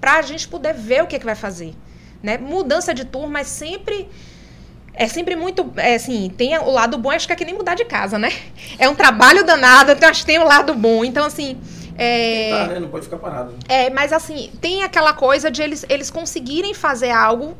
para 0.00 0.14
a 0.14 0.22
gente 0.22 0.46
poder 0.46 0.74
ver 0.74 1.02
o 1.02 1.08
que, 1.08 1.18
que 1.18 1.24
vai 1.24 1.34
fazer. 1.34 1.74
Né? 2.22 2.38
Mudança 2.38 2.94
de 2.94 3.04
turma 3.04 3.40
é 3.40 3.44
sempre 3.44 4.08
é 4.94 5.08
sempre 5.08 5.34
muito, 5.34 5.72
é, 5.76 5.96
assim, 5.96 6.32
tem 6.36 6.56
o 6.58 6.70
lado 6.70 6.96
bom, 6.96 7.10
acho 7.10 7.26
que 7.26 7.32
é 7.32 7.36
que 7.36 7.44
nem 7.44 7.54
mudar 7.54 7.74
de 7.74 7.84
casa, 7.84 8.16
né? 8.16 8.30
É 8.78 8.88
um 8.88 8.94
trabalho 8.94 9.44
danado, 9.44 9.90
então 9.90 10.08
acho 10.08 10.20
que 10.20 10.26
tem 10.26 10.38
o 10.38 10.44
lado 10.44 10.72
bom. 10.72 11.04
Então, 11.04 11.26
assim, 11.26 11.58
é, 11.98 12.50
Tá, 12.50 12.66
né? 12.74 12.78
Não 12.78 12.88
pode 12.88 13.06
ficar 13.06 13.16
parado. 13.16 13.54
é, 13.68 13.90
mas 13.90 14.12
assim, 14.12 14.52
tem 14.60 14.84
aquela 14.84 15.12
coisa 15.14 15.50
de 15.50 15.62
eles, 15.62 15.84
eles 15.88 16.12
conseguirem 16.12 16.74
fazer 16.74 17.10
algo 17.10 17.56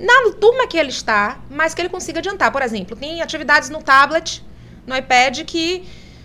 na 0.00 0.32
turma 0.32 0.66
que 0.66 0.78
ele 0.78 0.88
está, 0.88 1.38
mas 1.50 1.74
que 1.74 1.82
ele 1.82 1.90
consiga 1.90 2.20
adiantar. 2.20 2.50
Por 2.50 2.62
exemplo, 2.62 2.96
tem 2.96 3.20
atividades 3.20 3.68
no 3.68 3.82
tablet, 3.82 4.42
no 4.86 4.96
iPad, 4.96 5.44
que, 5.44 5.84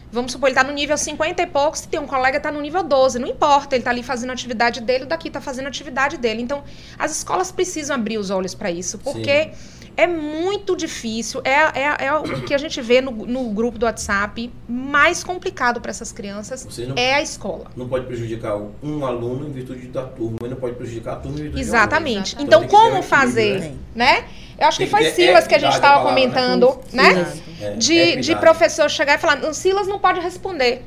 vamos 0.09 0.32
supor, 0.32 0.47
ele 0.47 0.57
está 0.57 0.63
no 0.63 0.73
nível 0.73 0.97
50 0.97 1.41
e 1.41 1.45
poucos, 1.45 1.82
e 1.84 1.89
tem 1.89 1.99
um 1.99 2.07
colega 2.07 2.32
que 2.32 2.38
está 2.38 2.51
no 2.51 2.61
nível 2.61 2.84
12. 2.84 3.19
Não 3.19 3.28
importa, 3.28 3.76
ele 3.76 3.82
está 3.82 3.91
ali 3.91 4.01
fazendo 4.01 4.30
a 4.30 4.34
atividade 4.34 4.80
dele, 4.80 5.03
o 5.03 5.07
daqui 5.07 5.28
está 5.28 5.41
fazendo 5.41 5.65
a 5.65 5.69
atividade 5.69 6.17
dele. 6.17 6.41
Então, 6.41 6.63
as 6.97 7.11
escolas 7.11 7.51
precisam 7.51 7.95
abrir 7.97 8.17
os 8.17 8.30
olhos 8.30 8.55
para 8.55 8.71
isso, 8.71 8.97
porque 8.99 9.51
é 9.97 10.07
muito 10.07 10.75
difícil. 10.75 11.41
É, 11.43 11.79
é, 11.79 12.05
é 12.05 12.13
o 12.13 12.23
que 12.43 12.53
a 12.53 12.57
gente 12.57 12.81
vê 12.81 13.01
no, 13.01 13.11
no 13.11 13.49
grupo 13.51 13.77
do 13.77 13.85
WhatsApp 13.85 14.51
mais 14.67 15.23
complicado 15.23 15.79
para 15.79 15.89
essas 15.91 16.11
crianças 16.11 16.67
não, 16.87 16.95
é 16.95 17.13
a 17.15 17.21
escola. 17.21 17.65
não 17.75 17.87
pode 17.87 18.05
prejudicar 18.05 18.57
um 18.83 19.05
aluno 19.05 19.47
em 19.47 19.51
virtude 19.51 19.87
da 19.87 20.03
turma, 20.03 20.37
e 20.43 20.47
não 20.47 20.57
pode 20.57 20.75
prejudicar 20.75 21.13
a 21.13 21.15
turma 21.17 21.39
em 21.39 21.43
virtude 21.43 21.61
Exatamente. 21.61 22.35
Exatamente. 22.35 22.35
Então, 22.47 22.63
Então 22.63 22.79
como 22.79 23.01
fazer, 23.01 23.59
né? 23.59 23.75
né? 23.95 24.25
Eu 24.57 24.67
acho 24.67 24.77
Tem 24.77 24.87
que 24.87 24.93
que 24.95 25.01
foi 25.03 25.11
Silas 25.11 25.47
que 25.47 25.55
a 25.55 25.59
gente 25.59 25.73
estava 25.75 26.03
né? 26.03 26.09
comentando, 26.09 26.79
né? 26.93 27.11
Exato. 27.11 27.41
É, 27.61 27.71
De, 27.75 28.15
de 28.17 28.35
professor 28.37 28.89
chegar 28.89 29.15
e 29.15 29.17
falar, 29.17 29.37
"Não, 29.37 29.53
Silas 29.53 29.87
não 29.87 29.99
pode 29.99 30.19
responder. 30.19 30.83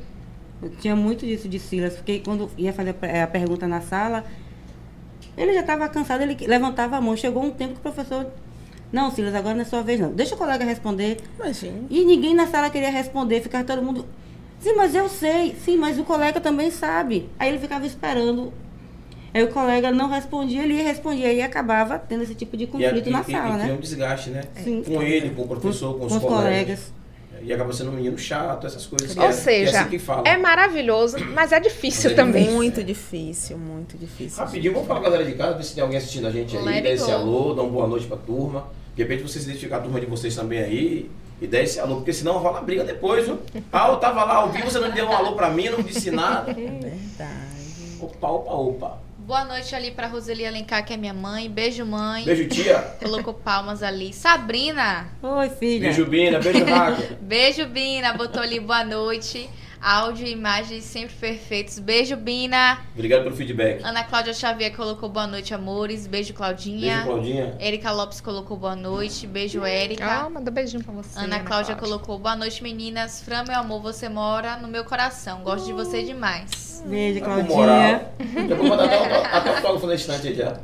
Eu 0.61 0.69
tinha 0.71 0.95
muito 0.95 1.25
disso 1.25 1.47
de 1.47 1.57
Silas, 1.59 1.93
porque 1.95 2.19
quando 2.19 2.49
ia 2.57 2.73
fazer 2.73 2.95
a 3.23 3.27
pergunta 3.27 3.67
na 3.67 3.79
sala, 3.81 4.25
ele 5.37 5.53
já 5.53 5.61
estava 5.61 5.87
cansado, 5.87 6.21
ele 6.21 6.35
levantava 6.47 6.97
a 6.97 7.01
mão. 7.01 7.15
Chegou 7.15 7.43
um 7.43 7.51
tempo 7.51 7.73
que 7.73 7.79
o 7.79 7.81
professor. 7.81 8.27
Não, 8.91 9.11
Silas, 9.11 9.35
agora 9.35 9.53
não 9.55 9.61
é 9.61 9.65
sua 9.65 9.81
vez, 9.83 9.99
não. 9.99 10.11
Deixa 10.11 10.33
o 10.35 10.37
colega 10.37 10.65
responder. 10.65 11.17
Imagina. 11.37 11.81
E 11.89 12.03
ninguém 12.03 12.33
na 12.33 12.47
sala 12.47 12.69
queria 12.69 12.89
responder, 12.89 13.41
ficava 13.41 13.63
todo 13.63 13.81
mundo. 13.83 14.05
Sim, 14.59 14.73
mas 14.75 14.95
eu 14.95 15.07
sei. 15.07 15.55
Sim, 15.63 15.77
mas 15.77 15.99
o 15.99 16.03
colega 16.03 16.41
também 16.41 16.71
sabe. 16.71 17.29
Aí 17.37 17.49
ele 17.49 17.59
ficava 17.59 17.85
esperando. 17.85 18.51
Aí 19.31 19.43
o 19.43 19.47
colega 19.49 19.91
não 19.91 20.09
respondia, 20.09 20.63
ele 20.63 20.73
ia 20.73 20.83
responder. 20.83 21.25
Aí 21.25 21.41
acabava 21.41 21.99
tendo 21.99 22.23
esse 22.23 22.33
tipo 22.33 22.57
de 22.57 22.63
E, 22.63 22.67
conflito 22.67 23.07
e, 23.07 23.11
na 23.11 23.21
e- 23.21 23.31
sala, 23.31 23.53
e 23.55 23.57
né? 23.67 23.73
um 23.73 23.77
desgaste, 23.79 24.31
né? 24.31 24.41
Sim. 24.63 24.81
Com 24.83 25.01
ele, 25.03 25.29
com 25.29 25.43
o 25.43 25.47
professor, 25.47 25.97
com, 25.97 26.05
os, 26.07 26.13
os 26.13 26.19
colegas. 26.19 26.43
colegas. 26.43 26.93
E 27.43 27.53
acaba 27.53 27.71
sendo 27.73 27.89
um 27.91 27.93
menino 27.93 28.17
chato, 28.17 28.67
essas 28.67 28.85
coisas. 28.85 29.13
que 29.13 29.19
Ou 29.19 29.25
é, 29.25 29.31
seja, 29.31 29.71
que 29.71 29.77
é 29.77 29.79
assim 29.81 29.89
que 29.89 29.99
fala. 29.99 30.27
é 30.27 30.37
maravilhoso, 30.37 31.17
mas 31.33 31.51
é 31.51 31.59
difícil 31.59 32.09
Mas 32.11 32.19
é 32.19 32.21
também. 32.21 32.51
Muito 32.51 32.83
difícil, 32.83 33.57
muito 33.57 33.97
difícil. 33.97 34.43
Rapidinho, 34.43 34.73
vamos 34.73 34.87
falar 34.87 34.99
com 35.01 35.07
a 35.07 35.09
galera 35.09 35.29
de 35.29 35.37
casa, 35.37 35.57
ver 35.57 35.63
se 35.63 35.73
tem 35.75 35.81
alguém 35.83 35.97
assistindo 35.97 36.27
a 36.27 36.31
gente 36.31 36.57
aí, 36.57 36.81
dá 36.81 36.89
esse 36.89 37.11
alô, 37.11 37.53
dá 37.53 37.61
uma 37.61 37.71
boa 37.71 37.87
noite 37.87 38.05
pra 38.05 38.17
turma. 38.17 38.67
De 38.95 39.03
repente 39.03 39.23
vocês 39.23 39.45
identificar 39.45 39.77
a 39.77 39.81
turma 39.81 39.99
de 39.99 40.05
vocês 40.05 40.35
também 40.35 40.59
aí 40.59 41.11
e 41.41 41.47
dá 41.47 41.61
esse 41.61 41.79
alô, 41.79 41.95
porque 41.97 42.11
senão 42.11 42.37
rola 42.37 42.61
briga 42.61 42.83
depois, 42.83 43.25
viu? 43.25 43.39
Ah, 43.71 43.87
eu 43.89 43.97
tava 43.97 44.23
lá 44.25 44.35
ao 44.35 44.49
vivo, 44.51 44.69
você 44.69 44.79
não 44.79 44.91
deu 44.91 45.05
um 45.05 45.13
alô 45.13 45.33
pra 45.33 45.49
mim, 45.49 45.69
não 45.69 45.81
disse 45.81 46.11
nada. 46.11 46.51
Verdade. 46.53 47.97
Opa, 48.01 48.27
opa, 48.27 48.51
opa. 48.53 49.08
Boa 49.29 49.45
noite 49.45 49.75
ali 49.75 49.91
pra 49.91 50.07
Roseli 50.07 50.43
Alencar, 50.43 50.83
que 50.83 50.91
é 50.91 50.97
minha 50.97 51.13
mãe. 51.13 51.47
Beijo, 51.47 51.85
mãe. 51.85 52.25
Beijo, 52.25 52.47
tia. 52.47 52.79
Colocou 52.99 53.31
palmas 53.31 53.83
ali. 53.83 54.11
Sabrina. 54.11 55.07
Oi, 55.21 55.49
filha. 55.51 55.81
Beijo, 55.81 56.03
Bina. 56.07 56.39
Beijo, 56.39 56.65
Hacker. 56.65 57.15
Beijo, 57.21 57.67
Bina. 57.67 58.11
Botou 58.13 58.41
ali 58.41 58.59
boa 58.59 58.83
noite. 58.83 59.47
Áudio 59.79 60.25
e 60.25 60.31
imagens 60.31 60.83
sempre 60.83 61.13
perfeitos. 61.15 61.77
Beijo, 61.77 62.17
Bina. 62.17 62.79
Obrigado 62.95 63.21
pelo 63.21 63.35
feedback. 63.35 63.83
Ana 63.83 64.03
Cláudia 64.03 64.33
Xavier 64.33 64.75
colocou 64.75 65.07
boa 65.07 65.27
noite, 65.27 65.53
amores. 65.53 66.07
Beijo, 66.07 66.33
Claudinha. 66.33 66.95
Beijo, 66.95 67.05
Claudinha. 67.05 67.57
Erika 67.59 67.91
Lopes 67.91 68.19
colocou 68.21 68.57
boa 68.57 68.75
noite. 68.75 69.27
Beijo, 69.27 69.63
Érica. 69.63 70.23
Ah, 70.23 70.27
manda 70.27 70.49
beijinho 70.49 70.83
pra 70.83 70.91
você. 70.91 71.19
Ana 71.19 71.41
Cláudia 71.41 71.75
colocou 71.75 72.17
boa 72.17 72.35
noite, 72.35 72.63
meninas. 72.63 73.21
Fran, 73.21 73.43
meu 73.47 73.59
amor, 73.59 73.79
você 73.79 74.09
mora 74.09 74.57
no 74.57 74.67
meu 74.67 74.83
coração. 74.83 75.43
Gosto 75.43 75.67
de 75.67 75.73
você 75.73 76.01
demais. 76.01 76.68
Beijo, 76.85 77.19
com 77.19 77.25
Claudinha. 77.25 77.55
moral. 77.55 78.47
Já 78.49 78.55
vou 78.55 78.67
mandar 78.67 78.85
até 78.85 78.97
o- 78.97 79.21
o 79.21 79.55
autógrafo 79.55 79.87
na 79.87 79.95
estante 79.95 80.27
aí 80.27 80.35
já. 80.35 80.57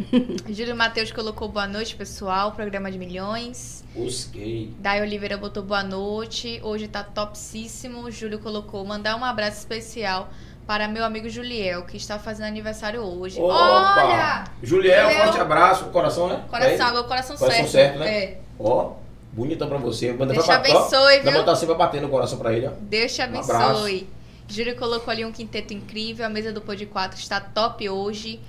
Júlio 0.50 0.76
Matheus 0.76 1.12
colocou 1.12 1.48
boa 1.50 1.68
noite, 1.68 1.96
pessoal. 1.96 2.52
Programa 2.52 2.92
de 2.92 2.98
milhões. 2.98 3.84
Busquei. 3.94 4.74
Dai 4.80 5.02
Oliveira 5.02 5.38
botou 5.38 5.62
boa 5.64 5.84
noite. 5.84 6.60
Hoje 6.64 6.88
tá 6.88 7.04
topsíssimo. 7.04 8.10
Júlio 8.12 8.40
colocou 8.40 8.84
mandar 8.86 9.16
um 9.18 9.24
abraço 9.26 9.60
especial 9.60 10.30
para 10.66 10.88
meu 10.88 11.04
amigo 11.06 11.30
Juliel, 11.30 11.84
que 11.84 11.98
está 11.98 12.18
fazendo 12.18 12.48
aniversário 12.48 13.02
hoje. 13.02 13.40
Opa! 13.40 13.54
Olha! 13.54 14.44
Juliel, 14.64 15.04
Juliel. 15.10 15.24
forte 15.26 15.40
abraço. 15.40 15.86
Coração, 15.86 16.28
né? 16.28 16.44
Coração, 16.50 16.72
É 16.88 16.90
agora 16.90 17.04
coração, 17.04 17.38
Coração 17.38 17.68
certo. 17.68 17.72
certo, 17.72 18.00
né? 18.00 18.08
É. 18.24 18.38
Ó, 18.60 18.94
bonitão 19.32 19.68
pra 19.68 19.78
você. 19.78 20.12
Manda 20.14 20.34
Deus 20.34 20.46
pra- 20.46 20.60
te 20.60 20.72
ó, 20.72 20.76
abençoe, 20.78 21.20
Vai 21.20 21.22
viu? 21.22 21.34
botar 21.34 21.56
você 21.56 21.66
pra 21.66 21.76
bater 21.76 22.02
no 22.02 22.10
coração 22.10 22.38
pra 22.40 22.52
ele, 22.54 22.68
ó. 22.68 22.72
Deus 22.82 23.14
te 23.14 23.22
Um 23.22 23.26
abençoe. 23.26 24.08
Júlio 24.48 24.76
colocou 24.76 25.12
ali 25.12 25.26
um 25.26 25.32
quinteto 25.32 25.74
incrível. 25.74 26.26
A 26.26 26.30
mesa 26.30 26.52
do 26.52 26.62
Pod 26.62 26.86
4 26.86 27.20
está 27.20 27.40
top 27.40 27.90
hoje. 27.90 28.40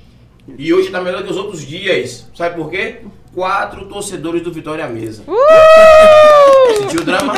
E 0.59 0.73
hoje 0.73 0.91
tá 0.91 1.01
melhor 1.01 1.25
que 1.25 1.31
os 1.31 1.37
outros 1.37 1.63
dias. 1.67 2.29
Sabe 2.35 2.55
por 2.57 2.71
quê? 2.71 3.01
Quatro 3.35 3.89
torcedores 3.89 4.43
do 4.43 4.53
Vitória 4.53 4.85
à 4.85 4.89
mesa. 4.89 5.25
Sentiu 6.79 7.01
o 7.01 7.05
drama? 7.05 7.33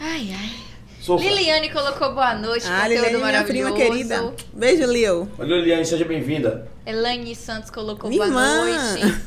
Ai, 0.00 0.30
ai. 0.32 0.52
Sou 1.00 1.18
fã. 1.18 1.24
Liliane 1.24 1.70
colocou 1.70 2.12
boa 2.14 2.34
noite. 2.34 2.66
Ah, 2.66 2.82
conteúdo 2.82 3.04
Liliane, 3.04 3.16
minha 3.22 3.44
prima 3.44 3.70
maravilhoso. 3.70 3.92
querida. 3.92 4.34
Beijo, 4.52 4.86
Leo. 4.86 5.30
Valeu, 5.38 5.58
Liliane, 5.58 5.84
seja 5.86 6.04
bem-vinda. 6.04 6.68
Elaine 6.84 7.34
Santos 7.36 7.70
colocou 7.70 8.10
Minha 8.10 8.26
boa 8.26 8.42
irmã. 8.44 8.64
noite. 8.98 9.22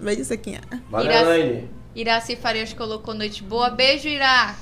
Beijo, 0.00 0.24
Sequinha. 0.24 0.60
Valeu, 0.90 1.10
Iraci- 1.10 1.24
Elaine. 1.24 1.70
Iraci 1.96 2.36
Farias 2.36 2.72
colocou 2.72 3.14
noite 3.14 3.42
boa. 3.42 3.70
Beijo, 3.70 4.06
Irá. 4.08 4.54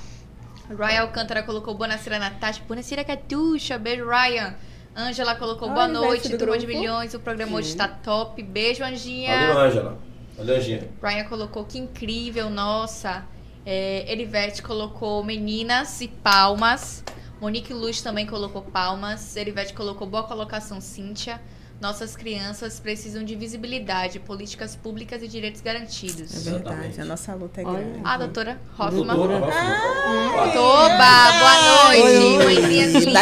Ryan 0.69 1.03
Alcântara 1.03 1.43
colocou 1.43 1.75
boa 1.75 1.89
Nacira 1.89 2.19
Natasha. 2.19 2.63
Boa 2.67 2.77
Nacira 2.77 3.05
Catuxa. 3.05 3.79
Beijo, 3.79 4.05
Ryan. 4.09 4.55
Ângela 4.97 5.35
colocou 5.35 5.69
boa 5.71 5.87
noite. 5.87 6.37
Turma 6.37 6.59
de 6.59 6.67
grupo. 6.67 6.81
milhões. 6.81 7.15
O 7.15 7.21
programa 7.21 7.57
hoje 7.57 7.69
está 7.69 7.87
top. 7.87 8.43
Beijo, 8.43 8.83
Anjinha. 8.83 9.49
Valeu, 9.49 9.59
Ângela. 9.59 9.99
Valeu, 10.37 10.57
Anjinha. 10.57 10.89
Ryan 11.03 11.25
colocou 11.25 11.65
que 11.65 11.79
incrível, 11.79 12.51
nossa. 12.51 13.25
É, 13.65 14.11
Erivete 14.11 14.63
colocou 14.63 15.23
meninas 15.23 16.01
e 16.01 16.09
palmas. 16.09 17.05
Monique 17.41 17.73
Luz 17.73 18.01
também 18.01 18.27
colocou 18.27 18.63
palmas. 18.63 19.37
Erivete 19.37 19.75
colocou 19.75 20.07
boa 20.07 20.23
colocação, 20.25 20.81
Cíntia. 20.81 21.41
Nossas 21.81 22.17
crianças 22.17 22.81
precisam 22.81 23.23
de 23.23 23.35
visibilidade, 23.35 24.19
políticas 24.19 24.75
públicas 24.75 25.23
e 25.23 25.29
direitos 25.29 25.61
É 25.61 25.65
garantidos. 25.65 26.33
verdade, 26.45 26.57
Exatamente. 26.65 27.01
a 27.03 27.05
nossa 27.05 27.35
luta 27.35 27.61
é 27.61 27.65
Olha. 27.67 27.79
grande. 27.83 28.01
A 28.03 28.17
doutora 28.17 28.59
Hoffman. 28.79 29.05
Doutora, 29.15 29.35
Hoffman. 29.45 30.53
Toba, 30.53 31.33
boa 31.39 31.85
noite. 31.89 32.03
Oi, 32.47 32.61
Mãezinha 32.61 32.87
linda. 32.87 33.21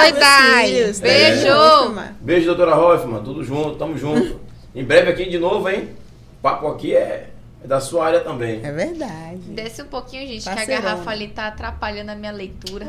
Oi, 0.00 0.12
Dai. 0.12 0.92
Beijo. 1.00 2.12
Beijo, 2.20 2.46
doutora 2.46 2.76
Hoffman. 2.76 3.22
Tudo 3.22 3.44
junto, 3.44 3.76
tamo 3.76 3.96
junto. 3.96 4.40
em 4.74 4.84
breve 4.84 5.10
aqui 5.12 5.28
de 5.30 5.38
novo, 5.38 5.68
hein? 5.68 5.90
O 6.38 6.42
papo 6.42 6.66
aqui 6.66 6.94
é, 6.96 7.30
é 7.62 7.66
da 7.66 7.80
sua 7.80 8.06
área 8.06 8.20
também. 8.20 8.60
É 8.64 8.72
verdade. 8.72 9.38
Desce 9.48 9.82
um 9.82 9.86
pouquinho, 9.86 10.26
gente, 10.26 10.42
que 10.42 10.48
a 10.60 10.64
garrafa 10.64 11.10
ali 11.10 11.28
tá 11.28 11.46
atrapalhando 11.48 12.10
a 12.10 12.14
minha 12.14 12.32
leitura. 12.32 12.86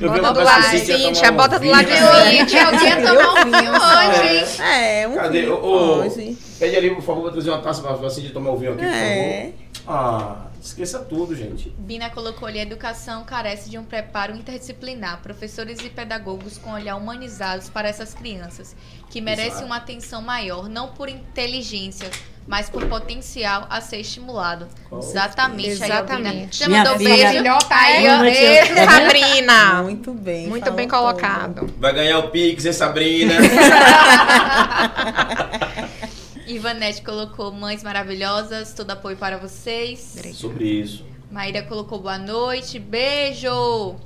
Bota 0.00 0.32
do 0.32 0.44
lado, 0.44 0.66
assim, 0.66 0.84
tinha 0.84 0.98
Cíntia, 0.98 1.32
um 1.32 1.36
bota 1.36 1.58
do 1.58 1.68
lado 1.68 1.86
de. 1.86 2.30
Gente, 2.30 2.58
alguém 2.58 2.88
ia 2.88 3.02
tomar 3.02 3.32
um 3.32 3.44
vinho 3.44 3.72
hoje, 3.72 4.62
hein? 4.62 4.66
É, 4.66 5.08
um 5.08 5.14
Cadê? 5.14 5.40
vinho 5.42 5.54
hoje. 5.54 6.38
Pede 6.58 6.76
ali, 6.76 6.94
por 6.94 7.02
favor, 7.02 7.22
pra 7.24 7.32
trazer 7.32 7.50
uma 7.50 7.60
taça 7.60 7.82
pra 7.82 7.92
você 7.94 8.20
de 8.20 8.30
tomar 8.30 8.50
o 8.50 8.56
vinho 8.56 8.72
aqui, 8.72 8.82
por 8.84 8.92
É. 8.92 9.52
favor. 9.84 9.94
Ah, 9.94 10.36
esqueça 10.62 10.98
tudo, 11.00 11.34
gente. 11.36 11.68
Bina 11.78 12.08
colocou 12.10 12.48
ali, 12.48 12.58
a 12.58 12.62
educação 12.62 13.24
carece 13.24 13.68
de 13.68 13.78
um 13.78 13.84
preparo 13.84 14.34
interdisciplinar, 14.36 15.20
professores 15.22 15.78
e 15.80 15.90
pedagogos 15.90 16.58
com 16.58 16.72
olhar 16.72 16.96
humanizados 16.96 17.68
para 17.68 17.88
essas 17.88 18.14
crianças, 18.14 18.74
que 19.10 19.20
merecem 19.20 19.50
Exato. 19.52 19.66
uma 19.66 19.76
atenção 19.76 20.22
maior, 20.22 20.68
não 20.68 20.88
por 20.88 21.08
inteligência, 21.08 22.08
mas 22.46 22.68
por 22.68 22.84
potencial 22.86 23.66
a 23.70 23.80
ser 23.80 23.98
estimulado. 23.98 24.66
Exatamente. 24.98 25.68
Aí, 25.68 25.72
Exatamente. 25.90 26.58
Já 26.58 26.68
Minha 26.68 26.82
mandou 26.84 26.98
filha- 26.98 27.14
beijo? 27.14 27.32
Filhota 27.38 27.74
Aí. 27.74 28.04
Sabrina. 28.84 29.82
Muito 29.82 30.12
bem. 30.12 30.48
Muito 30.48 30.70
bem 30.72 30.88
colocado. 30.88 31.72
Vai 31.78 31.92
ganhar 31.92 32.18
o 32.18 32.30
Pix, 32.30 32.64
hein, 32.66 32.72
Sabrina? 32.72 33.34
Ivanete 36.52 37.02
colocou 37.02 37.50
mães 37.52 37.82
maravilhosas, 37.82 38.72
todo 38.74 38.90
apoio 38.90 39.16
para 39.16 39.38
vocês. 39.38 40.16
Sobre 40.34 40.64
isso. 40.64 41.04
Maíra 41.30 41.62
colocou 41.62 41.98
boa 41.98 42.18
noite, 42.18 42.78
beijo! 42.78 43.96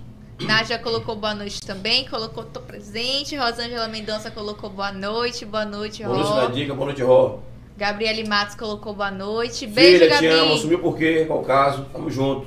Nádia 0.40 0.78
colocou 0.78 1.16
boa 1.16 1.34
noite 1.34 1.60
também, 1.60 2.06
colocou 2.08 2.44
tô 2.44 2.60
presente. 2.60 3.36
Rosângela 3.36 3.88
Mendonça 3.88 4.30
colocou 4.30 4.68
boa 4.70 4.92
noite, 4.92 5.44
boa 5.44 5.64
noite, 5.64 6.04
Boa 6.04 6.14
noite, 6.16 6.28
Ró. 6.28 6.36
Nadica. 6.42 6.74
Boa 6.74 6.86
noite, 6.86 7.02
Ró. 7.02 7.38
Gabriele 7.76 8.28
Matos 8.28 8.54
colocou 8.54 8.94
boa 8.94 9.10
noite. 9.10 9.66
Beijo, 9.66 9.98
Filha, 10.04 10.08
Gabi. 10.10 10.26
te 10.28 10.32
amo. 10.32 10.56
Sumiu 10.58 10.78
por 10.78 10.96
quê? 10.96 11.24
Qual 11.26 11.40
o 11.40 11.44
caso? 11.44 11.84
Tamo 11.92 12.10
junto. 12.10 12.46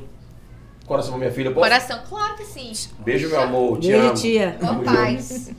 Coração 0.85 1.11
pra 1.11 1.19
minha 1.19 1.31
filha. 1.31 1.51
Posso? 1.51 1.61
Coração, 1.63 1.99
claro 2.07 2.35
que 2.35 2.45
sim. 2.45 2.71
Beijo, 2.99 3.27
meu 3.29 3.41
amor. 3.41 3.79
Te 3.79 3.87
Beijo, 3.89 4.05
amo. 4.07 4.13
tia. 4.15 4.57
Tamo 4.59 4.83
paz. 4.83 5.51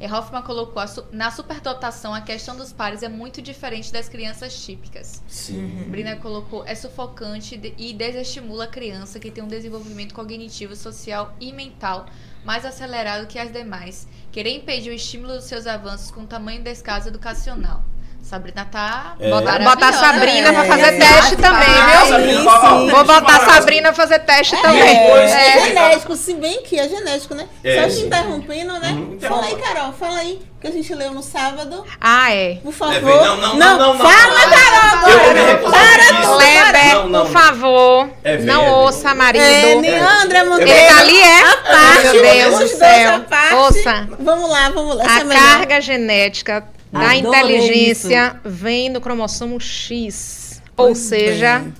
E 0.00 0.06
Hoffman 0.10 0.40
colocou, 0.42 0.86
su- 0.88 1.04
na 1.12 1.30
superdotação, 1.30 2.14
a 2.14 2.22
questão 2.22 2.56
dos 2.56 2.72
pares 2.72 3.02
é 3.02 3.08
muito 3.08 3.42
diferente 3.42 3.92
das 3.92 4.08
crianças 4.08 4.58
típicas. 4.64 5.22
Sim. 5.28 5.84
Brina 5.90 6.16
colocou, 6.16 6.64
é 6.66 6.74
sufocante 6.74 7.54
de- 7.58 7.74
e 7.76 7.92
desestimula 7.92 8.64
a 8.64 8.66
criança 8.68 9.20
que 9.20 9.30
tem 9.30 9.44
um 9.44 9.48
desenvolvimento 9.48 10.14
cognitivo, 10.14 10.74
social 10.74 11.34
e 11.38 11.52
mental 11.52 12.06
mais 12.44 12.64
acelerado 12.64 13.26
que 13.26 13.38
as 13.38 13.52
demais. 13.52 14.08
Querer 14.32 14.56
impedir 14.56 14.88
o 14.90 14.94
estímulo 14.94 15.34
dos 15.34 15.44
seus 15.44 15.66
avanços 15.66 16.10
com 16.10 16.24
tamanho 16.24 16.62
descaso 16.64 17.08
educacional. 17.08 17.84
Sabrina 18.22 18.64
tá 18.70 19.14
É. 19.18 19.28
Botar, 19.28 19.58
botar 19.58 19.88
a 19.88 19.92
Sabrina 19.92 20.52
pra 20.52 20.64
É, 20.64 20.68
fazer 20.68 20.82
é, 20.94 20.98
teste 20.98 21.34
é, 21.34 21.36
também, 21.36 21.68
Ah, 21.68 21.96
viu? 21.98 22.06
Sabrina, 22.06 22.40
Sim, 22.40 22.46
ó, 22.46 22.52
ó, 22.52 22.78
sim. 22.80 22.90
Vou 22.90 23.04
botar 23.04 23.36
a 23.36 23.44
Sabrina 23.54 23.92
fazer 23.92 24.18
teste 24.20 24.56
também. 24.62 24.82
É, 24.82 25.56
É. 25.58 25.64
genético, 25.66 26.14
se 26.14 26.34
bem 26.34 26.62
que 26.62 26.78
é 26.78 26.88
genético, 26.88 27.34
né? 27.34 27.46
É, 27.64 27.82
Só 27.82 27.96
te 27.96 28.06
interrompendo, 28.06 28.78
né? 28.78 28.90
Uhum, 28.92 29.18
Fala 29.20 29.46
aí. 29.46 29.56
Carol, 29.56 29.92
fala 29.94 30.18
aí, 30.18 30.40
que 30.60 30.66
a 30.68 30.70
gente 30.70 30.94
leu 30.94 31.12
no 31.12 31.22
sábado. 31.22 31.84
Ah, 32.00 32.32
é. 32.32 32.54
Por 32.62 32.72
favor. 32.72 32.94
É, 32.96 33.00
não, 33.00 33.36
não, 33.36 33.56
não, 33.56 33.78
não, 33.78 33.94
não. 33.94 34.10
Fala, 34.10 34.40
Carol, 34.50 35.08
Eu 35.10 35.46
recusar 35.46 35.98
disso. 35.98 36.36
Kleber, 36.36 36.94
Não, 36.94 37.08
não. 37.08 37.26
por 37.26 37.32
favor, 37.32 38.10
É 38.22 38.36
não 38.38 38.64
é 38.64 38.70
ouça, 38.70 39.14
marido. 39.14 39.42
É, 39.44 39.74
Neandra 39.74 40.44
Monteiro. 40.44 40.70
Ele 40.70 40.86
tá 40.88 41.00
ali, 41.00 41.20
é? 41.20 41.40
A 41.42 41.56
parte, 41.56 42.02
Meu 42.12 42.22
Deus 42.22 42.58
do 42.60 42.68
céu. 42.78 43.20
Ouça. 43.58 44.08
Vamos 44.20 44.50
lá, 44.50 44.70
vamos 44.72 44.96
lá. 44.96 45.04
É 45.04 45.20
A 45.20 45.24
carga 45.24 45.80
genética 45.80 46.64
da 46.92 47.12
Adorei 47.12 47.20
inteligência 47.20 48.40
vem 48.44 48.92
do 48.92 49.00
cromossomo 49.00 49.60
X. 49.60 50.62
Ou 50.76 50.94
seja, 50.94 51.60
bem. 51.60 51.74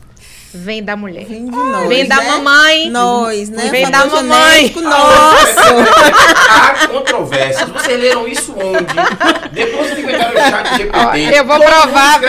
Vem 0.52 0.82
da 0.82 0.96
mulher. 0.96 1.24
Vem 1.24 1.44
de 1.46 1.50
nós, 1.50 1.88
Vem 1.88 2.06
da 2.08 2.16
né? 2.16 2.28
mamãe. 2.28 2.90
Nós, 2.90 3.48
né? 3.50 3.68
Vem 3.70 3.90
da 3.90 4.06
mamãe. 4.06 4.74
Nosso. 4.76 5.60
Há 6.50 6.88
controvérsias. 6.88 7.68
Vocês 7.70 8.00
leram 8.00 8.26
isso 8.26 8.52
onde? 8.56 9.50
Depois 9.52 9.90
que 9.92 10.00
inventaram 10.00 10.32
o 10.34 10.50
chat 10.50 10.76
GPT. 10.76 11.38
Eu 11.38 11.44
vou 11.44 11.58
provar. 11.60 12.20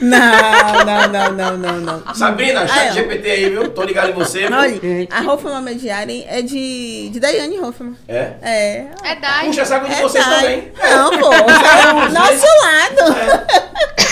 Não, 0.00 0.84
não, 0.84 1.08
não, 1.08 1.32
não, 1.32 1.56
não, 1.58 1.80
não. 1.80 2.14
Sabrina, 2.14 2.66
chat. 2.66 2.94
GPT 2.94 3.30
aí, 3.30 3.50
viu? 3.50 3.68
Tô 3.70 3.82
ligado 3.82 4.10
em 4.10 4.14
você. 4.14 4.44
Olha, 4.46 4.80
a 5.10 5.22
Hoffman 5.32 5.60
Mediaren 5.62 6.24
é 6.28 6.42
de, 6.42 7.10
de 7.10 7.20
Daiane 7.20 7.58
Hoffman. 7.60 7.94
É? 8.08 8.32
É. 8.42 8.86
É 9.04 9.14
Dai. 9.16 9.46
Puxa 9.46 9.64
saco 9.64 9.86
de 9.86 9.94
É 9.94 10.00
vocês 10.02 10.24
Dai. 10.24 10.40
também. 10.40 10.72
Não, 10.90 11.10
pô. 11.18 11.30
Nosso 11.30 12.46
lado. 12.62 13.48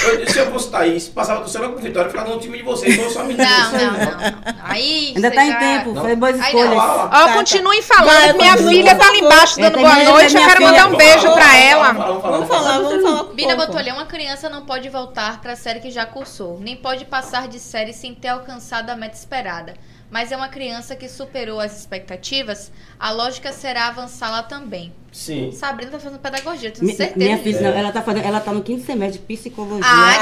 Eu, 0.06 0.28
se 0.28 0.38
eu 0.38 0.46
fosse 0.52 0.70
Thaís, 0.70 1.08
passava 1.08 1.42
do 1.42 1.48
celular 1.50 1.72
com 1.72 1.80
Vitória, 1.80 2.08
ficava 2.10 2.30
no 2.30 2.38
time 2.38 2.58
de 2.58 2.62
vocês, 2.64 2.96
não 2.96 3.10
só 3.10 3.24
menina. 3.24 3.45
Não, 3.48 3.72
não, 3.72 3.92
não. 3.92 4.56
Aí 4.64 5.12
Ainda 5.16 5.30
tá 5.30 5.44
em 5.44 5.50
já- 5.52 5.58
tempo, 5.58 5.92
Não. 5.92 6.02
foi 6.02 6.16
boas 6.16 6.36
escolhas. 6.38 6.72
Ó, 6.74 7.08
Tá, 7.08 7.26
tá. 7.26 7.32
continuem 7.34 7.82
falando. 7.82 8.06
Vai, 8.06 8.32
minha 8.34 8.56
filha 8.56 8.94
tá 8.94 9.06
ali 9.08 9.18
embaixo 9.20 9.60
dando 9.60 9.78
boa 9.78 9.94
noite. 10.04 10.34
Eu 10.36 10.44
quero 10.46 10.62
mandar 10.62 10.88
um 10.88 10.96
beijo 10.96 11.32
pra 11.32 11.56
ela. 11.56 11.92
vamos 11.92 12.48
falar, 12.48 12.78
Vamos 12.80 13.02
falar, 13.02 13.24
Bina. 13.34 13.56
Botolê, 13.56 13.90
uma 13.92 14.06
criança 14.06 14.48
não 14.50 14.64
pode 14.66 14.88
voltar 14.88 15.40
para 15.40 15.52
a 15.52 15.56
série 15.56 15.80
que 15.80 15.90
já 15.90 16.04
cursou, 16.06 16.58
nem 16.60 16.76
pode 16.76 17.04
passar 17.04 17.48
de 17.48 17.58
série 17.58 17.92
sem 17.92 18.14
ter 18.14 18.28
alcançado 18.28 18.90
a 18.90 18.96
meta 18.96 19.16
esperada. 19.16 19.74
Mas 20.08 20.30
é 20.30 20.36
uma 20.36 20.48
criança 20.48 20.94
que 20.94 21.08
superou 21.08 21.58
as 21.58 21.76
expectativas, 21.80 22.70
a 22.98 23.10
lógica 23.10 23.52
será 23.52 23.88
avançá-la 23.88 24.40
também. 24.44 24.92
Sim. 25.12 25.50
Sabrina 25.50 25.90
tá 25.90 25.98
fazendo 25.98 26.20
pedagogia, 26.20 26.68
eu 26.68 26.72
tenho 26.72 26.96
certeza 26.96 27.18
Minha 27.18 27.38
filha, 27.38 27.60
não, 27.60 27.76
ela 27.76 27.90
tá 27.90 28.00
fazendo, 28.02 28.24
ela 28.24 28.38
tá 28.38 28.52
no 28.52 28.62
quinto 28.62 28.86
semestre 28.86 29.18
de 29.18 29.24
psicologia. 29.26 29.84
Ai, 29.84 30.16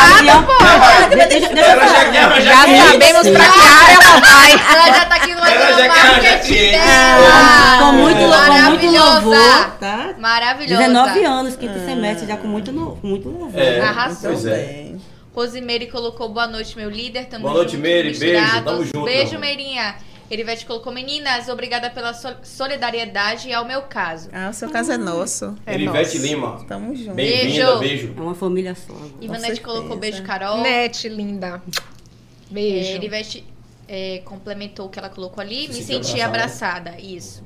Aí, 0.00 0.26
ó, 0.28 1.08
deixa- 1.08 1.28
deixa- 1.28 1.48
deixa 1.54 1.70
eu 1.70 1.72
Ela 1.72 1.86
já 1.86 1.94
falar. 1.94 2.10
quer 2.12 2.18
arranjar 2.24 2.56
Já 2.56 2.64
cliente. 2.64 2.82
sabemos 2.90 3.28
pra 3.28 3.44
que 3.52 3.60
área 3.60 3.94
ela 3.94 4.20
vai. 4.20 4.52
Ela 4.74 4.94
já 4.96 5.04
tá 5.04 5.14
aqui 5.16 5.34
no 5.34 5.40
Ela 5.40 5.72
já 5.72 5.76
quer 5.76 6.00
arranjar 6.00 6.40
cliente. 6.40 6.70
dela. 6.72 7.78
Com 7.78 7.92
muito, 7.92 8.16
com 8.16 8.26
muito 8.26 8.28
Maravilhosa. 8.28 9.20
louvor, 9.26 9.70
tá? 9.80 10.14
Maravilhosa. 10.18 10.82
19 10.82 11.24
anos, 11.24 11.56
quinto 11.56 11.78
semestre, 11.84 12.26
já 12.26 12.36
com 12.36 12.48
muito, 12.48 12.72
muito 13.02 13.28
louvor. 13.28 13.60
É, 13.60 13.80
Arrasou. 13.80 14.30
pois 14.30 14.46
é. 14.46 14.86
Rosimeire 15.34 15.86
colocou 15.86 16.28
boa 16.28 16.46
noite, 16.48 16.76
meu 16.76 16.90
líder. 16.90 17.26
Tamo 17.26 17.42
Boa 17.42 17.54
noite, 17.54 17.72
junto, 17.72 17.82
Meire. 17.82 18.18
Beijo, 18.18 18.62
tamo 18.64 18.84
junto, 18.84 19.02
Beijo. 19.04 19.38
Meirinha. 19.38 19.94
Erivete 20.30 20.64
colocou, 20.64 20.92
meninas, 20.92 21.48
obrigada 21.48 21.90
pela 21.90 22.14
sol- 22.14 22.36
solidariedade 22.44 23.48
e 23.48 23.52
ao 23.52 23.64
meu 23.64 23.82
caso. 23.82 24.28
Ah, 24.32 24.48
o 24.50 24.54
seu 24.54 24.70
caso 24.70 24.92
é 24.92 24.96
nosso. 24.96 25.56
É 25.66 25.74
Erivete 25.74 26.18
nosso. 26.18 26.26
Lima. 26.26 26.64
Tamo 26.68 26.94
junto. 26.94 27.14
Bem-vinda, 27.14 27.78
Beijo. 27.78 27.78
beijo. 27.80 28.14
É 28.16 28.20
uma 28.20 28.34
família 28.36 28.74
só. 28.76 28.94
Ivanete 29.20 29.60
colocou 29.60 29.96
beijo, 29.96 30.22
Carol. 30.22 30.58
Nete, 30.62 31.08
linda. 31.08 31.60
É, 31.66 32.52
Beijo. 32.52 32.90
Erivete 32.92 33.44
é, 33.88 34.22
complementou 34.24 34.86
o 34.86 34.88
que 34.88 35.00
ela 35.00 35.08
colocou 35.08 35.40
ali. 35.42 35.66
Se 35.66 35.80
Me 35.80 35.82
senti 35.82 36.20
abraçada. 36.20 36.90
abraçada. 36.90 37.00
Isso. 37.00 37.42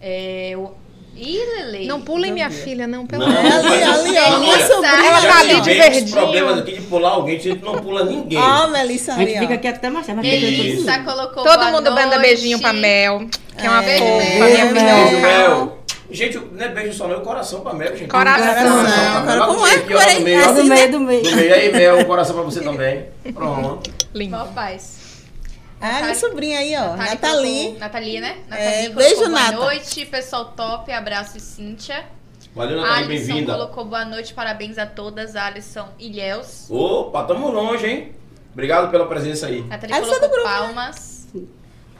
É, 0.00 0.54
o... 0.56 0.72
Ih, 1.16 1.38
Lele. 1.56 1.86
Não 1.86 2.00
pulem 2.00 2.32
minha 2.32 2.48
filha, 2.50 2.86
não, 2.86 3.06
pelo 3.06 3.26
Não, 3.26 3.38
amor. 3.38 3.72
É 3.72 3.84
ali, 3.84 4.16
ali, 4.16 4.18
ó. 4.34 4.38
Minha 4.38 4.58
sobrinha. 4.66 5.06
ela 5.06 5.20
tá 5.20 5.38
ali 5.40 5.60
de 5.60 5.74
verdinho. 5.74 6.10
problemas 6.10 6.58
aqui 6.58 6.72
de 6.72 6.80
pular 6.82 7.10
alguém, 7.10 7.36
a 7.36 7.40
gente 7.40 7.62
não 7.64 7.74
pula 7.78 8.04
ninguém. 8.04 8.38
Ó, 8.38 8.68
Melissa 8.68 9.12
A 9.12 9.18
gente 9.18 9.28
ali, 9.30 9.38
fica 9.40 9.52
ó. 9.52 9.56
aqui 9.56 9.68
até 9.68 9.90
mais 9.90 10.06
tarde, 10.06 10.22
mas 10.22 10.30
fica 10.34 10.46
aqui 10.46 10.54
Elissa 10.70 10.84
todo 10.92 10.96
mundo. 10.98 11.04
colocou 11.04 11.44
Todo 11.44 11.58
boa 11.58 11.70
mundo 11.72 11.92
manda 11.92 12.18
beijinho 12.18 12.58
pra 12.58 12.72
Mel, 12.72 13.26
que 13.58 13.66
é 13.66 13.70
uma 13.70 13.82
Beijo, 13.82 14.04
fofa, 14.04 14.16
Mel. 14.16 14.38
minha 14.38 14.46
Beijo, 14.48 14.68
filha. 14.68 14.94
Beijo, 14.94 15.20
Mel. 15.20 15.76
Gente, 16.12 16.38
não 16.52 16.64
é 16.64 16.68
beijo 16.70 16.92
só 16.98 17.06
não, 17.06 17.16
é 17.16 17.20
coração 17.20 17.60
pra 17.60 17.72
Mel, 17.72 17.96
gente. 17.96 18.08
Coração. 18.08 18.44
Coração. 18.78 19.24
Lá 19.38 19.46
Como 19.46 19.66
é? 19.66 19.70
ó. 19.94 19.98
Assim, 20.50 20.54
Do 20.54 20.64
meio, 20.64 20.90
do 20.90 21.00
meio. 21.00 21.22
Do 21.22 21.36
meio 21.36 21.54
aí, 21.54 21.72
Mel, 21.72 21.98
um 22.00 22.04
coração 22.04 22.34
pra 22.34 22.44
você 22.44 22.60
também. 22.60 23.04
Pronto. 23.34 23.90
Lindo. 24.14 24.36
Mó 24.36 24.44
paz. 24.46 24.99
Ah, 25.80 26.02
minha 26.02 26.14
sobrinha 26.14 26.58
aí, 26.58 26.76
ó. 26.76 26.94
Nathalie 26.96 27.14
Nathalie. 27.14 27.78
Nathalie, 27.78 28.20
né? 28.20 28.38
É, 28.50 28.88
Nathalie 28.88 28.88
beijo, 28.90 29.14
colocou 29.16 29.28
boa 29.30 29.40
Nata. 29.44 29.56
noite, 29.64 30.06
pessoal 30.06 30.44
top, 30.52 30.92
abraço 30.92 31.36
e 31.38 31.40
Cíntia. 31.40 32.04
Valeu, 32.54 32.78
Natália, 32.80 33.06
Alisson 33.06 33.26
bem-vinda. 33.26 33.52
colocou 33.54 33.84
boa 33.84 34.04
noite, 34.04 34.34
parabéns 34.34 34.76
a 34.76 34.84
todas, 34.86 35.36
Alisson 35.36 35.88
e 35.98 36.08
Ilhéus. 36.08 36.66
Opa, 36.68 37.22
tamo 37.24 37.50
longe, 37.50 37.86
hein? 37.86 38.12
Obrigado 38.52 38.90
pela 38.90 39.06
presença 39.06 39.46
aí. 39.46 39.62
Nathalie 39.62 39.94
Alisson 39.94 40.14
colocou 40.14 40.28
do 40.28 40.34
grupo, 40.34 40.48
né? 40.48 40.58
palmas. 40.58 41.28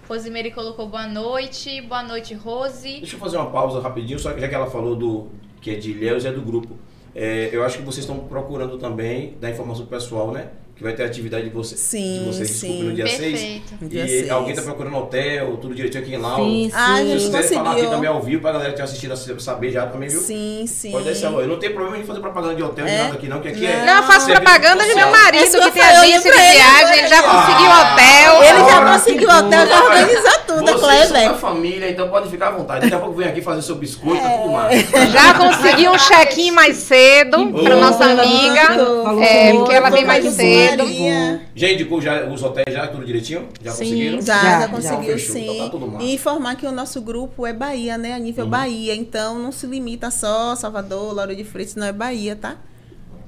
Rosimeire 0.08 0.50
colocou 0.50 0.88
boa 0.88 1.06
noite, 1.06 1.80
boa 1.82 2.02
noite, 2.02 2.34
Rose. 2.34 2.98
Deixa 2.98 3.14
eu 3.14 3.20
fazer 3.20 3.36
uma 3.36 3.48
pausa 3.50 3.80
rapidinho, 3.80 4.18
só 4.18 4.32
que 4.32 4.40
já 4.40 4.48
que 4.48 4.54
ela 4.54 4.68
falou 4.68 4.96
do 4.96 5.28
que 5.60 5.70
é 5.70 5.74
de 5.76 5.92
Ilhéus 5.92 6.24
e 6.24 6.26
é 6.28 6.32
do 6.32 6.42
grupo. 6.42 6.76
É, 7.14 7.48
eu 7.52 7.64
acho 7.64 7.78
que 7.78 7.84
vocês 7.84 8.04
estão 8.04 8.18
procurando 8.18 8.76
também 8.76 9.36
dar 9.40 9.50
informação 9.50 9.86
pro 9.86 9.96
pessoal, 9.96 10.32
né? 10.32 10.48
Que 10.80 10.84
vai 10.84 10.94
ter 10.94 11.04
atividade 11.04 11.44
de, 11.44 11.50
você, 11.50 11.76
Sim, 11.76 12.20
de 12.20 12.24
vocês, 12.32 12.48
desculpa, 12.48 12.74
sim. 12.74 12.82
no 12.84 12.94
dia 12.94 13.06
6. 13.06 13.20
Perfeito. 13.20 13.74
No 13.82 13.86
dia 13.90 14.02
E 14.02 14.08
seis. 14.08 14.30
alguém 14.30 14.54
tá 14.54 14.62
procurando 14.62 14.96
hotel, 14.96 15.58
tudo 15.60 15.74
direitinho 15.74 16.02
aqui 16.02 16.14
em 16.14 16.16
Lau. 16.16 16.36
Sim, 16.42 16.70
Ah, 16.72 16.96
Se 16.96 17.02
gente, 17.02 17.10
vocês 17.10 17.24
quiserem 17.26 17.48
falar 17.58 17.72
aqui 17.72 17.86
também 17.90 18.08
ao 18.08 18.22
vivo, 18.22 18.40
pra 18.40 18.52
galera 18.52 18.70
que 18.70 18.76
tem 18.76 18.84
assistido 18.86 19.12
a 19.12 19.16
saber 19.38 19.72
já 19.72 19.86
também, 19.88 20.08
viu? 20.08 20.18
Sim, 20.22 20.64
sim. 20.66 20.90
Pode 20.90 21.22
alô. 21.26 21.42
Eu 21.42 21.48
não 21.48 21.58
tenho 21.58 21.74
problema 21.74 21.98
em 21.98 22.02
fazer 22.06 22.20
propaganda 22.20 22.54
de 22.54 22.62
hotel, 22.62 22.86
de 22.86 22.92
É? 22.92 22.96
nada 23.02 23.12
aqui 23.14 23.28
não, 23.28 23.40
que 23.42 23.48
aqui 23.48 23.66
é... 23.66 23.76
Não, 23.80 23.84
Não, 23.84 23.96
eu 23.98 24.02
faço 24.04 24.26
propaganda 24.26 24.82
de 24.86 24.94
meu 24.94 25.10
marido, 25.10 25.44
Esse 25.44 25.58
que 25.60 25.66
eu 25.66 25.70
tem 25.70 25.82
agência 25.82 26.32
de 26.32 26.38
viagem, 26.38 26.98
ele 27.00 27.08
já 27.08 27.22
conseguiu 27.24 27.70
Ah, 27.70 27.92
hotel. 27.92 28.42
Ele 28.42 28.70
já 28.70 28.92
conseguiu 28.92 29.28
hotel, 29.28 29.66
já 29.66 29.80
bom. 29.80 29.84
organiza 29.86 30.38
tudo, 30.46 30.70
é 30.70 30.74
Clever. 30.78 31.34
família, 31.34 31.90
então 31.90 32.08
pode 32.08 32.30
ficar 32.30 32.48
à 32.48 32.50
vontade. 32.52 32.80
Daqui 32.80 32.94
a 32.94 32.98
pouco 33.00 33.16
vem 33.18 33.28
aqui 33.28 33.42
fazer 33.42 33.60
seu 33.60 33.74
biscoito, 33.74 34.24
É. 34.24 34.38
tudo 34.38 34.50
mais. 34.50 34.90
Já 35.12 35.34
conseguiu 35.34 35.92
um 35.92 35.98
check-in 35.98 36.52
mais 36.52 36.78
cedo 36.78 37.52
pra 37.52 37.76
nossa 37.76 38.04
amiga. 38.06 39.22
É, 39.22 39.52
porque 39.52 39.74
ela 39.74 39.90
vem 39.90 40.06
mais 40.06 40.24
Falou 40.24 40.38
cedo. 40.70 40.84
Maria. 40.84 41.40
Já 41.54 41.68
indicou 41.70 42.00
já 42.00 42.24
os 42.26 42.42
hotéis 42.42 42.72
já, 42.74 42.86
tudo 42.88 43.04
direitinho? 43.04 43.48
Já 43.62 43.70
Sim. 43.72 43.84
conseguiram? 43.84 44.20
Já, 44.22 44.34
Já, 44.34 44.42
já, 44.42 44.60
já. 44.60 44.68
conseguiu 44.68 45.16
então 45.16 45.34
sim. 45.34 45.58
tá 45.58 45.68
tudo 45.70 45.86
massa. 45.88 46.04
e 46.04 46.14
informar 46.14 46.54
que 46.56 46.66
o 46.66 46.72
nosso 46.72 47.00
grupo 47.00 47.46
é 47.46 47.52
Bahia, 47.52 47.96
né? 47.98 48.14
A 48.14 48.18
nível 48.18 48.44
Uhum. 48.44 48.50
Bahia. 48.50 48.94
Então 48.94 49.38
não 49.38 49.52
se 49.52 49.66
limita 49.66 50.10
só 50.10 50.54
Salvador, 50.56 51.14
Lauro 51.14 51.34
de 51.34 51.44
Freitas, 51.44 51.74
não 51.74 51.86
é 51.86 51.92
Bahia, 51.92 52.36
tá? 52.36 52.56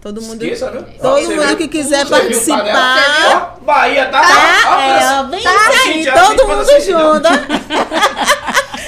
Todo 0.00 0.20
mundo. 0.20 0.42
Esqueça, 0.42 0.68
viu? 0.70 0.82
Todo 1.00 1.14
Você 1.20 1.28
mundo 1.36 1.46
viu? 1.46 1.56
que 1.56 1.68
quiser 1.68 2.04
participar. 2.08 3.56
Ó, 3.60 3.64
Bahia, 3.64 4.06
tá? 4.06 4.20
Tá, 4.20 4.76
Ó, 4.76 4.80
é, 4.80 5.20
ó, 5.20 5.22
bem 5.24 5.40
Cíntia, 5.40 5.52
isso 5.52 5.70
aí, 5.88 5.92
Cíntia, 5.94 6.12
todo 6.14 6.48
mundo 6.48 6.60
assim, 6.60 6.80
junto. 6.80 7.28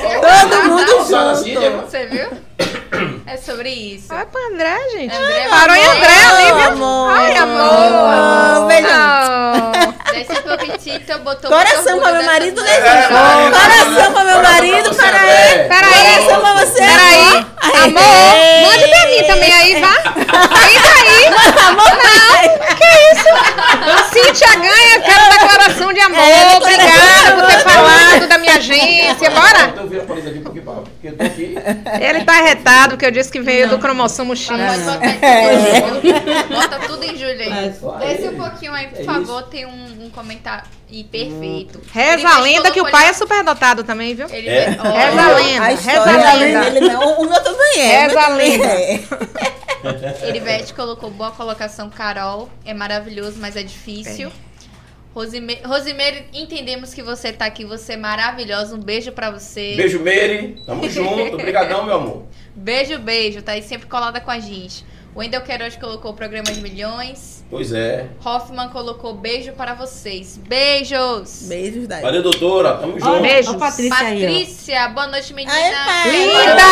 Todo 0.05 0.51
tá 0.51 0.65
mundo 0.65 1.31
assim, 1.31 1.55
junto. 1.55 1.61
né? 1.61 1.83
Você 1.89 2.07
viu? 2.07 2.29
É 3.27 3.37
sobre 3.39 3.70
isso. 3.70 4.09
Vai 4.09 4.27
pro 4.27 4.39
André, 4.53 4.77
gente. 4.93 5.14
André, 5.14 5.49
Parou 5.49 5.75
em 5.75 5.87
André 5.87 6.25
ali, 6.25 6.45
viu? 6.45 6.72
amor. 6.72 7.11
Ai, 7.11 7.37
amor. 7.37 8.66
Beijão. 8.68 9.72
Desse 10.12 10.43
pouquitito, 10.43 11.18
botou 11.20 11.51
Coração 11.51 11.93
muito 11.97 12.03
pra 12.03 12.12
meu 12.12 12.25
marido, 12.25 12.62
né? 12.62 12.70
É, 12.70 13.09
Coração 13.09 14.12
pra 14.12 14.25
meu 14.25 14.37
coração 14.37 14.43
marido, 14.43 14.77
ele. 14.77 14.95
Peraí. 14.95 16.03
Coração 16.14 16.41
pra 16.41 16.53
você. 16.64 16.79
Peraí. 16.81 17.47
Amor, 17.85 18.68
mande 18.68 18.89
pra 18.89 19.07
mim 19.07 19.22
também 19.27 19.53
aí, 19.53 19.81
vá. 19.81 19.95
Aí, 20.55 20.75
daí. 20.83 21.31
Não, 21.31 21.75
que 22.95 23.16
isso? 23.16 24.05
Cíntia 24.12 24.57
ganha 24.57 24.97
aquela 24.99 25.28
declaração 25.30 25.92
de 25.92 26.01
amor. 26.01 26.18
É, 26.18 26.57
Obrigada 26.57 27.36
por 27.36 27.47
ter 27.47 27.59
falado 27.61 28.28
da 28.28 28.38
minha 28.38 28.55
agência, 28.57 29.30
bora! 29.30 29.66
Então 29.68 29.88
vira 29.88 30.03
a 30.03 30.07
parede 30.07 30.28
aqui 30.28 30.38
pouquinho, 30.40 30.64
pra- 30.64 30.74
porque 30.74 31.09
eu 31.09 31.16
tô 31.16 31.24
aqui. 31.24 31.55
Ele 32.01 32.24
tá 32.24 32.32
arretado, 32.38 32.88
porque 32.90 33.07
eu 33.07 33.11
disse 33.11 33.30
que 33.30 33.40
veio 33.40 33.68
do 33.68 33.78
cromossomo 33.78 34.34
X. 34.36 34.49
Botar 34.49 34.99
É. 35.26 35.80
tudo 35.80 35.97
em 35.99 36.11
Júlia. 36.11 36.45
Bota 36.51 36.78
tudo 36.86 37.05
em 37.05 37.16
Júlia 37.16 37.45
aí. 37.45 37.51
Mas- 37.51 38.01
Desce 38.01 38.28
um 38.28 38.36
pouquinho 38.36 38.72
aí, 38.72 38.86
por 38.88 39.01
É 39.01 39.05
favor. 39.05 39.42
Tem 39.45 39.66
um, 39.66 40.05
um 40.07 40.11
comentário 40.11 40.64
aí 40.97 41.05
perfeito. 41.05 41.80
Reza 41.92 42.28
a 42.28 42.38
lenda 42.40 42.70
que 42.70 42.80
o 42.80 42.90
pai 42.90 43.09
é 43.09 43.12
superdotado 43.12 43.82
também, 43.84 44.14
viu? 44.14 44.26
Ele 44.30 44.49
É. 44.49 44.76
ó, 44.78 44.82
Reza 44.82 45.22
a 45.22 45.36
lenda, 45.36 45.64
A 45.64 45.68
reza 45.68 46.30
a 46.30 46.34
lenda. 46.34 46.70
dele 46.70 46.88
não. 46.88 47.20
O 47.20 47.28
meu 47.28 47.42
também 47.42 47.80
é. 47.80 48.07
Reza 48.07 48.20
a 48.20 48.28
lenda. 48.28 48.64
é. 48.66 49.01
Erivete 50.28 50.72
colocou 50.72 51.11
boa 51.11 51.30
colocação, 51.30 51.90
Carol. 51.90 52.49
É 52.64 52.72
maravilhoso, 52.72 53.36
mas 53.38 53.57
é 53.57 53.62
difícil. 53.62 54.30
Rosime- 55.14 55.61
Rosimeire, 55.64 56.24
entendemos 56.32 56.92
que 56.92 57.03
você 57.03 57.32
tá 57.32 57.45
aqui, 57.45 57.64
você 57.64 57.92
é 57.92 57.97
maravilhosa. 57.97 58.74
Um 58.74 58.80
beijo 58.80 59.12
pra 59.12 59.30
você. 59.30 59.74
Beijo, 59.76 60.01
Meire. 60.01 60.57
Tamo 60.66 60.88
junto. 60.90 61.34
Obrigadão, 61.34 61.84
meu 61.84 61.95
amor. 61.97 62.22
Beijo, 62.55 62.99
beijo. 62.99 63.40
Tá 63.42 63.53
aí 63.53 63.62
sempre 63.62 63.86
colada 63.86 64.20
com 64.20 64.30
a 64.30 64.38
gente. 64.40 64.84
O 65.15 65.21
Wendel 65.21 65.43
Queiroz 65.43 65.77
colocou 65.77 66.11
o 66.11 66.15
programa 66.15 66.51
de 66.51 66.61
milhões. 66.61 67.45
Pois 67.49 67.73
é. 67.73 68.09
Hoffman 68.25 68.69
colocou 68.71 69.15
beijo 69.15 69.53
para 69.53 69.73
vocês. 69.75 70.37
Beijos! 70.37 71.45
Beijos, 71.49 71.87
Dai. 71.87 72.03
Valeu, 72.03 72.21
doutora. 72.21 72.79
Tamo 72.79 72.99
junto. 72.99 73.21
Beijos. 73.21 73.55
ó, 73.55 73.59
Patrícia. 73.59 73.95
Patrícia, 73.97 74.89
boa 74.89 75.07
noite, 75.07 75.33
menina. 75.33 75.57
Aê, 75.57 75.73
pai. 75.73 76.11
Linda! 76.11 76.65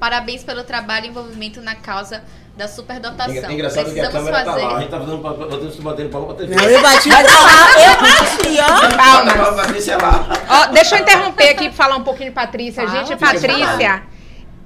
Parabéns 0.00 0.42
pelo 0.44 0.64
trabalho 0.64 1.04
e 1.06 1.08
envolvimento 1.08 1.60
na 1.60 1.74
causa 1.74 2.22
da 2.56 2.66
superdotação. 2.66 3.34
É 3.34 3.52
engraçado 3.52 3.92
que 3.92 4.00
a 4.00 4.04
Precisamos 4.08 4.28
câmera 4.30 4.44
tá 4.44 4.52
fazer. 4.52 4.64
lá. 4.64 4.76
A 4.76 4.80
gente 4.80 4.90
tá 4.90 5.00
fazendo, 5.00 5.18
batendo, 5.18 5.82
batendo 5.82 6.08
palma 6.10 6.26
pra 6.28 6.36
TV. 6.36 6.54
Não, 6.54 6.64
eu 6.64 6.80
bati 6.82 7.08
pra 7.10 7.20
lá, 7.20 7.80
eu 7.80 7.90
bati, 8.00 8.58
ó. 8.60 8.88
Tá 8.88 9.22
pra 9.32 9.52
Patrícia 9.52 9.98
lá. 9.98 10.24
Ó, 10.48 10.66
deixa 10.72 10.96
eu 10.96 11.02
interromper 11.02 11.48
aqui 11.50 11.66
e 11.66 11.72
falar 11.72 11.96
um 11.96 12.04
pouquinho 12.04 12.30
de 12.30 12.34
Patrícia. 12.34 12.86
Fala. 12.88 13.04
Gente, 13.04 13.14
Patrícia, 13.18 14.02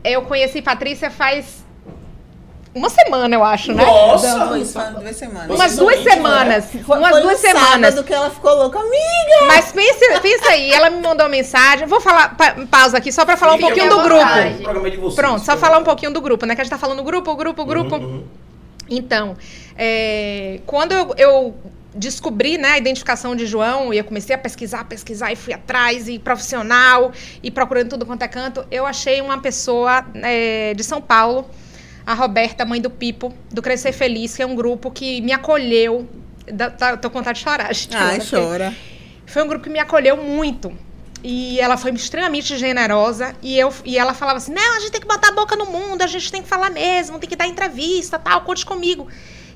eu 0.04 0.22
conheci 0.22 0.60
Patrícia 0.62 1.10
faz 1.10 1.62
uma 2.74 2.88
semana, 2.88 3.34
eu 3.34 3.44
acho, 3.44 3.72
né? 3.74 3.84
Nossa. 3.84 4.46
foi 4.48 4.60
isso, 4.62 4.72
foi 4.80 4.90
duas 5.02 5.16
semanas. 5.16 5.50
Umas 5.50 5.76
duas 5.76 6.02
semanas. 6.02 6.64
Foi, 6.86 6.98
umas 6.98 7.10
foi 7.10 7.20
duas 7.20 7.34
no 7.34 7.38
semanas. 7.48 7.90
sábado 7.94 8.04
que 8.06 8.14
ela 8.14 8.30
ficou 8.30 8.54
louca. 8.54 8.78
Amiga! 8.78 9.46
Mas 9.46 9.72
pensa, 9.72 10.20
pensa 10.22 10.48
aí, 10.48 10.72
ela 10.72 10.88
me 10.88 11.02
mandou 11.02 11.28
mensagem. 11.28 11.86
Vou 11.86 12.00
falar, 12.00 12.34
pa- 12.34 12.56
pausa 12.70 12.96
aqui 12.96 13.12
só 13.12 13.26
pra 13.26 13.36
falar 13.36 13.52
um 13.52 13.56
Fique 13.58 13.66
pouquinho 13.68 13.90
do 13.90 13.96
vontade. 14.00 14.40
grupo. 14.48 14.60
O 14.60 14.62
programa 14.62 14.86
é 14.86 14.90
de 14.90 14.96
vocês. 14.96 15.14
Pronto, 15.16 15.44
só 15.44 15.54
falar 15.58 15.78
um 15.78 15.84
pouquinho 15.84 16.12
do 16.14 16.20
grupo, 16.22 16.46
né? 16.46 16.54
Que 16.54 16.62
a 16.62 16.64
gente 16.64 16.70
tá 16.72 16.78
falando 16.78 17.02
grupo, 17.02 17.36
grupo, 17.36 17.62
grupo. 17.66 17.96
Uhum, 17.96 18.02
uhum. 18.04 18.24
Então, 18.88 19.36
é, 19.76 20.60
quando 20.64 20.92
eu, 20.92 21.14
eu 21.18 21.54
descobri 21.94 22.56
né, 22.58 22.70
a 22.72 22.78
identificação 22.78 23.36
de 23.36 23.46
João 23.46 23.92
e 23.92 23.98
eu 23.98 24.04
comecei 24.04 24.34
a 24.34 24.38
pesquisar, 24.38 24.84
pesquisar 24.84 25.32
e 25.32 25.36
fui 25.36 25.52
atrás, 25.52 26.08
e 26.08 26.18
profissional, 26.18 27.12
e 27.42 27.50
procurando 27.50 27.90
tudo 27.90 28.06
quanto 28.06 28.22
é 28.22 28.28
canto, 28.28 28.64
eu 28.70 28.86
achei 28.86 29.20
uma 29.20 29.38
pessoa 29.40 30.04
é, 30.22 30.72
de 30.74 30.82
São 30.82 31.00
Paulo, 31.00 31.48
a 32.06 32.14
Roberta, 32.14 32.64
mãe 32.64 32.80
do 32.80 32.90
Pipo, 32.90 33.32
do 33.50 33.60
Crescer 33.62 33.92
Feliz, 33.92 34.34
que 34.34 34.42
é 34.42 34.46
um 34.46 34.54
grupo 34.56 34.90
que 34.90 35.20
me 35.20 35.32
acolheu. 35.32 36.08
Dá- 36.52 36.70
tá- 36.70 36.96
tô 36.96 37.08
com 37.10 37.18
vontade 37.18 37.38
de 37.38 37.44
chorar. 37.44 37.72
gente, 37.74 37.94
Ai, 37.96 38.18
porque- 38.18 38.36
chora. 38.36 38.74
foi 39.26 39.42
um 39.42 39.46
grupo 39.46 39.64
que 39.64 39.70
me 39.70 39.78
acolheu 39.78 40.16
muito. 40.16 40.72
E 41.24 41.60
ela 41.60 41.76
foi 41.76 41.92
extremamente 41.92 42.56
generosa. 42.58 43.36
E, 43.40 43.56
eu, 43.56 43.72
e 43.84 43.96
ela 43.96 44.12
falava 44.12 44.38
assim: 44.38 44.52
não, 44.52 44.76
a 44.76 44.80
gente 44.80 44.90
tem 44.90 45.00
que 45.00 45.06
botar 45.06 45.28
a 45.28 45.32
boca 45.32 45.54
no 45.54 45.66
mundo, 45.66 46.02
a 46.02 46.06
gente 46.08 46.32
tem 46.32 46.42
que 46.42 46.48
falar 46.48 46.68
mesmo, 46.70 47.20
tem 47.20 47.28
que 47.30 47.36
dar 47.36 47.46
entrevista, 47.46 48.18
tal, 48.18 48.40
conte 48.40 48.66
comigo. 48.66 49.06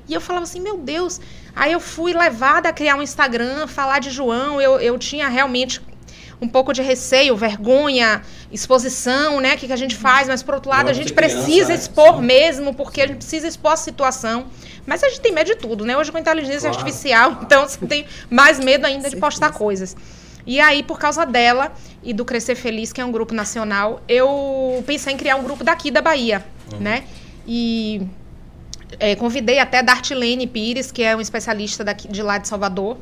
E 0.07 0.13
eu 0.13 0.21
falava 0.21 0.43
assim: 0.43 0.59
meu 0.59 0.77
Deus. 0.77 1.19
Aí 1.55 1.71
eu 1.71 1.79
fui 1.79 2.13
levada 2.13 2.69
a 2.69 2.73
criar 2.73 2.95
um 2.95 3.01
Instagram, 3.01 3.67
falar 3.67 3.99
de 3.99 4.11
João. 4.11 4.61
Eu, 4.61 4.79
eu 4.79 4.97
tinha 4.99 5.27
realmente 5.27 5.81
um 6.39 6.47
pouco 6.47 6.71
de 6.71 6.83
receio, 6.83 7.35
vergonha, 7.35 8.21
exposição, 8.51 9.39
né? 9.41 9.55
O 9.55 9.57
que, 9.57 9.65
que 9.67 9.73
a 9.73 9.77
gente 9.77 9.95
faz, 9.95 10.27
mas 10.27 10.43
por 10.43 10.53
outro 10.53 10.69
lado, 10.69 10.89
a 10.89 10.93
gente 10.93 11.09
você 11.09 11.15
criança, 11.15 11.35
precisa 11.37 11.69
né? 11.69 11.75
expor 11.75 12.15
Sim. 12.17 12.21
mesmo, 12.21 12.73
porque 12.75 13.01
a 13.01 13.07
gente 13.07 13.17
precisa 13.17 13.47
expor 13.47 13.71
a 13.73 13.75
situação. 13.75 14.45
Mas 14.85 15.03
a 15.03 15.09
gente 15.09 15.19
tem 15.21 15.31
medo 15.33 15.47
de 15.47 15.55
tudo, 15.55 15.83
né? 15.83 15.97
Hoje 15.97 16.11
com 16.11 16.17
inteligência 16.19 16.69
Claro. 16.69 16.77
artificial, 16.77 17.39
então 17.43 17.67
você 17.67 17.85
tem 17.87 18.05
mais 18.29 18.59
medo 18.59 18.85
ainda 18.85 19.09
de 19.09 19.17
postar 19.17 19.51
coisas. 19.51 19.95
E 20.45 20.59
aí, 20.61 20.81
por 20.83 20.97
causa 20.97 21.25
dela 21.25 21.73
e 22.03 22.13
do 22.13 22.23
Crescer 22.23 22.55
Feliz, 22.55 22.93
que 22.93 23.01
é 23.01 23.05
um 23.05 23.11
grupo 23.11 23.33
nacional, 23.33 24.01
eu 24.07 24.81
pensei 24.85 25.13
em 25.13 25.17
criar 25.17 25.35
um 25.35 25.43
grupo 25.43 25.63
daqui 25.63 25.89
da 25.91 26.01
Bahia, 26.01 26.45
né? 26.79 27.03
E 27.45 28.01
é, 28.99 29.15
convidei 29.15 29.59
até 29.59 29.79
a 29.79 29.81
Dartilene 29.81 30.47
Pires, 30.47 30.91
que 30.91 31.03
é 31.03 31.15
um 31.15 31.21
especialista 31.21 31.83
daqui, 31.83 32.07
de 32.07 32.21
lá 32.21 32.37
de 32.37 32.47
Salvador. 32.47 32.97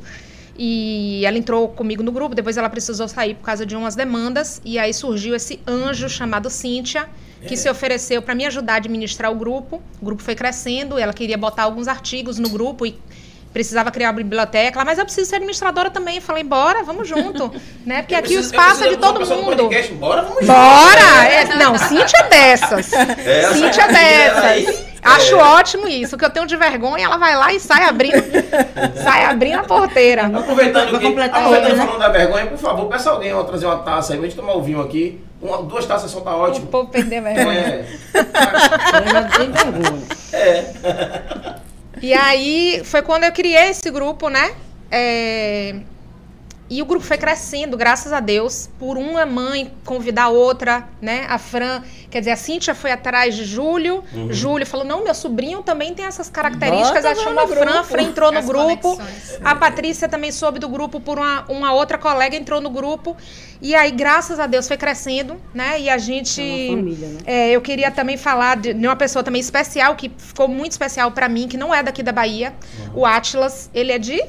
E 0.58 1.24
ela 1.26 1.38
entrou 1.38 1.68
comigo 1.68 2.02
no 2.02 2.12
grupo, 2.12 2.34
depois 2.34 2.56
ela 2.56 2.70
precisou 2.70 3.08
sair 3.10 3.36
por 3.36 3.44
causa 3.46 3.66
de 3.66 3.76
umas 3.76 3.96
demandas. 3.96 4.62
E 4.64 4.80
aí 4.80 4.94
surgiu 4.94 5.36
esse 5.36 5.60
anjo 5.68 6.08
chamado 6.08 6.50
Cíntia, 6.50 7.08
que 7.46 7.58
se 7.58 7.70
ofereceu 7.70 8.22
para 8.22 8.34
me 8.34 8.46
ajudar 8.46 8.74
a 8.74 8.78
administrar 8.78 9.32
o 9.32 9.36
grupo. 9.36 9.82
O 10.02 10.06
grupo 10.06 10.24
foi 10.24 10.34
crescendo, 10.34 10.98
ela 10.98 11.14
queria 11.14 11.38
botar 11.38 11.64
alguns 11.64 11.88
artigos 11.88 12.40
no 12.40 12.50
grupo 12.50 12.86
e 12.86 12.98
precisava 13.52 13.92
criar 13.92 14.08
uma 14.08 14.14
biblioteca. 14.18 14.84
Mas 14.86 14.98
eu 14.98 15.04
preciso 15.06 15.30
ser 15.30 15.36
administradora 15.36 15.90
também. 15.90 16.16
Eu 16.16 16.22
falei, 16.22 16.44
bora, 16.44 16.84
vamos 16.84 17.08
junto. 17.08 17.54
né? 17.86 18.02
Porque 18.02 18.16
Eu 18.16 18.20
aqui 18.20 18.28
o 18.28 18.32
preciso- 18.40 18.56
eu 18.56 18.60
espaço 18.60 18.84
é 18.86 18.90
de 18.90 18.98
todo 18.98 19.20
mundo. 19.28 19.46
podcast. 19.58 19.94
Bora, 19.94 20.22
vamos 20.22 20.46
Bora! 20.46 21.26
É, 21.30 21.56
não, 21.58 21.78
Cíntia 21.78 22.18
é 22.18 22.30
dessas. 22.30 22.94
É, 22.94 23.54
Cíntia 23.54 23.82
é 23.82 23.86
aí, 23.86 24.66
dessas. 24.66 24.80
é. 24.92 24.95
Acho 25.06 25.38
ótimo 25.38 25.88
isso, 25.88 26.18
que 26.18 26.26
eu 26.26 26.30
tenho 26.30 26.45
de 26.47 26.58
vergonha, 26.58 27.06
ela 27.06 27.18
vai 27.18 27.36
lá 27.36 27.53
e 27.53 27.60
sai 27.60 27.84
abrindo, 27.84 28.16
sai 29.03 29.26
abrindo 29.26 29.60
a 29.60 29.64
porteira. 29.64 30.26
Aproveitando 30.26 30.99
que, 30.99 31.06
aproveitando 31.06 31.76
né? 31.78 31.86
falando 31.86 31.99
da 31.99 32.10
vergonha, 32.10 32.47
por 32.47 32.58
favor, 32.58 32.88
peça 32.88 33.12
alguém 33.12 33.34
ó, 33.34 33.43
trazer 33.43 33.66
uma 33.68 33.78
taça 33.80 34.14
aí 34.14 34.20
pra 34.20 34.28
gente 34.28 34.36
tomar 34.38 34.53
o 34.56 34.62
vinho 34.64 34.82
aqui. 34.82 35.22
Uma, 35.41 35.62
duas 35.62 35.86
taças 35.86 36.10
só 36.10 36.22
tá 36.22 36.36
O 36.36 36.39
ótimo. 36.39 36.68
povo 36.68 36.89
perder 36.89 37.18
a 37.18 37.22
vergonha. 37.22 37.60
É, 37.60 37.86
Eu 38.16 39.12
já 39.12 39.24
tenho 39.38 39.53
vergonha. 39.53 40.03
é. 40.34 40.66
E 42.01 42.14
aí 42.14 42.82
foi 42.84 43.01
quando 43.01 43.24
eu 43.26 43.32
criei 43.32 43.70
esse 43.70 43.89
grupo, 43.91 44.28
né? 44.30 44.51
É, 44.91 45.76
E 46.68 46.82
o 46.82 46.86
grupo 46.86 47.05
foi 47.05 47.18
crescendo, 47.18 47.78
graças 47.78 48.11
a 48.11 48.20
Deus, 48.20 48.68
por 48.80 48.97
uma 48.97 49.24
mãe 49.24 49.72
convidar 49.86 50.30
outra, 50.30 50.88
né? 50.99 51.28
A 51.30 51.38
Fran, 51.38 51.84
quer 52.09 52.20
dizer, 52.20 52.32
a 52.32 52.36
Cíntia 52.36 52.74
foi 52.74 52.91
atrás 52.91 53.36
de 53.36 53.45
Júlio. 53.45 54.03
Júlio 54.32 54.66
falou: 54.66 54.84
não, 54.84 55.03
meu 55.03 55.13
sobrinho 55.13 55.61
também 55.61 55.93
tem 55.93 56.05
essas 56.05 56.28
características. 56.28 57.03
Bota 57.03 57.07
Ela 57.07 57.24
chamou 57.24 57.43
a 57.43 57.47
Fran, 57.47 57.80
a. 57.80 57.84
Fran 57.84 58.01
entrou 58.01 58.32
no 58.32 58.39
As 58.39 58.45
grupo. 58.45 58.97
conexões. 58.97 59.39
A 59.43 59.53
Patrícia 59.53 60.09
também 60.09 60.32
soube 60.32 60.57
do 60.57 60.68
grupo 60.68 60.99
por 60.99 61.20
uma, 61.20 61.45
uma 61.49 61.72
outra 61.72 61.99
colega, 61.99 62.36
entrou 62.36 62.59
no 62.59 62.72
grupo. 62.72 63.16
E 63.61 63.76
aí, 63.76 63.91
graças 63.91 64.39
a 64.39 64.47
Deus, 64.47 64.68
foi 64.68 64.78
crescendo, 64.78 65.38
né? 65.53 65.80
E 65.80 65.88
a 65.88 65.99
gente. 65.99 66.41
É 66.41 66.70
uma 66.72 66.78
família, 66.78 67.07
né? 67.09 67.18
É, 67.28 67.51
eu 67.51 67.61
queria 67.61 67.91
também 67.91 68.18
falar 68.18 68.57
de, 68.57 68.74
de 68.74 68.88
uma 68.88 68.95
pessoa 68.95 69.22
também 69.22 69.39
especial, 69.39 69.95
que 69.95 70.11
ficou 70.18 70.47
muito 70.47 70.72
especial 70.72 71.11
pra 71.11 71.30
mim, 71.30 71.47
que 71.47 71.57
não 71.57 71.72
é 71.72 71.84
daqui 71.84 72.01
da 72.01 72.11
Bahia. 72.11 72.55
O 72.95 73.05
Atlas, 73.05 73.70
ele 73.72 73.91
é 73.91 73.99
de 73.99 74.20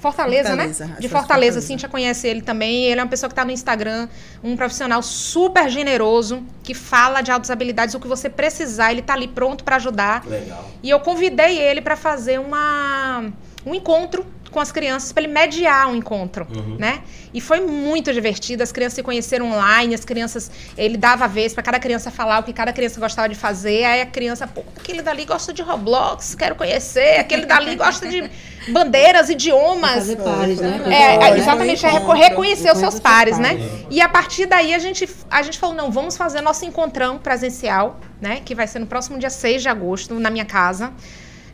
Fortaleza, 0.00 0.48
Fortaleza, 0.48 0.86
né? 0.86 0.96
De 0.98 1.08
Fortaleza, 1.08 1.10
Fortaleza. 1.10 1.60
Cíntia 1.60 1.88
conhece 1.88 2.26
ele 2.28 2.42
também. 2.42 2.84
Ele 2.84 3.00
é 3.00 3.02
uma 3.02 3.08
pessoa 3.08 3.28
que 3.28 3.34
tá 3.34 3.44
no 3.44 3.50
Instagram, 3.50 4.08
um 4.42 4.56
profissional 4.56 5.02
super 5.02 5.68
generoso, 5.68 6.42
que 6.62 6.74
fala 6.74 7.20
de 7.22 7.30
altas 7.30 7.50
habilidades, 7.50 7.94
o 7.94 8.00
que 8.00 8.08
você 8.08 8.28
precisar, 8.28 8.92
ele 8.92 9.02
tá 9.02 9.14
ali 9.14 9.28
pronto 9.28 9.64
pra 9.64 9.76
ajudar. 9.76 10.24
Legal. 10.26 10.70
E 10.82 10.90
eu 10.90 11.00
convidei 11.00 11.58
ele 11.58 11.80
para 11.80 11.96
fazer 11.96 12.38
uma, 12.38 13.32
um 13.64 13.74
encontro 13.74 14.26
com 14.56 14.60
as 14.60 14.72
crianças, 14.72 15.12
para 15.12 15.22
ele 15.24 15.32
mediar 15.34 15.86
um 15.86 15.94
encontro, 15.94 16.46
Uhum. 16.50 16.76
né? 16.78 17.00
E 17.34 17.42
foi 17.42 17.60
muito 17.60 18.10
divertido, 18.10 18.62
as 18.62 18.72
crianças 18.72 18.94
se 18.94 19.02
conheceram 19.02 19.52
online, 19.52 19.94
as 19.94 20.02
crianças, 20.02 20.50
ele 20.78 20.96
dava 20.96 21.26
a 21.26 21.28
vez 21.28 21.52
para 21.52 21.62
cada 21.62 21.78
criança 21.78 22.10
falar 22.10 22.38
o 22.38 22.42
que 22.42 22.54
cada 22.54 22.72
criança 22.72 22.98
gostava 22.98 23.28
de 23.28 23.34
fazer, 23.34 23.84
aí 23.84 24.00
a 24.00 24.06
criança, 24.06 24.46
pô, 24.46 24.62
aquele 24.74 25.02
dali 25.02 25.26
gosta 25.26 25.52
de 25.52 25.60
Roblox, 25.60 26.34
quero 26.34 26.54
conhecer, 26.54 27.20
aquele 27.20 27.44
dali 27.44 27.76
gosta 27.84 28.08
de 28.08 28.30
bandeiras, 28.72 29.28
idiomas, 29.28 29.92
Fazer 29.94 30.16
pares, 30.16 30.58
né? 30.58 30.80
é, 30.90 31.18
Olha, 31.18 31.38
exatamente, 31.38 31.84
é 31.84 31.90
encontro. 31.90 32.12
reconhecer 32.16 32.72
os 32.72 32.78
seus 32.78 32.98
pares, 32.98 33.38
né? 33.38 33.50
pares. 33.56 33.86
E 33.90 34.00
a 34.00 34.08
partir 34.08 34.46
daí 34.46 34.72
a 34.72 34.78
gente, 34.78 35.06
a 35.30 35.42
gente 35.42 35.58
falou, 35.58 35.76
não, 35.76 35.90
vamos 35.90 36.16
fazer 36.16 36.40
nosso 36.40 36.64
encontrão 36.64 37.18
presencial, 37.18 38.00
né? 38.22 38.40
Que 38.42 38.54
vai 38.54 38.66
ser 38.66 38.78
no 38.78 38.86
próximo 38.86 39.18
dia 39.18 39.28
6 39.28 39.60
de 39.60 39.68
agosto, 39.68 40.14
na 40.14 40.30
minha 40.30 40.46
casa. 40.46 40.92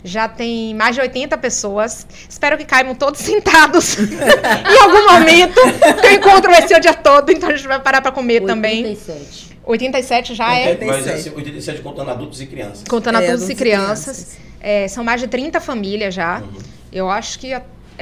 Já 0.05 0.27
tem 0.29 0.75
mais 0.75 0.95
de 0.97 1.01
80 1.01 1.37
pessoas. 1.39 2.07
Espero 2.29 2.59
que 2.59 2.65
caibam 2.65 2.95
todos 2.95 3.21
sentados 3.23 3.97
em 4.01 4.79
algum 4.83 5.13
momento. 5.13 5.61
Que 6.01 6.07
o 6.09 6.11
encontro 6.13 6.51
vai 6.51 6.67
ser 6.67 6.77
o 6.77 6.81
dia 6.81 6.95
todo, 6.95 7.31
então 7.31 7.49
a 7.49 7.57
gente 7.57 7.69
vai 7.69 7.81
parar 7.81 8.01
para 8.01 8.11
comer 8.13 8.43
também. 8.45 8.85
87. 8.85 9.53
87 9.65 10.35
já 10.35 10.53
é, 10.59 10.65
Mas 10.75 10.81
87. 10.97 11.11
assim, 11.21 11.31
87 11.37 11.83
contando 11.83 12.11
adultos 12.11 12.41
e 12.41 12.47
crianças. 12.47 12.83
contando 12.89 13.15
É, 13.15 13.19
adultos 13.19 13.43
e 13.43 13.45
adultos 13.45 13.51
e 13.51 13.55
crianças. 13.55 14.05
crianças. 14.17 14.39
É, 14.61 14.89
são 14.89 15.05
mais 15.05 15.21
de 15.21 15.29
30 15.29 15.61
famílias 15.61 16.13
já. 16.15 16.41
Uhum. 16.41 16.59
Eu 16.93 17.09
acho 17.09 17.39
que 17.39 17.53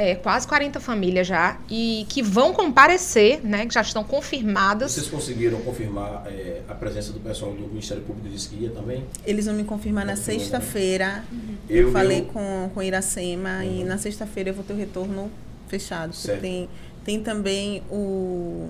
é 0.01 0.15
quase 0.15 0.49
40 0.49 0.81
famílias 0.81 1.27
já. 1.27 1.59
E 1.69 2.07
que 2.09 2.23
vão 2.23 2.53
comparecer, 2.55 3.41
né? 3.45 3.67
Que 3.67 3.75
já 3.75 3.83
estão 3.83 4.03
confirmadas. 4.03 4.93
Vocês 4.93 5.09
conseguiram 5.09 5.61
confirmar 5.61 6.23
é, 6.27 6.63
a 6.69 6.75
presença 6.75 7.13
do 7.13 7.21
pessoal 7.21 7.53
do 7.53 7.69
Ministério 7.69 8.03
Público 8.03 8.29
de 8.29 8.35
Esquia 8.37 8.71
também? 8.71 9.05
Eles 9.27 9.45
vão 9.45 9.55
me 9.55 9.65
confirmar 9.65 10.07
na 10.07 10.13
Confirma, 10.17 10.33
né? 10.33 10.39
sexta-feira. 10.41 11.25
Eu 11.69 11.89
Eu 11.89 11.93
falei 11.93 12.21
eu- 12.21 12.25
com, 12.27 12.71
com 12.73 12.83
Iracema 12.83 13.65
e 13.65 13.81
Uhum. 13.81 13.87
na 13.87 13.99
sexta-feira 13.99 14.51
eu 14.51 14.55
vou 14.55 14.65
ter 14.65 14.73
o 14.73 14.77
retorno 14.77 15.31
fechado. 15.69 16.15
Tem, 16.41 16.69
Tem 17.05 17.23
também 17.23 17.83
o 17.91 18.69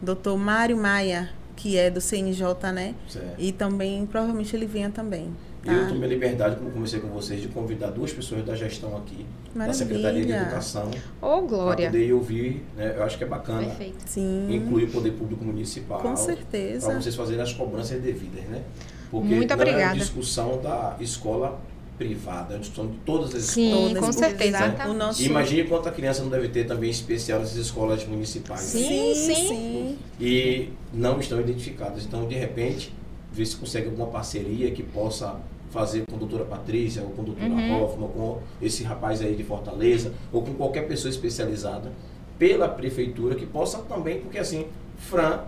Dr. 0.00 0.36
Mário 0.38 0.76
Maia, 0.76 1.30
que 1.54 1.76
é 1.76 1.90
do 1.90 2.00
CNJ, 2.00 2.72
né? 2.72 2.94
Certo. 3.08 3.34
E 3.38 3.50
também, 3.52 4.04
provavelmente, 4.06 4.54
ele 4.54 4.66
venha 4.66 4.90
também. 4.90 5.30
Tá? 5.66 5.72
Eu 5.72 5.88
tomei 5.88 6.04
a 6.04 6.08
liberdade, 6.08 6.56
como 6.56 6.70
comecei 6.70 7.00
com 7.00 7.08
vocês, 7.08 7.40
de 7.40 7.48
convidar 7.48 7.88
duas 7.90 8.12
pessoas 8.12 8.44
da 8.44 8.54
gestão 8.54 8.96
aqui, 8.96 9.26
da 9.52 9.58
Maravilha. 9.60 9.74
Secretaria 9.86 10.24
de 10.24 10.32
Educação, 10.32 10.90
Ô, 11.20 11.26
para 11.26 11.40
Glória. 11.46 11.86
poder 11.90 12.12
ouvir, 12.12 12.64
né? 12.76 12.94
Eu 12.96 13.02
acho 13.04 13.18
que 13.18 13.24
é 13.24 13.26
bacana 13.26 13.64
Perfeito. 13.66 13.96
Sim, 14.06 14.46
incluir 14.54 14.84
o 14.84 14.88
poder 14.90 15.12
público 15.12 15.44
municipal. 15.44 15.98
com 15.98 16.08
Para 16.08 16.16
certeza. 16.16 17.00
vocês 17.00 17.14
fazerem 17.14 17.42
as 17.42 17.52
cobranças 17.52 18.00
devidas, 18.00 18.44
né? 18.44 18.62
Porque 19.10 19.34
Muito 19.34 19.48
não 19.54 19.56
é 19.56 19.68
obrigada. 19.68 19.94
uma 19.94 20.00
discussão 20.00 20.60
da 20.60 20.96
escola 21.00 21.60
privada, 21.96 22.52
é 22.52 22.56
uma 22.56 22.60
discussão 22.60 22.86
de 22.88 22.98
todas 22.98 23.34
as 23.34 23.42
Sim, 23.44 23.68
escolas. 23.68 23.88
Todas, 23.88 24.04
com 24.16 24.22
porque 24.22 24.44
certeza. 24.44 24.88
O 24.88 24.92
nosso... 24.94 25.22
Imagine 25.22 25.64
quanta 25.64 25.90
criança 25.90 26.22
não 26.22 26.28
deve 26.30 26.48
ter 26.48 26.66
também 26.66 26.90
especial 26.90 27.40
nessas 27.40 27.56
escolas 27.56 28.04
municipais. 28.06 28.74
né? 28.74 28.80
Sim, 28.80 29.14
sim, 29.14 29.34
sim. 29.34 29.48
sim. 29.48 29.98
E 30.20 30.68
não 30.92 31.18
estão 31.18 31.40
identificadas. 31.40 32.04
Então, 32.04 32.26
de 32.28 32.34
repente, 32.34 32.92
ver 33.32 33.46
se 33.46 33.56
consegue 33.56 33.86
alguma 33.86 34.08
parceria 34.08 34.70
que 34.70 34.82
possa 34.82 35.36
fazer 35.70 36.04
com 36.08 36.16
a 36.16 36.18
doutora 36.18 36.44
Patrícia, 36.44 37.02
ou 37.02 37.10
com 37.10 37.22
a 37.22 37.24
doutora 37.24 37.48
Uhum. 37.50 37.82
Hoffman, 37.84 38.08
com 38.08 38.38
esse 38.62 38.82
rapaz 38.84 39.20
aí 39.20 39.34
de 39.34 39.44
Fortaleza, 39.44 40.12
ou 40.32 40.42
com 40.42 40.54
qualquer 40.54 40.86
pessoa 40.86 41.10
especializada 41.10 41.92
pela 42.38 42.68
prefeitura 42.68 43.34
que 43.34 43.46
possa 43.46 43.78
também, 43.78 44.20
porque 44.20 44.38
assim, 44.38 44.66
Fran, 44.98 45.40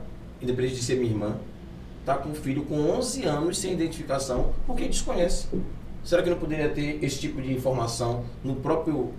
independente 0.43 0.75
de 0.77 0.83
ser 0.83 0.97
minha 0.97 1.11
irmã, 1.11 1.37
está 2.01 2.15
com 2.17 2.31
um 2.31 2.35
filho 2.35 2.63
com 2.65 2.77
11 2.79 3.25
anos 3.25 3.59
sem 3.59 3.73
identificação, 3.75 4.53
porque 4.67 4.87
desconhece. 4.89 5.47
Será 6.05 6.23
que 6.23 6.31
não 6.31 6.39
poderia 6.39 6.69
ter 6.71 6.99
esse 7.05 7.19
tipo 7.19 7.43
de 7.43 7.53
informação 7.53 8.25
no 8.43 8.55
próprio, 8.57 8.97
o 8.97 9.13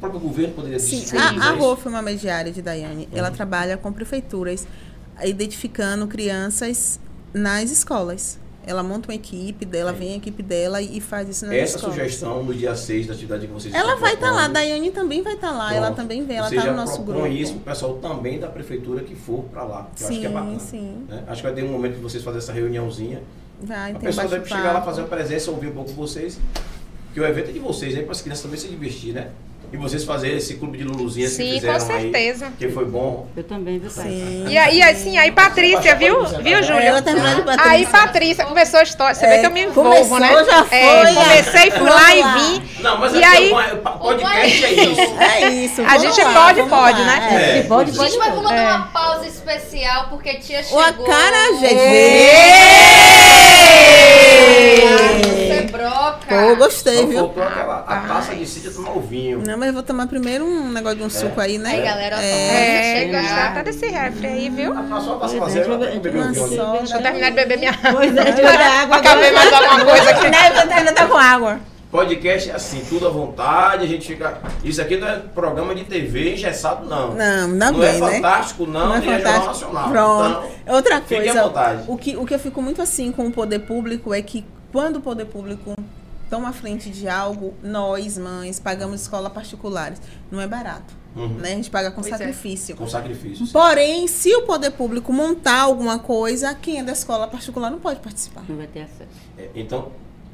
próprio 0.00 0.20
governo 0.20 0.54
poderia 0.54 0.78
Sim, 0.80 1.04
a, 1.16 1.50
a 1.52 1.76
foi 1.76 1.92
uma 1.92 2.02
mediária 2.02 2.50
de 2.50 2.60
Daiane. 2.60 3.08
Ela 3.12 3.28
Uhum. 3.28 3.34
trabalha 3.36 3.76
com 3.76 3.92
prefeituras, 3.92 4.66
identificando 5.22 6.06
crianças 6.08 6.98
nas 7.32 7.70
escolas. 7.70 8.38
Ela 8.66 8.82
monta 8.82 9.08
uma 9.08 9.14
equipe 9.14 9.64
dela, 9.64 9.92
Sim. 9.92 9.98
vem 9.98 10.12
a 10.12 10.16
equipe 10.16 10.42
dela 10.42 10.80
e 10.80 11.00
faz 11.00 11.28
isso 11.28 11.44
nas 11.46 11.54
Essa 11.54 11.76
escolas. 11.76 11.96
sugestão 11.96 12.42
no 12.42 12.54
dia 12.54 12.74
6 12.74 13.06
da 13.06 13.12
atividade 13.12 13.46
que 13.46 13.52
vocês 13.52 13.74
Ela 13.74 13.96
vai 13.96 14.14
estar 14.14 14.30
lá, 14.30 14.34
propondo, 14.36 14.52
Daiane 14.54 14.90
também 14.90 15.22
vai 15.22 15.34
estar 15.34 15.50
lá, 15.50 15.74
ela 15.74 15.86
pronto. 15.86 15.96
também 15.96 16.24
vem, 16.24 16.36
ela 16.36 16.48
está 16.54 16.70
no 16.70 16.76
nosso 16.76 17.02
grupo. 17.02 17.26
isso 17.26 17.54
pro 17.54 17.62
pessoal 17.72 17.94
também 17.98 18.38
da 18.38 18.48
prefeitura 18.48 19.02
que 19.02 19.14
for 19.14 19.44
para 19.44 19.62
lá. 19.64 19.88
Que 19.94 20.02
eu 20.02 20.08
acho 20.08 20.20
que 20.20 20.26
é 20.26 20.28
bacana. 20.28 20.58
Sim, 20.58 20.66
sim. 20.70 21.06
né? 21.08 21.24
Acho 21.26 21.42
que 21.42 21.46
vai 21.48 21.54
ter 21.54 21.64
um 21.64 21.72
momento 21.72 21.94
que 21.96 22.00
vocês 22.02 22.22
fazem 22.22 22.38
essa 22.38 22.52
reuniãozinha. 22.52 23.22
Vai, 23.60 23.92
a 23.92 23.98
pessoa 23.98 24.26
deve 24.28 24.46
chegar 24.48 24.72
lá, 24.72 24.82
fazer 24.82 25.00
uma 25.02 25.08
presença, 25.08 25.50
ouvir 25.50 25.68
um 25.68 25.72
pouco 25.72 25.92
vocês. 25.92 26.38
Que 27.12 27.20
o 27.20 27.24
evento 27.24 27.50
é 27.50 27.52
de 27.52 27.60
vocês, 27.60 27.94
aí 27.96 28.02
para 28.02 28.12
as 28.12 28.20
crianças 28.20 28.42
também 28.42 28.58
se 28.58 28.66
divertir, 28.66 29.12
né? 29.14 29.30
E 29.72 29.76
vocês 29.76 30.04
fazerem 30.04 30.36
esse 30.36 30.54
clube 30.54 30.78
de 30.78 30.84
Luluzinhas 30.84 31.30
que 31.32 31.36
Sim, 31.36 31.48
com 31.48 31.54
fizeram 31.60 31.80
certeza. 31.80 32.46
aí. 32.46 32.52
Que 32.58 32.68
foi 32.68 32.84
bom. 32.84 33.26
Eu 33.36 33.42
também, 33.42 33.78
viu? 33.80 33.90
Sim. 33.90 34.44
E 34.48 34.56
aí, 34.56 34.80
assim, 34.82 35.18
aí 35.18 35.32
Patrícia, 35.32 35.96
viu? 35.96 36.24
Viu, 36.24 36.62
Júlia? 36.62 36.80
Ela 36.84 37.02
terminou 37.02 37.34
de 37.34 37.42
bater. 37.42 37.66
Aí 37.66 37.84
Patrícia 37.86 38.44
começou 38.44 38.78
a 38.78 38.82
história. 38.84 39.14
Você 39.14 39.26
vê 39.26 39.34
É, 39.34 39.38
que 39.40 39.46
eu 39.46 39.50
me 39.50 39.64
envolvo, 39.64 40.08
começou, 40.08 40.20
né? 40.20 40.44
já 40.44 40.64
foi, 40.64 40.78
É, 40.78 41.14
comecei, 41.14 41.70
fui 41.72 41.88
lá 41.90 41.98
Vamos 41.98 42.14
e 42.14 42.20
lá. 42.20 42.34
vim. 42.36 42.62
Não, 42.80 42.98
mas 42.98 43.14
E 43.14 43.22
é 43.22 43.26
aí- 43.26 43.48
porque 43.50 43.88
o 43.88 43.98
podcast 43.98 44.64
é 44.64 44.72
isso. 44.72 45.14
É 45.18 45.50
isso. 45.50 45.80
A 45.82 45.84
vamos 45.86 46.02
gente 46.02 46.20
lá, 46.24 46.32
pode, 46.34 46.60
vamos 46.60 46.70
pode, 46.78 47.00
lá. 47.00 47.06
né? 47.06 47.58
É. 47.58 47.62
Se 47.62 47.68
pode, 47.68 47.90
Gente, 47.90 47.98
pode. 47.98 48.18
mas 48.18 48.28
vamos 48.34 48.50
dar 48.50 48.56
É. 48.56 48.66
uma 48.76 48.86
pausa 48.88 49.26
especial, 49.26 50.06
porque 50.08 50.34
tia 50.34 50.60
O 50.60 50.64
chegou. 50.64 50.80
Acarajé. 50.82 51.74
Broca. 55.76 56.26
Pô, 56.28 56.56
gostei, 56.56 56.98
Só 56.98 57.06
viu? 57.06 57.18
faltou 57.18 57.42
aquela, 57.42 57.78
a 57.86 57.96
taça 58.00 58.34
de 58.34 58.46
Cíntia 58.46 58.70
tomar 58.70 58.96
o 58.96 59.00
vinho. 59.00 59.42
Não, 59.44 59.58
mas 59.58 59.68
eu 59.68 59.74
vou 59.74 59.82
tomar 59.82 60.06
primeiro 60.06 60.44
um 60.44 60.70
negócio 60.70 60.98
de 60.98 61.04
um 61.04 61.10
suco 61.10 61.40
aí, 61.40 61.58
né? 61.58 61.70
Aí, 61.70 61.82
galera, 61.82 62.16
ó, 62.16 62.20
É, 62.20 63.00
chegar. 63.00 63.20
gostar 63.22 63.46
até 63.50 63.62
desse 63.64 63.86
refre 63.86 64.26
aí, 64.26 64.48
viu? 64.50 64.72
A 64.72 65.00
só 65.00 65.16
a 65.16 65.18
taça 65.20 65.36
Pois 65.38 65.56
é, 65.56 65.60
eu 65.60 65.64
que 65.64 65.84
ver- 65.86 65.98
beber 66.00 66.22
um 66.22 66.32
vinho 66.32 66.44
ali. 66.44 66.56
só. 66.56 66.72
Deixa 66.78 66.96
eu 66.96 67.02
terminar 67.02 67.30
de 67.30 67.36
beber 67.36 67.58
minha 67.58 67.72
Pois 67.72 68.16
é, 68.16 68.30
eu 68.30 68.34
dar 68.42 68.82
água. 68.82 68.96
Acabei 68.96 69.30
mais 69.32 69.52
alguma 69.52 69.84
coisa 69.84 70.10
aqui. 70.10 70.26
Ainda 70.72 70.92
tá 70.92 71.06
com 71.06 71.16
água. 71.16 71.58
Podcast 71.90 72.50
é 72.50 72.54
assim, 72.54 72.82
tudo 72.88 73.06
à 73.06 73.10
vontade, 73.10 73.84
a 73.84 73.86
gente 73.86 74.04
fica. 74.08 74.38
Isso 74.64 74.80
aqui 74.82 74.96
não 74.96 75.06
é 75.06 75.16
programa 75.32 75.72
de 75.76 75.84
TV 75.84 76.32
engessado, 76.34 76.86
não. 76.88 77.14
Não, 77.14 77.46
Não 77.46 77.68
é 77.84 77.92
bem, 77.92 78.00
né? 78.00 78.10
fantástico, 78.16 78.66
não, 78.66 78.96
é 78.96 78.98
nem 78.98 79.12
é 79.12 79.20
Jornal 79.20 79.46
Nacional. 79.46 79.90
Pronto. 79.90 80.42
Outra 80.66 81.00
fique 81.00 81.14
à 81.14 81.32
coisa, 81.32 81.42
vontade. 81.44 81.84
o 81.86 81.96
que, 81.96 82.16
o 82.16 82.26
que 82.26 82.34
eu 82.34 82.38
fico 82.40 82.60
muito 82.60 82.82
assim 82.82 83.12
com 83.12 83.24
o 83.28 83.30
poder 83.30 83.60
público 83.60 84.12
é 84.12 84.20
que 84.20 84.44
quando 84.74 84.96
o 84.96 85.00
poder 85.00 85.26
público 85.26 85.72
toma 86.28 86.52
frente 86.52 86.90
de 86.90 87.08
algo, 87.08 87.54
nós, 87.62 88.18
mães, 88.18 88.58
pagamos 88.58 89.02
escola 89.02 89.30
particulares. 89.30 90.00
Não 90.32 90.40
é 90.40 90.48
barato, 90.48 90.92
Uhum. 91.14 91.28
né? 91.34 91.52
A 91.52 91.54
gente 91.54 91.70
paga 91.70 91.92
com 91.92 92.00
Pois 92.00 92.12
é. 92.12 92.18
sacrifício. 92.18 92.74
Com 92.74 92.88
sacrifício. 92.88 93.46
sim. 93.46 93.52
Porém, 93.52 94.08
se 94.08 94.34
o 94.34 94.42
poder 94.42 94.72
público 94.72 95.12
montar 95.12 95.60
alguma 95.60 96.00
coisa, 96.00 96.52
quem 96.56 96.80
é 96.80 96.82
da 96.82 96.90
escola 96.90 97.28
particular 97.28 97.70
não 97.70 97.78
pode 97.78 98.00
participar. 98.00 98.42
Não 98.48 98.56
vai 98.56 98.66
ter 98.66 98.82
acesso. 98.82 99.10
É, 99.38 99.48
então, 99.54 99.92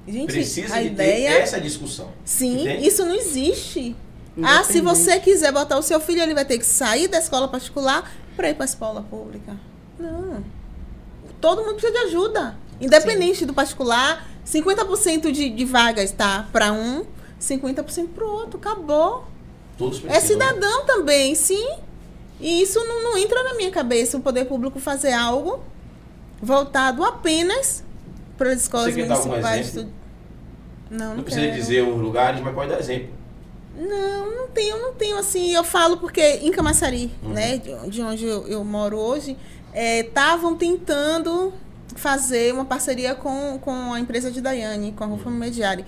Gente, 0.09 0.33
precisa 0.33 0.75
a 0.75 0.81
de 0.81 0.87
ideia... 0.87 1.33
ter 1.33 1.41
essa 1.43 1.61
discussão. 1.61 2.09
Sim, 2.25 2.63
Entende? 2.63 2.87
isso 2.89 3.05
não 3.05 3.15
existe. 3.15 3.95
Ah, 4.43 4.65
se 4.65 4.81
você 4.81 5.21
quiser 5.21 5.53
botar 5.53 5.77
o 5.79 5.83
seu 5.83 6.01
filho, 6.01 6.23
ele 6.23 6.33
vai 6.33 6.47
ter 6.47 6.57
que 6.57 6.65
sair 6.65 7.09
da 7.09 7.19
escola 7.19 7.47
particular 7.47 8.11
para 8.35 8.49
ir 8.49 8.55
para 8.55 8.65
a 8.65 8.71
escola 8.73 9.03
pública. 9.03 9.55
Não. 9.99 10.43
Todo 11.43 11.61
mundo 11.63 11.75
precisa 11.75 11.93
de 11.93 11.99
ajuda. 12.07 12.57
Independente 12.81 13.45
do 13.45 13.53
particular, 13.53 14.27
50% 14.47 15.31
de, 15.31 15.51
de 15.51 15.65
vagas 15.65 16.13
tá 16.13 16.49
para 16.53 16.73
um, 16.73 17.05
50% 17.41 18.09
para 18.15 18.25
o 18.25 18.29
outro. 18.31 18.59
Acabou. 18.59 19.25
Todos 19.77 20.03
É 20.05 20.09
né? 20.09 20.21
cidadão 20.21 20.85
também, 20.87 21.35
sim. 21.35 21.69
E 22.41 22.63
isso 22.63 22.79
não, 22.87 23.03
não 23.03 23.19
entra 23.19 23.43
na 23.43 23.55
minha 23.55 23.71
cabeça, 23.71 24.17
o 24.17 24.21
poder 24.21 24.47
público 24.47 24.79
fazer 24.81 25.13
algo 25.13 25.61
voltado 26.43 27.05
apenas 27.05 27.85
para 28.39 28.51
as 28.53 28.63
escolas 28.63 28.95
Você 28.95 29.05
dar 29.07 29.19
municipais. 29.19 29.69
exemplo? 29.69 29.93
Não, 30.91 31.09
não, 31.11 31.17
Não 31.17 31.23
precisa 31.23 31.47
quero. 31.47 31.57
dizer 31.61 31.83
os 31.83 32.01
lugares, 32.01 32.41
mas 32.41 32.55
pode 32.55 32.71
dar 32.71 32.81
exemplo. 32.81 33.11
Não, 33.77 34.37
não 34.37 34.49
tenho, 34.49 34.79
não 34.81 34.93
tenho 34.95 35.17
assim. 35.19 35.53
Eu 35.55 35.63
falo 35.63 35.99
porque 35.99 36.21
em 36.43 36.51
Camaçari, 36.51 37.11
Uhum. 37.23 37.31
né, 37.31 37.59
de, 37.59 37.91
de 37.91 38.03
onde 38.03 38.25
eu, 38.27 38.47
eu 38.49 38.65
moro 38.65 38.97
hoje, 38.99 39.37
estavam 39.75 40.57
tentando 40.57 41.53
fazer 42.01 42.55
uma 42.55 42.65
parceria 42.65 43.15
com, 43.15 43.59
com 43.59 43.93
a 43.93 44.01
empresa 44.01 44.31
de 44.31 44.41
Daiane, 44.41 44.93
com 44.93 45.05
a 45.05 45.07
Rufa 45.07 45.29
Mediari. 45.29 45.85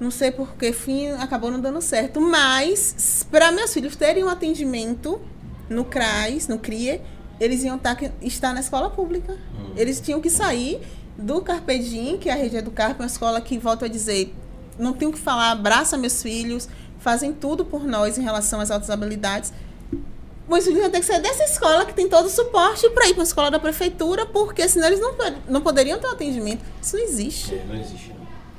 Não 0.00 0.10
sei 0.10 0.30
por 0.30 0.54
que 0.56 0.72
fim 0.72 1.08
acabou 1.10 1.50
não 1.50 1.60
dando 1.60 1.80
certo, 1.82 2.20
mas 2.20 3.26
para 3.30 3.52
meus 3.52 3.72
filhos 3.72 3.94
terem 3.96 4.24
um 4.24 4.28
atendimento 4.28 5.20
no 5.68 5.84
CRAS, 5.84 6.48
no 6.48 6.58
CRIE, 6.58 7.02
eles 7.38 7.62
iam 7.64 7.78
tá, 7.78 7.94
estar 8.22 8.54
na 8.54 8.60
escola 8.60 8.88
pública. 8.88 9.34
Hum. 9.34 9.74
Eles 9.76 10.00
tinham 10.00 10.22
que 10.22 10.30
sair 10.30 10.80
do 11.18 11.42
Carpedim, 11.42 12.16
que 12.16 12.30
é 12.30 12.32
a 12.32 12.36
rede 12.36 12.56
Educar, 12.56 12.94
que 12.94 13.02
é 13.02 13.04
uma 13.04 13.06
escola 13.06 13.38
que, 13.40 13.58
volto 13.58 13.84
a 13.84 13.88
dizer, 13.88 14.34
não 14.78 14.94
tenho 14.94 15.10
o 15.10 15.14
que 15.14 15.20
falar, 15.20 15.50
abraça 15.50 15.98
meus 15.98 16.22
filhos, 16.22 16.66
fazem 16.98 17.34
tudo 17.34 17.62
por 17.62 17.84
nós 17.84 18.16
em 18.16 18.22
relação 18.22 18.58
às 18.58 18.70
altas 18.70 18.88
habilidades. 18.88 19.52
Filhos 20.48 20.80
vão 20.80 20.90
ter 20.90 21.00
que 21.00 21.06
sair 21.06 21.20
dessa 21.20 21.44
escola 21.44 21.84
que 21.84 21.92
tem 21.92 22.08
todo 22.08 22.26
o 22.26 22.30
suporte 22.30 22.88
para 22.90 23.08
ir 23.08 23.14
para 23.14 23.22
a 23.22 23.24
escola 23.24 23.50
da 23.50 23.58
prefeitura, 23.58 24.24
porque 24.26 24.68
senão 24.68 24.86
eles 24.86 25.00
não, 25.00 25.14
não 25.48 25.60
poderiam 25.60 25.98
ter 25.98 26.06
um 26.06 26.12
atendimento. 26.12 26.64
Isso 26.80 26.96
não 26.96 27.02
existe. 27.02 27.54
É, 27.54 27.64
não 27.66 27.74
existe. 27.74 28.12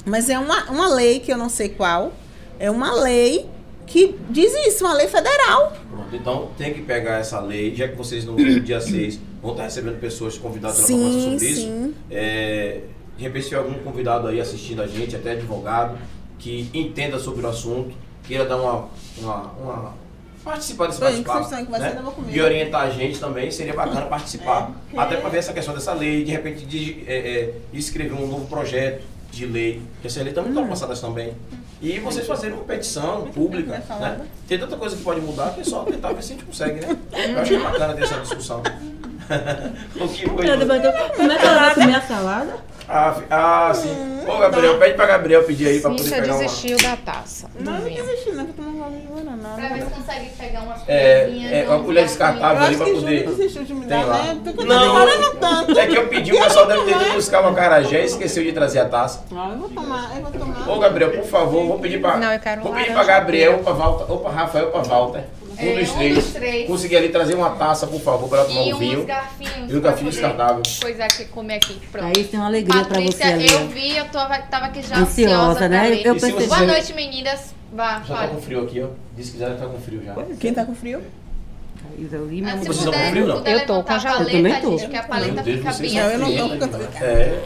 Mas 0.05 0.29
é 0.29 0.37
uma, 0.37 0.65
uma 0.69 0.87
lei 0.93 1.19
que 1.19 1.31
eu 1.31 1.37
não 1.37 1.49
sei 1.49 1.69
qual. 1.69 2.13
É 2.59 2.69
uma 2.71 2.93
lei 2.93 3.49
que 3.85 4.17
diz 4.29 4.53
isso, 4.67 4.85
uma 4.85 4.93
lei 4.93 5.07
federal. 5.07 5.73
Pronto, 5.89 6.15
então 6.15 6.49
tem 6.57 6.73
que 6.73 6.81
pegar 6.81 7.19
essa 7.19 7.39
lei, 7.39 7.73
já 7.73 7.87
que 7.87 7.95
vocês 7.95 8.25
no 8.25 8.35
dia 8.61 8.81
6 8.81 9.19
vão 9.41 9.51
estar 9.51 9.63
recebendo 9.63 9.99
pessoas 9.99 10.37
convidadas 10.37 10.77
para 10.77 10.87
conversar 10.87 11.19
Sim, 11.19 11.31
sobre 11.31 11.45
isso. 11.47 11.61
sim. 11.61 11.95
É, 12.11 12.81
de 13.17 13.23
repente, 13.23 13.47
se 13.47 13.55
algum 13.55 13.73
convidado 13.75 14.27
aí 14.27 14.39
assistindo 14.39 14.81
a 14.81 14.87
gente, 14.87 15.15
até 15.15 15.31
advogado, 15.31 15.97
que 16.37 16.69
entenda 16.73 17.17
sobre 17.17 17.45
o 17.45 17.49
assunto, 17.49 17.95
queira 18.23 18.45
dar 18.45 18.57
uma. 18.57 18.89
uma, 19.17 19.41
uma 19.53 20.06
participar 20.47 20.87
desse 20.87 20.99
bate-papo. 20.99 21.41
estão 21.41 21.69
né? 21.79 22.13
E 22.29 22.41
orientar 22.41 22.81
a 22.81 22.89
gente 22.89 23.19
também, 23.19 23.51
seria 23.51 23.73
bacana 23.73 24.05
participar. 24.07 24.71
É, 24.93 24.99
Até 24.99 25.17
para 25.17 25.29
ver 25.29 25.37
essa 25.37 25.53
questão 25.53 25.73
dessa 25.73 25.93
lei, 25.93 26.23
de 26.23 26.31
repente 26.31 26.65
de, 26.65 27.03
é, 27.07 27.17
é, 27.17 27.53
escrever 27.73 28.13
um 28.13 28.27
novo 28.27 28.47
projeto 28.47 29.03
de 29.31 29.45
lei, 29.45 29.81
que 30.01 30.07
essa 30.07 30.19
lei 30.19 30.29
está 30.29 30.41
muito 30.41 30.55
ultrapassadas 30.55 30.99
também. 30.99 31.33
E 31.79 31.99
vocês 31.99 32.25
fazerem 32.25 32.55
uma 32.55 32.65
petição 32.65 33.27
pública. 33.27 33.71
Né? 33.71 33.83
né? 33.99 34.27
Tem 34.47 34.57
tanta 34.57 34.75
coisa 34.77 34.95
que 34.95 35.03
pode 35.03 35.21
mudar 35.21 35.53
que 35.53 35.61
é 35.61 35.63
só 35.63 35.83
tentar 35.83 36.11
ver 36.13 36.23
se 36.23 36.33
a 36.33 36.35
gente 36.35 36.45
consegue, 36.45 36.85
né? 36.85 36.97
Eu 37.11 37.39
acho 37.39 37.51
que 37.51 37.55
é 37.55 37.59
bacana 37.59 37.93
ter 37.93 38.03
essa 38.03 38.19
discussão. 38.19 38.63
o 39.99 40.07
que 40.07 40.25
foi? 40.29 40.47
Como 41.15 41.31
é 41.31 41.37
que 41.37 41.45
ela 41.45 41.59
vai 41.59 41.73
comer 41.75 41.95
a 41.95 42.01
salada? 42.01 42.67
Ah, 42.89 43.15
ah, 43.29 43.73
sim. 43.73 43.93
Ô, 44.25 44.37
Gabriel, 44.37 44.77
pede 44.79 44.93
pra 44.93 45.05
Gabriel 45.05 45.43
pedir 45.43 45.67
aí 45.67 45.81
pra 45.81 45.89
poder 45.89 46.03
Cíntia 46.03 46.21
pegar 46.21 46.33
uma... 46.35 46.43
desistiu 46.43 46.77
da 46.77 46.95
taça. 46.95 47.49
Não, 47.59 47.73
não 47.73 47.81
desisti, 47.81 48.31
não, 48.31 48.45
que 48.45 48.51
eu 48.51 48.55
tô 48.55 48.61
não 48.61 48.77
gosto 48.77 48.93
de 48.93 49.07
guaraná. 49.07 49.49
Pra 49.55 49.67
ver 49.67 49.83
se 49.83 49.89
consegue 49.91 50.29
pegar 50.37 50.61
umas 50.61 50.81
É, 50.87 51.19
colherzinhas, 51.25 51.51
é, 51.51 51.65
uma 51.67 51.83
colher 51.83 52.03
descartável 52.05 52.63
ali 52.63 52.77
pra 52.77 52.85
que 52.85 52.91
poder... 52.93 53.17
Júlio 53.23 53.35
desistiu 53.35 53.63
de 53.65 53.73
me 53.73 53.79
Tem 53.81 53.89
dar, 53.89 54.05
lá. 54.05 54.23
né? 54.23 54.37
Porque 54.41 54.57
tô 54.57 54.65
Não, 54.65 54.79
demorando 54.79 55.35
tanto. 55.37 55.79
é 55.79 55.87
que 55.87 55.97
eu 55.97 56.07
pedi, 56.07 56.33
o 56.33 56.39
pessoal 56.41 56.65
deve 56.65 56.85
ter 56.85 56.91
ido 56.91 57.13
buscar 57.13 57.41
uma 57.41 57.53
carajé 57.53 58.01
e 58.01 58.05
esqueceu 58.05 58.43
de 58.45 58.53
trazer 58.53 58.79
a 58.79 58.85
taça. 58.85 59.25
Ah, 59.35 59.49
eu 59.51 59.57
vou 59.57 59.69
tomar, 59.69 60.15
eu 60.15 60.21
vou 60.23 60.31
tomar. 60.31 60.69
Ô, 60.69 60.79
Gabriel, 60.79 61.11
por 61.11 61.25
favor, 61.25 61.67
vou 61.67 61.79
pedir 61.79 61.99
pra... 61.99 62.15
Não, 62.15 62.31
eu 62.31 62.39
quero 62.39 62.61
Vou 62.61 62.71
pedir 62.73 62.93
pra. 62.93 63.03
Gabriel, 63.03 63.57
pra 63.59 63.73
Walter, 63.73 64.09
ou 64.09 64.19
pra 64.19 64.31
Rafael, 64.31 64.67
pra 64.67 64.81
Walter. 64.83 65.23
Um 65.59 65.65
É, 65.65 65.79
dos 65.79 65.89
um 65.89 65.95
três. 65.97 66.15
dos 66.15 66.33
três. 66.33 66.67
Conseguir 66.67 66.97
ali 66.97 67.09
trazer 67.09 67.33
uma 67.35 67.49
taça, 67.51 67.87
por 67.87 67.99
favor, 67.99 68.29
para 68.29 68.39
ela 68.39 68.47
tomar 68.47 68.61
E 68.61 68.73
um 68.73 68.77
vinho. 68.77 69.05
garfinhos. 69.05 69.71
E 69.71 69.75
um 69.75 69.81
garfinho 69.81 70.11
descartável. 70.11 70.61
Coisa 70.81 71.07
que 71.07 71.25
comer 71.25 71.55
aqui. 71.55 71.79
Pronto. 71.91 72.05
Aí 72.15 72.23
tem 72.23 72.39
uma 72.39 72.47
alegria 72.47 72.85
pra 72.85 72.99
você 73.01 73.17
Patrícia, 73.23 73.33
ali. 73.33 73.51
eu 73.63 73.67
vi, 73.69 73.97
eu 73.97 74.05
tô, 74.05 74.19
tava 74.19 74.65
aqui 74.65 74.81
já 74.83 74.97
Ansiosa, 74.99 75.35
ansiosa, 75.35 75.69
né? 75.69 75.79
pra 75.97 76.09
Eu- 76.09 76.15
ver. 76.15 76.29
eu. 76.31 76.47
Boa 76.47 76.59
já- 76.59 76.65
noite, 76.65 76.93
meninas. 76.93 77.55
Vá, 77.73 77.93
Já 77.93 77.99
tá 77.99 78.21
fale. 78.21 78.31
com 78.35 78.41
frio 78.41 78.63
aqui, 78.63 78.81
ó. 78.81 78.87
Disse 79.15 79.31
que 79.31 79.39
já 79.39 79.49
tá 79.55 79.65
com 79.65 79.79
frio 79.79 80.01
já. 80.05 80.15
Quem 80.39 80.53
tá 80.53 80.63
com 80.63 80.75
frio? 80.75 81.01
Aí 81.97 82.07
eu 82.11 82.19
Ah. 82.47 82.55
Vocês 82.57 82.77
estão 82.77 82.91
com 82.93 82.97
puder, 82.99 83.11
frio, 83.11 83.27
não? 83.27 83.45
Eu 83.45 83.65
tô 83.65 83.83
congelada. 83.83 84.03
paleta, 84.25 84.31
Eu 84.37 84.43
também 84.43 84.61
tô. 84.61 84.77
gente, 84.77 84.89
que 84.89 84.95
a 84.97 85.03
paleta 85.03 85.41
Deus, 85.43 85.57
fica 85.59 85.73
bem 85.73 85.93
Não, 85.95 86.11
eu 86.11 86.19
não 86.19 86.27
assim. 86.27 86.37
tô 86.37 86.43
eu 86.43 86.49
tô 86.59 86.65
em 86.65 86.69
casa. 86.69 86.89
É. 87.05 87.43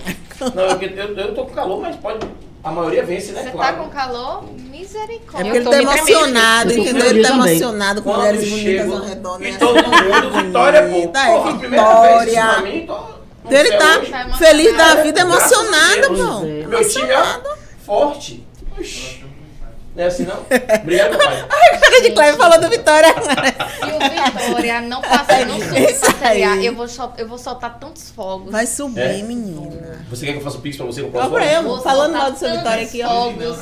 Não, 0.56 0.64
eu, 0.64 0.82
eu, 0.90 1.16
eu 1.18 1.36
tô 1.36 1.46
com 1.46 1.54
calor, 1.54 1.82
mas 1.82 1.96
pode. 1.96 2.28
A 2.64 2.72
maioria 2.72 3.04
vence, 3.04 3.32
né? 3.32 3.42
Você 3.42 3.46
tá 3.48 3.52
claro. 3.52 3.78
com 3.78 3.90
calor? 3.90 4.44
É 4.44 4.62
Misericórdia. 4.70 5.28
porque 5.32 5.48
Eu 5.48 5.56
ele 5.56 5.64
tô 5.64 5.72
tá 5.72 5.82
emocionado, 5.82 6.74
entendeu? 6.74 7.06
Ele 7.08 7.24
tá 7.24 7.30
emocionado 7.30 8.02
com 8.04 8.14
mulheres 8.14 8.50
bonitas 8.50 8.64
chego 8.64 8.94
ao 8.94 9.04
redor, 9.04 9.40
né? 9.40 9.50
e 9.50 9.58
todo 9.58 9.76
mundo, 9.76 10.44
Vitória, 10.46 10.82
pô. 10.84 10.90
Bonita, 10.90 11.20
Pô, 11.26 11.44
a 11.44 11.50
é 11.50 11.58
primeira 11.58 12.02
vez 12.02 12.34
pra 12.34 12.62
mim, 12.62 12.86
tô... 12.86 12.94
no 12.94 13.22
Então 13.46 13.60
ele 13.60 13.70
céu 13.70 13.80
tá. 13.80 14.00
Tá 14.00 14.38
feliz 14.38 14.78
da 14.78 14.96
vida, 14.96 15.22
emocionado, 15.22 16.08
pô. 16.08 16.46
É. 16.46 16.68
Meu 16.68 16.88
time 16.88 17.10
é 17.10 17.42
forte. 17.84 18.48
Oxi. 18.78 19.21
Não 19.94 20.04
é 20.04 20.08
assim, 20.08 20.24
não? 20.24 20.38
Obrigado, 20.82 21.18
pai. 21.18 21.46
Cara 21.82 22.02
de 22.02 22.12
Cleber 22.12 22.38
falou 22.38 22.62
do 22.62 22.70
Vitória. 22.70 23.10
Se 23.10 23.86
o 23.92 24.48
Vitória 24.48 24.82
não 24.82 25.02
passar, 25.02 25.46
não 25.46 25.60
subir 25.60 26.00
pra 26.00 26.12
Série 26.14 26.44
A, 26.44 26.56
eu 26.64 26.74
vou, 26.74 26.88
sol- 26.88 27.14
eu 27.18 27.28
vou 27.28 27.38
soltar 27.38 27.78
tantos 27.78 28.10
fogos. 28.10 28.52
Vai 28.52 28.66
subir, 28.66 29.02
É. 29.02 29.22
menina. 29.22 30.00
Você 30.10 30.26
quer 30.26 30.32
que 30.32 30.38
eu 30.38 30.44
faça 30.44 30.58
o 30.58 30.62
pix 30.62 30.78
pra 30.78 30.86
você 30.86 31.02
no 31.02 31.10
próximo? 31.12 31.36
pra 31.36 31.44
ano? 31.44 31.70
eu, 31.76 31.82
falando 31.82 32.14
mal 32.18 32.32
do 32.32 32.38
seu 32.40 32.50
Vitória 32.52 32.84
aqui, 32.84 33.04
ó. 33.04 33.10
fogos. 33.10 33.58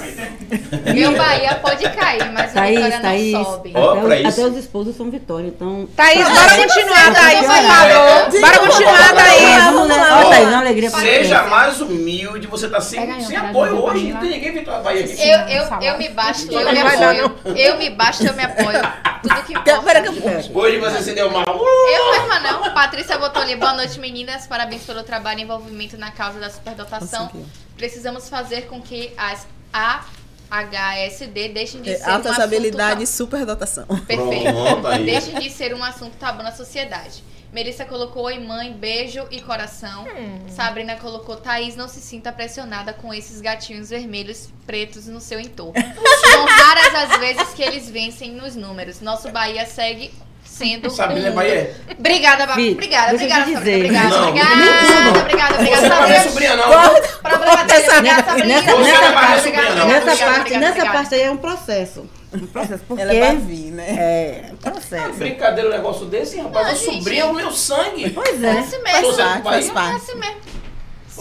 Meu 0.93 1.17
Bahia 1.17 1.55
pode 1.55 1.83
cair, 1.89 2.31
mas 2.31 2.51
o 2.51 2.53
Thaís, 2.53 2.75
Vitória 2.75 2.99
Thaís. 3.01 3.33
não 3.33 3.45
sobe. 3.45 3.73
Ó, 3.75 3.91
Até, 3.91 4.01
pra 4.21 4.29
até 4.29 4.41
os 4.45 4.57
esposos 4.57 4.95
são 4.95 5.09
Vitória, 5.09 5.47
então. 5.47 5.87
Thaís, 5.95 6.27
bora 6.29 6.55
continuar, 6.67 7.13
Thaís, 7.13 7.39
por 7.39 7.47
favor. 7.47 8.41
Bora 8.41 8.59
continuar, 8.59 9.13
Thaís. 9.15 9.63
Vamos 9.73 9.87
lá. 9.97 10.21
Ó, 10.25 10.29
Thaís, 10.29 10.47
uma 10.47 10.59
alegria 10.59 10.91
pra 10.91 10.99
Seja 10.99 11.43
você. 11.43 11.49
mais 11.49 11.81
humilde, 11.81 12.45
você 12.47 12.69
tá 12.69 12.79
sem, 12.79 13.21
sem 13.23 13.35
apoio 13.35 13.83
hoje. 13.83 14.05
pra 14.05 14.13
Não 14.13 14.21
tem 14.21 14.29
ninguém 14.29 14.51
Vitória 14.51 14.81
Bahia 14.83 15.05
aqui. 15.05 15.27
Eu, 15.27 15.39
eu, 15.47 15.81
eu 15.93 15.97
me 15.97 16.09
basto, 16.19 16.51
eu 16.51 16.71
me 16.71 16.79
apoio. 16.79 17.57
Eu 17.57 17.77
me 17.77 17.89
basto, 17.91 18.25
eu 18.27 18.33
me 18.33 18.43
apoio. 18.43 18.79
Tudo 19.21 19.43
que 19.43 19.53
Pera 19.61 19.77
importa. 19.77 20.01
que 20.01 20.49
eu 20.51 20.57
Hoje 20.57 20.77
você 20.77 21.01
se 21.03 21.13
deu 21.13 21.29
mal. 21.31 21.45
Eu 21.47 22.11
mesma 22.11 22.39
não. 22.39 22.73
Patrícia 22.73 23.17
botou 23.17 23.41
ali. 23.41 23.55
Boa 23.55 23.73
noite, 23.73 23.97
meninas. 23.99 24.45
Parabéns 24.47 24.83
pelo 24.83 25.03
trabalho 25.03 25.39
e 25.39 25.43
envolvimento 25.43 25.97
na 25.97 26.11
causa 26.11 26.39
da 26.39 26.49
superdotação. 26.49 27.29
Precisamos 27.77 28.27
fazer 28.29 28.63
com 28.67 28.81
que 28.81 29.13
as 29.17 29.47
AHSD 29.73 31.49
deixem 31.49 31.81
de 31.81 31.91
É, 31.91 31.97
ser 31.97 32.09
um 32.09 32.13
Altas 32.13 32.31
assunto 32.31 32.43
habilidades, 32.43 33.09
superdotação. 33.09 33.85
tabu. 33.85 34.01
Perfeito. 34.05 34.53
Pronto, 34.53 34.87
aí. 34.87 35.05
Deixem 35.05 35.39
de 35.39 35.49
ser 35.49 35.73
um 35.73 35.83
assunto 35.83 36.13
tabu 36.17 36.43
na 36.43 36.51
sociedade. 36.51 37.23
Melissa 37.51 37.83
colocou 37.83 38.23
oi 38.25 38.39
mãe, 38.39 38.71
beijo 38.73 39.25
e 39.31 39.41
coração. 39.41 40.05
Sabrina 40.55 40.95
colocou 40.97 41.35
Thaís 41.35 41.75
não 41.75 41.87
se 41.87 41.99
sinta 41.99 42.31
pressionada 42.31 42.93
com 42.93 43.11
esses 43.13 43.41
gatinhos 43.41 43.89
vermelhos 43.89 44.49
pretos 44.67 45.07
no 45.07 45.19
seu 45.19 45.39
entorno. 45.39 45.73
São 46.31 46.45
raras 46.45 46.95
as 47.11 47.19
vezes 47.19 47.49
que 47.55 47.63
eles 47.63 47.89
vencem 47.89 48.31
nos 48.31 48.55
números. 48.55 49.01
Nosso 49.01 49.29
Bahia 49.31 49.65
segue 49.65 50.11
sendo 50.45 50.89
Sabrina 50.93 51.29
é 51.29 51.31
um 51.31 51.35
Bahia. 51.35 51.75
Obrigada, 51.97 52.45
Ba- 52.45 52.53
Fi, 52.53 52.71
obrigada, 52.71 53.17
deixa 53.17 53.25
eu 53.25 53.29
obrigada, 53.41 53.45
te 53.45 53.53
Sabrina. 53.53 53.77
dizer. 53.77 53.85
Obrigada, 53.85 54.09
Não, 54.09 54.29
obrigada, 54.29 54.55
não. 54.55 55.21
obrigada, 55.21 55.53
Você 55.55 55.59
obrigada, 55.61 55.89
não 55.89 56.03
é 56.05 56.19
sobrinha, 56.21 56.55
não. 56.55 56.69
Problema 57.21 57.63
dele, 57.63 57.79
Nessa- 57.79 57.97
obrigada, 57.97 58.23
Sabrina. 58.25 58.47
nessa- 58.55 58.75
Obrigada, 58.75 59.09
não 59.09 59.09
é 59.09 59.09
obrigada, 59.09 59.41
sobrinha, 59.41 59.63
não. 59.63 59.69
obrigada, 59.69 59.87
Nessa 59.87 60.11
obrigada, 60.11 60.31
parte, 60.31 60.39
obrigada, 60.39 60.59
nessa 60.59 60.71
obrigada. 60.77 60.97
parte 60.99 61.15
aí 61.15 61.21
é 61.21 61.31
um 61.31 61.37
processo. 61.37 62.09
Um 62.31 62.45
processo. 62.45 62.83
Porque 62.87 63.01
Ela 63.01 63.13
vai 63.19 63.35
vir, 63.37 63.71
né? 63.71 63.85
é 63.89 64.51
processo. 64.89 65.13
Brincadeira 65.19 65.69
um 65.69 65.71
negócio 65.71 66.05
desse, 66.05 66.39
rapaz. 66.39 66.67
Não, 66.67 66.73
o 66.73 66.77
gente. 66.77 66.97
sobrinho 67.03 67.21
é 67.21 67.25
o 67.25 67.33
meu 67.33 67.51
sangue. 67.51 68.09
Pois 68.09 68.43
É 68.43 68.47
é. 68.47 68.59
assim 68.59 68.79
Faz 68.79 69.01
mesmo. 69.01 69.17
Parte, 69.17 69.41
pro 69.41 69.43
faz 69.43 69.43
Bahia? 69.43 69.69
É 69.69 69.73
parte. 69.73 69.95
assim 69.95 70.15
mesmo. 70.15 70.39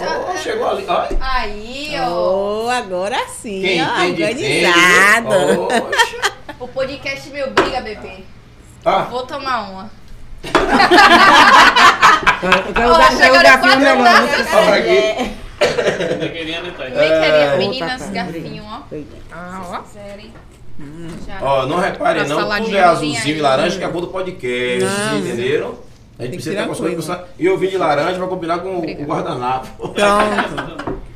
Oh, 0.00 0.36
chegou 0.38 0.68
ali. 0.68 0.84
Ai. 0.88 1.18
Aí, 1.20 1.90
ó. 2.00 2.64
Oh, 2.66 2.68
agora 2.70 3.18
sim, 3.28 3.60
Quem 3.62 3.82
ó, 3.84 3.88
organizado. 4.04 5.62
Oxe. 5.88 6.16
O 6.60 6.68
podcast 6.68 7.30
me 7.30 7.42
obriga 7.42 7.78
a 7.78 7.80
beber. 7.80 8.24
Ah, 8.84 9.02
Vou 9.10 9.26
tomar 9.26 9.68
uma. 9.70 9.90
Eu 10.44 10.52
quero 12.74 12.90
Ó, 12.92 12.98
dar 12.98 13.12
o 13.12 13.16
chegaram 13.16 13.42
garfinho 13.42 13.58
quatro 13.58 13.80
melhor. 13.80 14.28
taças. 14.28 14.48
só 14.50 14.62
pra 14.62 14.74
aqui. 14.76 15.36
Não 15.58 16.28
queria, 16.28 16.62
né, 16.62 16.70
queria, 16.86 17.04
É. 17.04 17.56
meninas, 17.56 18.00
Outra 18.02 18.14
garfinho, 18.14 18.64
ó. 18.64 18.80
Ah, 19.32 19.62
ó. 19.66 19.82
Já. 21.26 21.38
Ó, 21.42 21.66
não 21.66 21.78
reparem 21.78 22.26
não, 22.28 22.38
tudo 22.38 22.76
é 22.76 22.80
azulzinho 22.82 23.20
aí. 23.22 23.38
e 23.38 23.40
laranja 23.40 23.78
que 23.78 23.84
é 23.84 23.86
a 23.86 23.90
cor 23.90 24.00
do 24.00 24.06
podcast, 24.08 24.84
Não. 24.84 25.18
entenderam? 25.18 25.74
A 26.18 26.22
gente 26.22 26.34
precisa 26.34 26.54
estar 26.54 26.66
coisa. 26.66 26.94
funcionando. 26.96 27.26
E 27.38 27.46
eu 27.46 27.56
vim 27.58 27.68
de 27.68 27.76
laranja 27.78 28.18
pra 28.18 28.26
combinar 28.26 28.58
com 28.60 28.78
o 28.78 29.04
guardanapo. 29.04 29.88
Pronto. 29.88 30.98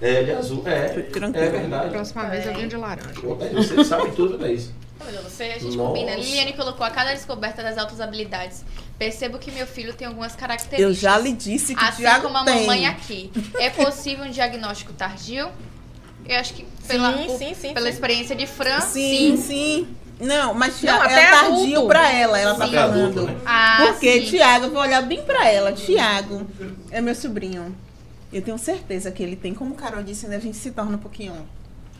É, 0.00 0.24
de 0.24 0.32
azul. 0.32 0.64
É, 0.66 0.88
Tranquilo. 0.88 1.36
é 1.36 1.48
verdade. 1.48 1.90
Próxima 1.90 2.24
vez 2.24 2.44
eu 2.44 2.52
venho 2.54 2.68
de 2.68 2.76
laranja. 2.76 3.20
Pô, 3.20 3.36
Você 3.36 3.84
sabe 3.84 4.10
tudo, 4.10 4.36
Thaís. 4.36 4.72
Tá? 4.98 5.04
Você, 5.22 5.44
a 5.44 5.58
gente 5.60 5.76
Nossa. 5.76 5.90
combina. 6.00 6.16
Liliane 6.16 6.54
colocou 6.54 6.84
a 6.84 6.90
cada 6.90 7.12
descoberta 7.12 7.62
das 7.62 7.78
altas 7.78 8.00
habilidades. 8.00 8.64
Percebo 8.98 9.38
que 9.38 9.52
meu 9.52 9.64
filho 9.64 9.92
tem 9.94 10.08
algumas 10.08 10.34
características. 10.34 10.80
Eu 10.80 10.92
já 10.92 11.16
lhe 11.18 11.32
disse 11.32 11.76
que 11.76 11.84
Assim 11.84 12.02
Thiago 12.02 12.24
como 12.24 12.36
a 12.36 12.44
tem. 12.44 12.62
mamãe 12.62 12.84
aqui. 12.86 13.30
É 13.60 13.70
possível 13.70 14.24
um 14.24 14.30
diagnóstico 14.30 14.92
tardio? 14.92 15.48
Eu 16.28 16.38
acho 16.38 16.54
que 16.54 16.64
pela, 16.86 17.16
Sim, 17.16 17.26
o- 17.26 17.38
sim, 17.38 17.54
sim, 17.54 17.74
pela 17.74 17.86
sim. 17.86 17.92
experiência 17.92 18.36
de 18.36 18.46
Fran, 18.46 18.80
Sim, 18.80 19.36
sim. 19.36 19.42
sim. 19.42 19.96
Não, 20.20 20.54
mas 20.54 20.74
Não, 20.82 20.98
Thiago, 20.98 21.10
é 21.10 21.30
tardio 21.30 21.52
adulto. 21.64 21.86
pra 21.88 22.12
ela, 22.12 22.38
ela 22.38 22.54
tá 22.54 22.68
falando. 22.68 23.00
Adulto, 23.00 23.22
né? 23.22 23.36
Ah, 23.44 23.78
Porque 23.88 24.20
sim. 24.20 24.26
Tiago, 24.28 24.66
eu 24.66 24.70
vou 24.70 24.80
olhar 24.80 25.02
bem 25.02 25.20
pra 25.22 25.48
ela. 25.48 25.72
Tiago 25.72 26.46
é 26.92 27.00
meu 27.00 27.14
sobrinho. 27.14 27.74
Eu 28.32 28.40
tenho 28.40 28.56
certeza 28.56 29.10
que 29.10 29.22
ele 29.22 29.34
tem, 29.36 29.52
como 29.52 29.72
o 29.72 29.76
Carol 29.76 30.02
disse, 30.02 30.26
né, 30.28 30.36
a 30.36 30.40
gente 30.40 30.56
se 30.56 30.70
torna 30.70 30.94
um 30.96 30.98
pouquinho. 31.00 31.34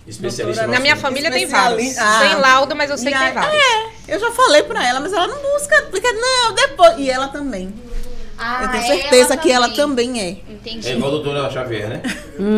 Especialista 0.07 0.63
Doutora, 0.63 0.79
Na 0.79 0.81
minha 0.81 0.97
família 0.97 1.31
tem 1.31 1.47
vários. 1.47 1.97
Ah. 1.99 2.21
Sem 2.21 2.35
laudo, 2.37 2.75
mas 2.77 2.91
eu 2.91 2.99
sei 2.99 3.13
que 3.13 3.19
tem 3.19 3.33
vários. 3.33 3.55
É, 3.55 4.15
eu 4.15 4.21
já 4.21 4.31
falei 4.33 4.63
pra 4.63 4.87
ela, 4.87 5.01
mas 5.01 5.13
ela 5.13 5.27
não 5.27 5.37
busca. 5.43 5.83
Porque, 5.91 6.11
não, 6.13 6.55
depois. 6.55 6.99
E 6.99 7.11
ela 7.11 7.29
também. 7.29 7.73
Ah, 8.43 8.65
eu 8.65 8.69
tenho 8.71 8.87
certeza 8.87 9.37
que 9.37 9.51
ela 9.53 9.69
também 9.71 10.21
é. 10.21 10.31
Entendi. 10.53 10.89
É 10.89 10.93
igual 10.95 11.09
a 11.11 11.15
doutora 11.15 11.51
Xavier, 11.51 11.89
né? 11.89 12.03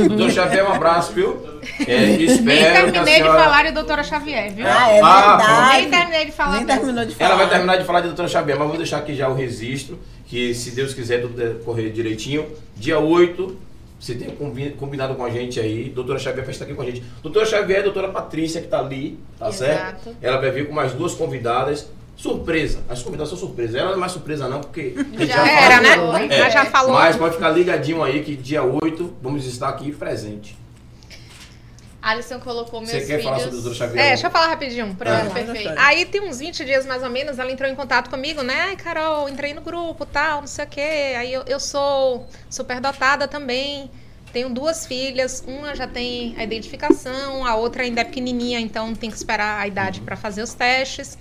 doutora 0.08 0.30
Xavier, 0.30 0.64
um 0.68 0.72
abraço, 0.72 1.12
viu? 1.12 1.42
É, 1.86 2.04
espero 2.10 2.44
Nem 2.44 2.58
que 2.58 2.64
a 2.66 2.72
terminei 2.74 3.04
de 3.04 3.10
senhora... 3.22 3.42
falar 3.42 3.62
de 3.64 3.70
doutora 3.72 4.02
Xavier, 4.02 4.52
viu? 4.54 4.66
Ah, 4.66 4.90
é 4.90 5.00
Ah, 5.02 5.36
verdade. 5.36 5.80
Nem 5.82 5.90
terminei 5.90 6.24
de 6.26 6.32
falar 6.32 6.56
Nem 6.56 6.66
terminou 6.66 7.04
de 7.04 7.14
falar. 7.14 7.30
Ela 7.30 7.38
vai 7.38 7.48
terminar 7.50 7.76
de 7.76 7.84
falar 7.84 8.00
de 8.00 8.06
doutora 8.08 8.28
Xavier, 8.28 8.58
mas 8.58 8.68
vou 8.68 8.76
deixar 8.76 8.98
aqui 8.98 9.14
já 9.14 9.28
o 9.28 9.34
registro, 9.34 9.98
que 10.26 10.54
se 10.54 10.70
Deus 10.72 10.94
quiser 10.94 11.20
tudo 11.22 11.62
correr 11.64 11.90
direitinho, 11.90 12.46
dia 12.76 12.98
8, 12.98 13.56
você 13.98 14.14
tem 14.14 14.28
combi- 14.30 14.70
combinado 14.78 15.14
com 15.14 15.24
a 15.24 15.30
gente 15.30 15.58
aí, 15.58 15.88
doutora 15.88 16.18
Xavier 16.18 16.44
vai 16.44 16.52
estar 16.52 16.64
aqui 16.66 16.74
com 16.74 16.82
a 16.82 16.84
gente. 16.84 17.02
Doutora 17.22 17.46
Xavier 17.46 17.78
e 17.78 17.80
a 17.80 17.84
doutora 17.84 18.08
Patrícia, 18.08 18.60
que 18.60 18.68
tá 18.68 18.78
ali, 18.80 19.18
tá 19.38 19.48
Exato. 19.48 19.64
certo? 20.04 20.16
Ela 20.20 20.36
vai 20.38 20.50
vir 20.50 20.66
com 20.68 20.74
mais 20.74 20.92
duas 20.92 21.14
convidadas. 21.14 21.88
Surpresa, 22.16 22.80
as 22.88 23.02
convidadas 23.02 23.28
são 23.30 23.38
surpresas. 23.38 23.74
Ela 23.74 23.88
não 23.90 23.96
é 23.96 24.00
mais 24.00 24.12
surpresa 24.12 24.48
não, 24.48 24.60
porque 24.60 24.94
Já 25.18 25.26
já 25.26 25.48
Era, 25.50 25.80
né? 25.80 25.96
falou. 25.96 26.16
É. 26.16 26.50
Já 26.50 26.64
falou. 26.66 26.92
Mas 26.94 27.16
pode 27.16 27.34
ficar 27.34 27.50
ligadinho 27.50 28.02
aí 28.02 28.22
que 28.22 28.36
dia 28.36 28.62
8 28.62 29.16
vamos 29.20 29.46
estar 29.46 29.68
aqui 29.68 29.92
presente. 29.92 30.56
Alisson 32.00 32.38
colocou 32.38 32.80
meus 32.80 32.90
Você 32.90 32.98
quer 33.00 33.06
filhos. 33.06 33.24
falar 33.24 33.38
sobre 33.38 33.48
a 33.48 33.52
doutora 33.62 33.74
Xavier? 33.74 34.04
É, 34.04 34.08
deixa 34.08 34.26
eu 34.26 34.30
falar 34.30 34.48
rapidinho. 34.48 34.94
Pra... 34.94 35.22
Ah. 35.22 35.30
Perfeito. 35.30 35.72
Aí 35.78 36.04
tem 36.04 36.20
uns 36.20 36.38
20 36.38 36.62
dias 36.64 36.84
mais 36.84 37.02
ou 37.02 37.08
menos, 37.08 37.38
ela 37.38 37.50
entrou 37.50 37.68
em 37.68 37.74
contato 37.74 38.10
comigo, 38.10 38.42
né? 38.42 38.54
Ai, 38.68 38.76
Carol, 38.76 39.26
entrei 39.26 39.54
no 39.54 39.62
grupo, 39.62 40.04
tal, 40.04 40.42
não 40.42 40.46
sei 40.46 40.66
o 40.66 40.68
quê. 40.68 41.14
Aí 41.16 41.32
eu, 41.32 41.42
eu 41.46 41.58
sou 41.58 42.26
superdotada 42.50 43.26
também. 43.26 43.90
Tenho 44.34 44.50
duas 44.50 44.84
filhas, 44.86 45.42
uma 45.46 45.74
já 45.74 45.86
tem 45.86 46.34
a 46.36 46.42
identificação, 46.44 47.46
a 47.46 47.54
outra 47.54 47.84
ainda 47.84 48.00
é 48.00 48.04
pequenininha, 48.04 48.60
então 48.60 48.92
tem 48.94 49.08
que 49.08 49.16
esperar 49.16 49.60
a 49.60 49.66
idade 49.66 50.00
para 50.00 50.16
fazer 50.16 50.42
os 50.42 50.52
testes. 50.52 51.16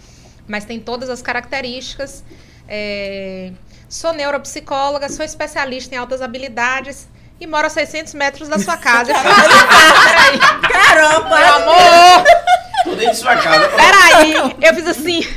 Mas 0.48 0.66
tem 0.66 0.80
todas 0.80 1.10
as 1.10 1.22
características. 1.22 2.24
É, 2.68 3.52
Sou 3.90 4.12
neuropsicóloga, 4.12 5.08
sou 5.08 5.24
especialista 5.24 5.94
em 5.94 5.98
altas 6.00 6.20
habilidades 6.22 7.08
e 7.40 7.46
moro 7.46 7.68
a 7.68 7.70
600 7.70 8.14
metros 8.16 8.48
da 8.50 8.58
sua 8.58 8.76
casa. 8.76 9.12
Eu 9.12 9.16
falei, 9.16 9.58
"Ah, 9.60 10.08
peraí, 10.08 10.72
Carol, 10.72 11.24
meu 11.26 11.54
amor! 11.54 12.24
Tô 12.86 12.96
dentro 12.96 13.12
de 13.14 13.18
sua 13.20 13.36
casa. 13.38 13.70
Peraí, 13.70 14.34
eu 14.62 14.74
fiz 14.74 14.88
assim. 14.88 15.28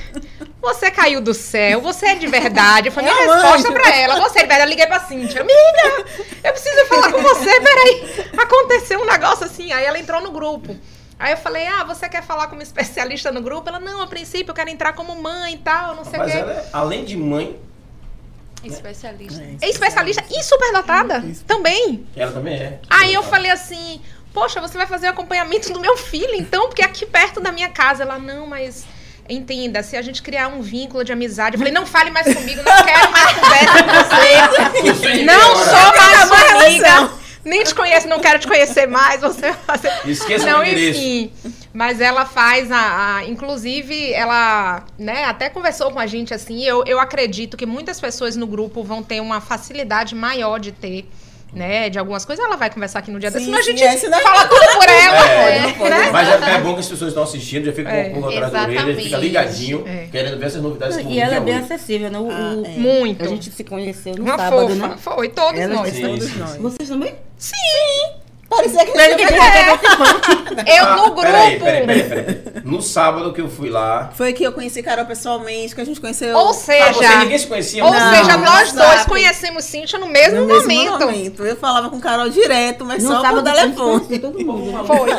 Você 0.62 0.90
caiu 0.90 1.20
do 1.20 1.34
céu, 1.34 1.80
você 1.82 2.06
é 2.06 2.14
de 2.14 2.26
verdade. 2.26 2.90
Foi 2.90 3.02
minha 3.02 3.14
É 3.14 3.18
resposta 3.26 3.68
anjo. 3.68 3.72
pra 3.72 3.94
ela. 3.94 4.20
Você 4.20 4.38
é 4.38 4.42
de 4.42 4.48
verdade. 4.48 4.62
Eu 4.62 4.68
liguei 4.70 4.86
pra 4.86 5.00
Cíntia. 5.00 5.42
Amiga, 5.42 6.04
eu 6.42 6.52
preciso 6.52 6.86
falar 6.86 7.12
com 7.12 7.22
você. 7.22 7.60
Peraí. 7.60 8.26
Aconteceu 8.38 9.00
um 9.00 9.04
negócio 9.06 9.44
assim. 9.44 9.70
Aí 9.72 9.84
ela 9.84 9.98
entrou 9.98 10.20
no 10.22 10.32
grupo. 10.32 10.74
Aí 11.18 11.32
eu 11.32 11.36
falei, 11.38 11.66
ah, 11.66 11.82
você 11.84 12.08
quer 12.08 12.22
falar 12.22 12.46
como 12.48 12.60
especialista 12.62 13.32
no 13.32 13.40
grupo? 13.40 13.68
Ela, 13.68 13.80
não, 13.80 14.02
a 14.02 14.06
princípio 14.06 14.50
eu 14.50 14.54
quero 14.54 14.68
entrar 14.68 14.92
como 14.92 15.14
mãe 15.20 15.54
e 15.54 15.58
tal, 15.58 15.94
não 15.96 16.04
sei 16.04 16.14
o 16.14 16.18
Mas 16.22 16.32
quê. 16.32 16.38
ela 16.38 16.52
é, 16.52 16.68
além 16.72 17.04
de 17.04 17.16
mãe, 17.16 17.58
Especialista. 18.64 19.42
É 19.60 19.68
especialista 19.68 20.24
e 20.30 20.42
superdotada 20.42 21.22
também. 21.46 22.04
ela 22.16 22.32
também 22.32 22.54
é. 22.54 22.80
Aí 22.90 23.14
eu 23.14 23.22
falei 23.22 23.50
assim, 23.50 24.00
poxa, 24.32 24.60
você 24.60 24.76
vai 24.76 24.86
fazer 24.86 25.06
o 25.06 25.10
acompanhamento 25.10 25.72
do 25.72 25.78
meu 25.78 25.96
filho, 25.96 26.34
então, 26.34 26.66
porque 26.66 26.82
é 26.82 26.84
aqui 26.84 27.06
perto 27.06 27.40
da 27.40 27.52
minha 27.52 27.68
casa. 27.68 28.02
Ela, 28.02 28.18
não, 28.18 28.46
mas 28.46 28.84
entenda, 29.28 29.82
se 29.82 29.96
a 29.96 30.02
gente 30.02 30.20
criar 30.22 30.48
um 30.48 30.62
vínculo 30.62 31.04
de 31.04 31.12
amizade, 31.12 31.54
eu 31.54 31.58
falei, 31.58 31.72
não 31.72 31.86
fale 31.86 32.10
mais 32.10 32.26
comigo, 32.34 32.62
não 32.62 32.84
quero 32.84 33.12
mais 33.12 33.32
conversa 33.38 33.82
com 33.84 34.82
você. 34.82 35.22
Não 35.22 35.56
sou 35.56 35.96
mais 35.96 36.28
sua 36.28 36.62
amiga. 36.64 37.12
Nem 37.46 37.62
te 37.62 37.74
conheço, 37.74 38.08
não 38.08 38.18
quero 38.20 38.38
te 38.40 38.46
conhecer 38.48 38.86
mais. 38.86 39.20
Você. 39.20 39.54
Esqueça 40.04 40.44
não, 40.46 40.64
enfim. 40.64 41.32
Mas 41.72 42.00
ela 42.00 42.24
faz 42.26 42.70
a, 42.72 43.16
a- 43.18 43.24
Inclusive, 43.26 44.12
ela 44.12 44.84
né, 44.98 45.24
até 45.24 45.48
conversou 45.48 45.90
com 45.92 45.98
a 46.00 46.06
gente 46.06 46.34
assim. 46.34 46.64
Eu, 46.64 46.82
eu 46.86 46.98
acredito 46.98 47.56
que 47.56 47.64
muitas 47.64 48.00
pessoas 48.00 48.34
no 48.36 48.46
grupo 48.46 48.82
vão 48.82 49.02
ter 49.02 49.20
uma 49.20 49.40
facilidade 49.40 50.14
maior 50.14 50.58
de 50.58 50.72
ter. 50.72 51.08
Né, 51.56 51.88
de 51.88 51.98
algumas 51.98 52.22
coisas, 52.22 52.44
ela 52.44 52.54
vai 52.54 52.68
conversar 52.68 52.98
aqui 52.98 53.10
no 53.10 53.18
dia 53.18 53.30
Sim, 53.30 53.38
desse, 53.38 53.46
senão 53.46 53.58
a 53.58 53.62
sim, 53.62 53.70
gente 53.70 53.82
é, 53.82 53.96
senão- 53.96 54.20
fala 54.20 54.44
tudo 54.46 54.60
por 54.78 54.86
ela. 54.90 55.30
É, 55.30 55.60
né? 55.60 55.74
né? 55.88 56.10
Mas 56.12 56.28
é, 56.28 56.54
é 56.54 56.60
bom 56.60 56.74
que 56.74 56.80
as 56.80 56.88
pessoas 56.88 57.08
estão 57.08 57.22
assistindo, 57.22 57.64
já 57.64 57.72
fica 57.72 57.88
É, 57.90 58.10
com 58.10 58.18
o 58.18 58.22
pulga 58.24 58.46
atrás 58.46 58.52
da 58.52 58.62
orelha, 58.82 58.94
fica 59.00 59.16
ligadinho, 59.16 59.82
É. 59.88 60.06
querendo 60.12 60.38
ver 60.38 60.46
essas 60.48 60.60
novidades 60.60 60.96
vão 61.02 61.10
E 61.10 61.18
ela 61.18 61.36
é 61.36 61.40
bem 61.40 61.54
hoje. 61.54 61.64
acessível, 61.64 62.10
né? 62.10 62.18
O- 62.18 62.30
Ah, 62.30 62.54
o- 62.58 62.66
é. 62.66 62.68
Muito. 62.68 63.24
A 63.24 63.28
gente 63.28 63.50
se 63.50 63.64
conheceu 63.64 64.14
no 64.16 64.24
Uma 64.24 64.36
sábado, 64.36 64.68
fofa. 64.68 64.74
né? 64.88 64.94
Foi, 64.98 65.28
todos 65.30 65.58
Ela- 65.58 65.74
nós. 65.76 65.94
Sim. 65.94 66.02
Todos 66.02 66.36
nós. 66.36 66.56
Vocês 66.58 66.88
também? 66.90 67.14
Parecia 68.48 68.84
que 68.86 68.98
gente 68.98 69.16
que- 69.26 70.70
Eu 70.70 70.84
Ah, 70.86 70.96
no 70.96 71.02
grupo. 71.06 71.20
Peraí, 71.22 71.58
peraí, 71.58 71.86
peraí, 71.86 72.02
peraí. 72.04 72.42
No 72.64 72.80
sábado 72.80 73.32
que 73.32 73.40
eu 73.40 73.48
fui 73.48 73.68
lá. 73.68 74.10
Foi 74.14 74.32
que 74.32 74.42
eu 74.44 74.52
conheci 74.52 74.82
Carol 74.82 75.04
pessoalmente, 75.04 75.74
que 75.74 75.80
a 75.80 75.84
gente 75.84 76.00
conheceu 76.00 76.36
Ou 76.36 76.50
Ah, 76.50 76.54
seja, 76.54 76.92
você 76.92 77.16
ninguém 77.18 77.38
se 77.38 77.46
conhecia? 77.46 77.84
ou 77.84 77.92
Não. 77.92 78.10
seja, 78.16 78.36
nós 78.36 78.72
dois 78.72 79.04
conhecemos 79.04 79.64
Cíntia 79.64 79.98
no 79.98 80.06
mesmo, 80.06 80.40
no 80.40 80.46
mesmo 80.46 80.62
momento. 80.62 80.98
momento. 81.06 81.44
Eu 81.44 81.56
falava 81.56 81.88
com 81.90 82.00
Carol 82.00 82.28
direto, 82.28 82.84
mas 82.84 83.02
No 83.02 83.10
só 83.14 83.20
sábado 83.22 83.42
telefone. 83.44 84.18
todo 84.18 84.38
mundo. 84.44 84.72
né? 84.72 84.84
Foi. 84.86 85.10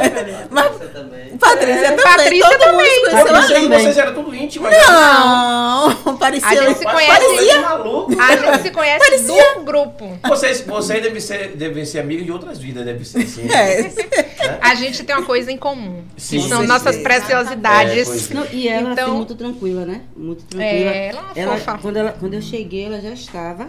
Mas 0.50 0.72
Você 0.78 0.86
também. 0.88 1.38
Patrícia 1.38 1.90
também. 1.92 2.04
Patrícia 2.06 2.50
todo 2.50 2.60
também. 2.60 3.02
mundo 3.02 3.10
conheceu 3.12 3.34
pensei 3.34 3.48
que 3.48 3.74
ali. 3.74 3.84
vocês 3.84 3.98
eram 3.98 4.14
tudo 4.14 4.36
íntimos. 4.36 4.72
Não, 4.72 6.18
parecia. 6.18 6.48
A 6.50 6.56
gente 6.68 6.80
se 6.80 6.86
conhece- 6.86 7.08
parecia 7.12 7.62
maluco. 7.62 8.12
A 8.20 8.36
gente 8.36 8.62
se 8.64 8.72
conhece 8.72 9.22
do 9.56 9.64
grupo. 9.64 10.18
Vocês, 10.28 10.62
vocês 10.62 11.02
devem, 11.04 11.20
ser, 11.22 11.50
devem 11.56 11.86
ser 11.86 12.00
amigos 12.00 12.26
de 12.26 12.32
outras 12.32 12.58
vidas, 12.58 12.86
deve 12.86 13.04
ser 13.06 13.17
assim. 13.24 13.48
É. 13.50 14.58
A 14.62 14.76
gente 14.76 15.04
tem 15.04 15.16
uma 15.16 15.26
coisa 15.26 15.52
em 15.52 15.58
comum. 15.58 16.04
Sim, 16.16 16.42
que 16.42 16.50
são 16.50 16.62
sim, 16.62 16.68
nossas 16.68 16.96
sim. 16.96 17.04
preciosidades. 17.04 18.30
É, 18.30 18.32
é. 18.32 18.36
Não, 18.36 18.46
e 18.52 18.68
ela 18.68 18.92
Então- 18.94 19.08
assim, 19.08 19.16
muito 19.18 19.36
tranquila, 19.36 19.86
né? 19.86 20.02
Muito 20.16 20.44
tranquila. 20.46 20.72
É, 20.72 21.08
ela 21.08 21.32
é 21.36 21.46
uma 21.46 21.58
fofa. 21.58 21.78
Quando, 21.80 21.98
ela, 21.98 22.12
quando 22.14 22.34
eu 22.34 22.42
cheguei, 22.42 22.86
ela 22.86 23.02
já 23.02 23.12
estava. 23.12 23.68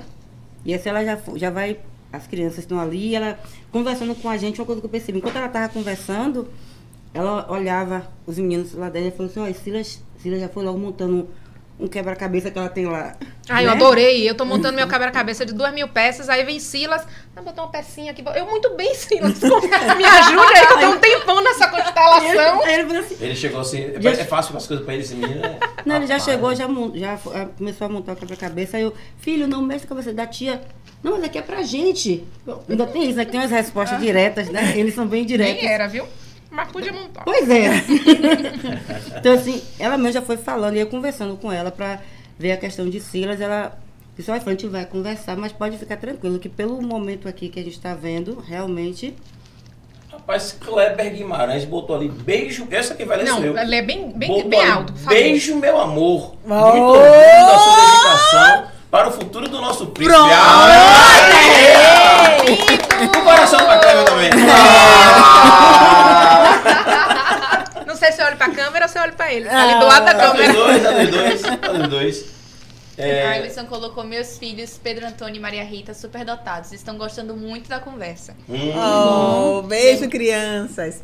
E 0.64 0.74
assim, 0.74 0.88
ela 0.88 1.05
já, 1.05 1.18
já 1.36 1.51
vai. 1.51 1.78
As 2.12 2.26
crianças 2.26 2.61
estão 2.61 2.80
ali, 2.80 3.14
ela 3.14 3.38
conversando 3.70 4.14
com 4.14 4.30
a 4.30 4.36
gente, 4.38 4.59
uma 4.59 4.66
coisa 4.66 4.80
que 4.80 4.86
eu 4.86 4.90
percebi. 4.90 5.18
Enquanto 5.18 5.36
ela 5.36 5.46
estava 5.46 5.68
conversando, 5.68 6.49
ela 7.12 7.51
olhava 7.51 8.09
os 8.26 8.38
meninos 8.38 8.72
lá 8.72 8.88
dentro 8.88 9.09
e 9.09 9.12
falou 9.12 9.30
assim: 9.30 9.40
Ó, 9.40 9.62
Silas, 9.62 10.03
Silas 10.22 10.40
já 10.40 10.49
foi 10.49 10.64
logo 10.64 10.78
montando 10.78 11.28
um 11.81 11.87
quebra-cabeça 11.87 12.51
que 12.51 12.59
ela 12.59 12.68
tem 12.68 12.87
lá. 12.87 13.14
Ai, 13.49 13.64
eu 13.64 13.68
Né? 13.70 13.76
adorei. 13.76 14.29
Eu 14.29 14.35
tô 14.35 14.45
montando 14.45 14.74
meu 14.76 14.89
quebra-cabeça 14.89 15.47
de 15.47 15.53
duas 15.55 15.72
mil 15.72 15.89
peças, 15.89 16.29
aí 16.29 16.45
vem 16.45 16.59
Silas, 16.59 17.07
vai 17.35 17.45
botar 17.45 17.62
uma 17.62 17.70
pecinha 17.70 18.11
aqui. 18.12 18.22
Eu 18.35 18.47
muito 18.47 18.74
bem, 18.74 18.95
Silas. 18.95 19.39
Me 19.97 20.05
ajuda 20.05 20.43
aí, 20.55 20.66
que 20.66 20.72
eu 20.72 20.81
tô 20.81 20.89
um 20.91 20.99
tempão 20.99 21.43
nessa 21.43 21.68
constelação. 21.68 22.66
Ele 22.68 22.85
falou 22.85 23.01
assim. 23.03 23.16
Ele 23.20 23.37
chegou 23.37 23.61
assim, 23.61 23.93
Já- 24.01 24.11
é 24.11 24.24
fácil 24.24 24.57
as 24.57 24.66
coisas 24.66 24.85
pra 24.85 24.95
ele, 24.95 25.03
esse 25.05 25.14
menino. 25.14 25.45
é- 25.45 25.59
Não, 25.87 25.97
ele 25.97 26.07
já 26.07 26.18
chegou, 26.18 26.55
já, 26.55 26.66
já 26.95 27.14
ah, 27.35 27.47
começou 27.57 27.87
a 27.87 27.89
montar 27.91 28.12
o 28.12 28.16
quebra-cabeça. 28.16 28.76
Aí 28.76 28.83
eu, 28.83 28.93
filho, 29.18 29.47
não 29.47 29.62
mexa 29.62 29.87
com 29.87 29.95
cabeça 29.95 30.12
da 30.12 30.26
tia. 30.26 30.61
Não, 31.03 31.12
mas 31.12 31.24
aqui 31.24 31.39
é 31.39 31.43
pra 31.43 31.62
gente. 31.62 32.24
Ainda 32.68 32.87
tem 32.87 33.05
isso, 33.05 33.16
né? 33.16 33.24
que 33.24 33.31
Tem 33.31 33.41
umas 33.41 33.53
respostas 33.53 34.01
diretas, 34.01 34.49
né? 34.49 34.74
Eles 34.76 34.95
são 34.95 35.07
bem 35.07 35.24
diretos. 35.24 35.62
Nem 35.62 35.70
era, 35.72 35.87
viu? 35.87 36.05
Mas 36.51 36.72
podia 36.72 36.92
montar. 36.92 37.24
Pois 37.24 37.49
é. 37.49 37.68
então, 39.18 39.34
assim, 39.34 39.62
ela 39.78 39.96
mesmo 39.99 40.12
já 40.12 40.22
foi 40.22 40.36
falando 40.36 40.76
e 40.76 40.80
eu 40.80 40.86
conversando 40.86 41.36
com 41.36 41.53
ela 41.53 41.70
pra 41.70 42.01
ver 42.38 42.53
a 42.53 42.57
questão 42.57 42.88
de 42.88 43.01
Silas. 43.01 43.40
Ela 43.40 43.78
disse: 44.16 44.30
olha, 44.30 44.42
a 44.44 44.51
gente 44.51 44.66
vai 44.66 44.86
conversar, 44.86 45.36
mas 45.36 45.53
pode 45.53 45.76
ficar 45.76 45.96
tranquilo, 45.96 46.38
que 46.38 46.49
pelo 46.49 46.80
momento 46.80 47.28
aqui 47.28 47.49
que 47.49 47.61
a 47.61 47.62
gente 47.62 47.78
tá 47.78 47.94
vendo, 47.94 48.40
realmente. 48.40 49.14
Rapaz, 50.11 50.57
Kleber 50.59 51.14
Guimarães 51.14 51.64
botou 51.64 51.94
ali, 51.94 52.09
beijo. 52.09 52.66
Essa 52.70 52.94
que 52.94 53.05
vai 53.05 53.18
ler 53.18 53.26
Não, 53.26 53.44
ele 53.44 53.74
é 53.74 53.82
bem, 53.82 54.11
bem, 54.11 54.49
bem 54.49 54.61
ali, 54.61 54.70
alto. 54.70 54.92
Beijo, 55.07 55.57
meu 55.57 55.78
amor. 55.78 56.34
Oh! 56.44 56.49
Muito 56.49 56.99
orgulho 56.99 57.46
da 57.46 57.59
sua 57.59 57.76
dedicação 57.76 58.68
para 58.90 59.09
o 59.09 59.12
futuro 59.12 59.49
do 59.49 59.61
nosso 59.61 59.86
príncipe. 59.86 60.16
Pronto. 60.16 60.32
Ah, 60.34 61.18
Lindo! 61.30 63.18
Um 63.18 63.22
coração 63.22 63.59
pra 63.61 63.78
Kleber 63.78 64.05
também. 64.05 64.30
Não 67.87 67.97
sei 67.97 68.12
se 68.12 68.21
eu 68.21 68.27
olho 68.27 68.37
pra 68.37 68.51
câmera 68.51 68.85
ou 68.85 68.89
se 68.89 68.99
eu 68.99 69.03
olho 69.03 69.12
pra 69.14 69.33
ele. 69.33 69.49
Tá 69.49 69.62
ali 69.62 69.79
do 69.81 69.87
lado 69.87 70.05
da 70.05 70.14
Tá 70.14 70.31
câmera. 70.31 70.53
dois, 70.53 70.83
tá 70.83 70.91
dos 70.93 71.11
dois, 71.11 71.43
tá 71.43 71.73
dos 71.73 71.89
dois. 71.89 72.39
A 72.99 73.03
É, 73.03 73.39
Iverson 73.39 73.64
colocou 73.66 74.03
meus 74.03 74.39
filhos, 74.39 74.77
Pedro 74.83 75.07
Antônio 75.07 75.37
e 75.37 75.41
Maria 75.41 75.62
Rita, 75.62 75.95
super 75.95 76.25
dotados. 76.25 76.73
Estão 76.73 76.99
gostando 76.99 77.37
muito 77.37 77.69
da 77.69 77.79
conversa. 77.79 78.35
hum, 78.49 78.73
Oh, 78.77 79.62
beijo, 79.62 80.09
crianças. 80.09 81.01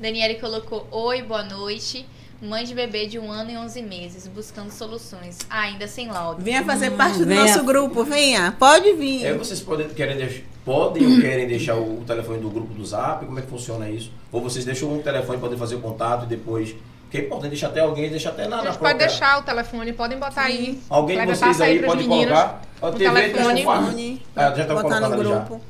Daniele 0.00 0.34
colocou 0.34 0.88
oi, 0.90 1.22
boa 1.22 1.44
noite. 1.44 2.04
Mãe 2.44 2.64
de 2.64 2.74
bebê 2.74 3.06
de 3.06 3.18
um 3.18 3.32
ano 3.32 3.50
e 3.50 3.56
11 3.56 3.80
meses, 3.82 4.26
buscando 4.28 4.70
soluções, 4.70 5.38
ainda 5.48 5.88
sem 5.88 6.08
laudo. 6.10 6.42
Venha 6.42 6.62
fazer 6.62 6.90
parte 6.90 7.18
do 7.18 7.24
venha. 7.26 7.40
nosso 7.42 7.64
grupo, 7.64 8.04
venha. 8.04 8.54
Pode 8.58 8.92
vir. 8.92 9.24
é, 9.24 9.32
vocês 9.32 9.60
podem, 9.60 9.88
querem, 9.88 10.44
podem 10.62 11.06
ou 11.14 11.20
querem 11.22 11.46
deixar 11.48 11.74
o, 11.76 12.00
o 12.00 12.04
telefone 12.06 12.38
do 12.40 12.50
grupo 12.50 12.74
do 12.74 12.84
Zap? 12.84 13.24
Como 13.24 13.38
é 13.38 13.42
que 13.42 13.48
funciona 13.48 13.88
isso? 13.88 14.12
Ou 14.30 14.42
vocês 14.42 14.62
deixam 14.64 14.92
um 14.92 15.00
telefone 15.00 15.38
para 15.38 15.48
poder 15.48 15.58
fazer 15.58 15.76
o 15.76 15.80
contato 15.80 16.24
e 16.24 16.26
depois. 16.26 16.74
Que 17.10 17.18
é 17.18 17.20
importante 17.22 17.50
deixar 17.50 17.68
até 17.68 17.80
alguém, 17.80 18.10
deixar 18.10 18.30
até 18.30 18.46
na, 18.48 18.56
A 18.56 18.58
na 18.58 18.70
gente 18.70 18.78
própria. 18.78 18.94
pode 18.96 18.98
deixar 18.98 19.38
o 19.38 19.42
telefone, 19.42 19.92
podem 19.92 20.18
botar 20.18 20.42
aí. 20.42 20.82
Alguém 20.90 21.18
de 21.20 21.26
vocês 21.26 21.60
aí 21.60 21.82
pode 21.82 22.04
colocar. 22.04 22.62
O 22.82 22.90
TV 22.90 23.04
telefone. 23.32 23.54
Telefone, 23.62 24.22
Ah, 24.36 24.52
já 24.54 24.64
tá 24.66 24.74
colocado 24.74 25.00
no 25.00 25.06
ali 25.14 25.24
já. 25.24 25.38
grupo. 25.38 25.60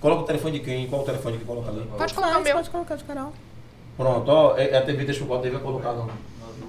Coloca 0.00 0.22
o 0.22 0.24
telefone 0.24 0.58
de 0.58 0.64
quem? 0.64 0.86
Qual 0.88 1.02
o 1.02 1.04
telefone 1.04 1.38
que 1.38 1.44
coloca 1.44 1.70
ali? 1.70 1.88
Pode 1.96 2.12
colocar 2.12 2.38
o 2.38 2.42
meu. 2.42 2.54
pode 2.56 2.70
colocar 2.70 2.96
de 2.96 3.04
Carol. 3.04 3.32
Pronto, 3.98 4.30
ó, 4.30 4.56
é- 4.56 4.74
a 4.78 4.80
TV 4.80 5.04
deixa 5.04 5.22
eu 5.24 5.34
a 5.34 5.38
TV 5.40 5.56
é 5.56 5.58
colocada. 5.58 6.04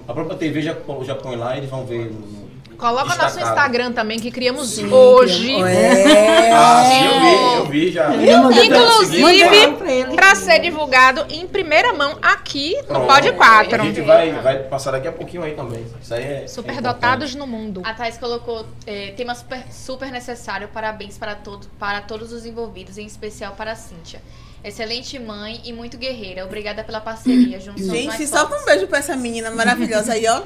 A 0.06 0.12
própria 0.12 0.36
TV 0.36 0.60
já, 0.60 0.74
já 1.02 1.14
põe 1.14 1.36
lá 1.36 1.54
e 1.54 1.58
eles 1.60 1.70
vão 1.70 1.86
ver. 1.86 2.10
no- 2.10 2.18
no- 2.26 2.50
Coloca 2.76 3.04
nosso 3.04 3.20
destacado. 3.36 3.50
Instagram 3.50 3.92
também, 3.92 4.18
que 4.18 4.30
criamos 4.30 4.78
hoje. 4.78 5.54
É. 5.62 6.50
Ah, 6.50 6.82
sim, 6.86 7.04
eu 7.04 7.20
vi, 7.20 7.56
eu 7.58 7.66
vi 7.66 7.92
já. 7.92 8.10
Inclusive, 8.14 9.72
pra 9.76 9.92
ele. 9.92 10.14
pra 10.14 10.34
ser 10.34 10.60
divulgado 10.60 11.26
em 11.28 11.46
primeira 11.46 11.92
mão 11.92 12.16
aqui 12.22 12.74
no. 12.88 13.00
Pod 13.06 13.28
A 13.28 13.32
4. 13.34 13.82
gente 13.84 14.00
vai, 14.00 14.32
vai 14.32 14.58
passar 14.60 14.92
daqui 14.92 15.06
a 15.06 15.12
pouquinho 15.12 15.42
aí 15.42 15.52
também. 15.54 15.84
Isso 16.02 16.14
aí 16.14 16.24
é. 16.24 16.44
é 16.44 16.48
Superdotados 16.48 17.34
no 17.34 17.46
mundo. 17.46 17.82
A 17.84 17.92
Thais 17.92 18.16
colocou 18.16 18.64
é, 18.86 19.12
tema 19.16 19.34
super, 19.34 19.62
super 19.70 20.10
necessário, 20.10 20.68
parabéns 20.68 21.18
para, 21.18 21.34
todo, 21.34 21.66
para 21.78 22.00
todos 22.00 22.32
os 22.32 22.46
envolvidos, 22.46 22.96
em 22.96 23.04
especial 23.06 23.52
para 23.56 23.72
a 23.72 23.76
Cíntia. 23.76 24.20
Excelente 24.62 25.18
mãe 25.18 25.60
e 25.64 25.72
muito 25.72 25.96
guerreira. 25.96 26.44
Obrigada 26.44 26.84
pela 26.84 27.00
parceria. 27.00 27.58
Juntos 27.60 27.86
Gente, 27.86 28.26
só 28.26 28.46
com 28.46 28.54
um 28.60 28.64
beijo 28.64 28.86
pra 28.86 28.98
essa 28.98 29.16
menina 29.16 29.50
maravilhosa 29.50 30.12
aí, 30.12 30.26
ó. 30.26 30.42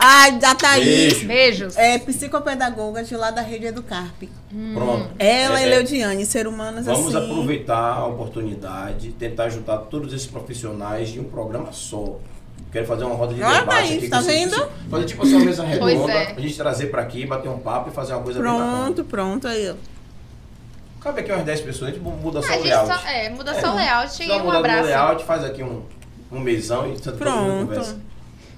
Ai, 0.00 0.38
da 0.38 0.54
Thaís. 0.54 0.86
Beijo. 1.24 1.26
Beijos. 1.26 1.76
É 1.76 1.98
psicopedagoga 1.98 3.02
de 3.02 3.16
lá 3.16 3.30
da 3.30 3.42
rede 3.42 3.66
Educarpe. 3.66 4.28
Pronto. 4.72 5.10
Ela 5.18 5.60
É, 5.60 5.64
e 5.64 5.66
é, 5.66 5.74
Leudiane, 5.74 6.24
ser 6.24 6.46
humanos 6.46 6.86
Vamos 6.86 7.14
assim. 7.14 7.24
aproveitar 7.30 7.94
a 7.94 8.06
oportunidade, 8.06 9.10
tentar 9.12 9.48
juntar 9.50 9.78
todos 9.78 10.12
esses 10.12 10.26
profissionais 10.26 11.10
em 11.14 11.18
um 11.18 11.24
programa 11.24 11.72
só. 11.72 12.16
Quero 12.70 12.86
fazer 12.86 13.04
uma 13.04 13.14
roda 13.16 13.34
de 13.34 13.42
Olha, 13.42 13.60
debate 13.60 13.88
Thaís, 13.88 13.98
aqui. 13.98 14.08
tá 14.08 14.20
vendo? 14.20 14.68
Fazer 14.90 15.04
tipo 15.06 15.22
assim 15.22 15.34
uma 15.34 15.44
mesa 15.44 15.64
Pois 15.78 15.92
redonda, 15.94 16.12
é. 16.12 16.32
a 16.36 16.40
gente 16.40 16.56
trazer 16.56 16.86
pra 16.86 17.02
aqui, 17.02 17.26
bater 17.26 17.48
um 17.48 17.58
papo 17.58 17.90
e 17.90 17.92
fazer 17.92 18.12
uma 18.12 18.22
coisa 18.22 18.40
bem 18.40 18.50
bacana. 18.52 18.72
Pronto, 18.84 19.04
pronto 19.04 19.48
aí, 19.48 19.70
ó. 19.70 19.74
Cabe 21.08 21.22
aqui 21.22 21.32
umas 21.32 21.44
10 21.46 21.60
pessoas, 21.62 21.90
a 21.90 21.94
gente 21.94 22.02
muda 22.02 22.42
só 22.42 22.48
a 22.48 22.50
o 22.50 22.54
gente 22.56 22.64
layout. 22.64 22.86
só, 22.86 23.08
é, 23.08 23.30
muda 23.30 23.58
só 23.58 23.72
o 23.72 23.74
layout 23.76 24.22
e 24.22 24.26
um 24.26 24.38
mudada 24.40 24.44
no 24.44 24.58
abraço. 24.58 24.82
layout, 24.84 25.24
faz 25.24 25.42
aqui 25.42 25.62
um, 25.62 25.82
um 26.30 26.38
mesão 26.38 26.92
e 26.92 27.00
todo 27.00 27.14
mundo 27.30 27.72
Pronto. 27.72 28.00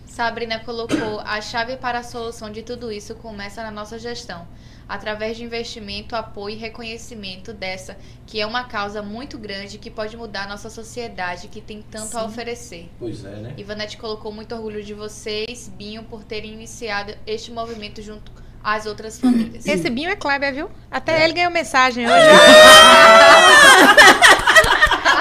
Sabrina 0.04 0.58
colocou: 0.58 1.20
a 1.20 1.40
chave 1.40 1.76
para 1.76 2.00
a 2.00 2.02
solução 2.02 2.50
de 2.50 2.64
tudo 2.64 2.90
isso 2.90 3.14
começa 3.14 3.62
na 3.62 3.70
nossa 3.70 4.00
gestão, 4.00 4.48
através 4.88 5.36
de 5.36 5.44
investimento, 5.44 6.16
apoio 6.16 6.56
e 6.56 6.58
reconhecimento 6.58 7.52
dessa, 7.52 7.96
que 8.26 8.40
é 8.40 8.46
uma 8.46 8.64
causa 8.64 9.00
muito 9.00 9.38
grande 9.38 9.78
que 9.78 9.88
pode 9.88 10.16
mudar 10.16 10.42
a 10.42 10.48
nossa 10.48 10.68
sociedade, 10.68 11.46
que 11.46 11.60
tem 11.60 11.80
tanto 11.82 12.18
a 12.18 12.24
oferecer. 12.24 12.90
Pois 12.98 13.24
é, 13.24 13.36
né? 13.36 13.54
Ivanete 13.56 13.96
colocou 13.96 14.32
muito 14.32 14.52
orgulho 14.56 14.82
de 14.82 14.92
vocês, 14.92 15.68
Binho, 15.68 16.02
por 16.02 16.24
terem 16.24 16.52
iniciado 16.52 17.14
este 17.24 17.52
movimento 17.52 18.02
junto 18.02 18.32
às 18.62 18.86
outras 18.86 19.18
famílias. 19.18 19.66
Esse 19.66 19.88
Binho 19.90 20.10
é 20.10 20.16
Kleber, 20.16 20.52
viu? 20.54 20.70
Até 20.90 21.24
ele 21.24 21.32
ganhou 21.34 21.50
mensagem 21.50 22.06
hoje. 22.10 22.26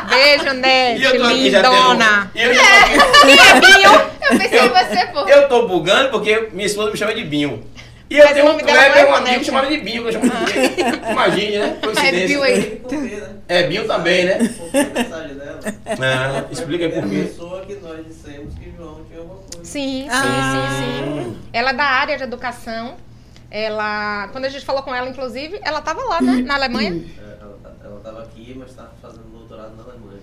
Beijo, 0.09 0.53
Nete, 0.53 1.03
eu 1.03 1.27
lindona. 1.27 2.31
eu 2.35 2.49
Quem 2.51 3.39
é 3.39 3.59
Binho? 3.61 3.91
Eu 4.31 4.37
pensei 4.37 4.59
em 4.59 4.69
você, 4.69 5.05
pô. 5.07 5.19
Eu 5.27 5.47
tô 5.47 5.67
bugando 5.67 6.09
porque 6.09 6.49
minha 6.51 6.65
esposa 6.65 6.91
me 6.91 6.97
chama 6.97 7.13
de 7.13 7.23
Binho. 7.23 7.63
E 8.09 8.17
eu 8.17 8.25
Mas 8.25 8.33
tenho 8.33 8.45
um 8.47 8.49
nome 8.49 8.63
dela 8.63 8.79
Kleber, 8.85 9.03
é 9.03 9.11
um 9.11 9.15
amigo 9.15 9.43
chamado 9.43 9.67
de 9.67 9.77
Binho, 9.77 10.01
que 10.01 10.07
eu 10.09 10.13
chamo 10.13 10.25
de 10.25 10.53
Binho. 10.53 11.01
Imagine, 11.11 11.59
né? 11.59 11.77
É 11.79 11.85
Coincidência. 11.85 12.43
Aí. 12.43 12.63
Por 12.77 12.89
quê, 12.89 12.95
né? 12.97 13.29
É 13.47 13.63
Binho 13.67 13.85
também, 13.87 14.25
né? 14.25 14.33
Por 14.37 14.71
que? 14.71 14.77
Ah, 16.03 16.43
explica 16.51 16.85
aí 16.85 16.91
É 16.91 16.97
a 16.97 17.01
por 17.01 17.09
quê. 17.09 17.15
pessoa 17.17 17.65
que 17.65 17.75
nós 17.75 18.05
dissemos 18.07 18.53
que 18.55 18.73
João 18.75 19.01
tinha 19.07 19.19
alguma 19.19 19.39
coisa. 19.41 19.63
Sim, 19.63 20.03
sim, 20.03 20.09
Ah. 20.09 20.69
sim, 20.79 21.23
sim. 21.23 21.37
Ela 21.53 21.69
é 21.69 21.73
da 21.73 21.83
área 21.85 22.17
de 22.17 22.23
educação. 22.23 22.95
Ela, 23.51 24.27
quando 24.31 24.45
a 24.45 24.49
gente 24.49 24.63
falou 24.65 24.83
com 24.83 24.93
ela, 24.93 25.09
inclusive, 25.09 25.59
ela 25.63 25.79
estava 25.79 26.01
lá, 26.03 26.21
né, 26.21 26.33
na 26.41 26.55
Alemanha. 26.55 26.91
É, 27.17 27.37
ela, 27.41 27.57
tá- 27.63 27.71
ela 27.83 27.99
tava 28.01 28.23
aqui, 28.23 28.55
mas 28.57 28.73
tá 28.73 28.91
fazendo 29.01 29.23
doutorado 29.31 29.75
na 29.75 29.83
Alemanha. 29.83 30.19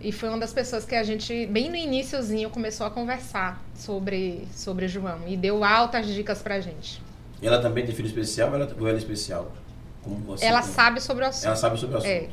E 0.00 0.10
foi 0.12 0.28
uma 0.28 0.38
das 0.38 0.52
pessoas 0.52 0.84
que 0.84 0.94
a 0.94 1.02
gente, 1.04 1.46
bem 1.46 1.70
no 1.70 1.76
iníciozinho, 1.76 2.50
começou 2.50 2.86
a 2.86 2.90
conversar 2.90 3.62
sobre, 3.74 4.46
sobre 4.52 4.88
João. 4.88 5.20
E 5.28 5.36
deu 5.36 5.62
altas 5.64 6.06
dicas 6.06 6.42
pra 6.42 6.60
gente. 6.60 7.00
E 7.40 7.46
ela 7.46 7.60
também 7.62 7.86
tem 7.86 7.94
filho 7.94 8.06
especial 8.08 8.50
ou 8.50 8.56
ela, 8.56 8.76
ou 8.78 8.86
ela 8.88 8.96
é 8.96 9.00
especial? 9.00 9.50
Como 10.02 10.16
você? 10.16 10.44
ela 10.44 10.60
como- 10.60 10.72
sabe 10.74 11.00
sobre 11.00 11.24
o 11.24 11.28
assunto. 11.28 11.46
Ela 11.46 11.56
sabe 11.56 11.78
sobre 11.78 11.94
o 11.94 11.98
assunto. 11.98 12.10
É. 12.10 12.28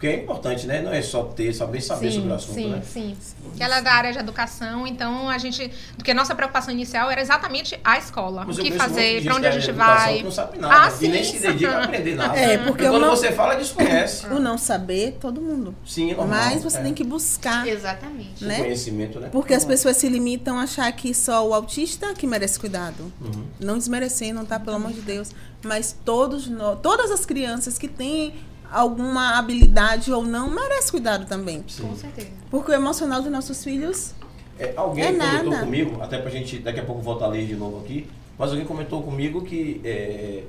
Porque 0.00 0.06
é 0.06 0.22
importante, 0.22 0.66
né? 0.66 0.80
Não 0.80 0.90
é 0.90 1.02
só 1.02 1.24
ter, 1.24 1.52
saber 1.52 1.82
saber 1.82 2.10
sobre 2.10 2.30
o 2.30 2.34
assunto, 2.34 2.54
sim, 2.54 2.70
né? 2.70 2.80
sim. 2.82 3.14
Que 3.54 3.62
ela 3.62 3.76
é 3.76 3.82
da 3.82 3.92
área 3.92 4.10
de 4.10 4.18
educação, 4.18 4.86
então 4.86 5.28
a 5.28 5.36
gente. 5.36 5.70
Porque 5.94 6.12
a 6.12 6.14
nossa 6.14 6.34
preocupação 6.34 6.72
inicial 6.72 7.10
era 7.10 7.20
exatamente 7.20 7.78
a 7.84 7.98
escola. 7.98 8.46
Mas 8.46 8.56
o 8.56 8.62
que 8.62 8.72
fazer, 8.72 9.22
pra 9.22 9.34
onde 9.36 9.44
a 9.44 9.50
área 9.50 9.60
gente 9.60 9.72
vai. 9.72 10.22
Não 10.22 10.30
sabe 10.30 10.58
nada. 10.58 10.84
Ah, 10.84 10.88
e 10.88 10.90
sim. 10.92 11.08
nem 11.08 11.22
se 11.22 11.38
dedica 11.38 11.76
a 11.76 11.84
aprender 11.84 12.14
nada. 12.14 12.34
É, 12.34 12.56
porque 12.56 12.82
e 12.82 12.88
quando 12.88 13.02
não- 13.02 13.10
você 13.10 13.30
fala, 13.30 13.56
desconhece. 13.56 14.26
O 14.28 14.40
não 14.40 14.56
saber, 14.56 15.18
todo 15.20 15.38
mundo. 15.38 15.74
Sim, 15.84 16.14
normal. 16.14 16.28
Mas 16.28 16.64
você 16.64 16.78
é. 16.78 16.82
tem 16.82 16.94
que 16.94 17.04
buscar. 17.04 17.68
Exatamente. 17.68 18.42
O 18.42 18.48
né? 18.48 18.56
conhecimento, 18.56 19.20
né? 19.20 19.28
Porque 19.30 19.52
as 19.52 19.66
pessoas 19.66 19.98
se 19.98 20.08
limitam 20.08 20.58
a 20.58 20.62
achar 20.62 20.90
que 20.92 21.12
só 21.12 21.46
o 21.46 21.52
autista 21.52 22.14
que 22.14 22.26
merece 22.26 22.58
cuidado. 22.58 23.12
Uhum. 23.20 23.44
Não 23.60 23.76
desmerecendo, 23.76 24.46
tá? 24.46 24.58
Pelo 24.58 24.76
amor 24.76 24.92
de 24.92 25.02
Deus. 25.02 25.32
Mas 25.62 25.94
todos 26.06 26.48
nós, 26.48 26.78
todas 26.80 27.10
as 27.10 27.26
crianças 27.26 27.76
que 27.76 27.86
têm 27.86 28.32
alguma 28.70 29.38
habilidade 29.38 30.12
ou 30.12 30.22
não 30.24 30.50
merecem 30.50 30.90
cuidado 30.92 31.26
também. 31.26 31.64
Com 31.80 31.94
certeza. 31.96 32.28
Porque 32.50 32.70
o 32.70 32.74
emocional 32.74 33.20
dos 33.22 33.30
nossos 33.30 33.62
filhos 33.64 34.14
É, 34.58 34.72
alguém 34.76 35.04
É 35.04 35.12
comentou 35.12 35.50
nada. 35.50 35.64
comigo, 35.64 36.00
até 36.02 36.18
pra 36.18 36.30
gente 36.30 36.58
daqui 36.58 36.80
a 36.80 36.84
pouco 36.84 37.00
voltar 37.02 37.24
a 37.26 37.28
ler 37.28 37.46
de 37.46 37.54
novo 37.56 37.80
aqui, 37.80 38.06
mas 38.38 38.50
alguém 38.50 38.66
comentou 38.66 39.02
comigo 39.02 39.42
que. 39.42 39.80
é, 39.84 40.44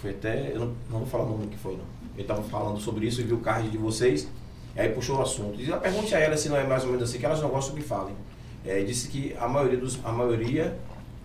foi 0.00 0.10
até. 0.10 0.52
Eu 0.52 0.60
não, 0.60 0.66
não 0.90 0.98
vou 1.00 1.06
falar 1.06 1.24
o 1.24 1.28
nome 1.30 1.46
que 1.48 1.56
foi, 1.58 1.72
não. 1.76 1.84
Ele 2.16 2.26
tava 2.26 2.42
falando 2.42 2.80
sobre 2.80 3.06
isso 3.06 3.20
e 3.20 3.24
viu 3.24 3.36
o 3.36 3.40
card 3.40 3.68
de 3.68 3.76
vocês, 3.78 4.26
e 4.74 4.80
aí 4.80 4.88
puxou 4.88 5.18
o 5.18 5.22
assunto. 5.22 5.60
E 5.60 5.68
eu 5.68 5.78
pergunte 5.78 6.14
a 6.14 6.18
ela 6.18 6.36
se 6.36 6.48
não 6.48 6.56
é 6.56 6.64
mais 6.64 6.82
ou 6.84 6.90
menos 6.90 7.08
assim, 7.08 7.18
que 7.18 7.26
elas 7.26 7.40
não 7.42 7.48
gostam 7.50 7.74
que 7.76 7.82
falem. 7.82 8.14
É, 8.64 8.82
disse 8.82 9.08
que 9.08 9.34
a 9.38 9.46
maioria 9.48 9.78
dos. 9.78 9.98
A 10.04 10.10
maioria, 10.12 10.78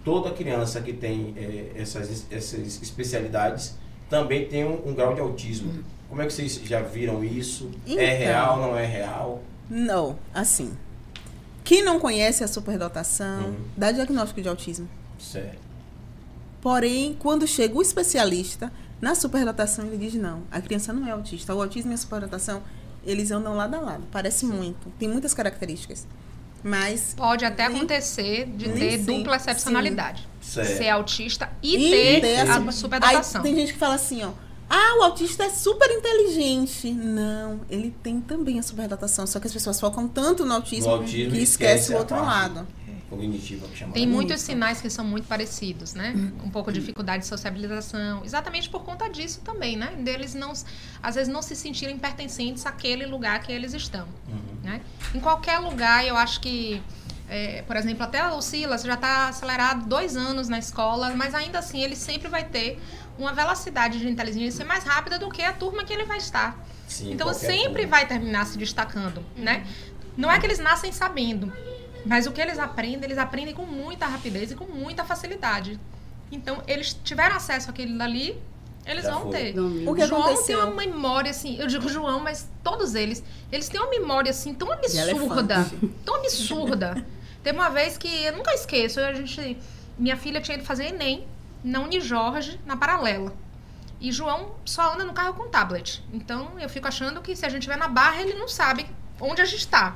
toda 0.03 0.31
criança 0.31 0.81
que 0.81 0.93
tem 0.93 1.33
é, 1.37 1.71
essas, 1.81 2.25
essas 2.29 2.81
especialidades 2.81 3.77
também 4.11 4.45
tem 4.47 4.63
um, 4.63 4.89
um 4.89 4.93
grau 4.93 5.15
de 5.15 5.21
autismo. 5.21 5.83
Como 6.07 6.21
é 6.21 6.27
que 6.27 6.33
vocês 6.33 6.53
já 6.65 6.81
viram 6.81 7.23
isso? 7.23 7.71
é 7.87 7.91
Então. 7.93 8.05
real, 8.05 8.57
não 8.61 8.77
é 8.77 8.85
real? 8.85 9.41
não, 9.69 10.19
assim. 10.33 10.71
Quem 11.63 11.81
não 11.83 11.99
conhece 11.99 12.43
a 12.43 12.47
superdotação 12.47 13.45
Uhum. 13.45 13.55
dá 13.77 13.91
diagnóstico 13.91 14.41
de 14.41 14.49
autismo. 14.49 14.89
Certo. 15.17 15.59
Porém, 16.61 17.15
quando 17.17 17.47
chega 17.47 17.75
o 17.77 17.81
especialista 17.81 18.71
na 18.99 19.15
superdotação, 19.15 19.85
ele 19.87 19.97
diz 19.97 20.13
não, 20.15 20.41
a 20.51 20.59
criança 20.61 20.91
não 20.93 21.07
é 21.07 21.11
autista. 21.11 21.55
O 21.55 21.61
autismo 21.61 21.91
e 21.91 21.93
a 21.93 21.97
superdotação, 21.97 22.61
eles 23.05 23.31
andam 23.31 23.55
lado 23.55 23.75
a 23.75 23.79
lado. 23.79 24.03
Parece 24.11 24.45
muito. 24.45 24.89
Tem 24.99 25.07
muitas 25.07 25.33
características. 25.33 26.05
Mas 26.63 27.13
Pode 27.15 27.43
até 27.45 27.67
Nem- 27.67 27.77
acontecer 27.77 28.45
de 28.55 28.69
ter 28.69 28.91
sempre, 28.97 29.17
dupla 29.17 29.35
excepcionalidade. 29.35 30.27
Ser 30.41 30.89
autista 30.89 31.49
e, 31.61 31.75
E 31.75 31.89
ter, 31.91 32.21
ter 32.21 32.37
a 32.49 32.53
super- 32.55 32.71
superdotação. 32.73 33.41
Aí 33.41 33.47
tem 33.47 33.55
gente 33.55 33.73
que 33.73 33.79
fala 33.79 33.95
assim, 33.95 34.23
ó. 34.23 34.31
Ah, 34.69 34.99
o 34.99 35.03
autista 35.03 35.43
é 35.43 35.49
super 35.49 35.89
inteligente. 35.91 36.91
Não, 36.93 37.59
ele 37.69 37.93
tem 38.01 38.21
também 38.21 38.57
a 38.57 38.63
superdotação. 38.63 39.27
Só 39.27 39.39
que 39.39 39.47
as 39.47 39.53
pessoas 39.53 39.79
focam 39.79 40.07
tanto 40.07 40.45
no 40.45 40.53
autismo, 40.53 40.89
autismo 40.91 41.31
que 41.33 41.39
esquece 41.41 41.73
esquece 41.75 41.93
o 41.93 41.97
outro 41.97 42.15
parte. 42.15 42.27
lado. 42.55 42.67
Cognitiva 43.11 43.67
que 43.67 43.77
chama. 43.77 43.93
Tem 43.93 44.05
né? 44.05 44.11
muitos 44.13 44.39
sinais 44.41 44.79
que 44.81 44.89
são 44.89 45.03
muito 45.05 45.27
parecidos, 45.27 45.93
né? 45.93 46.13
Um 46.43 46.49
pouco 46.49 46.71
de 46.71 46.79
dificuldade 46.79 47.23
de 47.23 47.27
sociabilização, 47.27 48.23
exatamente 48.23 48.69
por 48.69 48.83
conta 48.83 49.09
disso 49.09 49.41
também, 49.41 49.75
né? 49.75 49.91
Deles 49.99 50.33
não, 50.33 50.53
às 51.03 51.15
vezes 51.15 51.27
não 51.31 51.41
se 51.41 51.55
sentirem 51.55 51.97
pertencentes 51.99 52.65
àquele 52.65 53.05
lugar 53.05 53.39
que 53.41 53.51
eles 53.51 53.73
estão, 53.73 54.07
Uhum. 54.29 54.39
né? 54.63 54.81
Em 55.13 55.19
qualquer 55.19 55.59
lugar, 55.59 56.05
eu 56.05 56.15
acho 56.15 56.39
que, 56.39 56.81
é, 57.27 57.61
por 57.63 57.75
exemplo, 57.75 58.01
até 58.03 58.25
o 58.27 58.41
Silas 58.41 58.81
já 58.83 58.93
está 58.93 59.27
acelerado 59.27 59.85
dois 59.87 60.15
anos 60.15 60.47
na 60.47 60.57
escola, 60.57 61.13
mas 61.13 61.35
ainda 61.35 61.59
assim 61.59 61.83
ele 61.83 61.97
sempre 61.97 62.29
vai 62.29 62.45
ter 62.45 62.79
uma 63.19 63.33
velocidade 63.33 63.99
de 63.99 64.07
inteligência 64.09 64.63
mais 64.65 64.85
rápida 64.85 65.19
do 65.19 65.29
que 65.29 65.41
a 65.41 65.51
turma 65.51 65.83
que 65.83 65.91
ele 65.93 66.05
vai 66.05 66.17
estar. 66.17 66.57
Sim, 66.87 67.11
Então 67.11 67.33
sempre 67.33 67.81
turma. 67.83 67.87
vai 67.97 68.07
terminar 68.07 68.45
se 68.45 68.57
destacando, 68.57 69.21
né? 69.35 69.67
Não 70.17 70.31
é 70.31 70.39
que 70.39 70.45
eles 70.45 70.59
nascem 70.59 70.91
sabendo, 70.91 71.51
mas 72.05 72.27
o 72.27 72.31
que 72.31 72.41
eles 72.41 72.59
aprendem, 72.59 73.03
eles 73.03 73.17
aprendem 73.17 73.53
com 73.53 73.65
muita 73.65 74.05
rapidez 74.05 74.51
e 74.51 74.55
com 74.55 74.65
muita 74.65 75.03
facilidade. 75.03 75.79
Então, 76.31 76.63
eles 76.67 76.97
tiveram 77.03 77.35
acesso 77.35 77.69
àquele 77.69 77.97
dali, 77.97 78.41
eles 78.85 79.03
Já 79.03 79.11
vão 79.11 79.23
foi. 79.23 79.31
ter. 79.31 79.59
O 79.59 79.93
que 79.93 80.05
João 80.05 80.23
aconteceu? 80.23 80.45
tem 80.45 80.55
uma 80.55 80.75
memória 80.75 81.29
assim, 81.29 81.57
eu 81.59 81.67
digo 81.67 81.87
João, 81.87 82.19
mas 82.19 82.49
todos 82.63 82.95
eles, 82.95 83.23
eles 83.51 83.69
têm 83.69 83.79
uma 83.79 83.89
memória 83.89 84.31
assim 84.31 84.53
tão 84.53 84.71
absurda, 84.71 85.69
tão 86.03 86.15
absurda. 86.15 87.05
Teve 87.43 87.57
uma 87.57 87.69
vez 87.69 87.97
que 87.97 88.07
eu 88.23 88.33
nunca 88.37 88.53
esqueço, 88.53 88.99
a 88.99 89.13
gente, 89.13 89.57
minha 89.97 90.15
filha 90.15 90.41
tinha 90.41 90.57
ido 90.57 90.65
fazer 90.65 90.85
ENEM 90.85 91.27
na 91.63 91.81
Unijorge, 91.81 92.59
na 92.65 92.77
Paralela. 92.77 93.33
E 93.99 94.11
João 94.11 94.55
só 94.65 94.93
anda 94.93 95.03
no 95.03 95.13
carro 95.13 95.33
com 95.35 95.47
tablet. 95.47 96.03
Então 96.11 96.59
eu 96.59 96.67
fico 96.69 96.87
achando 96.87 97.21
que 97.21 97.35
se 97.35 97.45
a 97.45 97.49
gente 97.49 97.59
estiver 97.61 97.77
na 97.77 97.87
barra, 97.87 98.21
ele 98.21 98.33
não 98.33 98.47
sabe 98.47 98.87
onde 99.19 99.41
a 99.41 99.45
gente 99.45 99.59
está. 99.59 99.95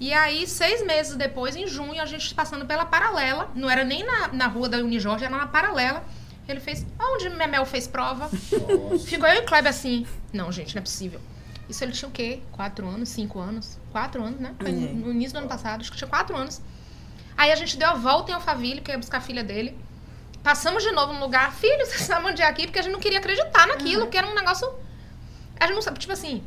E 0.00 0.12
aí, 0.14 0.46
seis 0.46 0.82
meses 0.84 1.14
depois, 1.14 1.54
em 1.54 1.66
junho, 1.66 2.00
a 2.00 2.06
gente 2.06 2.34
passando 2.34 2.64
pela 2.64 2.86
paralela. 2.86 3.50
Não 3.54 3.68
era 3.68 3.84
nem 3.84 4.02
na, 4.04 4.28
na 4.28 4.46
rua 4.46 4.68
da 4.68 4.78
Unijorge, 4.78 5.24
era 5.26 5.36
na 5.36 5.46
paralela. 5.46 6.02
Ele 6.48 6.58
fez. 6.58 6.84
Onde 6.98 7.28
Memel 7.28 7.64
fez 7.66 7.86
prova? 7.86 8.24
Nossa. 8.24 9.06
Ficou 9.06 9.28
eu 9.28 9.36
e 9.36 9.38
o 9.40 9.46
Kleber 9.46 9.70
assim. 9.70 10.06
Não, 10.32 10.50
gente, 10.50 10.74
não 10.74 10.80
é 10.80 10.82
possível. 10.82 11.20
Isso 11.68 11.84
ele 11.84 11.92
tinha 11.92 12.08
o 12.08 12.12
quê? 12.12 12.40
Quatro 12.50 12.88
anos, 12.88 13.10
cinco 13.10 13.38
anos? 13.38 13.78
Quatro 13.92 14.22
anos, 14.24 14.40
né? 14.40 14.54
Foi 14.58 14.70
É. 14.70 14.72
no 14.72 15.10
início 15.12 15.34
do 15.34 15.38
ano 15.40 15.48
passado, 15.48 15.82
acho 15.82 15.92
que 15.92 15.98
tinha 15.98 16.08
quatro 16.08 16.34
anos. 16.36 16.60
Aí 17.36 17.52
a 17.52 17.54
gente 17.54 17.76
deu 17.76 17.88
a 17.88 17.94
volta 17.94 18.32
em 18.32 18.34
Alphaville, 18.34 18.80
que 18.80 18.90
ia 18.90 18.98
buscar 18.98 19.18
a 19.18 19.20
filha 19.20 19.44
dele. 19.44 19.78
Passamos 20.42 20.82
de 20.82 20.90
novo 20.90 21.12
no 21.12 21.20
lugar. 21.20 21.52
Filho, 21.54 21.84
você 21.86 21.98
sabe 21.98 22.26
onde 22.26 22.42
é 22.42 22.46
aqui? 22.46 22.64
Porque 22.66 22.78
a 22.78 22.82
gente 22.82 22.92
não 22.92 23.00
queria 23.00 23.18
acreditar 23.18 23.66
naquilo, 23.68 24.08
que 24.08 24.16
era 24.18 24.26
um 24.26 24.34
negócio. 24.34 24.66
A 25.60 25.66
gente 25.66 25.74
não 25.76 25.82
sabe, 25.82 25.98
tipo 26.00 26.12
assim, 26.12 26.42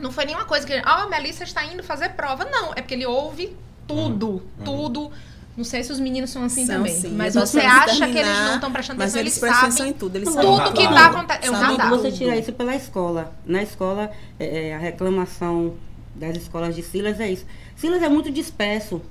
não 0.00 0.12
foi 0.12 0.24
nenhuma 0.24 0.44
coisa 0.44 0.66
que. 0.66 0.72
Ah, 0.84 1.02
a 1.04 1.08
Melissa 1.08 1.44
está 1.44 1.64
indo 1.64 1.82
fazer 1.82 2.10
prova. 2.10 2.44
Não, 2.44 2.72
é 2.72 2.76
porque 2.76 2.94
ele 2.94 3.06
ouve 3.06 3.56
tudo, 3.86 4.42
tudo. 4.64 5.10
Não 5.56 5.64
sei 5.64 5.82
se 5.82 5.90
os 5.90 5.98
meninos 5.98 6.30
são 6.30 6.44
assim 6.44 6.64
São, 6.64 6.76
também. 6.76 6.94
sim. 6.94 7.08
Mas 7.16 7.34
Eu 7.34 7.44
você 7.44 7.58
acha 7.58 7.96
que 7.96 8.04
eles 8.04 8.14
terminar, 8.14 8.46
não 8.46 8.54
estão 8.54 8.70
prestando 8.72 8.98
Mas 8.98 9.10
atenção, 9.10 9.20
eles 9.20 9.32
eles, 9.32 9.40
prestam 9.40 9.60
atenção 9.60 9.78
sabem 9.78 9.92
em 9.92 9.96
tudo. 9.96 10.16
Eles 10.16 10.28
Tudo 10.28 10.34
sabem 10.36 10.56
tudo 10.56 10.72
que 10.72 10.82
está 10.84 11.06
acontecendo. 11.06 11.80
É 11.80 11.84
um. 11.84 11.90
Você 11.90 12.12
tira 12.12 12.36
isso 12.36 12.52
pela 12.52 12.76
escola. 12.76 13.32
Na 13.44 13.62
escola, 13.62 14.10
é, 14.38 14.68
é, 14.68 14.74
a 14.74 14.78
reclamação 14.78 15.74
das 16.14 16.36
escolas 16.36 16.76
de 16.76 16.82
Silas 16.84 17.18
é 17.18 17.32
isso. 17.32 17.44
Silas 17.76 18.00
é 18.02 18.08
muito 18.08 18.30
disperso. 18.30 19.02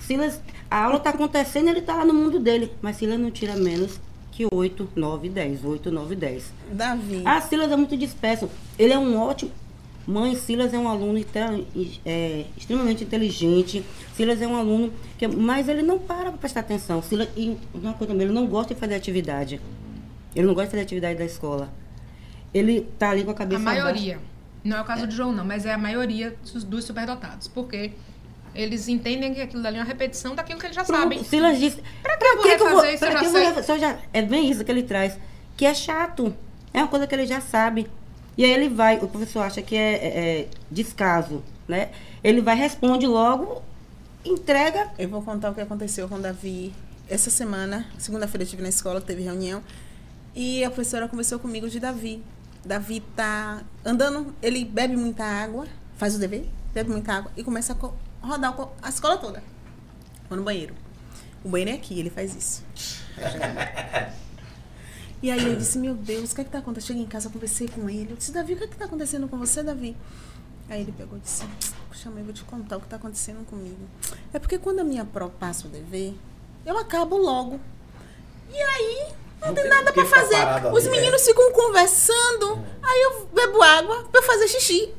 Silas, 0.00 0.40
a 0.70 0.84
aula 0.84 0.98
está 0.98 1.10
acontecendo, 1.10 1.68
ele 1.70 1.80
está 1.80 1.94
lá 1.96 2.04
no 2.04 2.14
mundo 2.14 2.38
dele. 2.38 2.72
Mas 2.80 2.96
Silas 2.98 3.18
não 3.18 3.32
tira 3.32 3.56
menos 3.56 3.98
que 4.30 4.46
8, 4.48 4.90
9, 4.94 5.28
10. 5.28 5.64
8, 5.64 5.90
9, 5.90 6.14
10. 6.14 6.52
Davi. 6.70 7.22
Ah, 7.24 7.40
Silas 7.40 7.72
é 7.72 7.76
muito 7.76 7.96
disperso. 7.96 8.48
Ele 8.78 8.92
é 8.92 8.98
um 8.98 9.18
ótimo. 9.18 9.50
Mãe, 10.06 10.36
Silas 10.36 10.72
é 10.72 10.78
um 10.78 10.88
aluno 10.88 11.18
é, 12.04 12.44
extremamente 12.56 13.02
inteligente. 13.02 13.84
Silas 14.14 14.40
é 14.40 14.46
um 14.46 14.56
aluno 14.56 14.92
que. 15.18 15.26
Mas 15.26 15.68
ele 15.68 15.82
não 15.82 15.98
para 15.98 16.30
para 16.30 16.38
prestar 16.38 16.60
atenção. 16.60 17.02
Silas, 17.02 17.28
e 17.36 17.56
uma 17.74 17.92
coisa 17.94 18.12
também, 18.12 18.26
ele 18.26 18.32
não 18.34 18.46
gosta 18.46 18.72
de 18.74 18.78
fazer 18.80 18.94
atividade. 18.94 19.60
Ele 20.34 20.46
não 20.46 20.54
gosta 20.54 20.66
de 20.66 20.70
fazer 20.72 20.82
atividade 20.82 21.18
da 21.18 21.24
escola. 21.24 21.72
Ele 22.54 22.82
tá 22.98 23.10
ali 23.10 23.24
com 23.24 23.30
a 23.30 23.34
A 23.34 23.36
cabeça 23.36 23.62
baixa. 23.62 23.82
maioria. 23.82 24.18
Não 24.62 24.76
é 24.76 24.80
o 24.80 24.84
caso 24.84 25.06
de 25.06 25.14
João, 25.14 25.32
não, 25.32 25.44
mas 25.44 25.66
é 25.66 25.72
a 25.72 25.78
maioria 25.78 26.36
dos, 26.42 26.62
dos 26.64 26.84
superdotados. 26.84 27.48
Porque 27.48 27.92
eles 28.54 28.86
entendem 28.88 29.34
que 29.34 29.40
aquilo 29.40 29.66
ali 29.66 29.76
é 29.76 29.80
uma 29.80 29.86
repetição 29.86 30.34
daquilo 30.34 30.58
que 30.60 30.66
eles 30.66 30.76
já 30.76 30.84
Pronto, 30.84 31.00
sabem. 31.02 31.24
Silas 31.24 31.58
disse. 31.58 31.82
Pra 32.02 32.16
que 32.16 32.24
eu 32.24 32.36
vou 32.36 32.44
refazer 32.46 32.94
isso? 32.94 33.04
Eu 33.04 33.10
pra 33.10 33.12
já 33.12 33.18
que 33.18 33.26
eu 33.26 33.30
sei. 33.32 33.40
vou 33.42 33.54
refazer? 33.54 33.78
Já- 33.80 33.98
É 34.12 34.22
bem 34.22 34.48
isso 34.50 34.64
que 34.64 34.70
ele 34.70 34.82
traz. 34.84 35.18
Que 35.56 35.66
é 35.66 35.74
chato. 35.74 36.34
É 36.72 36.78
uma 36.78 36.88
coisa 36.88 37.06
que 37.06 37.14
ele 37.14 37.26
já 37.26 37.40
sabe. 37.40 37.86
E 38.36 38.44
aí 38.44 38.50
ele 38.50 38.68
vai, 38.68 38.98
o 38.98 39.08
professor 39.08 39.40
acha 39.40 39.62
que 39.62 39.74
é, 39.74 39.92
é- 39.94 40.40
é 40.42 40.48
descaso, 40.70 41.42
né? 41.66 41.90
Ele 42.22 42.40
vai, 42.42 42.54
responde 42.56 43.06
logo, 43.06 43.62
entrega. 44.24 44.90
Eu 44.98 45.08
vou 45.08 45.22
contar 45.22 45.50
o 45.50 45.54
que 45.54 45.60
aconteceu 45.60 46.08
com 46.08 46.16
o 46.16 46.20
Davi 46.20 46.72
essa 47.08 47.30
semana. 47.30 47.86
Segunda-feira 47.98 48.42
eu 48.42 48.44
estive 48.44 48.62
na 48.62 48.68
escola, 48.68 49.00
teve 49.00 49.22
reunião. 49.22 49.62
E 50.34 50.62
a 50.64 50.70
professora 50.70 51.08
conversou 51.08 51.38
comigo 51.38 51.68
de 51.68 51.80
Davi. 51.80 52.22
Davi 52.64 53.00
tá 53.14 53.62
andando, 53.84 54.34
ele 54.42 54.64
bebe 54.64 54.96
muita 54.96 55.24
água, 55.24 55.66
faz 55.96 56.14
o 56.16 56.18
dever, 56.18 56.46
bebe 56.74 56.90
muita 56.90 57.12
água 57.14 57.30
e 57.36 57.44
começa 57.44 57.72
a 57.72 58.26
rodar 58.26 58.54
a 58.82 58.88
escola 58.88 59.16
toda. 59.16 59.42
Vou 60.28 60.36
no 60.36 60.44
banheiro. 60.44 60.74
O 61.44 61.48
banheiro 61.48 61.70
é 61.70 61.74
aqui, 61.74 61.98
ele 61.98 62.10
faz 62.10 62.34
isso. 62.34 62.64
E 65.22 65.30
aí 65.30 65.44
eu 65.46 65.56
disse, 65.56 65.78
meu 65.78 65.94
Deus, 65.94 66.32
o 66.32 66.34
que 66.34 66.40
é 66.42 66.44
que 66.44 66.50
tá 66.50 66.58
acontecendo? 66.58 66.88
Cheguei 66.88 67.02
em 67.02 67.06
casa, 67.06 67.28
conversei 67.30 67.68
com 67.68 67.88
ele. 67.88 68.08
Eu 68.12 68.16
disse, 68.16 68.32
Davi, 68.32 68.52
o 68.52 68.56
que 68.56 68.64
é 68.64 68.66
que 68.66 68.76
tá 68.76 68.84
acontecendo 68.84 69.26
com 69.28 69.38
você, 69.38 69.62
Davi? 69.62 69.96
Aí 70.68 70.80
ele 70.82 70.92
pegou 70.92 71.16
e 71.16 71.20
disse, 71.20 71.44
mãe, 72.10 72.22
vou 72.22 72.32
te 72.32 72.44
contar 72.44 72.76
o 72.76 72.80
que 72.80 72.86
tá 72.88 72.96
acontecendo 72.96 73.44
comigo. 73.46 73.78
É 74.32 74.38
porque 74.38 74.58
quando 74.58 74.80
a 74.80 74.84
minha 74.84 75.04
pró 75.04 75.28
passa 75.28 75.66
o 75.66 75.70
dever, 75.70 76.14
eu 76.64 76.76
acabo 76.78 77.16
logo. 77.16 77.58
E 78.52 78.60
aí, 78.60 79.08
não, 79.40 79.48
Não 79.48 79.54
tem 79.54 79.64
tem 79.64 79.70
nada 79.72 79.92
ficar 79.92 80.06
fazer. 80.06 80.36
Os 80.72 80.86
ali, 80.86 80.96
meninos 80.96 81.22
ficam 81.22 81.52
conversando, 81.52 82.64
aí 82.82 83.02
eu 83.04 83.26
bebo 83.34 83.62
água 83.62 84.08
eu 84.12 84.22
fazer 84.22 84.48
xixi. 84.48 84.92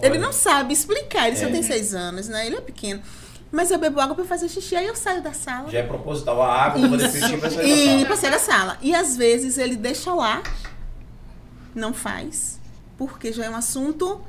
Ele 0.00 0.10
Olha. 0.12 0.20
não 0.20 0.32
sabe 0.32 0.72
explicar, 0.72 1.26
ele 1.26 1.36
só 1.36 1.46
É. 1.46 1.50
tem 1.50 1.62
seis 1.62 1.92
anos, 1.94 2.28
né? 2.28 2.46
Ele 2.46 2.56
é 2.56 2.60
pequeno. 2.60 3.02
Mas 3.50 3.70
eu 3.70 3.78
bebo 3.78 3.98
água 3.98 4.14
pra 4.14 4.24
fazer 4.24 4.48
xixi, 4.48 4.76
aí 4.76 4.86
eu 4.86 4.94
saio 4.94 5.22
da 5.22 5.32
sala. 5.32 5.70
Já 5.70 5.78
é 5.78 5.82
proposital 5.82 6.42
a 6.42 6.52
água 6.64 6.80
pra 6.80 6.88
poder 6.90 7.08
fechar 7.08 7.38
pra 7.38 7.48
sair 7.50 7.56
da 7.56 7.68
E 7.68 7.86
sala. 7.94 8.06
pra 8.06 8.16
sair 8.16 8.30
da 8.30 8.38
sala. 8.38 8.78
E 8.82 8.94
às 8.94 9.16
vezes 9.16 9.56
ele 9.56 9.74
deixa 9.76 10.12
lá, 10.12 10.42
não 11.74 11.92
faz, 11.94 12.60
porque 12.96 13.32
já 13.32 13.44
é 13.46 13.50
um 13.50 13.56
assunto 13.56 14.20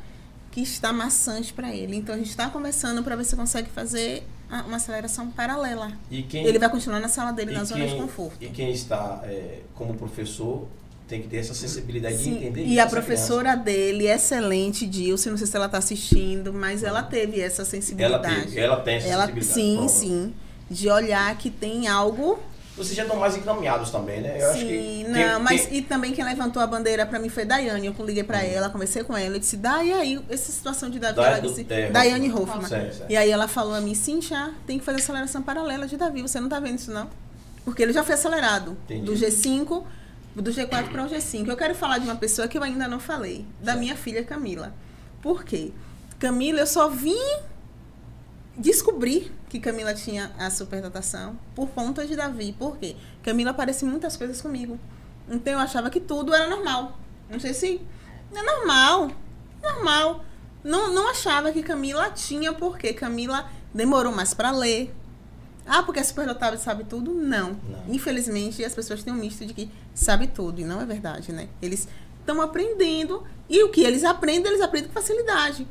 que 0.51 0.61
está 0.61 0.91
maçante 0.93 1.53
pra 1.53 1.73
ele. 1.75 1.95
Então 1.95 2.15
a 2.15 2.17
gente 2.17 2.35
tá 2.35 2.49
conversando 2.49 3.03
pra 3.03 3.15
ver 3.15 3.23
se 3.25 3.35
consegue 3.35 3.69
fazer 3.69 4.23
uma 4.65 4.77
aceleração 4.77 5.29
paralela. 5.29 5.91
E 6.09 6.23
quem, 6.23 6.43
Ele 6.45 6.57
vai 6.57 6.69
continuar 6.69 6.99
na 6.99 7.07
sala 7.07 7.31
dele, 7.31 7.51
e 7.51 7.53
na 7.55 7.63
zona 7.63 7.85
de 7.85 7.91
quem- 7.91 8.01
conforto. 8.01 8.37
E 8.41 8.47
quem 8.47 8.71
está 8.71 9.21
é, 9.25 9.59
como 9.75 9.93
professor 9.95 10.65
tem 11.09 11.21
que 11.23 11.27
ter 11.27 11.37
essa 11.37 11.53
sensibilidade 11.53 12.17
de 12.17 12.23
Sim, 12.23 12.37
entender 12.37 12.61
E 12.61 12.71
isso 12.73 12.79
a 12.81 12.83
dessa 12.83 12.95
professora 12.95 13.55
dele, 13.55 14.07
excelente, 14.07 14.85
Dilce, 14.85 15.29
não 15.29 15.37
sei 15.37 15.47
se 15.47 15.55
ela 15.55 15.67
tá 15.67 15.79
assistindo, 15.79 16.53
mas 16.53 16.83
ela 16.83 17.01
teve 17.03 17.41
essa 17.41 17.55
criança. 17.57 17.61
Ela, 17.61 17.65
sensibilidade. 17.81 18.41
teve, 18.43 18.59
ela 18.59 18.77
tem 18.81 18.95
essa 18.97 19.07
Ela- 19.07 19.25
sensibilidade. 19.27 19.53
sim, 19.53 19.87
sim. 19.87 20.33
De 20.69 20.87
olhar 20.89 21.35
que 21.37 21.49
tem 21.49 21.87
algo 21.87 22.37
Vocês 22.77 22.95
já 22.95 23.01
estão 23.03 23.17
mais 23.17 23.35
encaminhados 23.35 23.89
também, 23.89 24.21
né? 24.21 24.37
Eu 24.41 24.51
acho 24.51 24.59
Sim, 24.61 24.67
que 24.67 25.03
não, 25.09 25.13
quem- 25.13 25.39
mas 25.43 25.65
quem- 25.65 25.77
e 25.79 25.81
também 25.81 26.13
quem 26.13 26.23
levantou 26.23 26.61
a 26.61 26.67
bandeira 26.67 27.05
pra 27.05 27.19
mim 27.19 27.27
foi 27.27 27.43
Daiane. 27.43 27.87
Eu 27.87 28.05
liguei 28.05 28.23
pra 28.23 28.41
ela, 28.41 28.69
conversei 28.69 29.03
com 29.03 29.17
ela, 29.17 29.35
eu 29.35 29.39
disse, 29.39 29.57
Dai, 29.57 29.89
e 29.89 29.91
aí, 29.93 30.21
essa 30.29 30.49
situação 30.51 30.89
de 30.89 30.97
Davi, 30.99 31.15
Da- 31.17 31.27
ela 31.27 31.39
disse, 31.41 31.65
é, 31.69 31.89
Daiane 31.91 32.31
Hoffman. 32.31 32.65
Certo, 32.67 32.95
certo. 32.95 33.11
E 33.11 33.17
aí 33.17 33.29
ela 33.31 33.49
falou 33.49 33.73
a 33.73 33.81
mim, 33.81 33.93
Cintia, 33.95 34.53
tem 34.65 34.79
que 34.79 34.85
fazer 34.85 34.99
aceleração 34.99 35.41
paralela 35.41 35.87
de 35.87 35.97
Davi, 35.97 36.21
você 36.21 36.39
não 36.39 36.47
tá 36.47 36.57
vendo 36.61 36.77
isso 36.79 36.91
não? 36.91 37.09
Porque 37.65 37.83
ele 37.83 37.91
já 37.91 38.01
foi 38.03 38.13
acelerado, 38.15 38.77
Entendi. 38.85 39.05
do 39.05 39.13
G5, 39.13 39.83
do 40.35 40.51
G4 40.51 40.91
para 40.91 41.05
o 41.05 41.09
G5. 41.09 41.47
Eu 41.47 41.57
quero 41.57 41.75
falar 41.75 41.97
de 41.97 42.05
uma 42.05 42.15
pessoa 42.15 42.47
que 42.47 42.57
eu 42.57 42.63
ainda 42.63 42.87
não 42.87 42.99
falei, 42.99 43.45
da 43.61 43.75
minha 43.75 43.95
filha 43.95 44.23
Camila. 44.23 44.73
Por 45.21 45.43
quê? 45.43 45.71
Camila, 46.17 46.59
eu 46.59 46.67
só 46.67 46.89
vim 46.89 47.17
descobrir 48.57 49.31
que 49.47 49.59
Camila 49.59 49.93
tinha 49.93 50.31
a 50.37 50.49
superdotação 50.49 51.37
por 51.55 51.69
conta 51.69 52.05
de 52.05 52.15
Davi. 52.15 52.53
Por 52.57 52.77
quê? 52.77 52.95
Camila 53.23 53.53
parece 53.53 53.85
muitas 53.85 54.17
coisas 54.17 54.41
comigo. 54.41 54.79
Então 55.29 55.53
eu 55.53 55.59
achava 55.59 55.89
que 55.89 55.99
tudo 55.99 56.33
era 56.33 56.49
normal. 56.49 56.97
Não 57.29 57.39
sei 57.39 57.53
se 57.53 57.81
é 58.35 58.41
normal. 58.41 59.11
Normal. 59.61 60.25
Não, 60.63 60.93
não 60.93 61.09
achava 61.09 61.51
que 61.51 61.63
Camila 61.63 62.09
tinha, 62.09 62.53
porque 62.53 62.93
Camila 62.93 63.49
demorou 63.73 64.13
mais 64.13 64.33
para 64.33 64.51
ler. 64.51 64.93
Ah, 65.69 65.83
porque 65.83 65.99
é 65.99 66.03
superdotada 66.03 66.55
e 66.55 66.59
sabe 66.59 66.83
tudo? 66.83 67.13
Não. 67.13 67.51
Não. 67.69 67.83
Infelizmente, 67.93 68.65
as 68.65 68.73
pessoas 68.73 69.03
têm 69.03 69.13
um 69.13 69.17
misto 69.17 69.45
de 69.45 69.53
que 69.53 69.71
sabe 69.93 70.25
tudo. 70.25 70.59
E 70.59 70.63
não 70.63 70.81
é 70.81 70.85
verdade, 70.85 71.31
né? 71.31 71.47
Eles 71.61 71.87
estão 72.19 72.41
aprendendo. 72.41 73.23
E 73.47 73.63
o 73.63 73.69
que 73.69 73.83
eles 73.83 74.03
aprendem, 74.03 74.51
eles 74.51 74.61
aprendem 74.61 74.89
com 74.89 74.99
facilidade. 74.99 75.67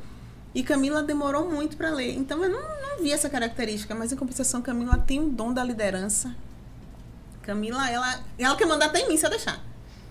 E 0.55 0.63
Camila 0.63 1.03
demorou 1.03 1.51
muito 1.51 1.75
para 1.75 1.89
ler. 1.89 2.15
Então 2.15 2.41
eu 2.41 2.49
não, 2.49 2.61
não 2.61 3.03
vi 3.03 3.11
essa 3.11 3.29
característica. 3.29 3.93
Mas 3.93 4.13
em 4.13 4.15
compensação, 4.15 4.61
Camila 4.61 4.97
tem 4.97 5.19
um 5.19 5.29
dom 5.29 5.51
da 5.51 5.65
liderança. 5.65 6.33
Camila, 7.41 7.89
ela, 7.89 8.21
ela 8.37 8.55
quer 8.55 8.65
mandar 8.65 8.85
até 8.85 9.01
em 9.01 9.09
mim 9.09 9.17
se 9.17 9.25
eu 9.25 9.29
deixar. 9.29 9.61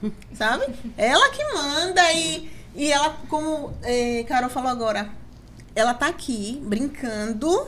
Sabe? 0.34 0.66
ela 0.98 1.30
que 1.30 1.42
manda 1.54 2.12
e, 2.12 2.50
e 2.74 2.92
ela, 2.92 3.16
como 3.28 3.72
eh, 3.82 4.24
Carol 4.28 4.50
falou 4.50 4.70
agora, 4.70 5.10
ela 5.74 5.94
tá 5.94 6.08
aqui 6.08 6.60
brincando, 6.64 7.66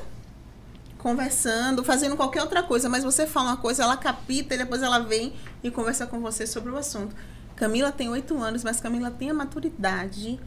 conversando, 1.03 1.83
fazendo 1.83 2.17
qualquer 2.17 2.43
outra 2.43 2.63
coisa, 2.63 2.89
mas 2.89 3.03
você 3.03 3.27
fala 3.27 3.51
uma 3.51 3.57
coisa, 3.57 3.83
ela 3.83 3.97
capita 3.97 4.55
e 4.55 4.59
depois 4.59 4.83
ela 4.83 4.99
vem 5.01 5.33
e 5.63 5.71
conversa 5.71 6.07
com 6.07 6.21
você 6.21 6.47
sobre 6.47 6.71
o 6.71 6.77
assunto. 6.77 7.15
Camila 7.57 7.91
tem 7.91 8.09
oito 8.09 8.39
anos, 8.39 8.63
mas 8.63 8.81
Camila 8.81 9.11
tem 9.11 9.31
a 9.31 9.35
maturidade 9.35 10.39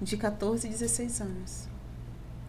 de 0.00 0.16
14 0.16 0.66
e 0.66 0.70
16 0.70 1.20
anos. 1.20 1.68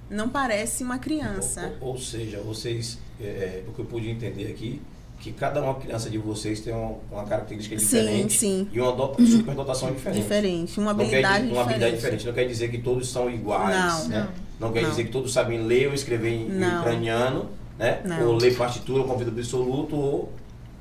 Não 0.09 0.27
parece 0.29 0.83
uma 0.83 0.97
criança. 0.97 1.73
Ou, 1.79 1.89
ou 1.89 1.97
seja, 1.97 2.39
vocês, 2.41 2.97
é, 3.21 3.23
é, 3.25 3.63
o 3.67 3.73
que 3.73 3.79
eu 3.79 3.85
pude 3.85 4.09
entender 4.09 4.47
aqui, 4.47 4.81
que 5.19 5.31
cada 5.33 5.61
uma 5.61 5.75
criança 5.75 6.09
de 6.09 6.17
vocês 6.17 6.61
tem 6.61 6.73
uma, 6.73 6.97
uma 7.11 7.23
característica 7.25 7.77
Sim, 7.77 7.85
diferente 7.85 8.39
sim. 8.39 8.67
e 8.71 8.79
uma 8.79 8.93
dota, 8.93 9.23
superdotação 9.25 9.91
diferente. 9.91 10.21
Diferente, 10.21 10.79
uma 10.79 10.93
Não 10.93 10.99
quer 10.99 11.05
habilidade 11.25 11.41
dizer- 11.43 11.53
uma 11.53 11.61
habilidade 11.63 11.95
diferente. 11.95 12.19
diferente. 12.19 12.27
Não 12.27 12.33
quer 12.33 12.47
dizer 12.47 12.71
que 12.71 12.77
todos 12.77 13.09
são 13.09 13.29
iguais. 13.29 13.75
Não. 13.75 14.07
né? 14.07 14.27
Não 14.33 14.48
quer 14.71 14.81
Não. 14.83 14.89
dizer 14.89 15.05
que 15.05 15.11
todos 15.11 15.31
sabem 15.31 15.61
ler 15.63 15.87
ou 15.87 15.93
escrever 15.93 16.29
em, 16.29 16.47
em 16.47 16.49
Não. 16.59 16.79
ucraniano, 16.81 17.49
né? 17.77 18.01
Não. 18.03 18.27
Ou 18.27 18.35
ler 18.35 18.55
partitura 18.57 19.03
com 19.03 19.17
vida 19.17 19.31
absoluto, 19.31 19.95
ou, 19.95 20.29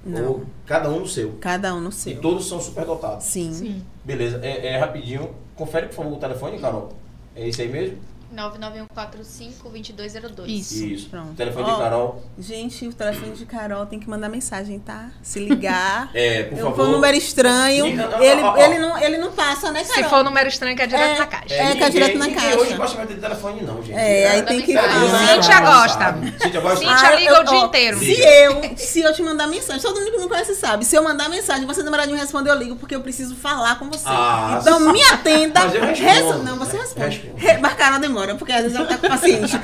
Não. 0.04 0.26
ou 0.28 0.42
cada 0.66 0.90
um 0.90 1.00
no 1.00 1.06
seu. 1.08 1.34
Cada 1.40 1.74
um 1.74 1.80
no 1.80 1.90
E 1.90 1.92
seu. 1.92 2.20
todos 2.20 2.48
são 2.48 2.60
superdotados. 2.60 3.24
Sim. 3.24 3.52
Sim. 3.52 3.82
Beleza, 4.04 4.40
é, 4.42 4.74
é 4.74 4.78
rapidinho. 4.78 5.30
Confere, 5.54 5.86
por 5.86 5.94
favor, 5.94 6.12
o 6.14 6.16
telefone, 6.16 6.58
Carol. 6.58 6.90
É 7.36 7.46
isso 7.48 7.60
aí 7.62 7.68
mesmo? 7.68 7.98
99145-2202. 8.34 10.46
Isso. 10.46 10.84
Isso. 10.84 11.08
Pronto. 11.08 11.32
O 11.32 11.34
telefone 11.34 11.64
Ó, 11.68 11.74
de 11.74 11.80
Carol. 11.80 12.22
Gente, 12.38 12.86
o 12.88 12.92
telefone 12.92 13.32
de 13.32 13.46
Carol 13.46 13.86
tem 13.86 13.98
que 13.98 14.08
mandar 14.08 14.28
mensagem, 14.28 14.78
tá? 14.78 15.10
Se 15.22 15.40
ligar. 15.40 16.10
É, 16.18 16.42
por 16.44 16.58
eu 16.58 16.64
favor. 16.64 16.76
for 16.76 16.88
um 16.88 16.92
número 16.92 17.16
estranho. 17.16 17.86
Liga, 17.86 18.08
ele, 18.20 18.42
ó, 18.42 18.52
ó. 18.52 18.56
ele, 18.56 18.78
não, 18.78 18.98
ele 18.98 19.18
não 19.18 19.30
passa, 19.32 19.70
né, 19.70 19.84
Carol? 19.84 20.02
Se 20.04 20.10
for 20.10 20.24
número 20.24 20.48
estranho, 20.48 20.74
que 20.76 20.82
é 20.82 20.86
direto 20.86 21.14
É. 21.14 21.18
na 21.18 21.26
caixa. 21.26 21.54
É, 21.54 21.80
é 21.80 21.90
direto 21.90 22.18
na 22.18 22.26
ninguém 22.26 22.40
caixa. 22.42 22.58
hoje 22.58 22.74
gosta 22.74 22.96
mais 22.96 23.08
de 23.08 23.14
telefone, 23.16 23.62
não, 23.62 23.82
gente. 23.82 23.96
É, 23.96 24.30
aí 24.30 24.42
tem 24.42 24.60
que 24.62 24.72
Cíntia 24.72 25.60
gosta. 25.60 26.16
Cíntia 26.40 26.60
gosta? 26.60 26.78
Cíntia 26.78 27.14
liga 27.16 27.40
o 27.40 27.44
dia 27.44 27.58
inteiro. 27.60 27.98
Se 27.98 28.20
eu, 28.20 28.76
se 28.76 29.00
eu 29.00 29.12
te 29.12 29.22
mandar 29.22 29.46
mensagem, 29.46 29.80
todo 29.82 29.98
mundo 30.00 30.10
que 30.10 30.18
me 30.18 30.28
conhece 30.28 30.54
sabe. 30.54 30.84
Se 30.84 30.96
eu 30.96 31.02
mandar 31.04 31.28
mensagem, 31.28 31.66
você 31.66 31.82
demorar 31.82 32.06
de 32.06 32.12
me 32.12 32.18
responder, 32.18 32.50
eu 32.50 32.56
ligo, 32.56 32.76
porque 32.76 32.94
eu 32.96 33.00
preciso 33.00 33.36
falar 33.36 33.78
com 33.78 33.88
você. 33.88 34.04
Ah, 34.06 34.58
então 34.60 34.80
me 34.92 35.02
atenda. 35.04 35.60
Mas 35.64 35.74
eu 35.74 35.82
respondo. 35.82 36.32
Res- 36.34 36.44
Não, 36.44 36.56
você 36.58 36.76
responde. 36.76 37.16
Respondo. 37.18 37.36
Re... 37.36 37.58
Mas 37.58 37.74
Demora, 38.18 38.34
porque 38.34 38.52
às 38.52 38.62
vezes 38.62 38.76
ela 38.76 38.86
tá 38.86 38.98
com 38.98 39.08
paciente. 39.08 39.52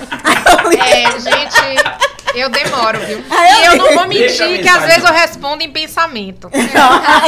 É, 0.74 1.10
gente, 1.20 2.13
eu 2.34 2.48
demoro, 2.48 2.98
viu? 3.00 3.24
Ah, 3.30 3.50
eu 3.50 3.58
e 3.62 3.66
eu 3.66 3.76
não 3.76 3.94
vou 3.94 4.06
mentir 4.08 4.62
que 4.62 4.68
às 4.68 4.82
vezes 4.84 5.04
eu 5.04 5.12
respondo 5.12 5.62
em 5.62 5.70
pensamento. 5.70 6.50
É, 6.54 6.58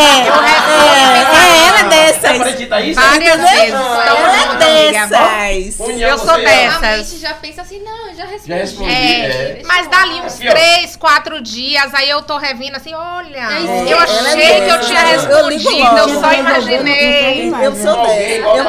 é, 0.01 1.19
é, 1.19 1.69
ela 1.69 1.81
é 1.81 1.85
dessas. 1.85 2.41
Acredita 2.41 2.81
isso? 2.81 3.01
Várias 3.01 3.41
vezes. 3.41 3.75
Ah, 3.75 4.03
Então, 4.05 4.17
Ela 4.17 4.37
é 4.37 4.45
amiga. 4.45 5.07
dessas. 5.07 5.81
Eu 6.01 6.19
sou 6.19 6.27
você 6.27 6.41
e 6.41 6.45
ela. 6.45 6.79
dessa. 6.79 6.87
A 6.87 6.97
já 7.19 7.35
pensa 7.35 7.63
assim, 7.63 7.83
não, 7.83 8.09
eu 8.09 8.15
já 8.15 8.25
respondi. 8.25 8.49
Já 8.49 8.57
respondi, 8.57 8.91
É, 8.93 9.27
é. 9.27 9.63
mas 9.65 9.87
dali 9.89 10.21
uns 10.21 10.35
três, 10.37 10.97
quatro 10.97 11.41
dias, 11.43 11.93
aí 11.95 12.09
eu 12.11 12.23
tô 12.23 12.37
revindo 12.37 12.77
assim, 12.77 12.95
olha, 12.95 13.37
É, 13.39 13.93
eu 13.93 13.99
achei 13.99 14.43
é 14.43 14.61
que 14.67 14.71
eu 14.71 14.81
tinha 14.81 15.01
Eu 15.01 15.07
respondido, 15.47 15.97
eu 15.99 16.21
só 16.21 16.33
imaginei. 16.33 17.53
Eu 17.63 17.75
sou 17.77 17.91
Alguém 17.91 18.17
dessa. 18.17 18.37
igual 18.37 18.57
Eu- 18.57 18.65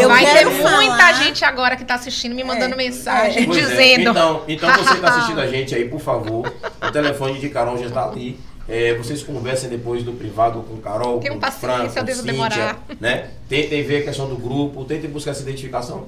eu 0.00 0.08
ter 0.16 0.24
quero 0.26 0.50
muita 0.52 1.12
gente 1.14 1.44
agora 1.44 1.76
que 1.76 1.84
tá 1.84 1.94
assistindo 1.94 2.34
me 2.34 2.42
mandando 2.44 2.74
É, 2.74 2.76
mensagem, 2.76 3.42
é. 3.44 3.46
dizendo. 3.46 4.10
Então, 4.10 4.42
então 4.48 4.70
você 4.74 4.94
que 4.94 5.00
tá 5.00 5.08
assistindo 5.08 5.40
a 5.40 5.46
gente 5.46 5.63
aí, 5.72 5.88
por 5.88 6.00
favor, 6.00 6.52
o 6.82 6.90
telefone 6.90 7.38
de 7.38 7.48
Carol 7.48 7.78
já 7.78 7.88
tá 7.88 8.08
ali. 8.08 8.40
É, 8.66 8.94
vocês 8.94 9.22
conversem 9.22 9.68
depois 9.70 10.02
do 10.02 10.12
privado 10.14 10.62
com 10.62 10.78
Carol, 10.78 11.20
Tenham 11.20 11.38
com 11.38 11.50
Fran, 11.52 11.86
com 11.86 11.90
Cíntia, 11.90 12.22
demorar. 12.22 12.82
né? 12.98 13.28
Tentem 13.48 13.82
ver 13.84 13.98
a 13.98 14.02
questão 14.04 14.26
do 14.28 14.36
grupo, 14.36 14.84
tentem 14.84 15.08
buscar 15.08 15.32
essa 15.32 15.42
identificação 15.42 16.06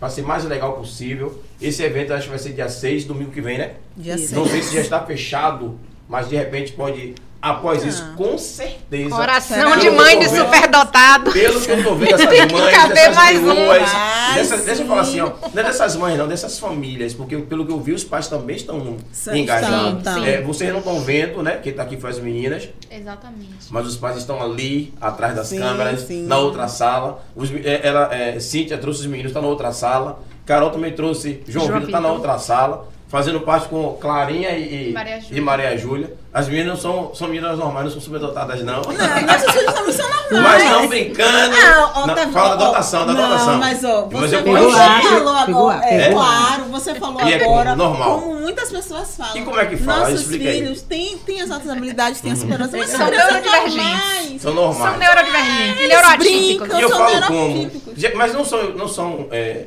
para 0.00 0.08
ser 0.08 0.22
mais 0.22 0.42
legal 0.44 0.72
possível. 0.72 1.42
Esse 1.60 1.82
evento 1.82 2.12
acho 2.14 2.24
que 2.24 2.30
vai 2.30 2.38
ser 2.38 2.52
dia 2.54 2.68
6, 2.68 3.04
domingo 3.04 3.30
que 3.30 3.40
vem, 3.42 3.58
né? 3.58 3.74
Dia 3.96 4.14
Isso. 4.14 4.34
Não 4.34 4.46
seis. 4.46 4.52
sei 4.52 4.62
se 4.70 4.74
já 4.76 4.80
está 4.80 5.00
fechado, 5.04 5.78
mas 6.08 6.28
de 6.30 6.36
repente 6.36 6.72
pode, 6.72 7.14
após 7.40 7.84
isso, 7.84 8.02
Ah. 8.02 8.14
com 8.16 8.36
certeza. 8.36 9.10
Coração 9.14 9.76
de 9.78 9.90
mãe 9.90 10.18
de 10.18 10.28
superdotado. 10.28 11.30
Pelo 11.32 11.60
que 11.60 11.70
eu 11.70 11.82
tô 11.84 11.94
vendo, 11.94 12.14
essas 12.14 12.26
Tem 12.28 12.46
que 12.48 12.52
mães, 12.54 12.76
caber 12.76 12.94
dessas 12.94 13.14
mais 13.16 13.38
um. 13.38 14.34
dessas, 14.34 14.64
deixa 14.64 14.70
eu 14.70 14.76
sim. 14.76 14.86
falar 14.88 15.00
assim, 15.02 15.20
ó, 15.20 15.30
não 15.54 15.62
é 15.62 15.64
dessas 15.64 15.96
mães 15.96 16.18
não, 16.18 16.26
dessas 16.28 16.58
famílias, 16.58 17.14
porque 17.14 17.36
pelo 17.38 17.64
que 17.66 17.72
eu 17.72 17.80
vi, 17.80 17.92
os 17.92 18.04
pais 18.04 18.26
também 18.28 18.56
estão 18.56 18.96
São- 19.12 19.36
engajados. 19.36 19.98
estão, 19.98 20.24
É, 20.24 20.40
vocês 20.42 20.70
não 20.72 20.78
estão 20.80 21.00
vendo, 21.00 21.42
né, 21.42 21.58
quem 21.62 21.72
tá 21.72 21.82
aqui 21.82 21.96
foi 21.96 22.10
as 22.10 22.18
meninas, 22.18 22.68
Exatamente. 22.90 23.48
mas 23.70 23.86
os 23.86 23.96
pais 23.96 24.16
estão 24.16 24.42
ali, 24.42 24.92
atrás 25.00 25.34
das 25.34 25.46
Sim, 25.48 25.58
câmeras, 25.60 26.00
sim. 26.00 26.26
na 26.26 26.38
outra 26.38 26.66
sala. 26.68 27.22
Os, 27.36 27.50
é, 27.52 27.80
ela, 27.86 28.12
é, 28.14 28.38
Cíntia 28.40 28.76
trouxe 28.78 29.00
os 29.00 29.06
meninos, 29.06 29.32
tá 29.32 29.40
na 29.40 29.48
outra 29.48 29.72
sala. 29.72 30.20
Carol 30.44 30.70
também 30.70 30.92
trouxe, 30.92 31.42
João, 31.46 31.66
João 31.66 31.78
Vitor 31.80 31.92
tá 31.92 32.00
na 32.00 32.10
outra 32.10 32.38
sala. 32.38 32.88
Fazendo 33.08 33.40
parte 33.40 33.68
com 33.68 33.94
Clarinha 33.94 34.50
e, 34.50 34.90
e, 34.90 34.92
Maria 34.92 35.18
Júlia. 35.20 35.38
e 35.38 35.40
Maria 35.40 35.78
Júlia. 35.78 36.12
As 36.32 36.46
meninas 36.46 36.66
não 36.74 36.76
são, 36.76 37.14
são 37.14 37.26
meninas 37.28 37.58
normais, 37.58 37.86
não 37.86 37.92
são 37.92 38.00
superdotadas, 38.02 38.62
não. 38.62 38.82
Não, 38.82 38.82
nossas 39.26 39.50
filhas 39.50 39.74
também 39.74 39.92
são 39.94 40.06
normais. 40.30 40.62
Mas 40.62 40.64
não 40.70 40.86
brincando. 40.88 41.56
Ah, 41.56 41.92
ó, 41.96 42.06
Não, 42.06 42.14
tá- 42.14 42.28
fala 42.28 42.54
da 42.56 42.64
ó, 42.64 42.68
dotação, 42.68 43.06
da 43.06 43.12
não, 43.14 43.28
dotação. 43.30 43.58
mas 43.58 43.82
ó, 43.82 44.08
Mas 44.12 44.30
você 44.30 44.36
eu 44.36 44.44
falou, 44.44 45.36
agora, 45.36 45.84
é, 45.86 46.00
É. 46.02 46.12
claro, 46.12 46.64
você 46.64 46.94
falou 46.96 47.22
E 47.22 47.32
é 47.32 47.42
agora, 47.44 47.74
normal. 47.74 48.20
como 48.20 48.34
muitas 48.40 48.70
pessoas 48.70 49.16
falam. 49.16 49.36
E 49.38 49.42
como 49.42 49.58
é 49.58 49.64
que 49.64 49.76
fala? 49.78 50.00
Nossos 50.10 50.20
Explica 50.20 50.50
filhos 50.52 50.82
têm, 50.82 51.16
têm 51.18 51.40
as 51.40 51.50
altas 51.50 51.70
habilidades, 51.70 52.20
têm 52.20 52.32
as 52.32 52.38
superdotação, 52.40 52.78
mas 52.78 52.90
São 52.90 52.98
são 52.98 53.10
neurodivergentes. 53.10 54.42
São 54.42 54.54
normais. 54.54 54.90
São 54.90 54.98
neurodivergentes, 54.98 55.80
Eles 55.80 55.88
neuroatípicos. 55.88 56.28
brincam. 56.68 56.78
E 56.78 56.82
eu 56.82 56.88
são 56.90 56.98
falo 56.98 57.22
como. 57.26 57.48
neurotípicos. 57.48 57.94
Mas 58.14 58.34
não 58.34 58.44
são, 58.44 58.62
não 58.74 58.86
são 58.88 59.26
é, 59.30 59.66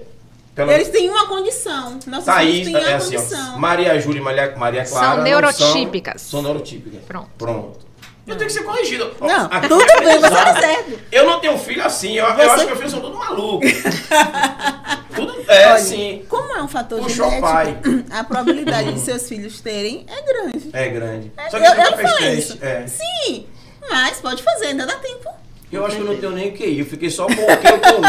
Pelo- 0.55 0.71
Eles 0.71 0.89
têm 0.89 1.09
uma 1.09 1.27
condição. 1.27 1.97
Nossos 2.07 2.25
Thaís, 2.25 2.65
filhos 2.67 2.81
têm 2.81 2.89
é 2.89 2.93
a 2.93 2.97
assim, 2.97 3.15
condição. 3.15 3.53
ó, 3.55 3.57
Maria 3.57 3.99
Júlia 3.99 4.19
e 4.19 4.23
Maria, 4.23 4.53
Maria 4.57 4.85
São 4.85 4.97
Clara. 4.99 5.15
não 5.17 5.23
neurotípicas. 5.23 6.21
São, 6.21 6.29
são 6.31 6.41
neurotípicas. 6.41 7.01
Pronto. 7.07 7.29
Pronto. 7.37 7.91
Eu 8.27 8.35
tenho 8.35 8.47
que 8.47 8.53
ser 8.53 8.63
corrigido. 8.63 9.11
Não, 9.19 9.45
aqui 9.51 9.67
tudo 9.67 9.81
é 9.81 9.99
bem, 10.01 10.19
você 10.19 10.29
tá 10.29 10.59
certo. 10.59 10.99
Eu 11.11 11.25
não 11.25 11.39
tenho 11.39 11.57
filho 11.57 11.83
assim, 11.83 12.13
eu, 12.17 12.25
eu 12.25 12.35
Você- 12.35 12.41
acho 12.43 12.57
que 12.59 12.65
meus 12.65 12.77
filhos 12.77 12.91
são 12.91 13.01
todos 13.01 13.17
malucos. 13.17 13.71
tudo 15.15 15.35
é 15.47 15.65
Olha, 15.65 15.73
assim. 15.73 16.25
Como 16.29 16.53
é 16.53 16.61
um 16.61 16.67
fator 16.67 16.99
Puxou 17.01 17.27
o 17.27 17.31
genético, 17.31 18.05
a 18.13 18.23
probabilidade 18.23 18.93
de 18.93 18.99
seus 18.99 19.27
filhos 19.27 19.59
terem 19.61 20.05
é 20.07 20.21
grande. 20.21 20.69
É 20.73 20.87
grande. 20.89 21.31
Só 21.49 21.57
eu 21.57 21.63
que 21.63 21.69
nunca 21.69 21.81
eu 21.91 21.97
fez 21.97 22.11
falei 22.11 22.35
teste. 22.35 22.53
isso. 22.53 22.57
É. 22.65 22.87
Sim, 22.87 23.47
mas 23.89 24.19
pode 24.19 24.43
fazer, 24.43 24.67
ainda 24.67 24.85
dá 24.85 24.95
tempo. 24.97 25.29
Eu 25.71 25.85
acho 25.85 25.95
que 25.95 26.01
eu 26.01 26.05
não 26.05 26.17
tenho 26.17 26.31
nem 26.33 26.51
QI, 26.51 26.79
eu 26.79 26.85
fiquei 26.85 27.09
só 27.09 27.25
com 27.27 27.31
o 27.33 27.35
que 27.35 27.67
eu 27.67 27.79
comi. 27.79 28.07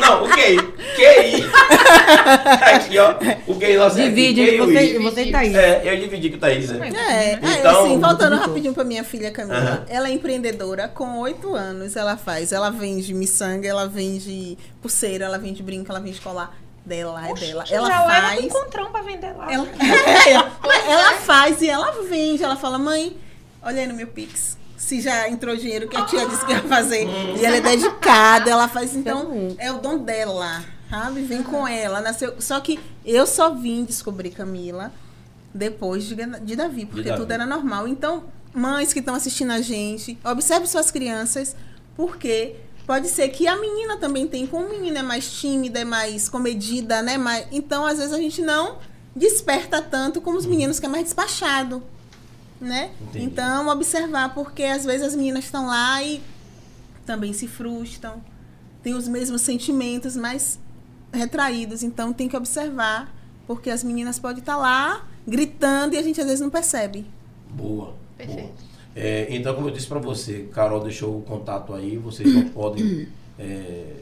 Não, 0.00 0.24
o 0.24 0.28
QI. 0.28 0.56
QI. 0.96 1.50
Aqui, 2.74 2.98
ó. 2.98 3.14
O 3.46 3.54
QI 3.58 3.76
nosso 3.76 3.98
é 3.98 4.02
aqui, 4.02 4.10
Divide, 4.14 4.46
QI, 4.46 4.58
você, 4.58 4.98
você 4.98 5.22
e 5.24 5.32
Thaís. 5.32 5.54
É, 5.54 5.82
eu 5.84 5.96
dividi 6.00 6.30
com 6.30 6.36
o 6.36 6.40
Thaís. 6.40 6.70
É. 6.70 6.74
É, 6.74 7.32
Então- 7.34 7.50
então, 7.58 7.84
assim, 7.84 7.98
voltando 8.00 8.36
rapidinho 8.36 8.74
pra 8.74 8.84
minha 8.84 9.04
filha 9.04 9.30
Camila. 9.30 9.84
Ela 9.88 10.08
é 10.08 10.12
empreendedora, 10.12 10.88
com 10.88 11.18
oito 11.20 11.54
anos 11.54 11.96
ela 11.96 12.16
faz. 12.16 12.52
Ela 12.52 12.70
vende 12.70 13.12
miçanga, 13.14 13.66
ela 13.68 13.86
vende 13.86 14.56
pulseira, 14.82 15.24
ela 15.26 15.38
vende 15.38 15.62
brinco, 15.62 15.90
ela 15.90 16.00
vende 16.00 16.20
colar. 16.20 16.56
Dela, 16.84 17.28
é 17.28 17.34
dela. 17.34 17.64
Ela 17.70 17.88
já 17.88 18.02
faz. 18.02 18.40
com 18.40 18.46
encontrão 18.46 18.90
pra 18.90 19.02
vender 19.02 19.32
lá. 19.36 19.52
Ela, 19.52 19.66
ela 20.88 21.12
faz 21.18 21.60
e 21.60 21.68
ela 21.68 21.90
vende. 22.08 22.42
Ela 22.42 22.56
fala, 22.56 22.78
mãe, 22.78 23.16
olha 23.62 23.82
aí 23.82 23.86
no 23.86 23.94
meu 23.94 24.06
Pix. 24.06 24.58
Se 24.90 25.00
já 25.00 25.28
entrou 25.28 25.54
dinheiro 25.54 25.86
que 25.86 25.96
a 25.96 26.04
tia 26.04 26.26
disse 26.26 26.44
que 26.44 26.50
ia 26.50 26.64
fazer. 26.64 27.06
E 27.40 27.46
ela 27.46 27.58
é 27.58 27.60
dedicada, 27.60 28.50
ela 28.50 28.66
faz. 28.66 28.96
Então, 28.96 29.54
é 29.56 29.70
o 29.70 29.78
dom 29.78 29.98
dela, 29.98 30.64
sabe? 30.90 31.22
Vem 31.22 31.44
com 31.44 31.64
ela. 31.64 32.00
Nasceu. 32.00 32.34
Só 32.40 32.58
que 32.58 32.80
eu 33.04 33.24
só 33.24 33.54
vim 33.54 33.84
descobrir 33.84 34.30
Camila 34.30 34.92
depois 35.54 36.02
de, 36.02 36.16
de 36.16 36.56
Davi, 36.56 36.86
porque 36.86 37.08
Davi. 37.08 37.20
tudo 37.20 37.30
era 37.30 37.46
normal. 37.46 37.86
Então, 37.86 38.24
mães 38.52 38.92
que 38.92 38.98
estão 38.98 39.14
assistindo 39.14 39.52
a 39.52 39.60
gente, 39.60 40.18
observe 40.24 40.66
suas 40.66 40.90
crianças, 40.90 41.54
porque 41.94 42.56
pode 42.84 43.06
ser 43.06 43.28
que 43.28 43.46
a 43.46 43.56
menina 43.56 43.96
também 43.96 44.26
tem, 44.26 44.44
como 44.44 44.66
a 44.66 44.70
menina 44.70 44.98
é 44.98 45.02
mais 45.04 45.30
tímida, 45.30 45.78
é 45.78 45.84
mais 45.84 46.28
comedida, 46.28 47.00
né? 47.00 47.16
Mais, 47.16 47.46
então, 47.52 47.86
às 47.86 47.98
vezes, 47.98 48.12
a 48.12 48.18
gente 48.18 48.42
não 48.42 48.78
desperta 49.14 49.80
tanto 49.80 50.20
como 50.20 50.36
os 50.36 50.46
meninos 50.46 50.80
que 50.80 50.86
é 50.86 50.88
mais 50.88 51.04
despachado, 51.04 51.80
né? 52.60 52.90
Entendi. 53.00 53.24
Então, 53.24 53.68
observar, 53.68 54.34
porque 54.34 54.62
às 54.64 54.84
vezes 54.84 55.06
as 55.08 55.14
meninas 55.14 55.44
estão 55.44 55.66
lá 55.66 56.02
e 56.02 56.20
também 57.06 57.32
se 57.32 57.48
frustram, 57.48 58.22
têm 58.82 58.94
os 58.94 59.08
mesmos 59.08 59.42
sentimentos, 59.42 60.16
mas 60.16 60.58
retraídos. 61.12 61.82
Então, 61.82 62.12
tem 62.12 62.28
que 62.28 62.36
observar, 62.36 63.14
porque 63.46 63.70
as 63.70 63.82
meninas 63.82 64.18
podem 64.18 64.40
estar 64.40 64.56
lá 64.56 65.06
gritando 65.26 65.94
e 65.94 65.98
a 65.98 66.02
gente 66.02 66.20
às 66.20 66.26
vezes 66.26 66.40
não 66.40 66.50
percebe. 66.50 67.06
Boa. 67.50 67.94
Perfeito. 68.16 68.40
boa. 68.40 68.70
É, 68.94 69.28
então, 69.30 69.54
como 69.54 69.68
eu 69.68 69.72
disse 69.72 69.86
pra 69.86 69.98
você, 69.98 70.48
Carol 70.52 70.82
deixou 70.82 71.18
o 71.18 71.22
contato 71.22 71.72
aí, 71.74 71.96
vocês 71.96 72.32
não 72.32 72.48
podem. 72.50 73.08
é, 73.38 73.94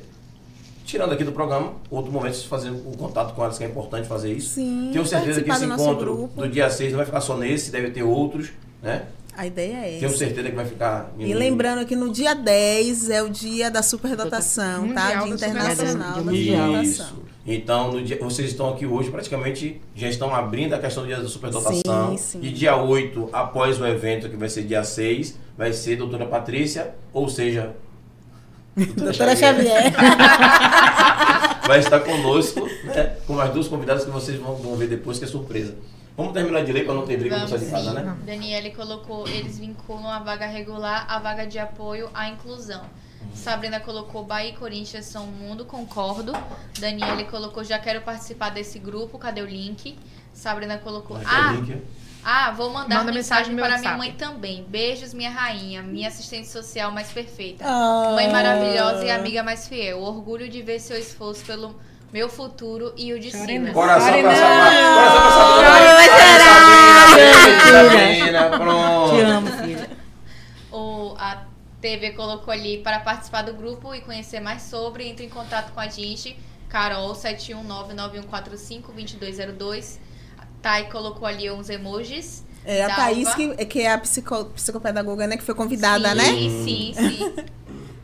tirando 0.88 1.12
aqui 1.12 1.22
do 1.22 1.32
programa, 1.32 1.74
outro 1.90 2.10
momento 2.10 2.32
vocês 2.32 2.46
fazer 2.46 2.70
o 2.70 2.96
contato 2.96 3.34
com 3.34 3.44
elas, 3.44 3.58
que 3.58 3.64
é 3.64 3.66
importante 3.66 4.08
fazer 4.08 4.32
isso. 4.32 4.54
Sim, 4.54 4.88
Tenho 4.90 5.04
certeza 5.06 5.42
que 5.42 5.50
esse 5.50 5.66
do 5.66 5.74
encontro 5.74 6.14
grupo. 6.16 6.40
do 6.40 6.48
dia 6.48 6.70
6 6.70 6.92
não 6.92 6.96
vai 6.96 7.04
ficar 7.04 7.20
só 7.20 7.36
nesse, 7.36 7.70
deve 7.70 7.90
ter 7.90 8.02
outros, 8.02 8.48
né? 8.82 9.04
A 9.36 9.46
ideia 9.46 9.76
é 9.76 9.98
Tenho 9.98 10.06
essa. 10.06 10.16
certeza 10.16 10.48
que 10.48 10.56
vai 10.56 10.64
ficar. 10.64 11.12
E 11.18 11.32
lembrando 11.34 11.86
que 11.86 11.94
no 11.94 12.10
dia 12.10 12.34
10 12.34 13.10
é 13.10 13.22
o 13.22 13.28
dia 13.28 13.70
da 13.70 13.82
superdotação, 13.82 14.88
tá? 14.94 15.22
Dia 15.22 15.28
Internacional 15.34 16.14
da 16.14 16.22
Mundial. 16.22 16.66
Superdotação. 16.66 16.82
Isso. 16.82 17.28
Então, 17.46 17.92
no 17.92 18.02
dia, 18.02 18.18
vocês 18.20 18.48
estão 18.48 18.70
aqui 18.70 18.84
hoje, 18.84 19.10
praticamente 19.10 19.80
já 19.94 20.08
estão 20.08 20.34
abrindo 20.34 20.74
a 20.74 20.78
questão 20.78 21.02
do 21.02 21.06
dia 21.06 21.18
da 21.18 21.28
superdotação. 21.28 22.10
Sim, 22.10 22.16
sim. 22.16 22.40
E 22.42 22.50
dia 22.50 22.76
8, 22.76 23.28
após 23.32 23.80
o 23.80 23.86
evento, 23.86 24.28
que 24.28 24.36
vai 24.36 24.48
ser 24.48 24.64
dia 24.64 24.82
6, 24.82 25.38
vai 25.56 25.72
ser 25.72 25.96
doutora 25.96 26.26
Patrícia, 26.26 26.94
ou 27.12 27.28
seja, 27.28 27.74
Doutora 28.96 29.34
Xavier. 29.36 29.92
vai 31.66 31.80
estar 31.80 32.00
conosco, 32.00 32.66
né? 32.84 33.16
Com 33.26 33.38
as 33.38 33.52
duas 33.52 33.68
convidadas 33.68 34.04
que 34.04 34.10
vocês 34.10 34.38
vão, 34.38 34.54
vão 34.56 34.76
ver 34.76 34.88
depois, 34.88 35.18
que 35.18 35.24
é 35.24 35.28
surpresa. 35.28 35.76
Vamos 36.16 36.32
terminar 36.32 36.64
de 36.64 36.72
ler 36.72 36.84
para 36.84 36.94
não 36.94 37.06
ter 37.06 37.16
briga 37.16 37.38
com 37.38 37.46
Vamos 37.46 37.60
você 37.60 37.66
de 37.66 37.70
casa, 37.70 37.92
né? 37.92 38.16
Daniele 38.26 38.70
colocou, 38.70 39.28
eles 39.28 39.58
vinculam 39.58 40.08
a 40.08 40.18
vaga 40.18 40.46
regular 40.46 41.06
à 41.08 41.18
vaga 41.18 41.46
de 41.46 41.58
apoio 41.58 42.10
à 42.12 42.28
inclusão. 42.28 42.82
Sabrina 43.34 43.78
colocou 43.78 44.24
Bahia 44.24 44.50
e 44.50 44.52
Corinthians 44.54 45.04
são 45.04 45.24
um 45.24 45.30
mundo, 45.30 45.64
concordo. 45.64 46.32
Daniele 46.78 47.24
colocou, 47.24 47.62
já 47.62 47.78
quero 47.78 48.00
participar 48.00 48.50
desse 48.50 48.78
grupo, 48.78 49.18
cadê 49.18 49.42
o 49.42 49.46
link? 49.46 49.96
Sabrina 50.32 50.78
colocou, 50.78 51.18
ah, 51.24 51.52
link. 51.52 51.80
Ah, 52.24 52.50
vou 52.50 52.70
mandar 52.70 52.98
Manda 52.98 53.12
mensagem 53.12 53.52
mensagem 53.52 53.56
para 53.56 53.78
minha 53.78 53.92
WhatsApp. 53.92 53.98
mãe 53.98 54.12
também. 54.12 54.64
Beijos, 54.68 55.14
minha 55.14 55.30
rainha, 55.30 55.82
minha 55.82 56.08
assistente 56.08 56.48
social 56.48 56.90
mais 56.90 57.08
perfeita. 57.10 57.64
Ah. 57.66 58.12
Mãe 58.14 58.28
maravilhosa 58.30 59.04
e 59.04 59.10
amiga 59.10 59.42
mais 59.42 59.68
fiel. 59.68 60.00
Orgulho 60.00 60.48
de 60.48 60.62
ver 60.62 60.80
seu 60.80 60.98
esforço 60.98 61.44
pelo 61.44 61.78
meu 62.12 62.28
futuro 62.28 62.92
e 62.96 63.12
o 63.12 63.20
de 63.20 63.30
Chore. 63.30 63.70
Coração 63.72 64.08
Chore 64.08 64.22
pra. 64.22 64.34
Sabrina. 64.34 64.94
Coração 64.94 65.58
pra 65.60 65.70
Sabrina. 66.40 67.68
Sabrina, 67.70 68.50
pronto. 68.58 69.14
Te 69.14 69.20
amo, 69.22 69.48
filha. 69.62 69.88
O, 70.72 71.14
a 71.18 71.44
TV 71.80 72.10
colocou 72.10 72.52
ali 72.52 72.78
para 72.78 72.98
participar 73.00 73.42
do 73.42 73.52
grupo 73.54 73.94
e 73.94 74.00
conhecer 74.00 74.40
mais 74.40 74.62
sobre, 74.62 75.06
entre 75.08 75.24
em 75.26 75.28
contato 75.28 75.72
com 75.72 75.78
a 75.80 75.86
gente, 75.86 76.36
Carol 76.68 77.12
71991452202. 77.14 79.98
Thay 80.62 80.88
colocou 80.90 81.26
ali 81.26 81.50
uns 81.50 81.68
emojis. 81.68 82.44
É 82.64 82.84
a. 82.84 82.94
Thaís, 82.94 83.34
que, 83.34 83.66
que 83.66 83.80
é 83.80 83.92
a 83.92 83.98
psico, 83.98 84.46
psicopedagoga, 84.46 85.26
né? 85.26 85.36
Que 85.36 85.42
foi 85.42 85.54
convidada, 85.54 86.10
sim, 86.10 86.16
né? 86.16 86.24
Sim, 86.24 86.94
sim. 86.94 87.34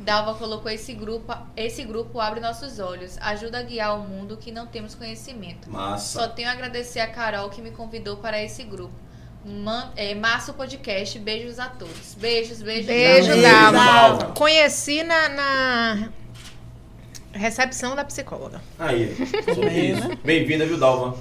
Dalva 0.04 0.34
colocou 0.34 0.70
esse 0.70 0.92
grupo, 0.92 1.34
esse 1.56 1.82
grupo 1.82 2.20
abre 2.20 2.38
nossos 2.38 2.78
olhos, 2.78 3.16
ajuda 3.22 3.58
a 3.58 3.62
guiar 3.62 3.98
o 3.98 4.02
mundo 4.06 4.36
que 4.36 4.52
não 4.52 4.66
temos 4.66 4.94
conhecimento. 4.94 5.64
Só 5.64 5.72
Massa. 5.72 6.28
tenho 6.28 6.48
a 6.48 6.52
agradecer 6.52 7.00
a 7.00 7.06
Carol 7.06 7.48
que 7.48 7.62
me 7.62 7.70
convidou 7.70 8.18
para 8.18 8.42
esse 8.42 8.62
grupo. 8.64 8.92
Man, 9.44 9.92
é, 9.96 10.14
massa 10.14 10.52
o 10.52 10.54
podcast. 10.54 11.18
Beijos 11.18 11.58
a 11.58 11.68
todos. 11.68 12.14
Beijos, 12.18 12.62
beijos. 12.62 12.86
Beijo, 12.86 13.28
Beijo, 13.28 13.42
Dalva. 13.42 13.78
Dalva. 13.78 14.26
Conheci 14.32 15.02
na, 15.02 15.28
na 15.28 16.08
recepção 17.32 17.94
da 17.94 18.04
psicóloga. 18.04 18.62
Aí, 18.78 19.14
sobre 19.54 19.80
isso. 19.80 20.08
Bem-vinda, 20.24 20.64
viu, 20.64 20.78
Dalva? 20.78 21.18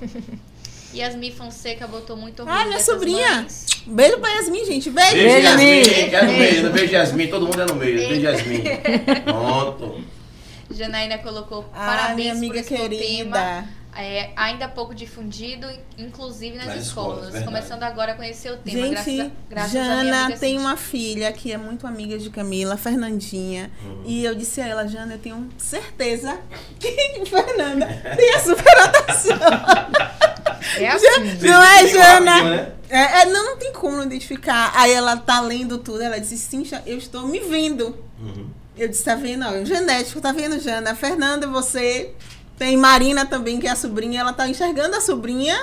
Yasmin 0.93 1.31
Fonseca 1.31 1.87
botou 1.87 2.15
muito 2.15 2.41
orgulho 2.41 2.57
Ai, 2.57 2.67
minha 2.67 2.79
sobrinha. 2.79 3.35
mães. 3.41 3.65
Beijo 3.85 4.17
pra 4.19 4.29
Yasmin, 4.29 4.65
gente. 4.65 4.89
Beijo. 4.89 5.11
Beijo, 5.13 5.27
Beijo, 5.27 5.47
Yasmin. 5.47 5.77
Yasmin. 5.79 6.09
Quero 6.09 6.25
um 6.31 6.37
beijo, 6.37 6.69
beijo, 6.69 6.93
Yasmin. 6.93 7.27
Todo 7.27 7.45
mundo 7.45 7.61
é 7.61 7.65
no 7.65 7.75
meio. 7.75 7.95
Beijo, 7.97 8.21
Yasmin. 8.21 8.63
Pronto. 9.25 10.01
Janaína 10.71 11.17
colocou 11.19 11.65
Ah, 11.73 11.85
parabéns 11.85 12.15
minha 12.15 12.33
amiga 12.33 12.53
por 12.53 12.59
esse 12.61 12.69
tema. 12.69 12.87
querida. 13.37 13.83
É, 13.95 14.31
ainda 14.35 14.67
pouco 14.67 14.95
difundido, 14.95 15.67
inclusive 15.99 16.57
nas, 16.57 16.65
Nas 16.65 16.77
escolas. 16.87 17.25
escolas. 17.25 17.43
Começando 17.45 17.83
agora 17.83 18.13
a 18.13 18.15
conhecer 18.15 18.51
o 18.51 18.57
tema. 18.57 18.87
Gente, 18.87 18.95
graças 18.95 19.19
a, 19.19 19.31
graças 19.51 19.75
a 19.75 19.83
minha 20.01 20.03
Jana 20.05 20.27
tem 20.31 20.37
Cintia. 20.53 20.59
uma 20.59 20.75
filha 20.77 21.31
que 21.31 21.51
é 21.51 21.57
muito 21.57 21.85
amiga 21.85 22.17
de 22.17 22.27
Camila, 22.31 22.75
Fernandinha. 22.75 23.69
Uhum. 23.85 24.01
E 24.07 24.25
eu 24.25 24.33
disse 24.33 24.61
a 24.61 24.67
ela, 24.67 24.87
Jana, 24.87 25.13
eu 25.13 25.19
tenho 25.19 25.47
certeza 25.59 26.39
que 26.79 27.23
Fernanda 27.27 27.85
tem 28.15 28.33
a 28.33 28.39
superdotação. 28.39 29.37
É 30.77 30.87
assim. 30.87 31.07
Não 31.41 31.63
é, 31.63 31.87
Jana? 31.87 32.43
né? 32.43 32.71
É, 32.89 33.21
é, 33.21 33.25
não, 33.25 33.45
não 33.45 33.57
tem 33.57 33.73
como 33.73 33.97
não 33.97 34.03
identificar. 34.03 34.71
Aí 34.75 34.91
ela 34.91 35.17
tá 35.17 35.41
lendo 35.41 35.77
tudo, 35.77 36.01
ela 36.01 36.19
disse, 36.19 36.37
Cintia, 36.37 36.83
eu 36.85 36.97
estou 36.97 37.27
me 37.27 37.39
vendo. 37.39 37.97
Uhum. 38.19 38.49
Eu 38.77 38.87
disse, 38.87 39.03
tá 39.03 39.15
vendo? 39.15 39.45
Ó, 39.45 39.51
o 39.51 39.65
genético, 39.65 40.21
tá 40.21 40.31
vendo, 40.31 40.59
Jana? 40.59 40.91
A 40.91 40.95
Fernanda, 40.95 41.47
você. 41.47 42.13
Tem 42.57 42.77
Marina 42.77 43.25
também, 43.25 43.59
que 43.59 43.67
é 43.67 43.71
a 43.71 43.75
sobrinha. 43.75 44.21
Ela 44.21 44.31
tá 44.31 44.47
enxergando 44.47 44.95
a 44.95 45.01
sobrinha, 45.01 45.59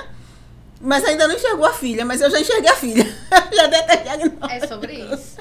mas 0.79 1.05
ainda 1.05 1.25
não 1.27 1.35
enxergou 1.35 1.65
a 1.65 1.73
filha. 1.73 2.03
Mas 2.05 2.19
eu 2.19 2.29
já 2.29 2.39
enxerguei 2.39 2.69
a 2.69 2.75
filha. 2.75 3.17
já 3.53 3.67
dei 3.67 3.79
até 3.79 3.97
diagnóstico. 3.97 4.47
É 4.49 4.67
sobre 4.67 4.93
isso. 4.93 5.37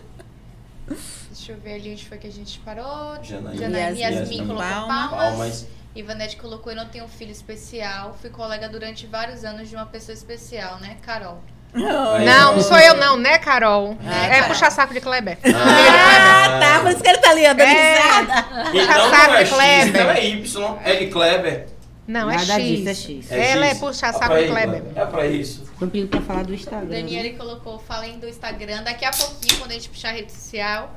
Deixa 1.30 1.52
eu 1.52 1.58
ver 1.58 1.74
ali 1.74 1.92
onde 1.92 2.06
foi 2.06 2.18
que 2.18 2.28
a 2.28 2.32
gente 2.32 2.60
parou. 2.60 3.18
Janaína. 3.22 3.56
Janaína 3.56 3.98
Yasmin. 3.98 4.18
Yasmin 4.20 4.46
colocou 4.46 4.64
Palmas. 4.64 5.10
palmas. 5.10 5.66
Ivanete 5.94 6.36
colocou, 6.36 6.72
eu 6.72 6.76
não 6.76 6.86
tenho 6.86 7.04
um 7.04 7.08
filho 7.08 7.32
especial. 7.32 8.16
Fui 8.20 8.30
colega 8.30 8.68
durante 8.68 9.06
vários 9.06 9.44
anos 9.44 9.68
de 9.68 9.74
uma 9.74 9.86
pessoa 9.86 10.14
especial, 10.14 10.78
né? 10.78 10.96
Carol. 11.02 11.42
Não, 11.72 12.56
não 12.56 12.60
sou 12.62 12.76
eu 12.78 12.94
não, 12.96 13.16
né, 13.16 13.38
Carol? 13.38 13.96
É, 14.04 14.26
é 14.26 14.28
Carol. 14.40 14.48
puxar 14.48 14.70
saco 14.72 14.92
de 14.92 15.00
Kleber. 15.00 15.38
Ah, 15.44 16.58
tá. 16.60 16.80
Por 16.80 16.90
isso 16.90 17.00
que 17.02 17.08
ele 17.08 17.18
tá 17.18 17.30
ali, 17.30 17.42
dando 17.42 17.60
É. 17.60 17.94
risada. 17.94 18.46
Então 18.74 19.10
saco 19.10 19.32
é 19.34 19.42
de 19.44 19.48
X, 19.48 19.54
Kleber. 19.54 19.88
então 19.88 20.10
é 20.10 20.26
Y. 20.26 20.78
É 20.84 20.94
de 20.96 21.06
Kleber. 21.08 21.66
Não, 22.08 22.28
é 22.30 22.36
Nada 22.36 22.54
X. 22.60 22.64
disso, 22.64 22.88
é 22.88 22.94
X. 22.94 23.30
Ela 23.32 23.66
é 23.66 23.70
X. 23.70 23.78
puxar 23.78 24.08
É 24.08 24.12
saco 24.12 24.26
pra 24.26 24.42
de 24.42 24.48
Kleber. 24.48 24.82
É 24.96 25.06
pra 25.06 25.26
isso. 25.28 25.64
Tô 25.78 25.86
pedindo 25.86 26.08
pra 26.08 26.20
falar 26.20 26.42
do 26.44 26.52
Instagram. 26.54 26.88
né? 26.88 26.96
Daniele 27.02 27.30
colocou, 27.36 27.78
falem 27.78 28.18
do 28.18 28.28
Instagram. 28.28 28.82
Daqui 28.82 29.04
a 29.04 29.10
pouquinho, 29.12 29.58
quando 29.60 29.70
a 29.70 29.74
gente 29.74 29.88
puxar 29.88 30.08
a 30.08 30.12
rede 30.12 30.32
social. 30.32 30.92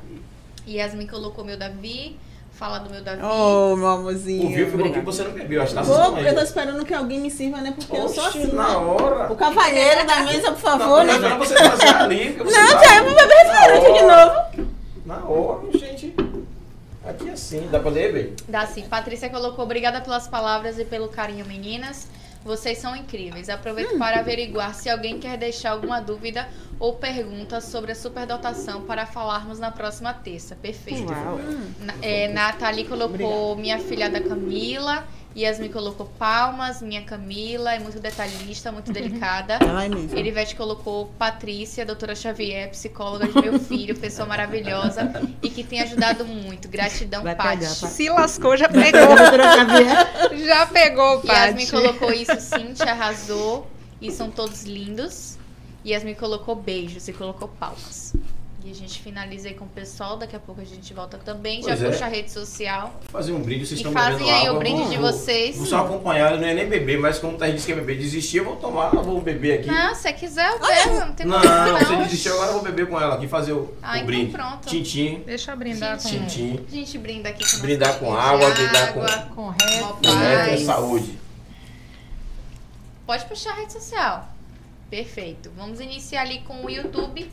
Yasmin 0.67 1.05
colocou 1.07 1.43
meu 1.45 1.57
Davi. 1.57 2.17
Fala 2.63 2.79
do 2.79 2.89
meu 2.89 3.01
Davi. 3.01 3.21
Oh, 3.21 3.75
meu 3.75 3.85
O 3.85 3.89
amorzinho. 3.89 4.47
vinho 4.47 4.71
ficou 4.71 4.85
aqui 4.85 4.99
você 5.01 5.23
não 5.25 5.31
bebeu. 5.31 5.61
Acho 5.61 5.71
que 5.71 5.75
tá 5.75 5.81
Vou, 5.81 5.97
assistindo 5.99 6.27
eu 6.27 6.35
tô 6.35 6.41
esperando 6.41 6.85
que 6.85 6.93
alguém 6.93 7.19
me 7.19 7.29
sirva, 7.29 7.57
né? 7.57 7.73
Porque 7.75 7.97
eu 7.97 8.07
sou 8.07 8.23
Oxe, 8.25 8.37
assim. 8.37 8.53
na 8.53 8.69
né? 8.69 8.75
hora. 8.77 9.33
O 9.33 9.35
cavalheiro 9.35 10.07
da 10.07 10.21
mesa, 10.21 10.51
por 10.53 10.61
favor, 10.61 11.03
Não, 11.03 11.19
né? 11.19 11.29
não, 11.29 11.37
você 11.39 11.55
fazer 11.57 11.93
ali. 11.93 12.31
você 12.39 12.57
Não, 12.57 12.69
já 12.69 12.97
eu 12.97 13.03
vou 13.03 13.15
beber 13.15 13.35
refrigerante 13.35 13.93
de 13.93 14.05
novo. 14.05 14.71
Na 15.05 15.17
hora, 15.25 15.77
gente. 15.77 16.15
Aqui 17.05 17.27
é 17.27 17.33
assim, 17.33 17.67
dá 17.69 17.79
pra 17.81 17.91
ler, 17.91 18.13
bem? 18.13 18.33
Dá 18.47 18.65
sim. 18.65 18.83
Patrícia 18.83 19.29
colocou, 19.29 19.65
obrigada 19.65 19.99
pelas 19.99 20.25
palavras 20.29 20.79
e 20.79 20.85
pelo 20.85 21.09
carinho, 21.09 21.45
meninas. 21.45 22.07
Vocês 22.43 22.77
são 22.77 22.95
incríveis. 22.95 23.49
Aproveito 23.49 23.97
para 23.97 24.19
averiguar 24.19 24.73
se 24.75 24.89
alguém 24.89 25.19
quer 25.19 25.37
deixar 25.37 25.71
alguma 25.71 26.01
dúvida 26.01 26.47
ou 26.79 26.93
pergunta 26.95 27.61
sobre 27.61 27.91
a 27.93 27.95
superdotação 27.95 28.81
para 28.81 29.05
falarmos 29.05 29.59
na 29.59 29.71
próxima 29.71 30.13
terça. 30.13 30.55
Perfeito. 30.55 31.05
Na- 31.79 31.93
É, 32.01 32.27
Nathalie 32.27 32.85
colocou 32.85 33.55
minha 33.55 33.79
filhada 33.79 34.19
Camila. 34.19 35.07
Yasmin 35.35 35.69
colocou 35.69 36.05
palmas, 36.19 36.81
minha 36.81 37.01
Camila, 37.01 37.73
é 37.73 37.79
muito 37.79 37.99
detalhista, 37.99 38.71
muito 38.71 38.91
delicada. 38.93 39.55
Ela 39.61 39.85
é 39.85 39.89
mesmo. 39.89 40.17
Elivete 40.17 40.55
colocou 40.55 41.07
Patrícia, 41.17 41.85
doutora 41.85 42.15
Xavier, 42.15 42.69
psicóloga 42.69 43.27
de 43.27 43.41
meu 43.41 43.59
filho, 43.59 43.97
pessoa 43.97 44.27
maravilhosa 44.27 45.11
e 45.41 45.49
que 45.49 45.63
tem 45.63 45.81
ajudado 45.81 46.23
muito. 46.25 46.67
Gratidão, 46.67 47.23
Vai 47.23 47.35
Paty. 47.35 47.57
pegar, 47.59 47.75
Paty. 47.75 47.93
Se 47.93 48.09
lascou, 48.09 48.55
já 48.55 48.69
pegou. 48.69 49.07
Doutora 49.07 49.53
Xavier. 49.55 50.07
já 50.45 50.65
pegou, 50.67 51.21
Yasmin 51.25 51.65
Paty. 51.65 51.71
colocou 51.71 52.11
isso, 52.13 52.39
Cintia 52.39 52.91
arrasou. 52.91 53.67
E 53.99 54.11
são 54.11 54.29
todos 54.29 54.63
lindos. 54.63 55.37
Yasmin 55.85 56.13
colocou 56.13 56.55
beijos 56.55 57.07
e 57.07 57.13
colocou 57.13 57.47
palmas. 57.47 58.13
E 58.65 58.71
a 58.71 58.73
gente 58.73 59.01
finaliza 59.01 59.49
aí 59.49 59.53
com 59.55 59.65
o 59.65 59.67
pessoal. 59.67 60.15
Daqui 60.15 60.37
a 60.37 60.39
pouco 60.39 60.61
a 60.61 60.63
gente 60.63 60.93
volta 60.93 61.17
também. 61.17 61.61
Pois 61.61 61.77
Já 61.79 61.85
é. 61.85 61.91
puxa 61.91 62.05
a 62.05 62.07
rede 62.07 62.31
social. 62.31 62.93
Fazer 63.09 63.33
um 63.33 63.41
brinde, 63.41 63.65
vocês 63.65 63.71
E 63.79 63.83
estão 63.83 63.91
fazem 63.91 64.19
bebendo 64.19 64.31
aí 64.31 64.41
água. 64.47 64.53
o 64.55 64.59
brinde 64.59 64.81
vou- 64.83 64.89
de 64.89 64.97
vou- 64.97 65.11
vocês. 65.11 65.57
Vou 65.57 65.65
só 65.65 65.79
acompanhar, 65.83 66.37
não 66.37 66.47
é 66.47 66.53
nem 66.53 66.69
beber, 66.69 66.97
mas 66.97 67.19
como 67.19 67.37
tá 67.37 67.49
disse 67.49 67.65
que 67.65 67.73
é 67.73 67.75
beber, 67.75 67.97
desistir, 67.97 68.37
eu 68.37 68.45
vou 68.45 68.55
tomar, 68.55 68.93
eu 68.93 69.03
vou 69.03 69.19
beber 69.19 69.59
aqui. 69.59 69.67
Não, 69.67 69.93
se 69.93 70.13
quiser, 70.13 70.49
eu 70.49 70.59
bebo. 70.59 70.99
Não 71.05 71.13
tem 71.13 71.25
Não, 71.25 71.41
problema, 71.41 71.79
você 71.79 71.91
não. 71.91 72.03
desistiu, 72.03 72.33
agora 72.35 72.47
eu 72.49 72.53
vou 72.53 72.63
beber 72.63 72.87
com 72.87 73.01
ela 73.01 73.15
aqui, 73.15 73.27
fazer 73.27 73.51
o, 73.51 73.73
Ah, 73.81 73.91
o 73.91 73.95
então 73.95 74.05
brinde. 74.05 74.31
pronto. 74.31 74.67
Tintim, 74.69 75.21
Deixa 75.25 75.51
eu 75.51 75.57
brindar 75.57 76.01
com, 76.01 76.07
tintim. 76.07 76.65
A 76.65 76.71
gente 76.71 76.97
brinda 76.97 77.27
aqui 77.29 77.43
com 77.51 77.57
Brindar 77.59 77.99
com 77.99 78.15
água, 78.15 78.49
brindar 78.49 78.93
com- 78.93 79.01
água, 79.01 79.17
com 79.35 79.49
reto. 79.49 80.57
Com 80.59 80.65
saúde. 80.65 81.19
Pode 83.05 83.25
puxar 83.25 83.51
a 83.51 83.55
rede 83.55 83.73
social. 83.73 84.29
Perfeito. 84.89 85.51
Vamos 85.57 85.79
iniciar 85.81 86.21
ali 86.21 86.39
com 86.41 86.63
o 86.65 86.69
YouTube, 86.69 87.29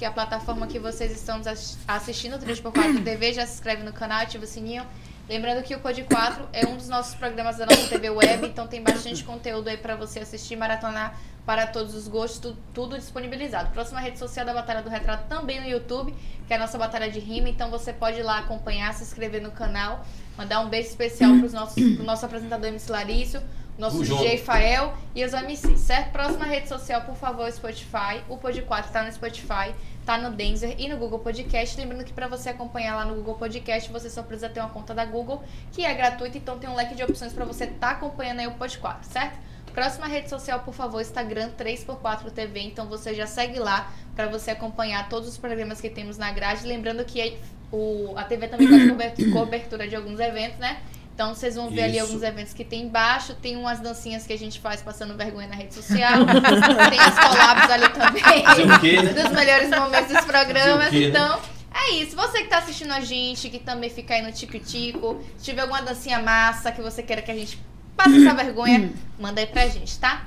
que 0.00 0.04
é 0.06 0.08
a 0.08 0.10
plataforma 0.10 0.66
que 0.66 0.78
vocês 0.78 1.12
estão 1.12 1.42
assistindo, 1.86 2.38
3x4 2.38 3.04
TV. 3.04 3.34
Já 3.36 3.46
se 3.46 3.52
inscreve 3.52 3.82
no 3.82 3.92
canal, 3.92 4.22
ativa 4.22 4.44
o 4.44 4.46
sininho. 4.46 4.82
Lembrando 5.28 5.62
que 5.62 5.74
o 5.74 5.78
Code 5.78 6.04
4 6.04 6.48
é 6.54 6.66
um 6.66 6.74
dos 6.74 6.88
nossos 6.88 7.14
programas 7.14 7.58
da 7.58 7.66
nossa 7.66 7.86
TV 7.86 8.08
Web, 8.08 8.46
então 8.46 8.66
tem 8.66 8.82
bastante 8.82 9.22
conteúdo 9.22 9.68
aí 9.68 9.76
pra 9.76 9.96
você 9.96 10.20
assistir, 10.20 10.56
maratonar 10.56 11.18
para 11.44 11.66
todos 11.66 11.94
os 11.94 12.08
gostos, 12.08 12.40
tu- 12.40 12.56
tudo 12.72 12.96
disponibilizado. 12.98 13.68
Próxima 13.72 14.00
rede 14.00 14.18
social 14.18 14.46
da 14.46 14.54
Batalha 14.54 14.80
do 14.82 14.88
Retrato 14.88 15.28
também 15.28 15.60
no 15.60 15.66
YouTube, 15.68 16.14
que 16.46 16.52
é 16.54 16.56
a 16.56 16.58
nossa 16.58 16.78
Batalha 16.78 17.10
de 17.10 17.18
Rima, 17.20 17.50
então 17.50 17.70
você 17.70 17.92
pode 17.92 18.20
ir 18.20 18.22
lá 18.22 18.38
acompanhar, 18.38 18.94
se 18.94 19.02
inscrever 19.02 19.42
no 19.42 19.50
canal, 19.50 20.02
mandar 20.34 20.60
um 20.60 20.70
beijo 20.70 20.88
especial 20.88 21.30
nossos, 21.52 21.74
pro 21.94 22.04
nosso 22.04 22.24
apresentador 22.24 22.68
MC 22.68 22.90
Larício, 22.90 23.42
nosso 23.80 24.04
junto. 24.04 24.22
DJ 24.22 24.38
Fael 24.38 24.92
e 25.14 25.24
os 25.24 25.32
MCs, 25.32 25.80
certo? 25.80 26.12
Próxima 26.12 26.44
rede 26.44 26.68
social, 26.68 27.00
por 27.00 27.16
favor, 27.16 27.50
Spotify. 27.50 28.22
O 28.28 28.36
Pod 28.36 28.62
4 28.62 28.92
tá 28.92 29.02
no 29.02 29.10
Spotify, 29.10 29.74
tá 30.04 30.18
no 30.18 30.30
Denzer 30.30 30.76
e 30.78 30.88
no 30.88 30.96
Google 30.98 31.18
Podcast. 31.18 31.76
Lembrando 31.76 32.04
que 32.04 32.12
para 32.12 32.28
você 32.28 32.50
acompanhar 32.50 32.94
lá 32.94 33.04
no 33.04 33.14
Google 33.14 33.34
Podcast, 33.36 33.90
você 33.90 34.10
só 34.10 34.22
precisa 34.22 34.48
ter 34.48 34.60
uma 34.60 34.68
conta 34.68 34.94
da 34.94 35.04
Google, 35.04 35.42
que 35.72 35.84
é 35.84 35.92
gratuita, 35.94 36.36
então 36.36 36.58
tem 36.58 36.68
um 36.68 36.74
leque 36.74 36.94
de 36.94 37.02
opções 37.02 37.32
para 37.32 37.44
você 37.44 37.64
estar 37.64 37.92
acompanhando 37.92 38.40
aí 38.40 38.46
o 38.46 38.52
Pod 38.52 38.78
4, 38.78 39.10
certo? 39.10 39.38
Próxima 39.72 40.06
rede 40.06 40.28
social, 40.28 40.60
por 40.60 40.74
favor, 40.74 41.00
Instagram 41.00 41.50
3x4 41.58 42.30
TV. 42.32 42.60
Então 42.60 42.86
você 42.86 43.14
já 43.14 43.26
segue 43.26 43.58
lá 43.58 43.90
para 44.14 44.26
você 44.26 44.50
acompanhar 44.50 45.08
todos 45.08 45.28
os 45.28 45.38
programas 45.38 45.80
que 45.80 45.88
temos 45.88 46.18
na 46.18 46.30
grade. 46.32 46.66
Lembrando 46.66 47.04
que 47.04 47.38
o, 47.72 48.12
a 48.16 48.24
TV 48.24 48.48
também 48.48 48.66
faz 48.68 48.88
cobertura, 48.88 49.30
cobertura 49.30 49.88
de 49.88 49.96
alguns 49.96 50.18
eventos, 50.18 50.58
né? 50.58 50.80
Então 51.14 51.34
vocês 51.34 51.54
vão 51.54 51.68
ver 51.68 51.82
ali 51.82 51.96
Isso. 51.96 52.06
alguns 52.06 52.22
eventos 52.22 52.52
que 52.52 52.64
tem 52.64 52.82
embaixo. 52.84 53.34
Tem 53.34 53.56
umas 53.56 53.80
dancinhas 53.80 54.26
que 54.26 54.32
a 54.32 54.38
gente 54.38 54.58
faz 54.58 54.80
passando 54.80 55.16
vergonha 55.16 55.48
na 55.48 55.54
rede 55.54 55.74
social. 55.74 56.24
tem 56.90 57.00
os 57.00 57.18
collabs 57.18 57.70
ali 57.70 57.88
também. 57.90 59.02
Né? 59.04 59.12
Dos 59.12 59.32
melhores 59.32 59.70
momentos 59.70 60.14
dos 60.14 60.24
programas. 60.24 60.90
Né? 60.92 61.04
Então, 61.04 61.40
é 61.72 61.94
isso. 61.94 62.16
Você 62.16 62.42
que 62.42 62.48
tá 62.48 62.58
assistindo 62.58 62.92
a 62.92 63.00
gente, 63.00 63.48
que 63.48 63.58
também 63.58 63.90
fica 63.90 64.14
aí 64.14 64.22
no 64.22 64.32
tico-tico, 64.32 65.22
se 65.36 65.44
tiver 65.44 65.62
alguma 65.62 65.82
dancinha 65.82 66.20
massa 66.20 66.72
que 66.72 66.80
você 66.80 67.02
queira 67.02 67.22
que 67.22 67.30
a 67.30 67.34
gente 67.34 67.58
passe 67.96 68.24
essa 68.24 68.34
vergonha, 68.34 68.92
manda 69.18 69.40
aí 69.40 69.46
pra 69.46 69.68
gente, 69.68 69.98
tá? 69.98 70.26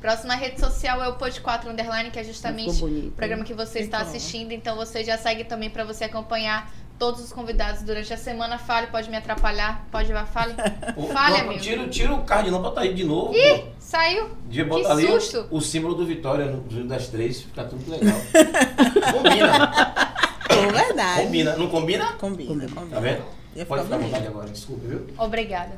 Próxima 0.00 0.34
rede 0.34 0.60
social 0.60 1.02
é 1.02 1.08
o 1.08 1.14
Pod 1.14 1.40
4 1.40 1.70
Underline, 1.70 2.10
que 2.10 2.18
é 2.18 2.24
justamente 2.24 2.84
o 2.84 3.10
programa 3.12 3.42
que 3.42 3.54
você 3.54 3.80
está 3.80 3.98
assistindo. 3.98 4.52
Então 4.52 4.76
você 4.76 5.02
já 5.02 5.16
segue 5.16 5.44
também 5.44 5.70
pra 5.70 5.84
você 5.84 6.04
acompanhar 6.04 6.70
todos 6.98 7.20
os 7.22 7.32
convidados 7.32 7.82
durante 7.82 8.12
a 8.12 8.16
semana. 8.16 8.58
Fale, 8.58 8.86
pode 8.88 9.08
me 9.10 9.16
atrapalhar. 9.16 9.84
Pode 9.90 10.12
vá, 10.12 10.24
fale. 10.24 10.54
Fale, 11.12 11.36
amigo. 11.40 11.60
Tira, 11.60 11.88
tira 11.88 12.14
o 12.14 12.24
card 12.24 12.50
não 12.50 12.60
pra 12.62 12.70
tá 12.70 12.80
aí 12.82 12.94
de 12.94 13.04
novo. 13.04 13.32
pô. 13.32 13.38
Ih, 13.38 13.64
saiu. 13.78 14.30
Devia 14.46 14.64
que 14.64 14.70
botar 14.70 14.92
ali 14.92 15.06
o- 15.06 15.20
susto. 15.20 15.46
O, 15.50 15.60
símbolo 15.60 15.94
do 15.94 16.06
Vitória 16.06 16.46
no 16.46 16.68
Júlio 16.70 16.88
das 16.88 17.08
Três, 17.08 17.42
fica 17.42 17.64
tudo 17.64 17.90
legal. 17.90 18.18
combina, 19.12 20.06
É 20.48 20.66
verdade. 20.72 21.22
combina. 21.24 21.56
Não 21.56 21.68
combina? 21.68 22.12
Combina, 22.14 22.68
combina. 22.68 22.90
Tá 22.90 23.00
vendo? 23.00 23.22
Ia 23.54 23.66
Pode 23.66 23.84
ficar 23.84 23.96
à 23.96 23.98
vontade 23.98 24.26
agora, 24.26 24.48
desculpa, 24.48 24.86
viu? 24.86 25.06
Obrigada. 25.18 25.72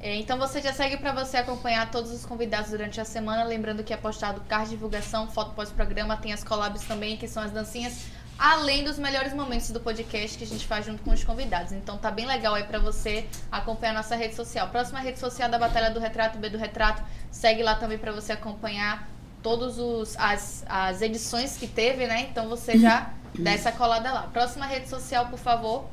É, 0.00 0.16
Então 0.16 0.36
você 0.38 0.60
já 0.60 0.72
segue 0.72 0.96
para 0.96 1.12
você 1.12 1.36
acompanhar 1.36 1.90
todos 1.90 2.10
os 2.10 2.26
convidados 2.26 2.70
durante 2.70 3.00
a 3.00 3.04
semana. 3.04 3.44
Lembrando 3.44 3.84
que 3.84 3.92
é 3.92 3.96
postado 3.96 4.40
card 4.48 4.64
de 4.70 4.70
divulgação, 4.74 5.28
foto 5.30 5.52
pós-programa, 5.54 6.16
tem 6.16 6.32
as 6.32 6.42
collabs 6.42 6.82
também, 6.84 7.16
que 7.16 7.28
são 7.28 7.42
as 7.42 7.50
dancinhas, 7.52 8.06
além 8.38 8.84
dos 8.84 8.98
melhores 8.98 9.32
momentos 9.32 9.70
do 9.70 9.80
podcast 9.80 10.36
que 10.36 10.44
a 10.44 10.46
gente 10.46 10.66
faz 10.66 10.86
junto 10.86 11.02
com 11.02 11.10
os 11.10 11.22
convidados. 11.22 11.72
Então 11.72 11.96
tá 11.98 12.10
bem 12.10 12.26
legal 12.26 12.54
aí 12.54 12.64
para 12.64 12.78
você 12.78 13.26
acompanhar 13.50 13.94
nossa 13.94 14.16
rede 14.16 14.34
social. 14.34 14.68
Próxima 14.68 15.00
rede 15.00 15.18
social 15.18 15.48
da 15.48 15.58
Batalha 15.58 15.90
do 15.90 16.00
Retrato, 16.00 16.38
B 16.38 16.48
do 16.48 16.58
Retrato, 16.58 17.02
segue 17.30 17.62
lá 17.62 17.74
também 17.74 17.98
para 17.98 18.12
você 18.12 18.32
acompanhar 18.32 19.08
todas 19.42 19.78
as, 20.16 20.64
as 20.68 21.02
edições 21.02 21.56
que 21.56 21.66
teve, 21.66 22.06
né? 22.06 22.28
Então 22.30 22.48
você 22.48 22.78
já 22.78 23.10
dá 23.38 23.50
essa 23.52 23.72
colada 23.72 24.12
lá. 24.12 24.22
Próxima 24.32 24.66
rede 24.66 24.88
social, 24.88 25.26
por 25.26 25.38
favor. 25.38 25.84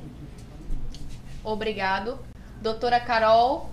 Obrigado. 1.43 2.19
Doutora 2.61 2.99
Carol. 2.99 3.71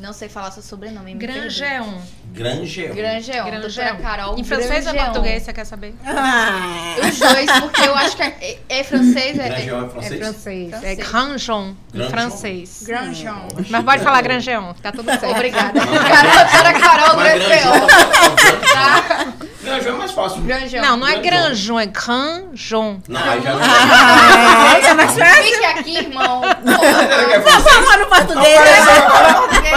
Não 0.00 0.12
sei 0.12 0.28
falar 0.28 0.50
seu 0.50 0.62
sobrenome. 0.62 1.14
me 1.14 1.20
perdoe. 1.20 1.40
Grangeon. 1.42 1.98
Grangeão. 2.32 2.94
Grangeon. 2.94 3.44
Doutora 3.44 3.60
Grangeon. 3.90 3.96
Carol. 4.02 4.38
Em 4.38 4.44
francês 4.44 4.86
ou 4.86 4.92
Grangeon. 4.92 5.12
português, 5.12 5.42
você 5.42 5.52
quer 5.52 5.64
saber? 5.64 5.94
Ah, 6.06 6.96
Os 7.08 7.18
dois, 7.18 7.50
porque 7.60 7.80
eu 7.82 7.94
acho 7.94 8.16
que 8.16 8.22
é, 8.22 8.58
é 8.68 8.84
francês. 8.84 9.38
É, 9.38 9.48
Grangeão 9.48 9.80
é 9.80 9.84
É 9.86 9.88
francês? 9.88 10.12
É 10.12 10.96
Francês. 10.96 11.10
Grangeon, 11.10 11.62
em 11.68 11.76
Grangeon? 11.92 12.10
francês. 12.10 12.82
Grangeon. 12.86 13.48
Mas 13.70 13.84
pode 13.84 14.02
falar 14.02 14.20
Grangeon, 14.22 14.72
tá 14.82 14.92
tudo 14.92 15.06
certo. 15.10 15.26
Obrigada. 15.30 15.72
Não, 15.74 15.86
Doutora 15.86 16.72
Carol 16.80 17.16
Grangeon. 17.16 17.86
Tá? 18.72 19.26
É 19.66 19.90
mais 19.92 20.10
fácil. 20.12 20.42
Grangeon. 20.42 20.80
Não, 20.80 20.96
não 20.96 21.06
é 21.06 21.18
Grangeon. 21.18 21.46
Grangeon, 21.46 21.80
é 21.80 21.86
Grangeon. 21.86 22.98
Não, 23.08 23.20
aí 23.30 23.42
já 23.42 23.52
não. 23.54 23.60
ah, 23.62 24.78
é 24.82 24.94
mais 24.94 25.12
fácil. 25.12 25.42
Fique 25.44 25.64
aqui, 25.64 25.96
irmão. 25.98 26.42
Vamos 26.42 27.62
falar 27.64 27.96
no 27.96 28.02
Não, 28.02 28.08
português. 28.08 28.56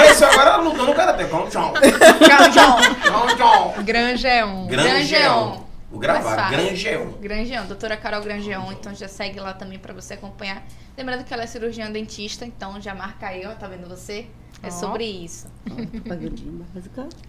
Pareceu 0.10 0.28
agora, 0.30 0.58
lutando 0.58 0.86
no. 0.86 0.94
Grangeão. 0.94 1.74
Grangeon. 2.20 3.84
Grangeão. 3.84 3.84
Grangeon. 3.84 4.68
Grangeão. 4.68 5.70
Vou 5.92 6.00
Mais 6.00 6.24
gravar. 6.24 6.36
fácil. 6.36 6.58
Grangeão. 6.58 7.12
Grangeão, 7.20 7.66
doutora 7.66 7.98
Carol 7.98 8.22
Grangeão, 8.22 8.72
então 8.72 8.94
já 8.94 9.08
segue 9.08 9.40
lá 9.40 9.54
também 9.54 9.80
pra 9.80 9.92
você 9.94 10.14
acompanhar. 10.14 10.62
Lembrando 10.96 11.24
que 11.24 11.34
ela 11.34 11.44
é 11.44 11.48
cirurgiã 11.48 11.90
dentista, 11.90 12.46
então 12.46 12.80
já 12.80 12.94
marca 12.94 13.28
aí, 13.28 13.46
ó, 13.48 13.52
tá 13.56 13.68
vendo 13.68 13.88
você? 13.90 14.28
É 14.62 14.68
Ó. 14.68 14.72
sobre 14.72 15.06
isso. 15.06 15.48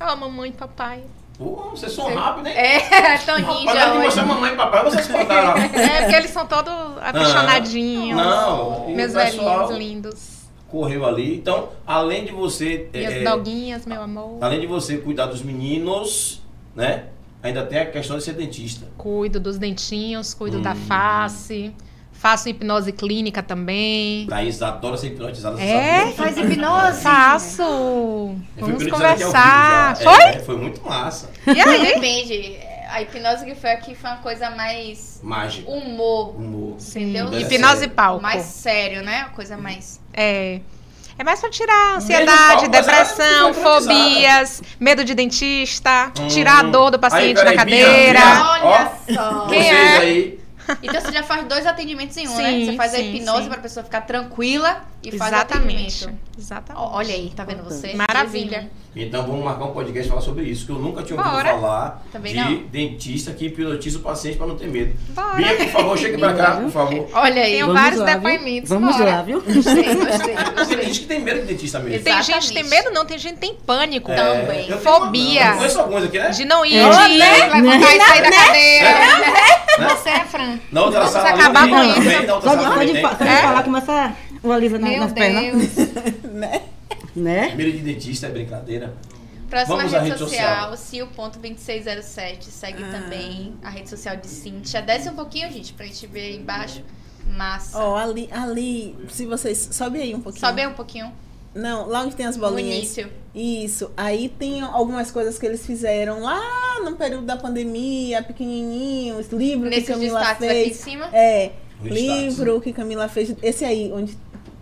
Ó, 0.00 0.16
mamãe 0.16 0.50
e 0.50 0.52
papai. 0.52 1.04
Pô, 1.38 1.70
vocês 1.70 1.92
são 1.92 2.14
rápidos, 2.14 2.50
hein? 2.50 2.58
É, 2.58 3.16
tão 3.24 3.38
ninja 3.38 3.72
de 3.72 3.98
hoje. 3.98 4.10
você, 4.10 4.22
mamãe 4.22 4.52
e 4.52 4.56
papai, 4.56 4.84
vocês 4.84 5.08
contaram. 5.08 5.56
É, 5.56 6.02
porque 6.02 6.16
eles 6.16 6.30
são 6.30 6.44
todos 6.46 6.72
apaixonadinhos. 7.00 8.18
Não, 8.18 8.90
e 8.90 8.94
Meus 8.94 9.12
o 9.12 9.14
pessoal 9.14 9.68
velhinhos 9.68 9.78
lindos. 9.78 10.39
Correu 10.70 11.04
ali. 11.06 11.34
Então, 11.36 11.68
além 11.86 12.24
de 12.24 12.32
você. 12.32 12.88
Minhas 12.92 13.14
é, 13.14 13.24
doguinhas, 13.24 13.86
meu 13.86 14.02
amor. 14.02 14.38
além 14.40 14.60
de 14.60 14.66
você 14.66 14.96
cuidar 14.98 15.26
dos 15.26 15.42
meninos, 15.42 16.42
né? 16.74 17.04
Ainda 17.42 17.64
tem 17.64 17.78
a 17.78 17.86
questão 17.86 18.18
de 18.18 18.22
ser 18.24 18.34
dentista. 18.34 18.86
Cuido 18.98 19.40
dos 19.40 19.56
dentinhos, 19.58 20.34
cuido 20.34 20.58
Hum. 20.58 20.62
da 20.62 20.74
face. 20.74 21.72
Faço 22.12 22.50
hipnose 22.50 22.92
clínica 22.92 23.42
tambem. 23.42 24.26
Thaís 24.28 24.60
adora 24.60 24.94
ser 24.98 25.06
hipnotizada. 25.06 25.58
É? 25.58 26.00
sabe, 26.00 26.06
né? 26.06 26.12
Faz 26.12 26.36
hipnose? 26.36 27.00
Faço. 27.02 28.34
Vamos 28.58 28.86
conversar. 28.86 29.96
já. 29.96 30.04
Foi? 30.04 30.24
É, 30.24 30.38
foi 30.40 30.56
muito 30.56 30.82
massa. 30.82 31.30
E 31.46 31.58
aí? 31.58 31.94
Depende. 31.94 32.69
A 32.92 33.02
hipnose 33.02 33.44
que 33.44 33.54
foi 33.54 33.70
aqui 33.70 33.94
foi 33.94 34.10
uma 34.10 34.18
coisa 34.18 34.50
mais 34.50 35.20
Mágico. 35.22 35.70
humor, 35.70 36.36
Humor. 36.36 36.76
entendeu? 36.80 37.28
Deve 37.30 37.54
Hipnose 37.54 37.88
palco. 37.88 38.22
Mais 38.22 38.42
sério, 38.42 39.02
né? 39.02 39.20
Uma 39.24 39.30
coisa 39.30 39.56
mais. 39.56 40.00
É. 40.12 40.60
É 41.18 41.22
mais 41.24 41.38
pra 41.38 41.50
tirar 41.50 41.96
ansiedade, 41.96 42.36
palco, 42.36 42.64
ela 42.64 42.68
depressão, 42.68 43.52
fobias, 43.52 44.62
medo 44.80 45.04
de 45.04 45.14
dentista, 45.14 46.10
Hum. 46.18 46.28
tirar 46.28 46.60
a 46.60 46.62
dor 46.62 46.90
do 46.90 46.98
paciente 46.98 47.38
Aí, 47.38 47.44
da 47.44 47.54
cadeira. 47.54 48.20
Bia. 48.20 48.50
Olha 48.50 48.64
Ó. 48.64 49.12
só. 49.14 49.46
Quem 49.48 49.62
Vocês 49.62 49.74
é? 49.74 49.96
aí. 49.98 50.40
Então 50.82 51.00
você 51.00 51.12
já 51.12 51.22
faz 51.24 51.44
dois 51.46 51.66
atendimentos 51.66 52.16
em 52.16 52.28
um, 52.28 52.36
né? 52.36 52.50
Sim, 52.52 52.66
Você 52.66 52.76
faz 52.76 52.94
a 52.94 52.98
sim, 52.98 53.14
hipnose 53.16 53.42
sim. 53.42 53.48
pra 53.48 53.58
pessoa 53.58 53.82
ficar 53.84 54.02
tranquila 54.02 54.82
e 55.02 55.16
faz 55.16 55.32
Exatamente. 55.32 56.04
atendimento. 56.04 56.20
Exatamente. 56.38 56.86
Olha 56.92 57.14
aí, 57.14 57.32
tá 57.34 57.44
vendo 57.44 57.62
você? 57.64 57.94
Maravilha. 57.94 58.70
Então 58.94 59.24
vamos 59.24 59.44
marcar 59.44 59.66
um 59.66 59.72
podcast 59.72 60.06
e 60.06 60.08
falar 60.10 60.20
sobre 60.20 60.44
isso, 60.44 60.66
que 60.66 60.72
eu 60.72 60.78
nunca 60.78 61.02
tinha 61.04 61.16
ouvido 61.16 61.32
Bora. 61.32 61.50
falar 61.50 62.02
Também 62.10 62.32
de 62.32 62.40
não. 62.40 62.56
dentista 62.72 63.32
que 63.32 63.46
hipnotiza 63.46 63.98
o 63.98 64.02
paciente 64.02 64.36
para 64.36 64.48
não 64.48 64.56
ter 64.56 64.66
medo. 64.66 64.96
Bora. 65.10 65.36
Bia, 65.36 65.54
por 65.54 65.68
favor, 65.68 65.96
chegue 65.98 66.18
pra 66.18 66.34
cá, 66.34 66.56
por 66.56 66.70
favor. 66.72 67.08
Olha 67.12 67.42
aí. 67.42 67.60
Vamos 67.60 67.74
vários 67.80 68.00
lá, 68.00 68.06
depoimentos. 68.14 68.68
Vamos 68.68 68.96
bora. 68.96 69.10
lá, 69.16 69.22
viu? 69.22 69.40
Gostei, 69.40 69.94
gostei, 69.94 70.34
Tem 70.34 70.54
gostei. 70.56 70.82
gente 70.84 71.00
que 71.00 71.06
tem 71.06 71.20
medo 71.20 71.40
de 71.40 71.46
dentista 71.46 71.78
mesmo. 71.78 72.02
Tem 72.04 72.22
gente 72.22 72.48
que 72.48 72.54
tem 72.54 72.64
medo, 72.64 72.90
não. 72.90 73.04
Tem 73.04 73.16
gente 73.18 73.34
que 73.34 73.40
tem 73.40 73.54
pânico. 73.54 74.10
É, 74.10 74.16
também. 74.16 74.70
Fobia. 74.80 75.46
Eu 75.50 75.56
conheço 75.56 75.80
alguns 75.80 76.04
aqui, 76.04 76.18
né? 76.18 76.30
De 76.30 76.44
não 76.44 76.66
ir, 76.66 76.76
É. 76.78 76.90
de 76.90 77.12
ir, 77.12 77.18
levantar 77.18 77.94
e 77.96 78.00
sair 78.00 78.22
da 78.22 78.30
cadeira. 78.32 78.90
Né? 79.78 79.88
Você 79.96 80.08
é 80.10 80.24
Fran. 80.24 80.58
Na 80.72 80.82
outra 80.82 80.98
Vamos 81.00 81.12
sala 81.14 81.28
acabar 81.30 81.68
com 81.68 81.82
isso. 81.84 82.26
na 82.26 82.34
outra 82.34 82.50
Só 82.50 82.56
de, 82.56 82.62
sala 82.62 82.62
só 82.64 82.70
também 82.72 82.86
de, 82.88 82.92
tem. 82.94 83.02
fa- 83.02 83.16
só 83.16 83.24
de 83.24 83.30
É? 83.30 83.36
falar 83.42 83.62
começa 83.62 84.16
o 84.42 84.52
alívio 84.52 84.78
na- 84.78 84.88
Meu 84.88 85.00
nas 85.00 85.12
pernas. 85.12 85.70
Né? 86.30 86.62
Né? 87.14 87.54
Medo 87.54 87.72
de 87.72 87.78
dentista 87.78 88.26
é 88.28 88.30
brincadeira. 88.30 88.94
Próxima 89.48 89.76
Vamos 89.78 89.92
rede, 89.92 90.04
rede 90.10 90.18
social, 90.18 90.72
cio.2607. 90.76 92.42
Segue 92.44 92.82
Ah. 92.84 92.90
também 93.00 93.54
a 93.62 93.68
rede 93.70 93.88
social 93.90 94.16
de 94.16 94.28
Cintia. 94.28 94.80
Desce 94.80 95.08
um 95.08 95.14
pouquinho, 95.14 95.50
gente, 95.50 95.72
pra 95.72 95.84
gente 95.86 96.06
ver 96.06 96.20
aí 96.20 96.36
embaixo. 96.36 96.82
Massa. 97.36 97.78
Ó, 97.78 97.96
ali, 97.96 98.28
ali, 98.32 98.96
se 99.08 99.26
vocês. 99.26 99.68
Sobe 99.72 100.00
aí 100.00 100.14
um 100.14 100.20
pouquinho. 100.20 100.46
Sobe 100.46 100.60
aí 100.62 100.66
um 100.68 100.72
pouquinho. 100.74 101.12
Não, 101.54 101.88
lá 101.88 102.02
onde 102.02 102.14
tem 102.14 102.26
as 102.26 102.36
No 102.36 102.42
bolinhas. 102.48 102.76
início. 102.76 103.10
Isso. 103.34 103.90
Aí 103.96 104.28
tem 104.28 104.60
algumas 104.62 105.10
coisas 105.10 105.36
que 105.38 105.44
eles 105.46 105.66
fizeram 105.66 106.20
lá 106.22 106.40
no 106.84 106.94
período 106.96 107.26
da 107.26 107.36
pandemia, 107.36 108.22
pequenininhos, 108.22 109.28
livro 109.32 109.64
que 109.68 109.76
Nesses 109.76 109.88
Camila 109.88 110.20
destaques 110.20 110.48
aqui 110.48 110.58
em 110.58 110.64
fez. 110.64 110.76
cima. 110.76 111.06
É, 111.12 111.52
O 111.80 111.82
destaque. 111.88 112.00
livro 112.00 112.60
que 112.60 112.72
Camila 112.72 113.08
fez. 113.08 113.34
Esse 113.42 113.64
aí, 113.64 113.90
onde 113.92 114.16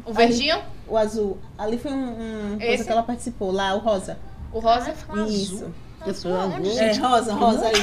O 0.08 0.12
verdinho, 0.12 0.58
o 0.86 0.96
azul. 0.96 1.38
Ali 1.58 1.78
foi 1.78 1.92
um, 1.92 2.54
um 2.54 2.58
coisa 2.58 2.84
que 2.84 2.90
ela 2.90 3.02
participou, 3.02 3.52
lá, 3.52 3.74
o 3.74 3.78
rosa. 3.78 4.18
o 4.52 4.58
rosa. 4.58 4.94
Isso. 5.28 5.70
Eu 6.06 6.14
sou 6.14 6.34
azul. 6.34 6.78
É, 6.80 6.92
rosa, 6.94 7.34
rosa 7.34 7.66
aí. 7.66 7.74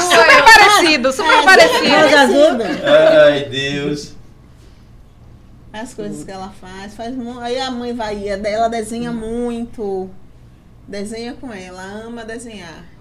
Super 0.00 0.42
parecido, 0.44 1.12
super 1.12 1.44
parecido. 1.44 1.94
Rosa 1.94 2.20
azul. 2.20 2.58
Ai, 3.24 3.44
Deus. 3.44 4.14
As 5.72 5.94
coisas 5.94 6.24
que 6.24 6.30
ela 6.30 6.50
faz, 6.60 6.94
faz 6.94 7.14
Aí 7.40 7.58
a 7.60 7.70
mãe 7.70 7.92
vai, 7.92 8.28
ela 8.28 8.68
desenha 8.68 9.12
muito. 9.12 10.10
Desenha 10.88 11.34
com 11.34 11.52
ela, 11.52 11.82
ama 11.82 12.24
desenhar. 12.24 12.93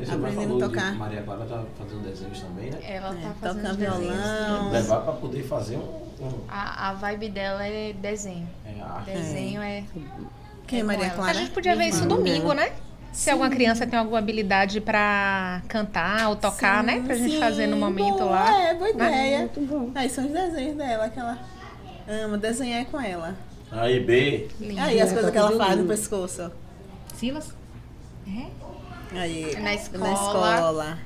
Esse 0.00 0.12
Aprendendo 0.12 0.64
a 0.64 0.68
tocar. 0.68 0.94
Maria 0.94 1.22
Clara 1.22 1.44
tá 1.44 1.64
fazendo 1.76 2.02
desenhos 2.02 2.40
também, 2.40 2.70
né? 2.70 2.78
Ela 2.82 3.08
tá 3.14 3.28
É, 3.28 3.32
fazendo 3.40 3.76
desenhos. 3.76 4.06
violão. 4.06 4.70
Levar 4.70 5.00
pra 5.00 5.12
poder 5.14 5.42
fazer 5.42 5.76
um. 5.76 5.80
um 6.24 6.40
A, 6.48 6.90
a 6.90 6.92
vibe 6.94 7.28
dela 7.30 7.66
é 7.66 7.92
desenho. 7.92 8.48
é, 8.64 8.80
arte. 8.80 9.10
Desenho 9.10 9.60
é. 9.62 9.84
Quem 10.66 10.78
é 10.80 10.82
É 10.82 10.84
Maria 10.84 11.00
com 11.00 11.04
ela. 11.06 11.12
A 11.14 11.16
Clara? 11.24 11.34
gente 11.38 11.50
podia 11.50 11.74
ver 11.74 11.86
isso 11.88 12.06
domingo, 12.06 12.52
né? 12.52 12.72
Se 13.10 13.30
alguma 13.30 13.48
criança 13.50 13.86
tem 13.86 13.98
alguma 13.98 14.18
habilidade 14.18 14.80
pra 14.80 15.62
cantar 15.66 16.28
ou 16.28 16.36
tocar, 16.36 16.84
né? 16.84 17.02
Pra 17.04 17.16
gente 17.16 17.32
Sim, 17.32 17.40
fazer 17.40 17.66
no 17.66 17.76
momento 17.76 18.18
boa, 18.18 18.30
lá. 18.30 18.62
É, 18.68 18.74
boa 18.74 18.90
ideia. 18.90 19.38
Muito 19.40 19.60
bom. 19.62 19.90
Aí 19.94 20.08
são 20.10 20.26
os 20.26 20.30
desenhos 20.32 20.76
dela 20.76 21.08
que 21.08 21.18
ela 21.18 21.38
ama 22.24 22.38
desenhar 22.38 22.84
com 22.84 23.00
ela. 23.00 23.34
Aí, 23.72 23.98
B. 24.00 24.48
Aí 24.78 25.00
as 25.00 25.10
É, 25.10 25.14
coisas 25.14 25.30
que 25.32 25.38
ela 25.38 25.56
faz 25.56 25.78
no 25.78 25.86
pescoço. 25.86 26.52
Silas? 27.14 27.52
Aí, 29.12 29.56
Na 29.60 29.74
escola. 29.74 30.04
Na 30.04 30.12
escola. 30.12 30.98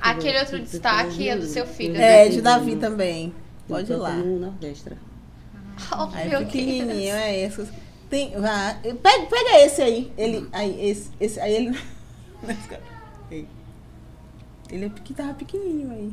Aquele 0.00 0.38
outro 0.40 0.58
destaque 0.58 1.28
é 1.28 1.36
do 1.36 1.46
seu 1.46 1.66
filho, 1.66 1.96
É, 1.96 2.24
né? 2.24 2.28
de 2.28 2.42
Davi 2.42 2.76
também. 2.76 3.32
Pode 3.68 3.92
ir 3.92 3.96
lá. 3.96 4.12
no 4.12 4.38
Nordestra. 4.40 4.96
Oh, 5.92 6.08
Aí 6.12 6.28
meu 6.28 6.40
pequenininho, 6.40 6.86
Deus. 6.88 7.14
é 7.14 7.40
esse. 7.46 7.68
Tem, 8.10 8.32
vá, 8.38 8.76
pega, 8.82 9.26
pega 9.26 9.60
esse 9.64 9.80
aí. 9.80 10.12
Ele, 10.18 10.48
aí, 10.52 10.86
esse, 10.90 11.10
esse, 11.20 11.40
aí 11.40 11.54
ele. 11.54 11.78
Ele 14.70 14.86
é 14.86 15.12
tava 15.14 15.34
pequenininho 15.34 15.90
aí. 15.90 16.12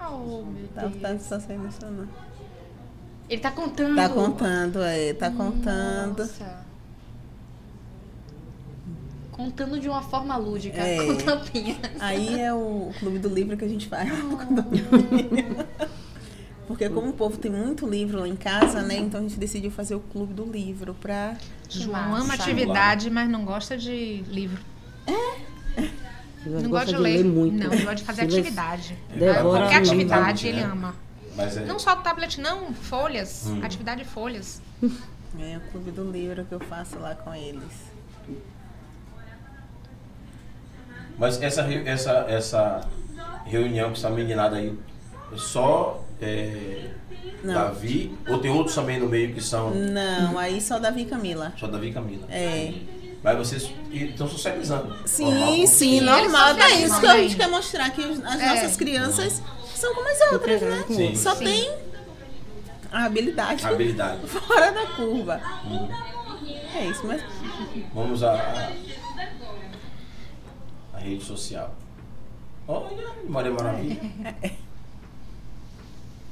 Oh, 0.00 0.42
meu 0.44 0.66
Tá, 0.74 0.86
Deus. 0.86 1.00
tá, 1.02 1.36
tá 1.36 1.40
se 1.40 1.52
emocionando. 1.52 2.08
Ele 3.28 3.40
tá 3.42 3.50
contando. 3.50 3.96
Tá 3.96 4.08
contando, 4.08 4.82
é, 4.82 5.12
tá 5.12 5.30
contando. 5.30 6.18
Nossa. 6.20 6.44
Contando 6.44 6.67
de 9.80 9.88
uma 9.88 10.02
forma 10.02 10.36
lúdica, 10.36 10.78
É. 10.80 11.06
com 11.06 11.14
tampinha. 11.16 11.76
Aí 12.00 12.40
é 12.40 12.52
o 12.52 12.90
clube 12.98 13.18
do 13.18 13.28
livro 13.28 13.56
que 13.56 13.64
a 13.64 13.68
gente 13.68 13.86
faz 13.86 14.10
condomínio. 14.10 15.66
Porque 16.66 16.88
como 16.90 17.08
o 17.10 17.12
povo 17.14 17.38
tem 17.38 17.50
muito 17.50 17.86
livro 17.88 18.20
lá 18.20 18.28
em 18.28 18.36
casa, 18.36 18.82
né? 18.82 18.96
Então 18.98 19.20
a 19.20 19.22
gente 19.22 19.38
decidiu 19.38 19.70
fazer 19.70 19.94
o 19.94 20.00
clube 20.00 20.34
do 20.34 20.44
livro 20.44 20.92
pra. 20.94 21.36
João 21.68 22.14
ama 22.14 22.34
atividade, 22.34 23.08
mas 23.10 23.28
não 23.30 23.44
gosta 23.44 23.76
de 23.78 24.22
livro. 24.28 24.60
Silas 26.42 26.62
não 26.62 26.70
gosta 26.70 26.70
gosta 26.70 26.86
de 26.86 26.96
de 26.96 27.02
ler. 27.02 27.16
ler 27.18 27.24
muito. 27.24 27.56
Não, 27.56 27.72
ele 27.72 27.82
gosta 27.82 27.94
de 27.96 28.04
fazer 28.04 28.22
Silas 28.22 28.34
atividade. 28.38 28.98
Devora 29.14 29.42
Qualquer 29.64 29.76
atividade 29.78 30.46
ele 30.46 30.60
né? 30.60 30.68
ama. 30.70 30.94
Mas 31.36 31.56
é. 31.56 31.64
Não 31.64 31.78
só 31.78 31.94
o 31.94 31.96
tablet, 32.02 32.40
não. 32.40 32.74
Folhas. 32.74 33.46
Hum. 33.46 33.60
Atividade 33.62 34.02
de 34.02 34.08
folhas. 34.08 34.60
É 35.38 35.56
o 35.56 35.60
clube 35.70 35.90
do 35.90 36.10
livro 36.10 36.44
que 36.44 36.52
eu 36.52 36.60
faço 36.60 36.98
lá 36.98 37.14
com 37.14 37.34
eles. 37.34 37.62
Mas 41.18 41.42
essa, 41.42 41.62
essa, 41.84 42.12
essa 42.28 42.88
reunião 43.44 43.88
com 43.88 43.94
essa 43.96 44.08
meninada 44.10 44.56
aí, 44.56 44.72
é 45.32 45.36
só 45.36 46.02
é. 46.20 46.90
Davi, 47.42 48.16
ou 48.28 48.38
tem 48.38 48.50
outros 48.50 48.74
também 48.74 48.98
no 48.98 49.08
meio 49.08 49.32
que 49.32 49.40
são 49.40 49.70
Não, 49.70 50.36
aí 50.38 50.60
só 50.60 50.78
Davi 50.78 51.02
e 51.02 51.04
Camila. 51.04 51.52
só 51.56 51.66
Davi 51.68 51.88
e 51.88 51.92
Camila? 51.92 52.26
É. 52.30 52.72
Mas 53.22 53.36
vocês 53.38 53.70
estão 53.92 54.28
socializando. 54.28 54.94
Sim, 55.04 55.24
Normal. 55.30 55.52
sim, 55.52 55.66
Sim, 55.66 56.00
normal. 56.00 56.56
É 56.58 56.70
isso 56.82 57.00
que 57.00 57.06
a 57.06 57.16
gente 57.18 57.36
quer 57.36 57.48
mostrar, 57.48 57.90
que 57.90 58.02
as 58.02 58.40
É. 58.40 58.48
nossas 58.54 58.76
crianças 58.76 59.42
são 59.74 59.94
como 59.94 60.08
as 60.08 60.32
outras, 60.32 60.60
né? 60.62 60.84
Sim. 60.88 61.14
Só 61.14 61.34
Sim. 61.36 61.44
tem 61.44 61.72
a 62.90 63.04
habilidade 63.04 63.64
Habilidade. 63.66 64.20
fora 64.26 64.70
da 64.72 64.86
curva. 64.86 65.40
Hum. 65.64 65.88
É 66.74 66.84
isso, 66.86 67.06
mas 67.06 67.22
Vamos 67.94 68.22
a, 68.22 68.70
a 70.98 71.00
rede 71.00 71.24
social. 71.24 71.74
Olha, 72.66 73.14
Maria 73.28 73.52
Maravilha. 73.52 74.00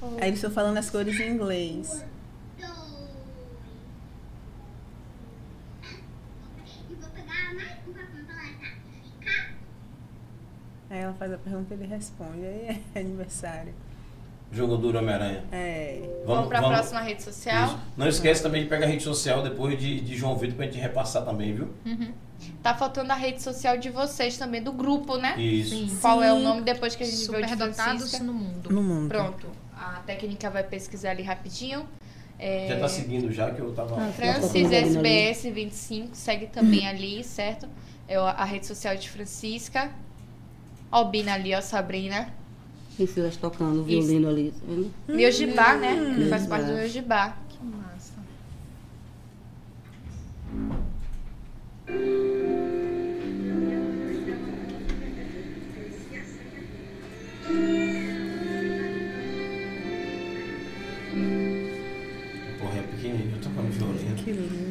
aí 0.03 0.29
eles 0.29 0.35
estão 0.35 0.51
falando 0.51 0.77
as 0.77 0.91
cores 0.91 1.19
em 1.21 1.31
inglês. 1.31 2.05
E 6.91 6.95
vou 6.95 7.09
pegar 7.11 7.55
mais 7.55 7.79
um 7.87 7.93
papel 7.93 8.25
pra 8.27 8.35
lá, 8.35 8.43
tá? 8.61 8.67
Ficar. 9.19 9.55
Aí 10.91 10.99
ela 10.99 11.15
faz 11.15 11.33
a 11.33 11.39
pergunta 11.39 11.73
e 11.73 11.77
ele 11.77 11.87
responde. 11.87 12.45
Aí 12.45 12.81
é 12.95 12.99
aniversário. 13.01 13.73
Jogo 14.53 14.77
duro 14.77 14.99
Homem-Aranha. 14.99 15.45
É. 15.51 16.23
Vamos 16.25 16.49
pra 16.49 16.61
próxima 16.63 17.01
rede 17.01 17.23
social. 17.23 17.67
Isso. 17.67 17.79
Não 17.97 18.09
esquece 18.09 18.43
também 18.43 18.63
de 18.63 18.69
pegar 18.69 18.87
a 18.87 18.89
rede 18.89 19.03
social 19.03 19.43
depois 19.43 19.79
de, 19.79 20.01
de 20.01 20.17
João 20.17 20.37
Vitor 20.37 20.57
pra 20.57 20.67
gente 20.67 20.79
repassar 20.79 21.25
também, 21.25 21.55
viu? 21.55 21.69
Tá 22.63 22.75
faltando 22.75 23.13
a 23.13 23.15
rede 23.15 23.43
social 23.43 23.79
de 23.79 23.91
vocês 23.91 24.37
também, 24.37 24.63
do 24.63 24.73
grupo, 24.73 25.17
né? 25.17 25.41
Isso. 25.41 25.99
Qual 26.01 26.23
é 26.23 26.33
o 26.33 26.39
nome 26.41 26.63
depois 26.63 26.95
que 26.97 27.03
a 27.03 27.07
gente 27.07 27.17
vê 27.31 27.37
o 27.39 27.43
de 27.43 27.49
Superdotados 27.49 28.21
no 28.21 28.33
mundo. 28.33 28.71
No 28.73 28.83
mundo. 28.83 29.09
Pronto. 29.09 29.47
A 29.77 30.01
técnica 30.07 30.51
vai 30.51 30.63
pesquisar 30.65 31.11
ali 31.11 31.23
rapidinho. 31.23 31.87
É... 32.39 32.69
Já 32.69 32.81
tá 32.81 32.89
seguindo 32.89 33.33
já 33.33 33.51
que 33.51 33.61
eu 33.61 33.73
tava. 33.73 33.95
Ah, 34.01 34.13
Francis 34.13 34.43
Tá 34.43 34.47
fazendo 34.49 34.75
ali. 34.99 35.09
SBS 35.09 35.55
25, 35.55 36.09
segue 36.15 36.47
também 36.49 36.87
ali, 36.87 37.23
certo? 37.25 37.67
É 38.09 38.17
a 38.17 38.45
rede 38.45 38.67
social 38.67 38.97
de 38.97 39.09
Francisca. 39.09 39.91
Ó, 40.93 41.03
o 41.03 41.05
Bina 41.07 41.35
ali, 41.35 41.55
ó, 41.55 41.61
Sabrina. 41.61 42.33
E 42.99 43.07
Silas 43.07 43.37
tocando 43.37 43.85
violino 43.85 44.29
ali. 44.29 44.51
tá 44.53 44.59
vendo? 44.69 44.93
Meu 45.09 45.31
Gibá, 45.33 45.75
né? 45.77 45.93
Ele 45.95 46.29
faz 46.31 46.45
Hum. 46.45 46.49
parte 46.49 46.67
do 46.67 46.73
meu 46.75 46.89
Gibá. 46.89 47.37
Que 47.49 47.59
massa. 47.65 48.13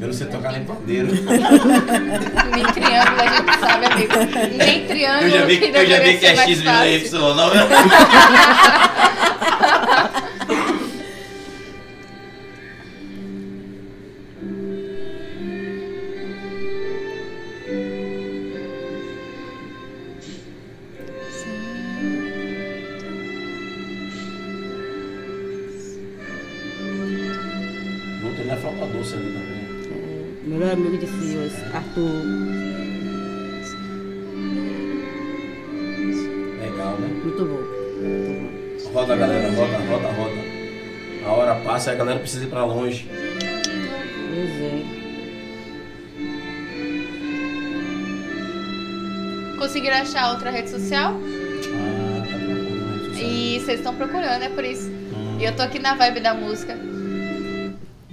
Pelo 0.06 0.14
você 0.14 0.26
tocar 0.26 0.52
nem 0.52 0.64
pandeiro. 0.64 1.08
Nem 1.18 2.64
triângulo 2.74 3.22
a 3.22 3.28
gente 3.28 3.60
sabe, 3.60 3.86
amigo. 3.88 4.14
Nem 4.56 4.86
triângulo. 4.86 5.24
Eu 5.26 5.30
já 5.32 5.46
vi, 5.46 5.58
que 5.58 5.66
eu 5.66 5.86
já 5.88 6.00
vi 6.00 6.18
que 6.20 6.26
é 6.28 6.36
X. 6.36 6.62
Y, 6.62 7.36
não 7.36 7.50
a 41.96 41.98
galera 41.98 42.20
precisa 42.20 42.44
ir 42.44 42.50
pra 42.50 42.66
longe. 42.66 43.08
Pois 43.10 44.50
é. 44.62 44.84
Conseguiram 49.58 49.98
achar 49.98 50.32
outra 50.34 50.52
rede 50.52 50.70
social? 50.70 51.14
Ah, 51.14 52.22
tá 52.22 52.38
procurando. 52.38 53.18
E 53.18 53.60
vocês 53.60 53.80
estão 53.80 53.96
procurando, 53.96 54.44
é 54.44 54.50
por 54.50 54.66
isso. 54.66 54.90
Hum. 54.90 55.38
E 55.40 55.46
eu 55.46 55.56
tô 55.56 55.62
aqui 55.62 55.80
na 55.80 55.96
vibe 55.96 56.20
da 56.20 56.34
música. 56.34 56.78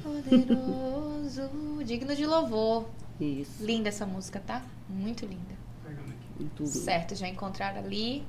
Poderoso, 0.01 1.51
digno 1.85 2.15
de 2.15 2.25
louvor. 2.25 2.87
Isso. 3.21 3.65
Linda 3.65 3.89
essa 3.89 4.07
música, 4.07 4.41
tá? 4.47 4.63
Muito 4.89 5.27
linda. 5.27 5.53
Certo, 6.67 7.17
já 7.17 7.29
encontraram 7.29 7.81
ali. 7.81 8.25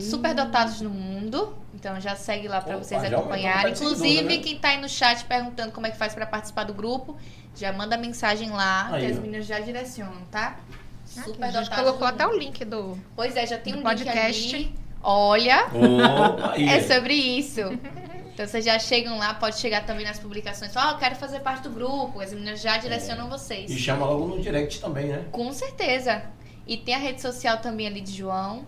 Super, 0.00 0.34
dotados 0.34 0.80
no 0.80 0.90
mundo. 0.90 1.56
Então 1.72 2.00
já 2.00 2.16
segue 2.16 2.48
lá 2.48 2.60
pra 2.60 2.74
Opa, 2.76 2.84
vocês 2.84 3.04
acompanharem. 3.04 3.72
Inclusive, 3.72 4.36
né? 4.36 4.38
quem 4.38 4.58
tá 4.58 4.70
aí 4.70 4.80
no 4.80 4.88
chat 4.88 5.24
perguntando 5.24 5.70
como 5.70 5.86
é 5.86 5.90
que 5.90 5.96
faz 5.96 6.12
pra 6.12 6.26
participar 6.26 6.64
do 6.64 6.74
grupo, 6.74 7.16
já 7.54 7.72
manda 7.72 7.96
mensagem 7.96 8.50
lá, 8.50 8.88
Aí, 8.90 9.06
que 9.06 9.12
as 9.12 9.18
meninas 9.18 9.46
já 9.46 9.60
direcionam, 9.60 10.22
tá? 10.30 10.58
Super 11.06 11.44
a 11.44 11.50
gente 11.50 11.70
colocou 11.70 12.06
até 12.06 12.26
o 12.26 12.36
link 12.36 12.64
do. 12.64 12.98
Pois 13.14 13.36
é, 13.36 13.46
já 13.46 13.56
tem 13.56 13.74
um 13.74 13.82
do 13.82 13.88
link 13.88 14.04
podcast. 14.04 14.56
ali. 14.56 14.74
Olha, 15.00 15.66
aí. 16.52 16.68
é 16.68 16.82
sobre 16.82 17.14
isso. 17.14 17.60
Então 18.34 18.48
vocês 18.48 18.64
já 18.64 18.76
chegam 18.80 19.16
lá, 19.16 19.32
pode 19.32 19.60
chegar 19.60 19.86
também 19.86 20.04
nas 20.04 20.18
publicações. 20.18 20.74
Ó, 20.74 20.90
eu 20.90 20.98
quero 20.98 21.14
fazer 21.14 21.38
parte 21.38 21.62
do 21.62 21.70
grupo. 21.70 22.20
As 22.20 22.32
meninas 22.32 22.60
já 22.60 22.76
direcionam 22.78 23.30
vocês. 23.30 23.70
E 23.70 23.78
chama 23.78 24.04
logo 24.06 24.26
no 24.26 24.42
direct 24.42 24.80
também, 24.80 25.06
né? 25.06 25.24
Com 25.30 25.52
certeza. 25.52 26.20
E 26.66 26.76
tem 26.76 26.96
a 26.96 26.98
rede 26.98 27.22
social 27.22 27.58
também 27.58 27.86
ali 27.86 28.00
de 28.00 28.10
João, 28.12 28.64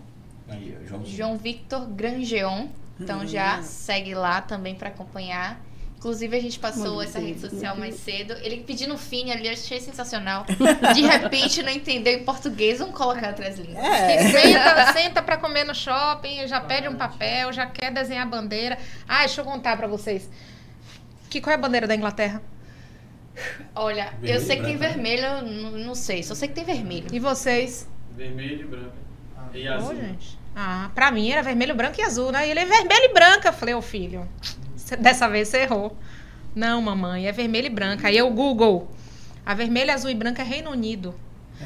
João. 0.85 1.05
João 1.05 1.37
Victor 1.37 1.87
Grangeon. 1.87 2.67
Então 2.99 3.25
já 3.27 3.61
segue 3.61 4.15
lá 4.15 4.41
também 4.41 4.75
pra 4.75 4.89
acompanhar. 4.89 5.61
Inclusive 5.97 6.37
a 6.37 6.39
gente 6.39 6.59
passou 6.59 6.95
Muito 6.95 7.09
essa 7.09 7.19
rede 7.19 7.39
social 7.39 7.75
mais 7.75 7.95
cedo. 7.95 8.33
Ele 8.41 8.63
pedindo 8.63 8.95
fim 8.97 9.31
ali, 9.31 9.47
eu 9.47 9.53
achei 9.53 9.79
sensacional. 9.79 10.45
De 10.93 11.01
repente 11.01 11.63
não 11.63 11.71
entendeu 11.71 12.13
em 12.13 12.23
português, 12.23 12.79
vamos 12.79 12.95
colocar 12.95 13.29
outras 13.29 13.57
línguas. 13.57 13.83
É. 13.83 14.29
Senta, 14.29 14.93
senta 14.93 15.21
pra 15.23 15.37
comer 15.37 15.63
no 15.63 15.73
shopping, 15.73 16.47
já 16.47 16.61
pede 16.61 16.87
um 16.87 16.95
papel, 16.95 17.51
já 17.51 17.65
quer 17.65 17.91
desenhar 17.91 18.27
a 18.27 18.29
bandeira. 18.29 18.77
Ah, 19.07 19.19
deixa 19.19 19.41
eu 19.41 19.45
contar 19.45 19.75
pra 19.75 19.87
vocês. 19.87 20.29
Que 21.29 21.41
qual 21.41 21.51
é 21.51 21.55
a 21.55 21.61
bandeira 21.61 21.87
da 21.87 21.95
Inglaterra? 21.95 22.41
Olha, 23.75 24.13
eu 24.21 24.39
Vermelho 24.39 24.41
sei 24.41 24.55
que 24.57 24.63
tem 24.63 24.73
e 24.73 24.77
branco, 24.77 24.93
vermelho, 24.93 25.23
eu 25.25 25.41
não, 25.43 25.71
não 25.71 25.95
sei, 25.95 26.23
só 26.23 26.33
sei 26.33 26.47
que 26.47 26.55
tem 26.55 26.63
vermelho. 26.63 27.07
E 27.11 27.19
vocês? 27.19 27.87
Vermelho 28.15 28.61
e 28.61 28.65
branco. 28.65 28.95
E 29.53 29.67
Ô, 29.67 29.73
azul. 29.73 29.95
gente. 29.95 30.36
Ah, 30.59 30.89
pra 30.95 31.11
mim 31.11 31.29
era 31.31 31.43
vermelho, 31.43 31.75
branco 31.75 31.99
e 31.99 32.03
azul, 32.03 32.31
né? 32.31 32.47
E 32.47 32.51
ele 32.51 32.61
é 32.61 32.65
vermelho 32.65 33.05
e 33.11 33.13
branca. 33.13 33.49
Eu 33.49 33.53
falei, 33.53 33.75
ô 33.75 33.81
filho, 33.81 34.27
cê- 34.75 34.95
dessa 34.97 35.29
vez 35.29 35.47
você 35.49 35.59
errou. 35.59 35.95
Não, 36.55 36.81
mamãe, 36.81 37.27
é 37.27 37.31
vermelho 37.31 37.67
e 37.67 37.69
branca. 37.69 38.07
Aí 38.07 38.17
eu 38.17 38.27
Google. 38.31 38.89
A 39.45 39.53
vermelha, 39.53 39.93
azul 39.93 40.09
e 40.09 40.15
branca 40.15 40.41
é 40.41 40.45
Reino 40.45 40.71
Unido. 40.71 41.13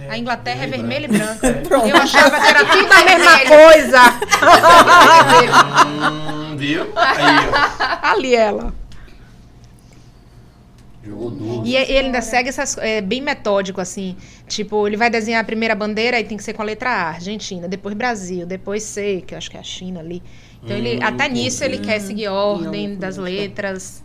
a 0.09 0.17
Inglaterra 0.17 0.63
é 0.65 0.67
vermelho 0.67 1.05
e 1.05 1.07
branca. 1.17 1.47
Eu 1.87 1.95
achava 1.95 2.39
que 2.41 2.47
era 2.47 2.65
tudo 2.65 2.91
a 2.91 3.03
mesma 3.05 3.39
coisa. 3.47 4.01
Hum, 6.11 6.55
viu? 6.57 6.83
Aí, 6.95 7.23
ó. 8.03 8.07
Ali 8.11 8.35
ela. 8.35 8.73
Jogou 11.03 11.31
duro. 11.31 11.65
E 11.65 11.75
ele 11.75 11.97
ainda 12.07 12.21
segue 12.21 12.49
essas. 12.49 12.77
É 12.77 13.01
bem 13.01 13.21
metódico, 13.21 13.81
assim. 13.81 14.15
Tipo, 14.47 14.85
ele 14.87 14.95
vai 14.97 15.09
desenhar 15.09 15.41
a 15.41 15.43
primeira 15.43 15.73
bandeira 15.73 16.19
e 16.19 16.23
tem 16.23 16.37
que 16.37 16.43
ser 16.43 16.53
com 16.53 16.61
a 16.61 16.65
letra 16.65 16.89
A, 16.91 17.09
Argentina, 17.09 17.67
depois 17.67 17.95
Brasil, 17.95 18.45
depois 18.45 18.83
C, 18.83 19.23
que 19.25 19.33
eu 19.33 19.37
acho 19.39 19.49
que 19.49 19.57
é 19.57 19.59
a 19.59 19.63
China 19.63 19.99
ali. 19.99 20.21
Então 20.63 20.77
ele, 20.77 20.97
Hum, 20.97 21.03
até 21.03 21.27
nisso 21.27 21.63
ele 21.63 21.79
quer 21.79 21.99
seguir 21.99 22.27
a 22.27 22.33
ordem 22.33 22.89
Não, 22.89 22.97
das 22.97 23.17
letras. 23.17 24.03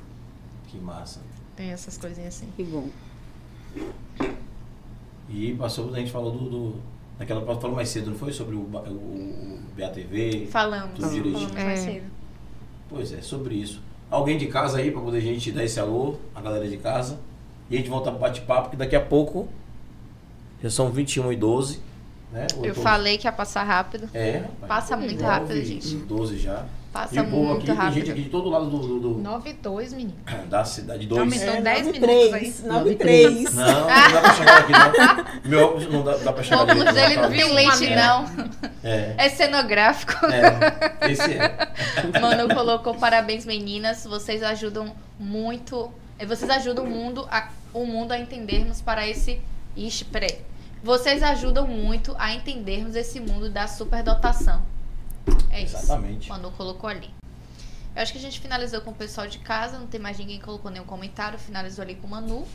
Que 0.68 0.78
massa. 0.78 1.20
Tem 1.54 1.70
essas 1.70 1.98
coisinhas 1.98 2.34
assim. 2.34 2.48
Que 2.56 2.62
bom. 2.64 2.88
E 5.28 5.54
passou, 5.54 5.92
a 5.92 5.98
gente 5.98 6.10
falou 6.10 6.30
do. 6.32 6.48
do 6.48 6.76
naquela 7.18 7.42
falou 7.60 7.76
mais 7.76 7.88
cedo, 7.88 8.10
não 8.10 8.16
foi? 8.18 8.32
Sobre 8.32 8.54
o, 8.56 8.60
o, 8.60 8.62
o 8.62 9.60
BATV. 9.76 10.46
Falamos, 10.50 10.94
Tudo 10.98 11.10
direitinho. 11.10 11.48
falamos 11.48 11.64
mais 11.64 11.80
É. 11.80 11.92
cedo. 11.92 12.04
Pois 12.88 13.12
é, 13.12 13.20
sobre 13.20 13.54
isso. 13.56 13.82
Alguém 14.10 14.38
de 14.38 14.46
casa 14.46 14.78
aí 14.78 14.90
pra 14.90 15.00
poder 15.00 15.18
a 15.18 15.20
gente 15.20 15.50
dar 15.50 15.64
esse 15.64 15.80
alô, 15.80 16.16
a 16.34 16.40
galera 16.40 16.68
de 16.68 16.76
casa. 16.76 17.18
E 17.68 17.74
a 17.74 17.78
gente 17.78 17.90
volta 17.90 18.10
pro 18.10 18.20
bate-papo, 18.20 18.70
que 18.70 18.76
daqui 18.76 18.94
a 18.94 19.00
pouco 19.00 19.48
já 20.62 20.70
são 20.70 20.90
21 20.90 21.32
e 21.32 21.36
12. 21.36 21.80
Né? 22.32 22.46
Eu 22.62 22.74
tô- 22.74 22.80
falei 22.82 23.16
que 23.18 23.26
ia 23.26 23.32
passar 23.32 23.62
rápido. 23.62 24.08
É, 24.12 24.38
rapaz. 24.38 24.68
Passa 24.68 24.96
muito 24.96 25.14
9 25.22 25.24
rápido, 25.24 25.56
e 25.58 25.64
gente. 25.64 25.96
12 25.96 26.38
já. 26.38 26.64
Passa 26.92 27.14
e 27.14 27.20
o 27.20 27.24
povo 27.24 27.36
muito 27.44 27.56
aqui, 27.58 27.66
tem 27.66 27.74
rápido. 27.74 27.94
gente 27.94 28.10
aqui 28.10 28.22
de 28.22 28.28
todo 28.30 28.48
lado 28.48 28.70
do, 28.70 28.78
do- 28.78 29.00
do- 29.00 29.18
9 29.18 29.50
e 29.50 29.52
2, 29.52 29.92
menino. 29.92 30.14
da 30.48 30.64
cidade 30.64 31.06
2. 31.06 31.20
Aumentou. 31.20 31.54
São 31.54 31.62
10 31.62 31.86
9 31.86 32.00
minutos 32.00 32.28
3, 32.30 32.64
aí. 32.64 32.68
9 32.68 32.94
3. 32.96 33.54
Não, 33.54 33.64
não 33.66 33.86
dá 33.86 34.20
pra 34.20 34.34
chegar 34.34 34.58
aqui 34.58 34.72
não. 34.72 35.50
Meu 35.50 35.64
óculos 35.66 35.88
não 35.92 36.02
dá, 36.02 36.16
dá 36.16 36.32
pra 36.32 36.40
O 36.40 36.44
chegar 36.44 36.62
óculos 36.62 36.78
direito, 36.84 36.94
dele 36.94 37.16
não 37.20 37.30
tem 37.30 37.54
lente, 37.54 37.86
É, 37.86 37.96
não. 37.96 38.24
É, 38.82 39.14
É 39.18 39.28
cenográfico. 39.28 40.26
é, 40.26 41.12
esse 41.12 41.32
é. 41.34 41.68
Mano 42.20 42.52
colocou 42.54 42.94
parabéns 42.94 43.44
meninas, 43.44 44.04
vocês 44.04 44.42
ajudam 44.42 44.94
muito, 45.20 45.92
eh, 46.18 46.24
vocês 46.26 46.50
ajudam 46.50 46.84
o 46.84 46.90
mundo 46.90 47.26
a, 47.30 47.48
o 47.74 47.84
mundo 47.84 48.12
a 48.12 48.18
entendermos 48.18 48.80
para 48.80 49.06
esse, 49.06 49.38
ixi, 49.76 50.04
peraí. 50.06 50.38
Vocês 50.86 51.20
ajudam 51.20 51.66
muito 51.66 52.14
a 52.16 52.32
entendermos 52.32 52.94
esse 52.94 53.18
mundo 53.18 53.50
da 53.50 53.66
superdotação. 53.66 54.64
É 55.50 55.60
isso. 55.60 55.74
Exatamente. 55.74 56.28
Manu 56.28 56.52
colocou 56.52 56.88
ali. 56.88 57.10
Eu 57.92 58.02
acho 58.02 58.12
que 58.12 58.18
a 58.18 58.20
gente 58.20 58.38
finalizou 58.38 58.80
com 58.80 58.92
o 58.92 58.94
pessoal 58.94 59.26
de 59.26 59.40
casa, 59.40 59.80
não 59.80 59.88
tem 59.88 59.98
mais 59.98 60.16
ninguém 60.16 60.38
que 60.38 60.44
colocou 60.44 60.70
nenhum 60.70 60.84
comentário, 60.84 61.40
finalizou 61.40 61.82
ali 61.82 61.96
com 61.96 62.06
o 62.06 62.10
Manu. 62.10 62.46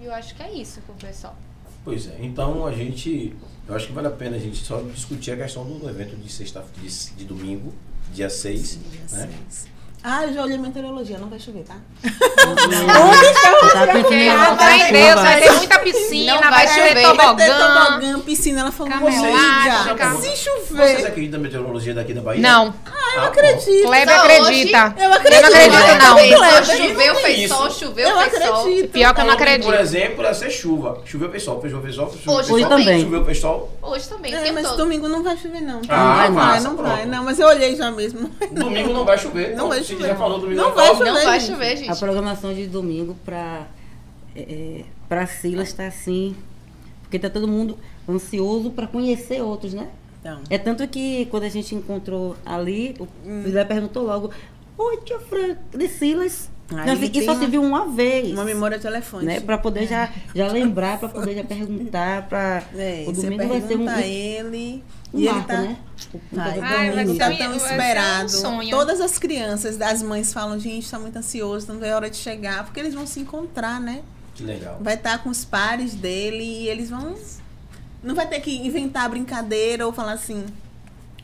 E 0.00 0.06
eu 0.06 0.14
acho 0.14 0.34
que 0.34 0.42
é 0.42 0.54
isso 0.54 0.80
com 0.86 0.94
o 0.94 0.96
pessoal. 0.96 1.36
Pois 1.84 2.06
é, 2.06 2.16
então 2.20 2.66
a 2.66 2.72
gente. 2.72 3.36
Eu 3.68 3.76
acho 3.76 3.88
que 3.88 3.92
vale 3.92 4.06
a 4.06 4.12
pena 4.12 4.36
a 4.36 4.40
gente 4.40 4.64
só 4.64 4.80
discutir 4.80 5.32
a 5.32 5.36
questão 5.36 5.66
do, 5.66 5.86
evento 5.86 6.16
de 6.16 6.32
sexta 6.32 6.64
de, 6.80 6.88
de 7.14 7.24
domingo, 7.26 7.74
dia 8.10 8.30
6. 8.30 8.78
Né? 9.10 9.28
Ah, 10.06 10.24
eu 10.26 10.34
já 10.34 10.42
olhei 10.42 10.58
meteorologia, 10.58 11.16
não 11.16 11.30
vai 11.30 11.38
chover, 11.38 11.64
tá? 11.64 11.76
Tá 12.02 13.86
pensando 13.86 14.12
em 14.12 14.28
Ah, 14.28 14.48
voltar 14.48 14.66
vai 14.68 14.92
Deus, 14.92 15.14
vai 15.20 15.40
ter 15.40 15.50
muita 15.52 15.78
piscina, 15.78 16.34
Não 16.34 16.40
vai, 16.42 16.50
vai 16.50 16.68
chover 16.68 16.88
chover. 16.88 16.94
Vai 16.94 17.14
ter 17.14 17.16
tobogã. 17.16 17.74
tobogã, 17.88 18.20
piscina. 18.20 18.60
Ela 18.60 18.70
falou, 18.72 18.92
elástica. 18.92 20.10
se 20.10 20.16
Vocês 20.20 20.38
chover. 20.40 21.06
acreditam 21.06 21.40
na 21.40 21.44
meteorologia 21.48 21.94
daqui 21.94 22.12
da 22.12 22.20
Bahia? 22.20 22.42
Não, 22.42 22.74
Ah, 22.86 23.16
eu 23.16 23.22
Acredito. 23.24 23.86
Kleber 23.86 24.20
acredita. 24.20 24.94
Eu 24.98 25.12
acredito. 25.12 25.42
não 25.42 25.48
acredito, 25.48 25.98
não. 25.98 26.38
Só 26.64 26.74
choveu, 26.74 27.14
fez 27.16 27.48
sol, 27.48 27.70
choveu, 27.70 28.08
Eu 28.08 28.18
fez 28.20 28.44
sol. 28.44 28.60
acredito. 28.60 28.90
Pior 28.92 29.14
que 29.14 29.20
eu 29.20 29.24
não 29.24 29.32
acredito. 29.32 29.64
Por 29.64 29.74
exemplo, 29.74 30.24
ia 30.24 30.34
ser 30.34 30.50
chuva. 30.50 31.00
Choveu 31.06 31.30
fez 31.30 31.42
sol, 31.42 31.62
choveu 31.62 31.80
fez 31.80 31.94
sol, 31.94 32.06
Hoje 32.26 32.48
fez 32.48 32.60
sol. 32.60 32.68
também. 32.68 33.02
Choveu 33.04 33.24
fez 33.24 33.40
sol. 33.40 33.72
Hoje 33.80 34.08
também, 34.08 34.34
o 34.34 34.36
É, 34.36 34.52
mas 34.52 34.66
todo. 34.68 34.76
domingo 34.76 35.08
não 35.08 35.22
vai 35.22 35.36
chover, 35.38 35.60
não. 35.62 35.80
Ah, 35.88 36.26
não 36.28 36.34
vai, 36.34 36.60
não 36.60 36.76
vai. 36.76 37.06
Não, 37.06 37.24
mas 37.24 37.38
eu 37.38 37.46
olhei 37.46 37.74
já 37.76 37.90
mesmo. 37.90 38.30
Domingo 38.50 38.92
não 38.92 39.04
vai 39.06 39.16
chover. 39.16 39.54
Não 39.56 39.68
vai 39.68 39.82
Cid 39.96 40.06
já 40.08 40.16
falou 40.16 40.38
domingo 40.40 40.60
Não 40.60 40.74
vai 40.74 40.86
chover. 40.88 41.04
Não 41.04 41.12
chover, 41.14 41.24
vai 41.24 41.40
gente. 41.40 41.50
chover, 41.52 41.72
A 41.72 41.76
gente. 41.76 41.98
programação 41.98 42.54
de 42.54 42.66
domingo 42.66 43.16
para 43.24 43.66
é, 44.36 44.84
para 45.08 45.26
Silas 45.26 45.68
está 45.68 45.86
assim, 45.86 46.34
porque 47.02 47.18
tá 47.18 47.30
todo 47.30 47.46
mundo 47.46 47.78
ansioso 48.08 48.70
para 48.70 48.86
conhecer 48.86 49.40
outros, 49.42 49.72
né? 49.74 49.88
Então, 50.20 50.40
É 50.48 50.56
tanto 50.58 50.86
que 50.88 51.26
quando 51.26 51.42
a 51.44 51.48
gente 51.48 51.74
encontrou 51.74 52.34
ali, 52.44 52.94
o 52.98 53.04
Hum. 53.26 53.44
Perguntou 53.68 54.04
logo: 54.04 54.30
Oi, 54.78 54.96
tia 55.04 55.20
Fran, 55.20 55.56
de 55.70 55.86
Silas? 55.88 56.50
Aí 56.70 56.86
Não, 56.86 56.94
e 56.94 57.24
só 57.24 57.34
se 57.34 57.40
uma- 57.40 57.48
viu 57.48 57.62
uma 57.62 57.86
vez. 57.88 58.32
Uma 58.32 58.44
memória 58.44 58.78
telefônica. 58.78 59.32
né? 59.34 59.40
Pra 59.40 59.58
poder 59.58 59.86
já, 59.86 60.10
já 60.34 60.48
lembrar, 60.52 60.98
pra 60.98 61.08
poder 61.08 61.34
já 61.34 61.44
perguntar, 61.44 62.26
pra... 62.28 62.62
É, 62.74 63.04
o 63.06 63.14
você 63.14 63.22
domingo 63.28 63.46
vai 63.48 63.60
ser 63.60 63.64
um, 63.64 63.68
pergunta 63.68 63.92
a 63.92 64.00
ele 64.06 64.82
um 65.12 65.20
e 65.20 65.28
ele 65.28 65.42
tá... 65.42 65.60
né? 65.60 65.76
O- 66.12 66.20
Ai, 66.38 66.58
o 66.58 66.62
Ai, 66.64 66.90
vai 66.92 67.04
domingo 67.04 67.12
ser 67.12 67.18
tá 67.18 67.26
tão 67.26 67.36
vai 67.36 67.46
ser 67.46 67.52
um 67.52 67.56
esperado. 67.70 68.30
sonho. 68.30 68.70
Todas 68.70 69.00
as 69.00 69.18
crianças, 69.18 69.80
as 69.80 70.02
mães 70.02 70.32
falam, 70.32 70.58
gente, 70.58 70.90
tá 70.90 70.98
muito 70.98 71.16
ansioso, 71.16 71.70
não 71.70 71.78
vê 71.78 71.90
a 71.90 71.96
hora 71.96 72.08
de 72.10 72.16
chegar, 72.16 72.64
porque 72.64 72.80
eles 72.80 72.94
vão 72.94 73.06
se 73.06 73.20
encontrar, 73.20 73.78
né? 73.80 74.00
Que 74.34 74.42
legal. 74.42 74.78
Vai 74.80 74.94
estar 74.94 75.22
com 75.22 75.28
os 75.28 75.44
pares 75.44 75.94
dele 75.94 76.42
e 76.42 76.68
eles 76.68 76.88
vão. 76.90 77.14
Não 78.02 78.14
vai 78.14 78.26
ter 78.26 78.40
que 78.40 78.50
inventar 78.66 79.08
brincadeira 79.08 79.86
ou 79.86 79.92
falar 79.92 80.12
assim, 80.12 80.44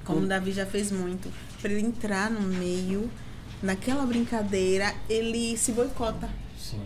como 0.04 0.20
o 0.20 0.26
Davi 0.26 0.52
já 0.52 0.64
fez 0.66 0.92
muito. 0.92 1.28
Pra 1.60 1.70
ele 1.72 1.80
entrar 1.86 2.30
no 2.30 2.40
meio, 2.40 3.10
naquela 3.62 4.04
brincadeira, 4.06 4.94
ele 5.08 5.56
se 5.56 5.72
boicota. 5.72 6.28
Sim. 6.58 6.80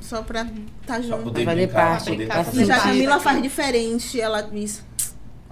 Só 0.00 0.22
pra 0.22 0.42
estar 0.42 0.54
Pra 0.86 1.00
junto. 1.02 1.22
poder 1.24 1.44
Fazer 1.44 1.66
brincar, 1.66 1.88
parte. 1.90 2.04
poder 2.10 2.16
Brincar, 2.16 2.64
Já 2.66 2.76
a. 2.76 2.80
Camila 2.80 3.20
faz 3.20 3.42
diferente, 3.42 4.20
ela 4.20 4.40
diz, 4.42 4.84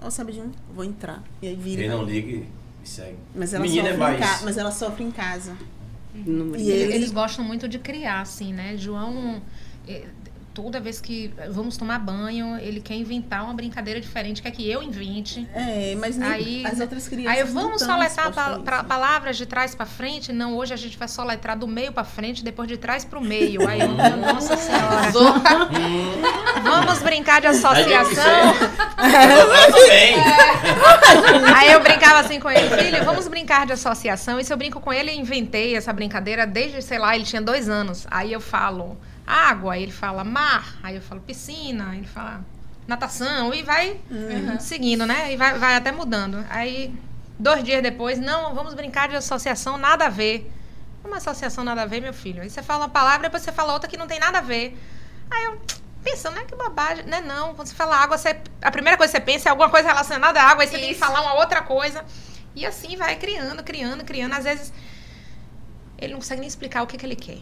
ó, 0.01 0.09
sabe 0.09 0.31
de 0.33 0.39
um? 0.41 0.51
Vou 0.73 0.83
entrar. 0.85 1.21
E 1.41 1.47
aí 1.47 1.55
vira. 1.55 1.81
Ele 1.81 1.89
não 1.89 2.03
liga 2.03 2.31
e 2.83 2.87
segue. 2.87 3.17
Mas 3.35 3.53
ela, 3.53 3.63
Menina 3.63 3.89
é 3.89 3.91
sofre 3.91 4.05
em 4.05 4.17
mais. 4.19 4.19
ca... 4.19 4.39
mas 4.45 4.57
ela 4.57 4.71
sofre 4.71 5.03
em 5.03 5.11
casa. 5.11 5.55
no- 6.13 6.55
E 6.55 6.69
ele- 6.69 6.93
Eles 6.93 7.11
gostam 7.11 7.43
muito 7.43 7.67
de 7.67 7.79
criar, 7.79 8.21
assim, 8.21 8.53
né? 8.53 8.77
João, 8.77 9.41
eh, 9.87 10.05
toda 10.53 10.79
vez 10.79 11.01
que 11.01 11.33
vamos 11.49 11.77
tomar 11.77 11.99
banho, 11.99 12.57
ele 12.59 12.79
quer 12.79 12.95
inventar 12.95 13.43
uma 13.43 13.53
brincadeira 13.53 13.99
diferente, 13.99 14.41
quer 14.41 14.51
que 14.51 14.69
eu 14.69 14.81
invente. 14.83 15.47
É, 15.53 15.95
mas 15.99 16.17
nem 16.17 16.29
Aí- 16.29 16.65
as 16.65 16.79
outras 16.79 17.07
crianças. 17.07 17.37
Aí 17.39 17.43
vamos 17.43 17.81
soletrar 17.81 18.27
dispostas 18.27 18.53
a 18.53 18.57
pa- 18.57 18.63
pra- 18.63 18.77
isso. 18.77 18.85
palavras 18.85 19.37
de 19.37 19.45
trás 19.45 19.75
pra 19.75 19.85
frente? 19.85 20.31
Não, 20.31 20.55
hoje 20.55 20.73
a 20.73 20.77
gente 20.77 20.97
vai 20.97 21.07
soletrar 21.07 21.57
do 21.57 21.67
meio 21.67 21.91
pra 21.91 22.03
frente, 22.03 22.43
depois 22.43 22.67
de 22.67 22.77
trás 22.77 23.03
pro 23.03 23.21
meio. 23.21 23.67
Aí 23.67 23.81
eu, 23.81 23.87
nossa 23.89 24.55
senhora. 24.57 25.11
Vamos 26.63 26.99
brincar 27.01 27.41
de 27.41 27.47
associação. 27.47 28.53
Aí 31.55 31.71
eu 31.71 31.79
brincava 31.81 32.19
assim 32.19 32.39
com 32.39 32.49
ele, 32.49 32.69
filho, 32.77 33.03
vamos 33.03 33.27
brincar 33.27 33.65
de 33.65 33.73
associação. 33.73 34.39
E 34.39 34.43
se 34.43 34.51
eu 34.53 34.57
brinco 34.57 34.79
com 34.79 34.91
ele, 34.93 35.11
eu 35.11 35.15
inventei 35.15 35.75
essa 35.75 35.91
brincadeira 35.93 36.45
desde, 36.45 36.81
sei 36.81 36.99
lá, 36.99 37.15
ele 37.15 37.25
tinha 37.25 37.41
dois 37.41 37.69
anos. 37.69 38.05
Aí 38.09 38.31
eu 38.33 38.41
falo 38.41 38.97
água, 39.25 39.73
aí 39.73 39.83
ele 39.83 39.91
fala 39.91 40.23
mar, 40.23 40.77
aí 40.83 40.95
eu 40.95 41.01
falo 41.01 41.21
piscina, 41.21 41.91
aí 41.91 41.99
ele 41.99 42.07
fala 42.07 42.43
natação, 42.87 43.53
e 43.53 43.63
vai 43.63 43.99
seguindo, 44.59 45.05
né? 45.05 45.33
E 45.33 45.37
vai, 45.37 45.57
vai 45.57 45.75
até 45.75 45.91
mudando. 45.91 46.45
Aí, 46.49 46.93
dois 47.39 47.63
dias 47.63 47.81
depois, 47.81 48.19
não, 48.19 48.53
vamos 48.53 48.73
brincar 48.73 49.07
de 49.07 49.15
associação, 49.15 49.77
nada 49.77 50.05
a 50.05 50.09
ver. 50.09 50.51
Uma 51.03 51.17
associação 51.17 51.63
nada 51.63 51.81
a 51.83 51.85
ver, 51.85 52.01
meu 52.01 52.13
filho. 52.13 52.41
Aí 52.41 52.49
você 52.49 52.61
fala 52.61 52.85
uma 52.85 52.89
palavra, 52.89 53.23
depois 53.23 53.43
você 53.43 53.51
fala 53.51 53.73
outra 53.73 53.89
que 53.89 53.97
não 53.97 54.07
tem 54.07 54.19
nada 54.19 54.37
a 54.39 54.41
ver. 54.41 54.77
Aí 55.29 55.45
eu 55.45 55.59
pensando, 56.03 56.35
né, 56.35 56.43
que 56.45 56.55
bobagem, 56.55 57.05
né? 57.05 57.21
Não, 57.21 57.55
quando 57.55 57.67
você 57.67 57.75
fala 57.75 57.95
água, 57.95 58.17
você, 58.17 58.37
a 58.61 58.71
primeira 58.71 58.97
coisa 58.97 59.11
que 59.11 59.17
você 59.17 59.23
pensa 59.23 59.47
é 59.47 59.51
alguma 59.51 59.69
coisa 59.69 59.87
relacionada 59.87 60.41
à 60.41 60.49
água, 60.49 60.63
aí 60.63 60.67
você 60.67 60.77
tem 60.77 60.87
que 60.87 60.91
Isso. 60.91 60.99
falar 60.99 61.21
uma 61.21 61.35
outra 61.35 61.61
coisa. 61.61 62.03
E 62.55 62.65
assim 62.65 62.95
vai 62.97 63.15
criando, 63.15 63.63
criando, 63.63 64.03
criando. 64.03 64.33
Às 64.33 64.43
vezes 64.43 64.73
ele 65.97 66.13
não 66.13 66.19
consegue 66.19 66.41
nem 66.41 66.47
explicar 66.47 66.83
o 66.83 66.87
que, 66.87 66.97
que 66.97 67.05
ele 67.05 67.15
quer. 67.15 67.39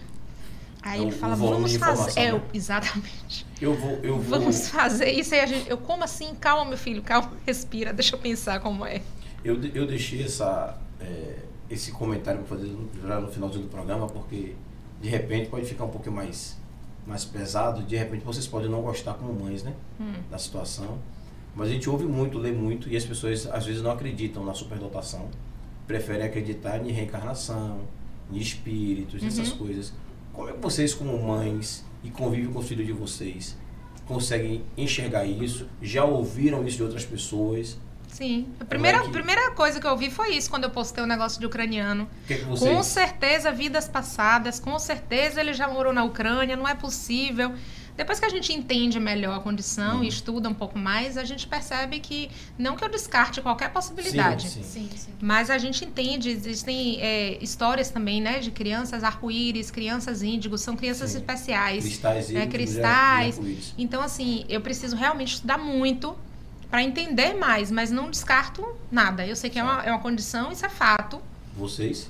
Aí 0.81 1.01
ele 1.01 1.11
fala, 1.11 1.35
vamos 1.35 1.75
fazer. 1.75 2.19
É, 2.19 2.31
né? 2.33 2.41
exatamente. 2.53 3.45
Eu 3.61 3.75
vou, 3.75 3.91
eu 4.01 4.17
vou. 4.19 4.39
Vamos 4.39 4.69
fazer 4.69 5.11
isso. 5.11 5.33
Aí 5.35 5.41
a 5.41 5.45
gente, 5.45 5.69
eu, 5.69 5.77
como 5.77 6.03
assim? 6.03 6.33
Calma, 6.39 6.65
meu 6.65 6.77
filho, 6.77 7.01
calma, 7.03 7.31
respira, 7.45 7.93
deixa 7.93 8.15
eu 8.15 8.19
pensar 8.19 8.59
como 8.59 8.85
é. 8.85 9.01
Eu, 9.43 9.61
eu 9.75 9.85
deixei 9.85 10.23
essa, 10.23 10.77
é, 10.99 11.35
esse 11.69 11.91
comentário 11.91 12.41
para 12.43 12.57
fazer 12.57 12.67
no- 12.67 13.27
finalzinho 13.31 13.63
do 13.63 13.69
programa, 13.69 14.07
porque 14.07 14.55
de 15.01 15.09
repente 15.09 15.49
pode 15.49 15.65
ficar 15.67 15.85
um 15.85 15.89
pouquinho 15.89 16.15
mais, 16.15 16.57
mais 17.05 17.25
pesado, 17.25 17.83
de 17.83 17.95
repente 17.95 18.23
vocês 18.23 18.47
podem 18.47 18.69
não 18.69 18.81
gostar 18.81 19.13
como 19.15 19.33
mães, 19.33 19.63
né? 19.63 19.73
Hum. 19.99 20.13
Da 20.29 20.37
situação. 20.37 20.97
Mas 21.55 21.67
a 21.69 21.71
gente 21.71 21.89
ouve 21.89 22.05
muito, 22.05 22.37
lê 22.37 22.51
muito, 22.51 22.87
e 22.89 22.95
as 22.95 23.03
pessoas 23.05 23.45
às 23.51 23.65
vezes 23.65 23.81
não 23.81 23.91
acreditam 23.91 24.43
na 24.43 24.53
superdotação. 24.53 25.27
Preferem 25.85 26.25
acreditar 26.25 26.77
em 26.85 26.91
reencarnação, 26.91 27.81
em 28.31 28.37
espíritos, 28.37 29.21
Uhum. 29.21 29.57
coisas. 29.57 29.91
Como 30.33 30.49
é 30.49 30.53
que 30.53 30.59
vocês, 30.59 30.93
como 30.93 31.17
mães, 31.21 31.83
e 32.03 32.09
convivem 32.09 32.51
com 32.51 32.59
os 32.59 32.67
filhos 32.67 32.85
de 32.85 32.93
vocês, 32.93 33.57
conseguem 34.05 34.63
enxergar 34.77 35.25
isso? 35.25 35.67
Já 35.81 36.03
ouviram 36.03 36.65
isso 36.65 36.77
de 36.77 36.83
outras 36.83 37.05
pessoas? 37.05 37.77
Sim. 38.07 38.47
A 38.59 38.65
primeira, 38.65 38.97
é 38.97 39.01
que- 39.03 39.09
primeira 39.09 39.51
coisa 39.51 39.79
que 39.79 39.87
eu 39.87 39.95
vi 39.95 40.09
foi 40.11 40.35
isso 40.35 40.49
quando 40.49 40.65
eu 40.65 40.69
postei 40.69 41.01
o 41.03 41.07
negócio 41.07 41.39
de 41.39 41.45
ucraniano. 41.45 42.09
Que, 42.27 42.33
é 42.33 42.37
que 42.39 42.43
vocês... 42.45 42.69
Com 42.69 42.83
certeza, 42.83 43.51
vidas 43.53 43.87
passadas, 43.87 44.59
com 44.59 44.77
certeza 44.77 45.39
ele 45.39 45.53
já 45.53 45.67
morou 45.67 45.93
na 45.93 46.03
Ucrânia, 46.03 46.55
não 46.57 46.67
é 46.67 46.75
possível. 46.75 47.53
Depois 47.97 48.19
que 48.19 48.25
a 48.25 48.29
gente 48.29 48.51
entende 48.53 48.99
melhor 48.99 49.37
a 49.37 49.39
condição 49.39 49.97
Uhum. 49.97 50.03
e 50.03 50.07
estuda 50.07 50.49
um 50.49 50.53
pouco 50.53 50.77
mais, 50.79 51.17
a 51.17 51.23
gente 51.23 51.45
percebe 51.47 51.99
que, 51.99 52.29
não 52.57 52.75
que 52.75 52.83
eu 52.83 52.89
descarte 52.89 53.41
qualquer 53.41 53.71
possibilidade, 53.71 54.49
Sim, 54.49 54.63
sim. 54.95 55.09
Mas 55.21 55.49
a 55.49 55.57
gente 55.57 55.83
entende, 55.85 56.29
existem 56.29 56.99
é, 57.01 57.37
histórias 57.43 57.89
também, 57.89 58.21
né, 58.21 58.39
de 58.39 58.49
crianças 58.51 59.03
arco-íris, 59.03 59.69
crianças 59.69 60.23
índigos, 60.23 60.61
são 60.61 60.75
crianças 60.75 61.11
Sim. 61.11 61.17
especiais. 61.19 61.83
Cristais 61.83 62.29
É, 62.29 62.43
híbridos, 62.43 62.51
cristais. 62.73 63.37
e. 63.37 63.59
Então, 63.77 64.01
assim, 64.01 64.45
eu 64.49 64.61
preciso 64.61 64.95
realmente 64.95 65.33
estudar 65.35 65.57
muito 65.57 66.15
para 66.69 66.81
entender 66.81 67.33
mais, 67.33 67.69
mas 67.69 67.91
não 67.91 68.09
descarto 68.09 68.65
nada. 68.91 69.27
Eu 69.27 69.35
sei 69.35 69.49
que 69.49 69.59
é 69.59 69.63
uma, 69.63 69.83
é 69.83 69.91
uma 69.91 69.99
condição, 69.99 70.51
isso 70.51 70.65
é 70.65 70.69
fato. 70.69 71.21
Vocês? 71.57 72.09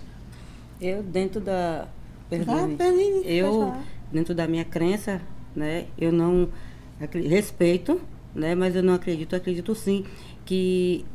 Eu, 0.79 1.01
dentro 1.03 1.41
da... 1.41 1.87
Perdão, 2.29 2.77
eu, 3.25 3.75
dentro 4.11 4.33
da 4.33 4.47
minha 4.47 4.63
crença, 4.63 5.21
né, 5.55 5.87
eu 5.97 6.11
não 6.11 6.49
respeito, 7.27 8.01
né, 8.33 8.55
mas 8.55 8.75
eu 8.75 8.83
não 8.83 8.93
acredito, 8.93 9.35
acredito 9.35 9.73
sim 9.73 10.05
que 10.45 11.05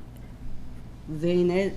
vem, 1.09 1.45
né, 1.45 1.75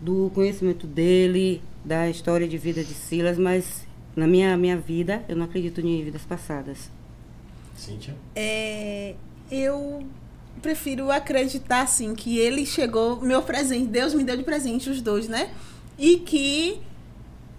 do 0.00 0.30
conhecimento 0.34 0.86
dele, 0.86 1.62
da 1.84 2.08
história 2.08 2.46
de 2.46 2.58
vida 2.58 2.84
de 2.84 2.94
Silas, 2.94 3.38
mas 3.38 3.86
na 4.14 4.26
minha 4.26 4.56
minha 4.56 4.76
vida 4.76 5.24
eu 5.28 5.36
não 5.36 5.44
acredito 5.44 5.80
em 5.80 6.04
vidas 6.04 6.22
passadas. 6.22 6.90
Cíntia? 7.76 8.16
É, 8.34 9.14
eu 9.50 10.04
prefiro 10.60 11.10
acreditar 11.10 11.82
assim 11.82 12.14
que 12.14 12.38
ele 12.38 12.66
chegou, 12.66 13.20
meu 13.20 13.42
presente, 13.42 13.86
Deus 13.86 14.12
me 14.12 14.24
deu 14.24 14.36
de 14.36 14.42
presente 14.42 14.90
os 14.90 15.00
dois, 15.00 15.28
né? 15.28 15.50
E 15.96 16.18
que 16.18 16.80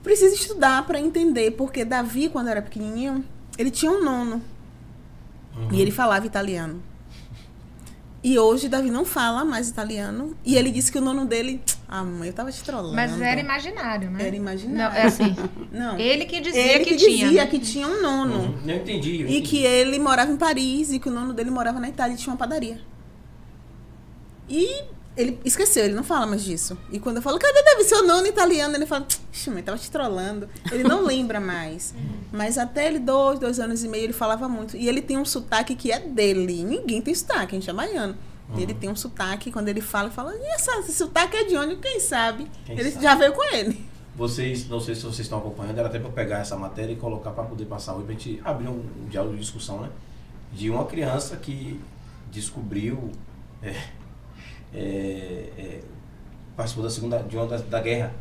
precisa 0.04 0.36
estudar 0.36 0.86
para 0.86 1.00
entender, 1.00 1.52
porque 1.52 1.84
Davi 1.84 2.30
quando 2.30 2.50
era 2.50 2.62
pequenininho, 2.62 3.24
ele 3.60 3.70
tinha 3.70 3.92
um 3.92 4.04
nono 4.04 4.42
Uhum. 5.56 5.68
e 5.72 5.82
ele 5.82 5.92
falava 5.92 6.26
italiano. 6.26 6.82
E 8.24 8.38
hoje 8.38 8.68
Davi 8.68 8.90
não 8.92 9.06
fala 9.06 9.46
mais 9.46 9.70
italiano 9.70 10.36
e 10.46 10.56
ele 10.58 10.72
disse 10.72 10.92
que 10.92 10.98
o 10.98 11.02
nono 11.02 11.26
dele, 11.26 11.62
ah, 11.88 12.04
mãe, 12.04 12.28
eu 12.28 12.34
tava 12.34 12.52
te 12.52 12.62
trollando. 12.64 12.94
Mas 12.96 13.20
era 13.22 13.40
imaginário, 13.40 14.10
né? 14.12 14.28
Era 14.28 14.36
imaginário. 14.36 14.78
Não, 14.94 15.02
é 15.02 15.04
assim. 15.06 15.36
Não. 15.72 15.98
Ele 15.98 16.26
que 16.26 16.40
dizia 16.42 16.62
Ele 16.76 16.84
que, 16.86 16.92
que, 16.92 16.98
tinha. 16.98 17.26
dizia 17.28 17.44
né? 17.46 17.50
que 17.50 17.60
tinha 17.60 17.88
um 17.88 18.02
nono. 18.02 18.36
Uhum. 18.40 18.60
Eu 18.68 18.76
entendi. 18.78 19.22
eu 19.22 19.28
E 19.28 19.32
entendi. 19.38 19.42
que 19.42 19.58
ele 19.66 20.00
morava 20.00 20.32
em 20.32 20.38
Paris 20.38 20.92
e 20.92 21.00
que 21.00 21.08
o 21.10 21.12
nono 21.12 21.34
dele 21.34 21.50
morava 21.50 21.80
na 21.80 21.88
Itália 21.90 22.14
e 22.14 22.18
tinha 22.18 22.32
uma 22.34 22.38
padaria. 22.38 22.80
E 24.50 24.84
ele 25.18 25.40
esqueceu, 25.44 25.84
ele 25.84 25.94
não 25.94 26.04
fala 26.04 26.26
mais 26.26 26.44
disso. 26.44 26.78
E 26.92 27.00
quando 27.00 27.18
eu 27.18 27.22
falo, 27.22 27.38
cadê 27.38 27.62
deve 27.64 27.84
ser 27.84 27.96
o 27.96 28.08
nono 28.08 28.26
italiano? 28.28 28.76
Ele 28.76 28.86
fala, 28.86 29.06
mãe, 29.48 29.64
tava 29.64 29.78
te 29.78 29.92
trollando. 29.92 30.48
Ele 30.72 30.84
não 30.84 31.04
lembra 31.04 31.40
mais. 31.40 31.94
Mas 32.32 32.58
até 32.58 32.88
ele, 32.88 33.00
dois, 33.00 33.40
dois 33.40 33.60
anos 33.60 33.84
e 33.84 33.88
meio, 33.88 34.06
ele 34.06 34.14
falava 34.14 34.48
muito. 34.48 34.78
E 34.78 34.88
ele 34.88 35.02
tem 35.02 35.18
um 35.18 35.26
sotaque 35.26 35.76
que 35.76 35.92
é 35.92 36.00
dele. 36.00 36.64
Ninguém 36.64 37.02
tem 37.02 37.14
sotaque, 37.14 37.56
a 37.56 37.60
gente 37.60 37.70
é 37.70 37.74
baiano. 37.74 38.16
Uhum. 38.50 38.60
Ele 38.60 38.74
tem 38.74 38.90
um 38.90 38.96
sotaque, 38.96 39.52
quando 39.52 39.68
ele 39.68 39.82
fala, 39.82 40.10
fala, 40.10 40.34
e 40.36 40.46
essa, 40.54 40.80
esse 40.80 40.94
sotaque 40.94 41.38
é 41.38 41.44
de 41.44 41.56
onde? 41.58 41.76
Quem 41.76 42.00
sabe? 42.00 42.48
Quem 42.66 42.80
ele 42.80 42.92
sabe? 42.92 43.04
já 43.04 43.16
veio 43.16 43.34
com 43.34 43.44
ele. 43.54 43.86
Vocês, 44.16 44.68
não 44.68 44.80
sei 44.80 44.96
se 44.96 45.02
vocês 45.02 45.20
estão 45.20 45.40
acompanhando, 45.40 45.78
era 45.78 45.88
até 45.88 46.00
para 46.00 46.10
pegar 46.10 46.40
essa 46.40 46.56
matéria 46.56 46.92
e 46.92 46.96
colocar 46.96 47.32
para 47.32 47.44
poder 47.44 47.66
passar 47.66 47.94
hoje, 47.94 48.06
pra 48.06 48.14
gente 48.14 48.42
abrir 48.44 48.68
um, 48.68 48.84
um 49.02 49.08
diálogo 49.10 49.36
de 49.36 49.42
discussão, 49.42 49.82
né? 49.82 49.90
De 50.52 50.70
uma 50.70 50.86
criança 50.86 51.36
que 51.38 51.80
descobriu. 52.32 53.12
É, 53.62 53.76
é, 54.74 55.50
é, 55.58 55.80
participou 56.56 56.84
da 56.84 56.90
segunda. 56.90 57.20
de 57.24 57.36
uma 57.36 57.48
da, 57.48 57.58
da 57.58 57.82
guerra. 57.82 58.14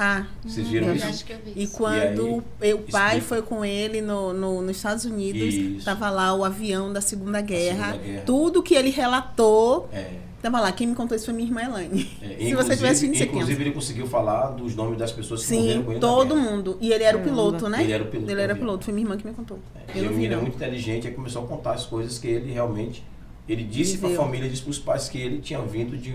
Ah, 0.00 0.26
Vocês 0.44 0.68
viram 0.68 0.86
Eu 0.88 0.94
isso? 0.94 1.06
acho 1.06 1.24
que 1.24 1.32
eu 1.32 1.38
vi 1.44 1.54
E 1.56 1.66
quando 1.66 2.44
aí, 2.60 2.72
o 2.72 2.78
pai 2.82 3.18
explica. 3.18 3.26
foi 3.26 3.42
com 3.42 3.64
ele 3.64 4.00
no, 4.00 4.32
no- 4.32 4.62
nos 4.62 4.76
Estados 4.76 5.04
Unidos, 5.04 5.52
Isso. 5.54 5.84
tava 5.84 6.08
lá 6.08 6.32
o 6.34 6.44
avião 6.44 6.92
da 6.92 7.00
Segunda 7.00 7.40
Guerra. 7.40 7.92
Segunda 7.92 8.04
Guerra. 8.06 8.22
Tudo 8.24 8.62
que 8.62 8.76
ele 8.76 8.90
relatou, 8.90 9.88
É, 9.92 10.10
tava 10.40 10.60
lá. 10.60 10.70
Quem 10.70 10.86
me 10.86 10.94
contou 10.94 11.16
isso 11.16 11.24
foi 11.24 11.34
minha 11.34 11.48
irmã 11.48 11.62
Elaine. 11.64 12.08
é, 12.22 12.36
Se 12.46 12.54
você 12.54 12.76
tivesse 12.76 13.06
vindo, 13.06 13.18
você 13.18 13.24
Inclusive, 13.24 13.60
ele 13.60 13.72
conseguiu 13.72 14.06
falar 14.06 14.50
dos 14.52 14.76
nomes 14.76 14.96
das 14.98 15.10
pessoas 15.10 15.44
que 15.44 15.52
morreram 15.54 15.80
Sim, 15.80 15.84
com 15.84 15.90
ele 15.90 16.00
todo 16.00 16.36
mundo. 16.36 16.78
E 16.80 16.92
ele 16.92 17.02
era 17.02 17.18
o 17.18 17.22
piloto, 17.24 17.68
né? 17.68 17.82
Ele 17.82 17.92
era 17.92 18.04
o 18.04 18.06
piloto 18.06 18.30
Ele 18.30 18.40
era 18.40 18.54
piloto, 18.54 18.84
foi 18.84 18.94
minha 18.94 19.04
irmã 19.04 19.16
que 19.16 19.26
me 19.26 19.34
contou. 19.34 19.58
E 19.92 19.98
Eu 19.98 20.04
o 20.04 20.06
não 20.06 20.12
vi, 20.12 20.14
menino 20.18 20.32
é 20.34 20.36
não. 20.36 20.42
muito 20.44 20.54
inteligente 20.54 21.08
e 21.08 21.10
começou 21.10 21.42
a 21.42 21.46
contar 21.48 21.72
as 21.72 21.84
coisas 21.84 22.20
que 22.20 22.28
ele 22.28 22.52
realmente. 22.52 23.02
Ele 23.48 23.64
disse 23.64 23.98
para 23.98 24.10
a 24.10 24.16
família, 24.16 24.48
disse 24.48 24.62
para 24.62 24.70
os 24.70 24.78
pais 24.78 25.08
que 25.08 25.18
ele 25.18 25.40
tinha 25.40 25.60
vindo 25.62 25.96
de, 25.96 26.14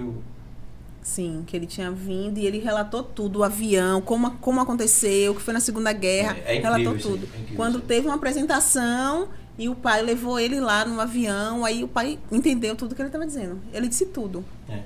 Sim, 1.02 1.44
que 1.46 1.56
ele 1.58 1.66
tinha 1.66 1.92
vindo 1.92 2.38
e 2.38 2.46
ele 2.46 2.60
relatou 2.60 3.04
tudo, 3.04 3.40
o 3.40 3.44
avião, 3.44 4.02
como, 4.02 4.32
como 4.38 4.62
aconteceu, 4.62 5.34
o 5.34 5.36
que 5.36 5.42
foi 5.42 5.54
na 5.54 5.60
Segunda 5.60 5.92
Guerra, 5.92 6.38
É- 6.46 6.54
é 6.54 6.56
incrível 6.58 6.72
relatou 6.72 6.96
isso 6.96 7.10
tudo. 7.10 7.28
é 7.52 7.56
Quando 7.56 7.78
isso 7.80 7.88
teve 7.88 8.08
uma 8.08 8.16
apresentação 8.16 9.28
e 9.58 9.68
o 9.68 9.76
pai 9.76 10.02
levou 10.02 10.40
ele 10.40 10.60
lá 10.62 10.86
no 10.86 11.02
avião, 11.02 11.66
aí 11.66 11.84
o 11.84 11.88
pai 11.90 12.18
entendeu 12.32 12.76
tudo 12.76 12.96
que 12.96 13.02
ele 13.02 13.10
estava 13.10 13.26
dizendo. 13.26 13.60
Ele 13.74 13.88
disse 13.90 14.06
tudo. 14.06 14.46
É. 14.70 14.80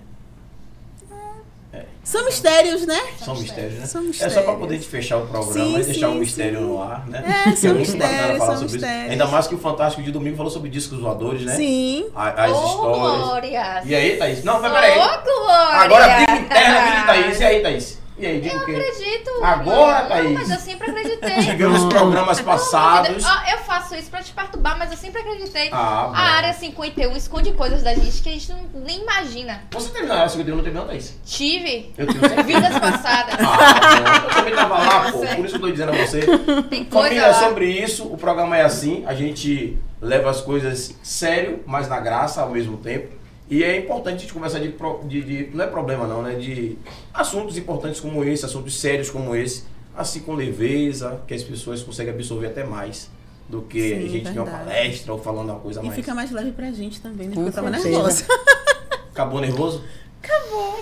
São 2.08 2.24
mistérios, 2.24 2.86
né? 2.88 2.98
São 3.20 3.36
mistérios, 3.36 3.80
né? 3.80 3.86
São 3.86 4.02
É 4.02 4.06
mistérios. 4.06 4.34
só 4.34 4.42
pra 4.44 4.54
poder 4.54 4.80
te 4.80 4.88
fechar 4.88 5.18
o 5.18 5.28
programa 5.28 5.52
Sim, 5.54 5.78
e 5.78 5.84
deixar 5.84 6.08
sim, 6.08 6.14
o 6.14 6.16
mistério 6.16 6.60
sim. 6.60 6.64
no 6.66 6.82
ar, 6.82 7.06
né? 7.06 7.44
É, 7.48 7.54
são 7.54 7.72
É 7.72 7.74
mistérios, 7.74 8.38
falar 8.38 8.38
são 8.38 8.48
sobre 8.54 8.66
isso. 8.66 8.76
mistérios. 8.76 9.12
Ainda 9.12 9.28
mais 9.28 9.48
que 9.48 9.56
o 9.56 9.58
Fantástico 9.58 10.02
de 10.04 10.12
Domingo 10.14 10.38
falou 10.38 10.50
sobre 10.50 10.70
discos 10.70 11.00
voadores, 11.02 11.42
né? 11.42 11.54
Sim. 11.56 12.08
A- 12.16 12.46
As 12.46 12.52
Ô, 12.58 12.66
histórias. 12.66 13.18
Glória! 13.18 13.82
E 13.86 13.94
aí, 13.94 14.16
Thaís? 14.18 14.42
Não, 14.46 14.62
mas 14.62 14.72
Ô, 14.72 14.76
peraí. 14.76 14.94
Glória! 14.96 15.82
Agora 15.82 16.08
diga 16.20 16.36
interna, 16.38 16.80
diga 16.92 17.04
Thaís. 17.08 17.40
E 17.40 17.44
aí, 17.44 17.62
Thaís? 17.62 17.98
E 18.18 18.26
aí, 18.26 18.40
o 18.40 18.42
quê? 18.42 18.72
acredito. 18.72 19.30
Agora, 19.44 20.02
não, 20.02 20.10
Thaís. 20.10 20.34
Mas 20.34 20.50
eu 20.50 20.60
sempre 20.60 20.90
acreditei. 20.90 21.38
Tivemos 21.46 21.86
programas 21.86 22.42
passados. 22.42 23.24
Ó, 23.24 23.52
eu 23.52 23.60
faço 23.60 23.96
isso 23.96 24.10
pra 24.10 24.24
te 24.24 24.32
perturbar, 24.32 24.78
mas 24.78 24.92
eu 24.92 24.98
sempre 24.98 25.22
acreditei. 25.22 25.70
Ah, 25.72 26.12
a 26.14 26.22
área 26.38 26.54
51 26.54 27.16
esconde 27.16 27.52
coisas 27.54 27.84
da 27.84 27.94
gente 27.94 28.22
que 28.22 28.30
a 28.30 28.32
gente 28.32 28.52
não, 28.52 28.60
nem 28.84 29.02
imagina. 29.02 29.62
Você 29.72 29.90
terminou 29.90 30.16
a 30.16 30.20
área 30.22 30.30
51, 30.30 30.56
não 30.56 30.64
terminou, 30.64 30.88
Thaís? 30.88 31.16
Tive 31.26 31.94
Eu 31.98 32.08
tenho 32.08 32.20
certeza. 32.20 32.44
vidas 32.44 32.80
passadas. 32.80 33.36
Ah, 33.40 34.24
eu 34.24 34.36
também 34.36 34.56
tava 34.56 34.78
lá, 34.78 35.12
pô. 35.12 35.20
Por 35.20 35.46
isso 35.46 35.50
que 35.50 35.56
eu 35.56 35.60
tô 35.60 35.72
dizendo 35.72 35.92
a 35.92 35.96
você. 35.96 36.22
Tem 36.70 36.86
coisa 36.86 37.08
Família, 37.08 37.22
é 37.26 37.28
lá. 37.28 37.34
sobre 37.34 37.66
isso, 37.70 38.06
o 38.06 38.18
programa 38.18 38.58
é 38.58 38.64
assim, 38.64 39.04
a 39.06 39.14
gente 39.14 39.78
leva 40.02 40.30
as 40.30 40.42
coisas 40.42 40.96
sério, 41.04 41.64
mas 41.66 41.88
na 41.88 42.00
graça 42.00 42.42
ao 42.42 42.50
mesmo 42.50 42.78
tempo. 42.78 43.17
E 43.50 43.64
é 43.64 43.78
importante 43.78 44.16
a 44.16 44.20
gente 44.20 44.34
conversar 44.34 44.60
de, 44.60 44.74
de- 45.08 45.22
de- 45.24 45.56
não 45.56 45.64
é 45.64 45.68
problema 45.68 46.06
não, 46.06 46.22
né? 46.22 46.36
De 46.36 46.78
assuntos 47.14 47.58
importantes 47.58 48.00
como 48.02 48.24
esse, 48.24 48.46
assuntos 48.46 48.78
sérios 48.80 49.10
como 49.10 49.36
esse, 49.36 49.64
assim 49.96 50.20
com 50.20 50.34
leveza, 50.36 51.22
que 51.28 51.34
as 51.34 51.44
pessoas 51.44 51.82
conseguem 51.82 52.14
absorver 52.14 52.48
até 52.48 52.64
mais 52.66 53.10
do 53.48 53.62
que 53.62 53.80
Sim, 53.82 53.96
a 54.06 54.10
gente 54.10 54.24
tem 54.32 54.42
uma 54.42 54.46
palestra 54.52 55.14
ou 55.14 55.20
falando 55.20 55.50
uma 55.52 55.60
coisa 55.60 55.80
E 55.80 55.84
mais. 55.84 55.96
fica 55.96 56.14
mais 56.14 56.32
leve 56.32 56.52
pra 56.52 56.70
gente 56.72 57.00
também, 57.00 57.28
né? 57.30 57.36
Porque 57.36 57.50
eu 57.50 57.54
tava 57.54 57.70
nervosa. 57.70 58.26
Acabou 59.12 59.40
nervoso? 59.40 59.82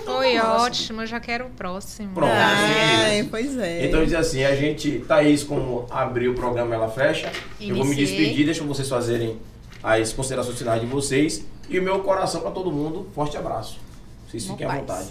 Foi 0.03 0.37
ótimo, 0.39 1.01
eu 1.01 1.05
já 1.05 1.19
quero 1.19 1.45
o 1.45 1.49
próximo. 1.51 2.13
Pronto. 2.13 2.31
Ai, 2.33 3.27
pois 3.29 3.55
é. 3.57 3.85
Então 3.85 4.03
dizer 4.03 4.17
assim, 4.17 4.43
a 4.43 4.55
gente, 4.55 5.03
Thaís, 5.07 5.43
como 5.43 5.85
abriu 5.91 6.31
o 6.31 6.35
programa 6.35 6.73
Ela 6.73 6.89
Fecha, 6.89 7.31
eu 7.61 7.75
vou 7.75 7.85
me 7.85 7.93
Iniciei. 7.93 8.17
despedir, 8.17 8.45
deixa 8.45 8.63
vocês 8.63 8.89
fazerem 8.89 9.37
as 9.85 10.11
considerações 10.11 10.57
finais 10.57 10.81
de 10.81 10.87
vocês. 10.87 11.45
E 11.69 11.79
o 11.79 11.83
meu 11.83 11.99
coração 11.99 12.41
para 12.41 12.51
todo 12.51 12.71
mundo, 12.71 13.07
forte 13.13 13.37
abraço. 13.37 13.79
Vocês 14.27 14.45
fiquem 14.45 14.65
à 14.65 14.75
vontade. 14.77 15.09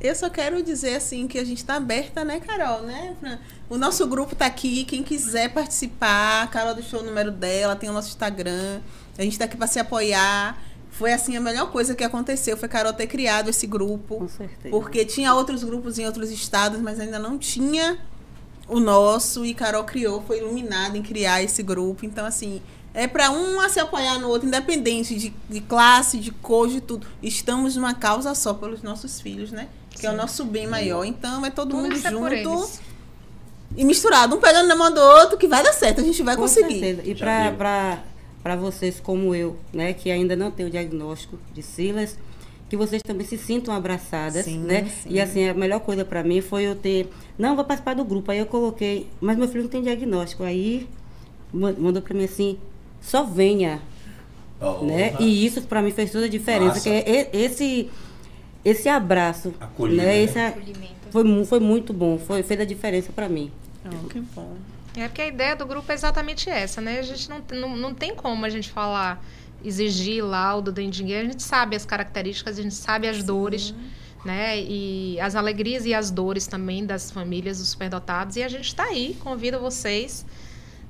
Eu 0.00 0.14
só 0.14 0.30
quero 0.30 0.62
dizer 0.62 0.94
assim 0.94 1.26
que 1.26 1.38
a 1.38 1.44
gente 1.44 1.64
tá 1.64 1.74
aberta, 1.74 2.24
né, 2.24 2.38
Carol, 2.38 2.82
né? 2.82 3.16
Fran? 3.18 3.38
O 3.68 3.76
nosso 3.76 4.06
grupo 4.06 4.34
tá 4.34 4.46
aqui, 4.46 4.84
quem 4.84 5.02
quiser 5.02 5.52
participar, 5.52 6.44
a 6.44 6.46
Carol 6.46 6.74
deixou 6.74 7.00
o 7.00 7.02
número 7.02 7.32
dela, 7.32 7.74
tem 7.74 7.90
o 7.90 7.92
nosso 7.92 8.08
Instagram. 8.08 8.80
A 9.16 9.22
gente 9.22 9.36
tá 9.36 9.46
aqui 9.46 9.56
para 9.56 9.66
se 9.66 9.80
apoiar. 9.80 10.56
Foi 10.90 11.12
assim 11.12 11.36
a 11.36 11.40
melhor 11.40 11.70
coisa 11.70 11.94
que 11.94 12.04
aconteceu, 12.04 12.56
foi 12.56 12.68
Carol 12.68 12.92
ter 12.92 13.06
criado 13.08 13.48
esse 13.48 13.66
grupo. 13.66 14.18
Com 14.18 14.28
certeza. 14.28 14.70
Porque 14.70 15.04
tinha 15.04 15.34
outros 15.34 15.64
grupos 15.64 15.98
em 15.98 16.06
outros 16.06 16.30
estados, 16.30 16.80
mas 16.80 16.98
ainda 17.00 17.18
não 17.18 17.36
tinha 17.36 17.98
o 18.68 18.78
nosso 18.78 19.44
e 19.44 19.54
Carol 19.54 19.84
criou, 19.84 20.22
foi 20.22 20.38
iluminada 20.38 20.96
em 20.96 21.02
criar 21.02 21.42
esse 21.42 21.62
grupo. 21.62 22.04
Então, 22.04 22.24
assim, 22.24 22.60
é 22.98 23.06
para 23.06 23.30
um 23.30 23.60
a 23.60 23.68
se 23.68 23.78
apoiar 23.78 24.18
no 24.18 24.28
outro, 24.28 24.48
independente 24.48 25.14
de, 25.14 25.32
de 25.48 25.60
classe, 25.60 26.18
de 26.18 26.30
cor, 26.30 26.68
de 26.68 26.80
tudo. 26.80 27.06
Estamos 27.22 27.76
numa 27.76 27.94
causa 27.94 28.34
só 28.34 28.52
pelos 28.54 28.82
nossos 28.82 29.20
filhos, 29.20 29.52
né? 29.52 29.68
Que 29.90 30.06
é 30.06 30.10
o 30.10 30.16
nosso 30.16 30.44
bem 30.44 30.66
maior. 30.66 31.04
Então, 31.04 31.44
é 31.46 31.50
todo 31.50 31.70
Tudo 31.70 31.82
mundo 31.82 31.94
é 31.94 32.10
junto 32.10 32.68
e 33.76 33.84
misturado, 33.84 34.34
um 34.34 34.40
pegando 34.40 34.66
na 34.66 34.74
mão 34.74 34.92
do 34.92 35.00
outro, 35.00 35.36
que 35.36 35.46
vai 35.46 35.62
dar 35.62 35.72
certo, 35.72 36.00
a 36.00 36.04
gente 36.04 36.22
vai 36.22 36.34
Com 36.34 36.42
conseguir. 36.42 36.80
certeza. 36.80 37.02
E 37.04 37.14
para 37.14 37.48
viu. 37.48 37.58
para 37.58 38.02
para 38.42 38.56
vocês 38.56 38.98
como 39.00 39.34
eu, 39.34 39.56
né, 39.72 39.92
que 39.92 40.10
ainda 40.10 40.34
não 40.34 40.50
tem 40.50 40.64
o 40.64 40.70
diagnóstico 40.70 41.38
de 41.52 41.62
Silas, 41.62 42.16
que 42.68 42.76
vocês 42.76 43.02
também 43.02 43.26
se 43.26 43.36
sintam 43.36 43.74
abraçadas, 43.74 44.44
Sim, 44.44 44.60
né? 44.60 44.84
sim. 45.02 45.10
E 45.10 45.20
assim, 45.20 45.48
a 45.48 45.54
melhor 45.54 45.80
coisa 45.80 46.04
para 46.04 46.22
mim 46.22 46.40
foi 46.40 46.62
eu 46.62 46.74
ter, 46.74 47.10
não, 47.36 47.54
vou 47.56 47.64
participar 47.64 47.94
do 47.94 48.04
grupo. 48.04 48.30
Aí 48.30 48.38
eu 48.38 48.46
coloquei, 48.46 49.06
mas 49.20 49.36
meu 49.36 49.48
filho 49.48 49.64
não 49.64 49.70
tem 49.70 49.82
diagnóstico. 49.82 50.44
Aí 50.44 50.88
ma- 51.52 51.74
mandou 51.76 52.00
para 52.00 52.14
mim 52.14 52.24
assim, 52.24 52.58
só 53.00 53.22
venha, 53.24 53.80
Oh, 54.60 54.84
né? 54.84 55.14
E 55.20 55.46
isso 55.46 55.62
para 55.62 55.80
mim 55.80 55.92
fez 55.92 56.10
toda 56.10 56.26
a 56.26 56.28
diferença, 56.28 56.74
Massa. 56.74 56.80
que 56.82 56.88
é 56.90 57.30
esse 57.32 57.88
esse 58.64 58.88
abraço, 58.88 59.54
Acolhida, 59.60 60.02
né? 60.02 60.20
Esse 60.20 60.38
Acolhimento. 60.38 60.94
foi 61.10 61.44
foi 61.44 61.60
muito 61.60 61.92
bom, 61.92 62.18
foi 62.18 62.42
fez 62.42 62.60
a 62.60 62.64
diferença 62.64 63.12
para 63.12 63.28
mim. 63.28 63.52
Oh, 63.86 64.08
que 64.08 64.20
bom. 64.20 64.56
É 64.96 65.06
porque 65.06 65.22
a 65.22 65.28
ideia 65.28 65.54
do 65.54 65.64
grupo 65.64 65.90
é 65.92 65.94
exatamente 65.94 66.50
essa, 66.50 66.80
né? 66.80 66.98
A 66.98 67.02
gente 67.02 67.30
não, 67.30 67.42
não, 67.52 67.76
não 67.76 67.94
tem 67.94 68.16
como 68.16 68.44
a 68.44 68.48
gente 68.48 68.68
falar, 68.70 69.24
exigir 69.64 70.24
laudo 70.24 70.72
do 70.72 70.80
ninguém. 70.80 71.20
A 71.20 71.24
gente 71.24 71.42
sabe 71.42 71.76
as 71.76 71.84
características, 71.84 72.58
a 72.58 72.62
gente 72.62 72.74
sabe 72.74 73.06
as 73.06 73.22
dores, 73.22 73.72
né? 74.24 74.60
E 74.60 75.20
as 75.20 75.36
alegrias 75.36 75.86
e 75.86 75.94
as 75.94 76.10
dores 76.10 76.48
também 76.48 76.84
das 76.84 77.12
famílias 77.12 77.58
dos 77.58 77.68
superdotados. 77.68 78.34
E 78.34 78.42
a 78.42 78.48
gente 78.48 78.66
está 78.66 78.84
aí, 78.84 79.16
convido 79.20 79.60
vocês 79.60 80.26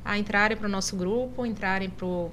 a 0.05 0.19
entrarem 0.19 0.57
para 0.57 0.67
o 0.67 0.71
nosso 0.71 0.97
grupo, 0.97 1.45
entrarem 1.45 1.91
pro 1.91 2.31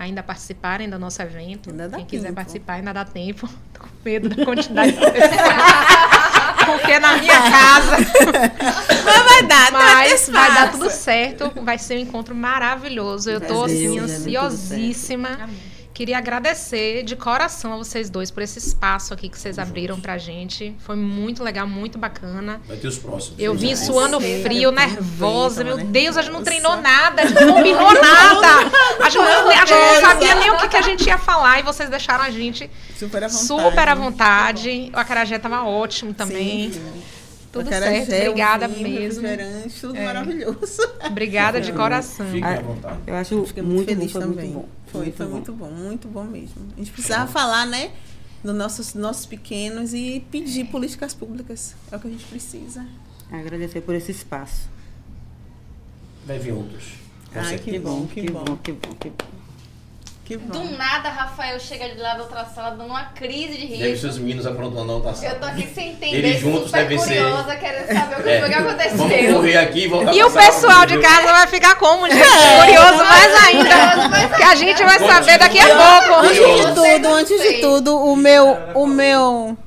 ainda 0.00 0.22
participarem 0.22 0.88
do 0.88 0.98
nosso 0.98 1.20
evento. 1.20 1.70
Ainda 1.70 1.88
Quem 1.90 2.06
quiser 2.06 2.28
tempo. 2.28 2.36
participar 2.36 2.72
ainda 2.74 2.92
dá 2.92 3.04
tempo. 3.04 3.46
Tô 3.74 3.80
com 3.80 3.88
medo 4.02 4.28
da 4.30 4.44
quantidade 4.44 4.92
de 4.92 4.98
pessoas. 4.98 5.30
Porque 6.64 6.98
na 6.98 7.16
minha 7.16 7.40
casa 7.50 7.96
Mas 9.04 9.24
vai 9.24 9.42
dar, 9.44 9.72
mas 9.72 10.26
tá 10.26 10.32
vai 10.32 10.54
dar 10.54 10.70
tudo 10.70 10.90
certo. 10.90 11.50
Vai 11.62 11.78
ser 11.78 11.96
um 11.96 12.00
encontro 12.00 12.34
maravilhoso. 12.34 13.30
Eu 13.30 13.40
Deus, 13.40 13.64
assim, 13.64 13.98
ansiosíssima. 13.98 15.48
Queria 16.00 16.16
agradecer 16.16 17.02
de 17.02 17.14
coração 17.14 17.74
a 17.74 17.76
vocês 17.76 18.08
dois 18.08 18.30
por 18.30 18.42
esse 18.42 18.58
espaço 18.58 19.12
aqui 19.12 19.28
que 19.28 19.38
vocês 19.38 19.58
abriram 19.58 20.00
pra 20.00 20.16
gente. 20.16 20.74
Foi 20.78 20.96
muito 20.96 21.44
legal, 21.44 21.68
muito 21.68 21.98
bacana. 21.98 22.58
Vai 22.66 22.78
ter 22.78 22.88
os 22.88 22.96
próximos. 22.96 23.38
Eu 23.38 23.54
vim 23.54 23.76
suando 23.76 24.18
frio, 24.18 24.72
nervosa. 24.72 25.62
Meu 25.62 25.76
né? 25.76 25.84
Deus, 25.84 26.16
a 26.16 26.22
gente 26.22 26.32
não 26.32 26.42
treinou 26.42 26.70
Nossa. 26.70 26.80
nada, 26.80 27.20
a 27.20 27.26
gente 27.26 27.44
não 27.44 27.52
combinou 27.52 27.92
nada. 27.92 28.70
A 29.04 29.10
gente 29.10 29.18
não, 29.22 29.50
a 29.50 29.54
gente 29.56 29.72
não 29.74 30.00
sabia 30.00 30.34
nem 30.36 30.50
o 30.50 30.56
que, 30.56 30.68
que 30.68 30.76
a 30.78 30.80
gente 30.80 31.06
ia 31.06 31.18
falar 31.18 31.60
e 31.60 31.62
vocês 31.64 31.90
deixaram 31.90 32.24
a 32.24 32.30
gente 32.30 32.70
Super 32.98 33.24
à 33.24 33.28
vontade. 33.28 33.46
super 33.46 33.88
à 33.90 33.94
vontade. 33.94 34.90
O 34.94 34.98
acarajé 34.98 35.38
tava 35.38 35.64
ótimo 35.64 36.14
também. 36.14 36.72
Sim, 36.72 36.80
sim. 36.80 37.02
Tudo 37.52 37.68
certo. 37.68 38.12
Obrigada 38.14 38.68
o 38.68 38.72
vinho, 38.72 39.00
mesmo. 39.00 39.26
tudo 39.80 39.96
É. 39.96 40.04
maravilhoso. 40.04 40.80
Obrigada 41.04 41.60
de 41.60 41.72
coração. 41.72 42.24
Fiquem 42.26 42.44
Ah, 42.44 42.58
à 42.58 42.62
vontade. 42.62 42.98
Eu 43.06 43.14
acho 43.16 43.44
Fiquei 43.44 43.62
muito, 43.62 43.74
muito, 43.74 43.88
feliz 43.98 44.12
foi 44.12 44.20
também. 44.20 44.50
muito 44.50 44.58
bom. 44.60 44.68
Foi, 44.90 45.12
foi 45.12 45.26
muito 45.26 45.52
bom, 45.52 45.70
muito 45.70 46.08
bom 46.08 46.24
mesmo. 46.24 46.66
A 46.74 46.78
gente 46.78 46.90
precisava 46.90 47.30
falar, 47.30 47.66
né, 47.66 47.92
dos 48.42 48.54
nossos, 48.54 48.94
nossos 48.94 49.26
pequenos 49.26 49.94
e 49.94 50.24
pedir 50.30 50.66
políticas 50.66 51.14
públicas. 51.14 51.74
É 51.90 51.96
o 51.96 52.00
que 52.00 52.08
a 52.08 52.10
gente 52.10 52.24
precisa. 52.24 52.86
Agradecer 53.30 53.80
por 53.82 53.94
esse 53.94 54.10
espaço. 54.10 54.68
Vai 56.26 56.38
vir 56.38 56.52
outros. 56.52 56.94
Ai, 57.32 57.58
que 57.58 57.78
bom, 57.78 58.06
que 58.06 58.30
bom. 58.30 58.44
que 58.56 58.72
bom, 58.72 58.94
que 58.94 59.10
bom. 59.10 59.39
Que. 60.30 60.36
Do 60.36 60.62
nada, 60.76 61.08
Rafael 61.08 61.58
chega 61.58 61.88
de 61.88 61.98
lá 62.00 62.14
da 62.14 62.22
outra 62.22 62.44
sala 62.44 62.70
dando 62.70 62.84
uma 62.84 63.06
crise 63.06 63.56
de 63.58 63.66
Deve 63.66 63.88
riso. 63.90 64.02
ser 64.02 64.06
os 64.10 64.18
meninos 64.18 64.46
aprontando 64.46 64.84
não, 64.84 65.00
tá 65.00 65.08
Eu 65.08 65.14
certo. 65.16 65.40
tô 65.40 65.46
aqui 65.46 65.68
sem 65.74 65.88
entender, 65.90 66.16
Eles 66.18 66.40
juntos 66.40 66.66
super 66.66 66.78
devem 66.82 66.98
ser- 67.00 67.20
curiosa, 67.24 67.56
querendo 67.56 67.86
saber 67.88 68.14
o 68.20 68.22
que 68.22 68.28
É. 68.28 68.40
foi 68.40 68.48
que 68.48 68.54
Vamos 68.54 68.70
aconteceu. 68.72 69.34
correr 69.34 69.56
aqui 69.56 69.78
e 69.80 69.88
voltar 69.88 70.14
E 70.14 70.22
o 70.22 70.30
sala 70.30 70.46
pessoal 70.46 70.86
de 70.86 70.98
casa 71.00 71.26
vai 71.32 71.46
ficar 71.48 71.74
como, 71.74 72.08
gente? 72.08 72.22
Curioso 72.60 73.04
mais 73.04 73.44
ainda. 73.48 74.36
Que 74.36 74.42
a 74.44 74.54
gente 74.54 74.84
vai 74.84 74.98
saber 75.00 75.36
daqui 75.38 75.58
a 75.58 75.66
pouco. 75.66 76.20
Antes 76.20 76.36
de 76.36 76.74
tudo, 76.74 77.08
antes 77.14 77.42
de 77.42 77.52
tudo, 77.60 77.98
o 77.98 78.14
meu, 78.14 78.56
o 78.76 78.86
meu, 78.86 79.58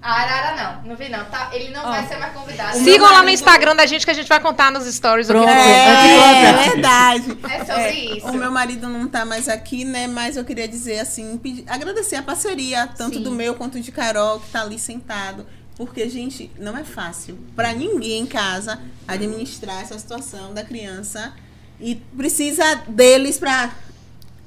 A 0.00 0.12
Arara 0.12 0.62
não, 0.82 0.90
não 0.90 0.96
vi 0.96 1.08
não, 1.08 1.24
tá? 1.24 1.50
Ele 1.52 1.70
não 1.70 1.82
vai 1.82 2.06
ser 2.06 2.18
mais 2.18 2.32
convidado. 2.32 2.78
Sigam 2.78 3.10
lá 3.10 3.20
no 3.22 3.30
Instagram 3.30 3.74
da 3.74 3.84
gente 3.84 4.04
que 4.04 4.10
a 4.12 4.14
gente 4.14 4.28
vai 4.28 4.38
contar 4.38 4.70
nos 4.70 4.84
stories 4.86 5.28
o 5.28 5.32
que 5.32 5.38
Pronto. 5.38 5.52
foi. 5.52 5.60
é, 5.72 6.44
é 6.44 6.68
verdade. 6.70 7.38
É 7.50 7.64
sobre 7.64 7.90
isso. 8.16 8.26
O 8.28 8.32
meu 8.34 8.50
marido 8.52 8.88
não 8.88 9.08
tá 9.08 9.24
mais 9.24 9.48
aqui, 9.48 9.84
né? 9.84 10.06
Mas 10.06 10.36
eu 10.36 10.44
queria 10.44 10.68
dizer 10.68 11.00
assim, 11.00 11.36
pedir- 11.38 11.64
agradecer 11.66 12.14
a 12.14 12.22
parceria, 12.22 12.86
tanto 12.86 13.16
Sim. 13.16 13.22
do 13.24 13.32
meu 13.32 13.56
quanto 13.56 13.80
de 13.80 13.90
Carol, 13.90 14.38
que 14.38 14.48
tá 14.50 14.62
ali 14.62 14.78
sentado. 14.78 15.44
Porque, 15.76 16.08
gente, 16.08 16.48
não 16.58 16.76
é 16.76 16.84
fácil 16.84 17.36
para 17.56 17.72
ninguém 17.72 18.20
em 18.22 18.26
casa 18.26 18.80
administrar 19.06 19.80
essa 19.82 19.98
situação 19.98 20.54
da 20.54 20.62
criança. 20.62 21.32
E 21.80 21.96
precisa 22.16 22.82
deles 22.86 23.36
para 23.38 23.70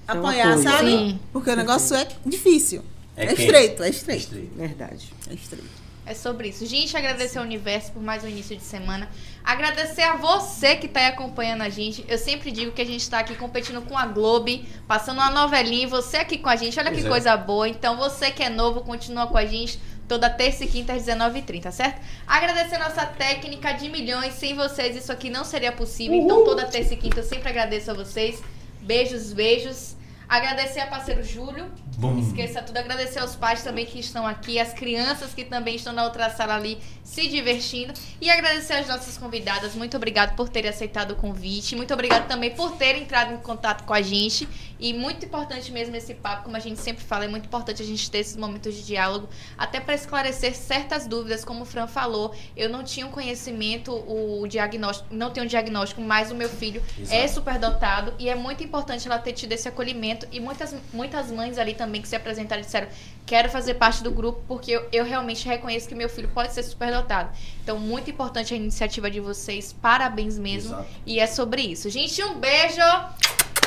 É 0.07 0.11
apoiar, 0.13 0.49
apoio. 0.51 0.63
sabe? 0.63 0.89
Sim. 0.91 1.19
Porque 1.33 1.49
o 1.49 1.55
negócio 1.55 1.95
é 1.95 2.07
difícil. 2.25 2.83
É 3.21 3.29
É, 3.29 3.33
estreito, 3.33 3.83
é 3.83 3.89
estreito. 3.89 4.23
Estreito. 4.23 4.55
Verdade. 4.55 5.13
É 5.29 5.33
estreito. 5.33 5.81
É 6.03 6.15
sobre 6.15 6.49
isso. 6.49 6.65
Gente, 6.65 6.97
agradecer 6.97 7.37
ao 7.37 7.45
universo 7.45 7.91
por 7.91 8.01
mais 8.01 8.23
um 8.23 8.27
início 8.27 8.57
de 8.57 8.63
semana. 8.63 9.07
Agradecer 9.43 10.01
a 10.01 10.15
você 10.15 10.75
que 10.75 10.87
tá 10.87 10.99
aí 10.99 11.05
acompanhando 11.05 11.61
a 11.61 11.69
gente. 11.69 12.03
Eu 12.07 12.17
sempre 12.17 12.51
digo 12.51 12.71
que 12.71 12.81
a 12.81 12.85
gente 12.85 13.07
tá 13.07 13.19
aqui 13.19 13.35
competindo 13.35 13.81
com 13.83 13.95
a 13.97 14.07
Globo, 14.07 14.49
passando 14.87 15.17
uma 15.19 15.29
novelinha 15.29 15.83
e 15.83 15.85
você 15.85 16.17
aqui 16.17 16.39
com 16.39 16.49
a 16.49 16.55
gente. 16.55 16.77
Olha 16.79 16.89
Pois 16.89 17.01
que 17.01 17.07
é. 17.07 17.09
coisa 17.09 17.37
boa. 17.37 17.69
Então, 17.69 17.97
você 17.97 18.31
que 18.31 18.41
é 18.41 18.49
novo, 18.49 18.81
continua 18.81 19.27
com 19.27 19.37
a 19.37 19.45
gente. 19.45 19.79
Toda 20.07 20.29
terça 20.29 20.65
e 20.65 20.67
quinta 20.67 20.91
às 20.93 21.03
19h30, 21.05 21.71
certo? 21.71 22.01
Agradecer 22.27 22.75
a 22.75 22.79
nossa 22.89 23.05
técnica 23.05 23.71
de 23.71 23.87
milhões. 23.87 24.33
Sem 24.33 24.55
vocês, 24.55 24.95
isso 24.95 25.11
aqui 25.11 25.29
não 25.29 25.45
seria 25.45 25.71
possível. 25.71 26.17
Então, 26.17 26.43
toda 26.43 26.65
terça 26.65 26.95
e 26.95 26.97
quinta 26.97 27.19
eu 27.19 27.23
sempre 27.23 27.47
agradeço 27.47 27.91
a 27.91 27.93
vocês. 27.93 28.41
Beijos, 28.81 29.31
beijos. 29.31 29.95
Agradecer 30.31 30.79
a 30.79 30.87
parceiro 30.87 31.21
Júlio. 31.21 31.69
Bom. 31.97 32.17
Esqueça 32.17 32.61
tudo. 32.61 32.77
Agradecer 32.77 33.19
aos 33.19 33.35
pais 33.35 33.63
também 33.63 33.85
que 33.85 33.99
estão 33.99 34.25
aqui, 34.25 34.61
as 34.61 34.71
crianças 34.71 35.33
que 35.33 35.43
também 35.43 35.75
estão 35.75 35.91
na 35.91 36.05
outra 36.05 36.29
sala 36.29 36.55
ali 36.55 36.79
se 37.03 37.27
divertindo. 37.27 37.93
E 38.21 38.29
agradecer 38.29 38.75
às 38.75 38.87
nossas 38.87 39.17
convidadas. 39.17 39.75
Muito 39.75 39.97
obrigado 39.97 40.33
por 40.37 40.47
terem 40.47 40.69
aceitado 40.69 41.11
o 41.11 41.15
convite. 41.17 41.75
Muito 41.75 41.93
obrigado 41.93 42.29
também 42.29 42.49
por 42.51 42.77
terem 42.77 43.01
entrado 43.01 43.33
em 43.33 43.37
contato 43.39 43.83
com 43.83 43.93
a 43.93 44.01
gente. 44.01 44.47
E 44.81 44.93
muito 44.93 45.23
importante 45.23 45.71
mesmo 45.71 45.95
esse 45.95 46.15
papo, 46.15 46.45
como 46.45 46.57
a 46.57 46.59
gente 46.59 46.79
sempre 46.79 47.03
fala, 47.03 47.25
é 47.25 47.27
muito 47.27 47.45
importante 47.45 47.83
a 47.83 47.85
gente 47.85 48.09
ter 48.09 48.17
esses 48.17 48.35
momentos 48.35 48.73
de 48.73 48.83
diálogo, 48.83 49.29
até 49.55 49.79
para 49.79 49.93
esclarecer 49.93 50.55
certas 50.55 51.05
dúvidas, 51.05 51.45
como 51.45 51.61
o 51.61 51.65
Fran 51.65 51.85
falou. 51.85 52.33
Eu 52.57 52.67
não 52.67 52.83
tinha 52.83 53.05
um 53.05 53.11
conhecimento, 53.11 53.93
o 53.93 54.47
diagnóstico, 54.47 55.13
não 55.13 55.29
tenho 55.29 55.45
um 55.45 55.47
diagnóstico, 55.47 56.01
mas 56.01 56.31
o 56.31 56.35
meu 56.35 56.49
filho 56.49 56.81
é 57.11 57.25
Exato. 57.25 57.33
superdotado 57.35 58.13
e 58.17 58.27
é 58.27 58.33
muito 58.33 58.63
importante 58.63 59.07
ela 59.07 59.19
ter 59.19 59.33
tido 59.33 59.51
esse 59.51 59.67
acolhimento. 59.67 60.27
E 60.31 60.39
muitas, 60.39 60.75
muitas 60.91 61.29
mães 61.29 61.59
ali 61.59 61.75
também 61.75 62.01
que 62.01 62.07
se 62.07 62.15
apresentaram 62.15 62.63
e 62.63 62.65
disseram: 62.65 62.87
quero 63.23 63.49
fazer 63.49 63.75
parte 63.75 64.01
do 64.01 64.09
grupo 64.09 64.41
porque 64.47 64.71
eu, 64.71 64.87
eu 64.91 65.05
realmente 65.05 65.47
reconheço 65.47 65.87
que 65.87 65.93
meu 65.93 66.09
filho 66.09 66.29
pode 66.29 66.53
ser 66.53 66.63
superdotado. 66.63 67.29
Então, 67.63 67.77
muito 67.77 68.09
importante 68.09 68.51
a 68.51 68.57
iniciativa 68.57 69.11
de 69.11 69.19
vocês. 69.19 69.73
Parabéns 69.79 70.39
mesmo. 70.39 70.73
Exato. 70.73 70.89
E 71.05 71.19
é 71.19 71.27
sobre 71.27 71.61
isso. 71.61 71.87
Gente, 71.87 72.23
um 72.23 72.39
beijo 72.39 72.81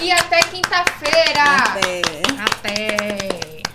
e 0.05 0.13
até 0.13 0.39
quinta-feira! 0.43 1.45
Até. 1.57 2.03
Até. 2.45 3.74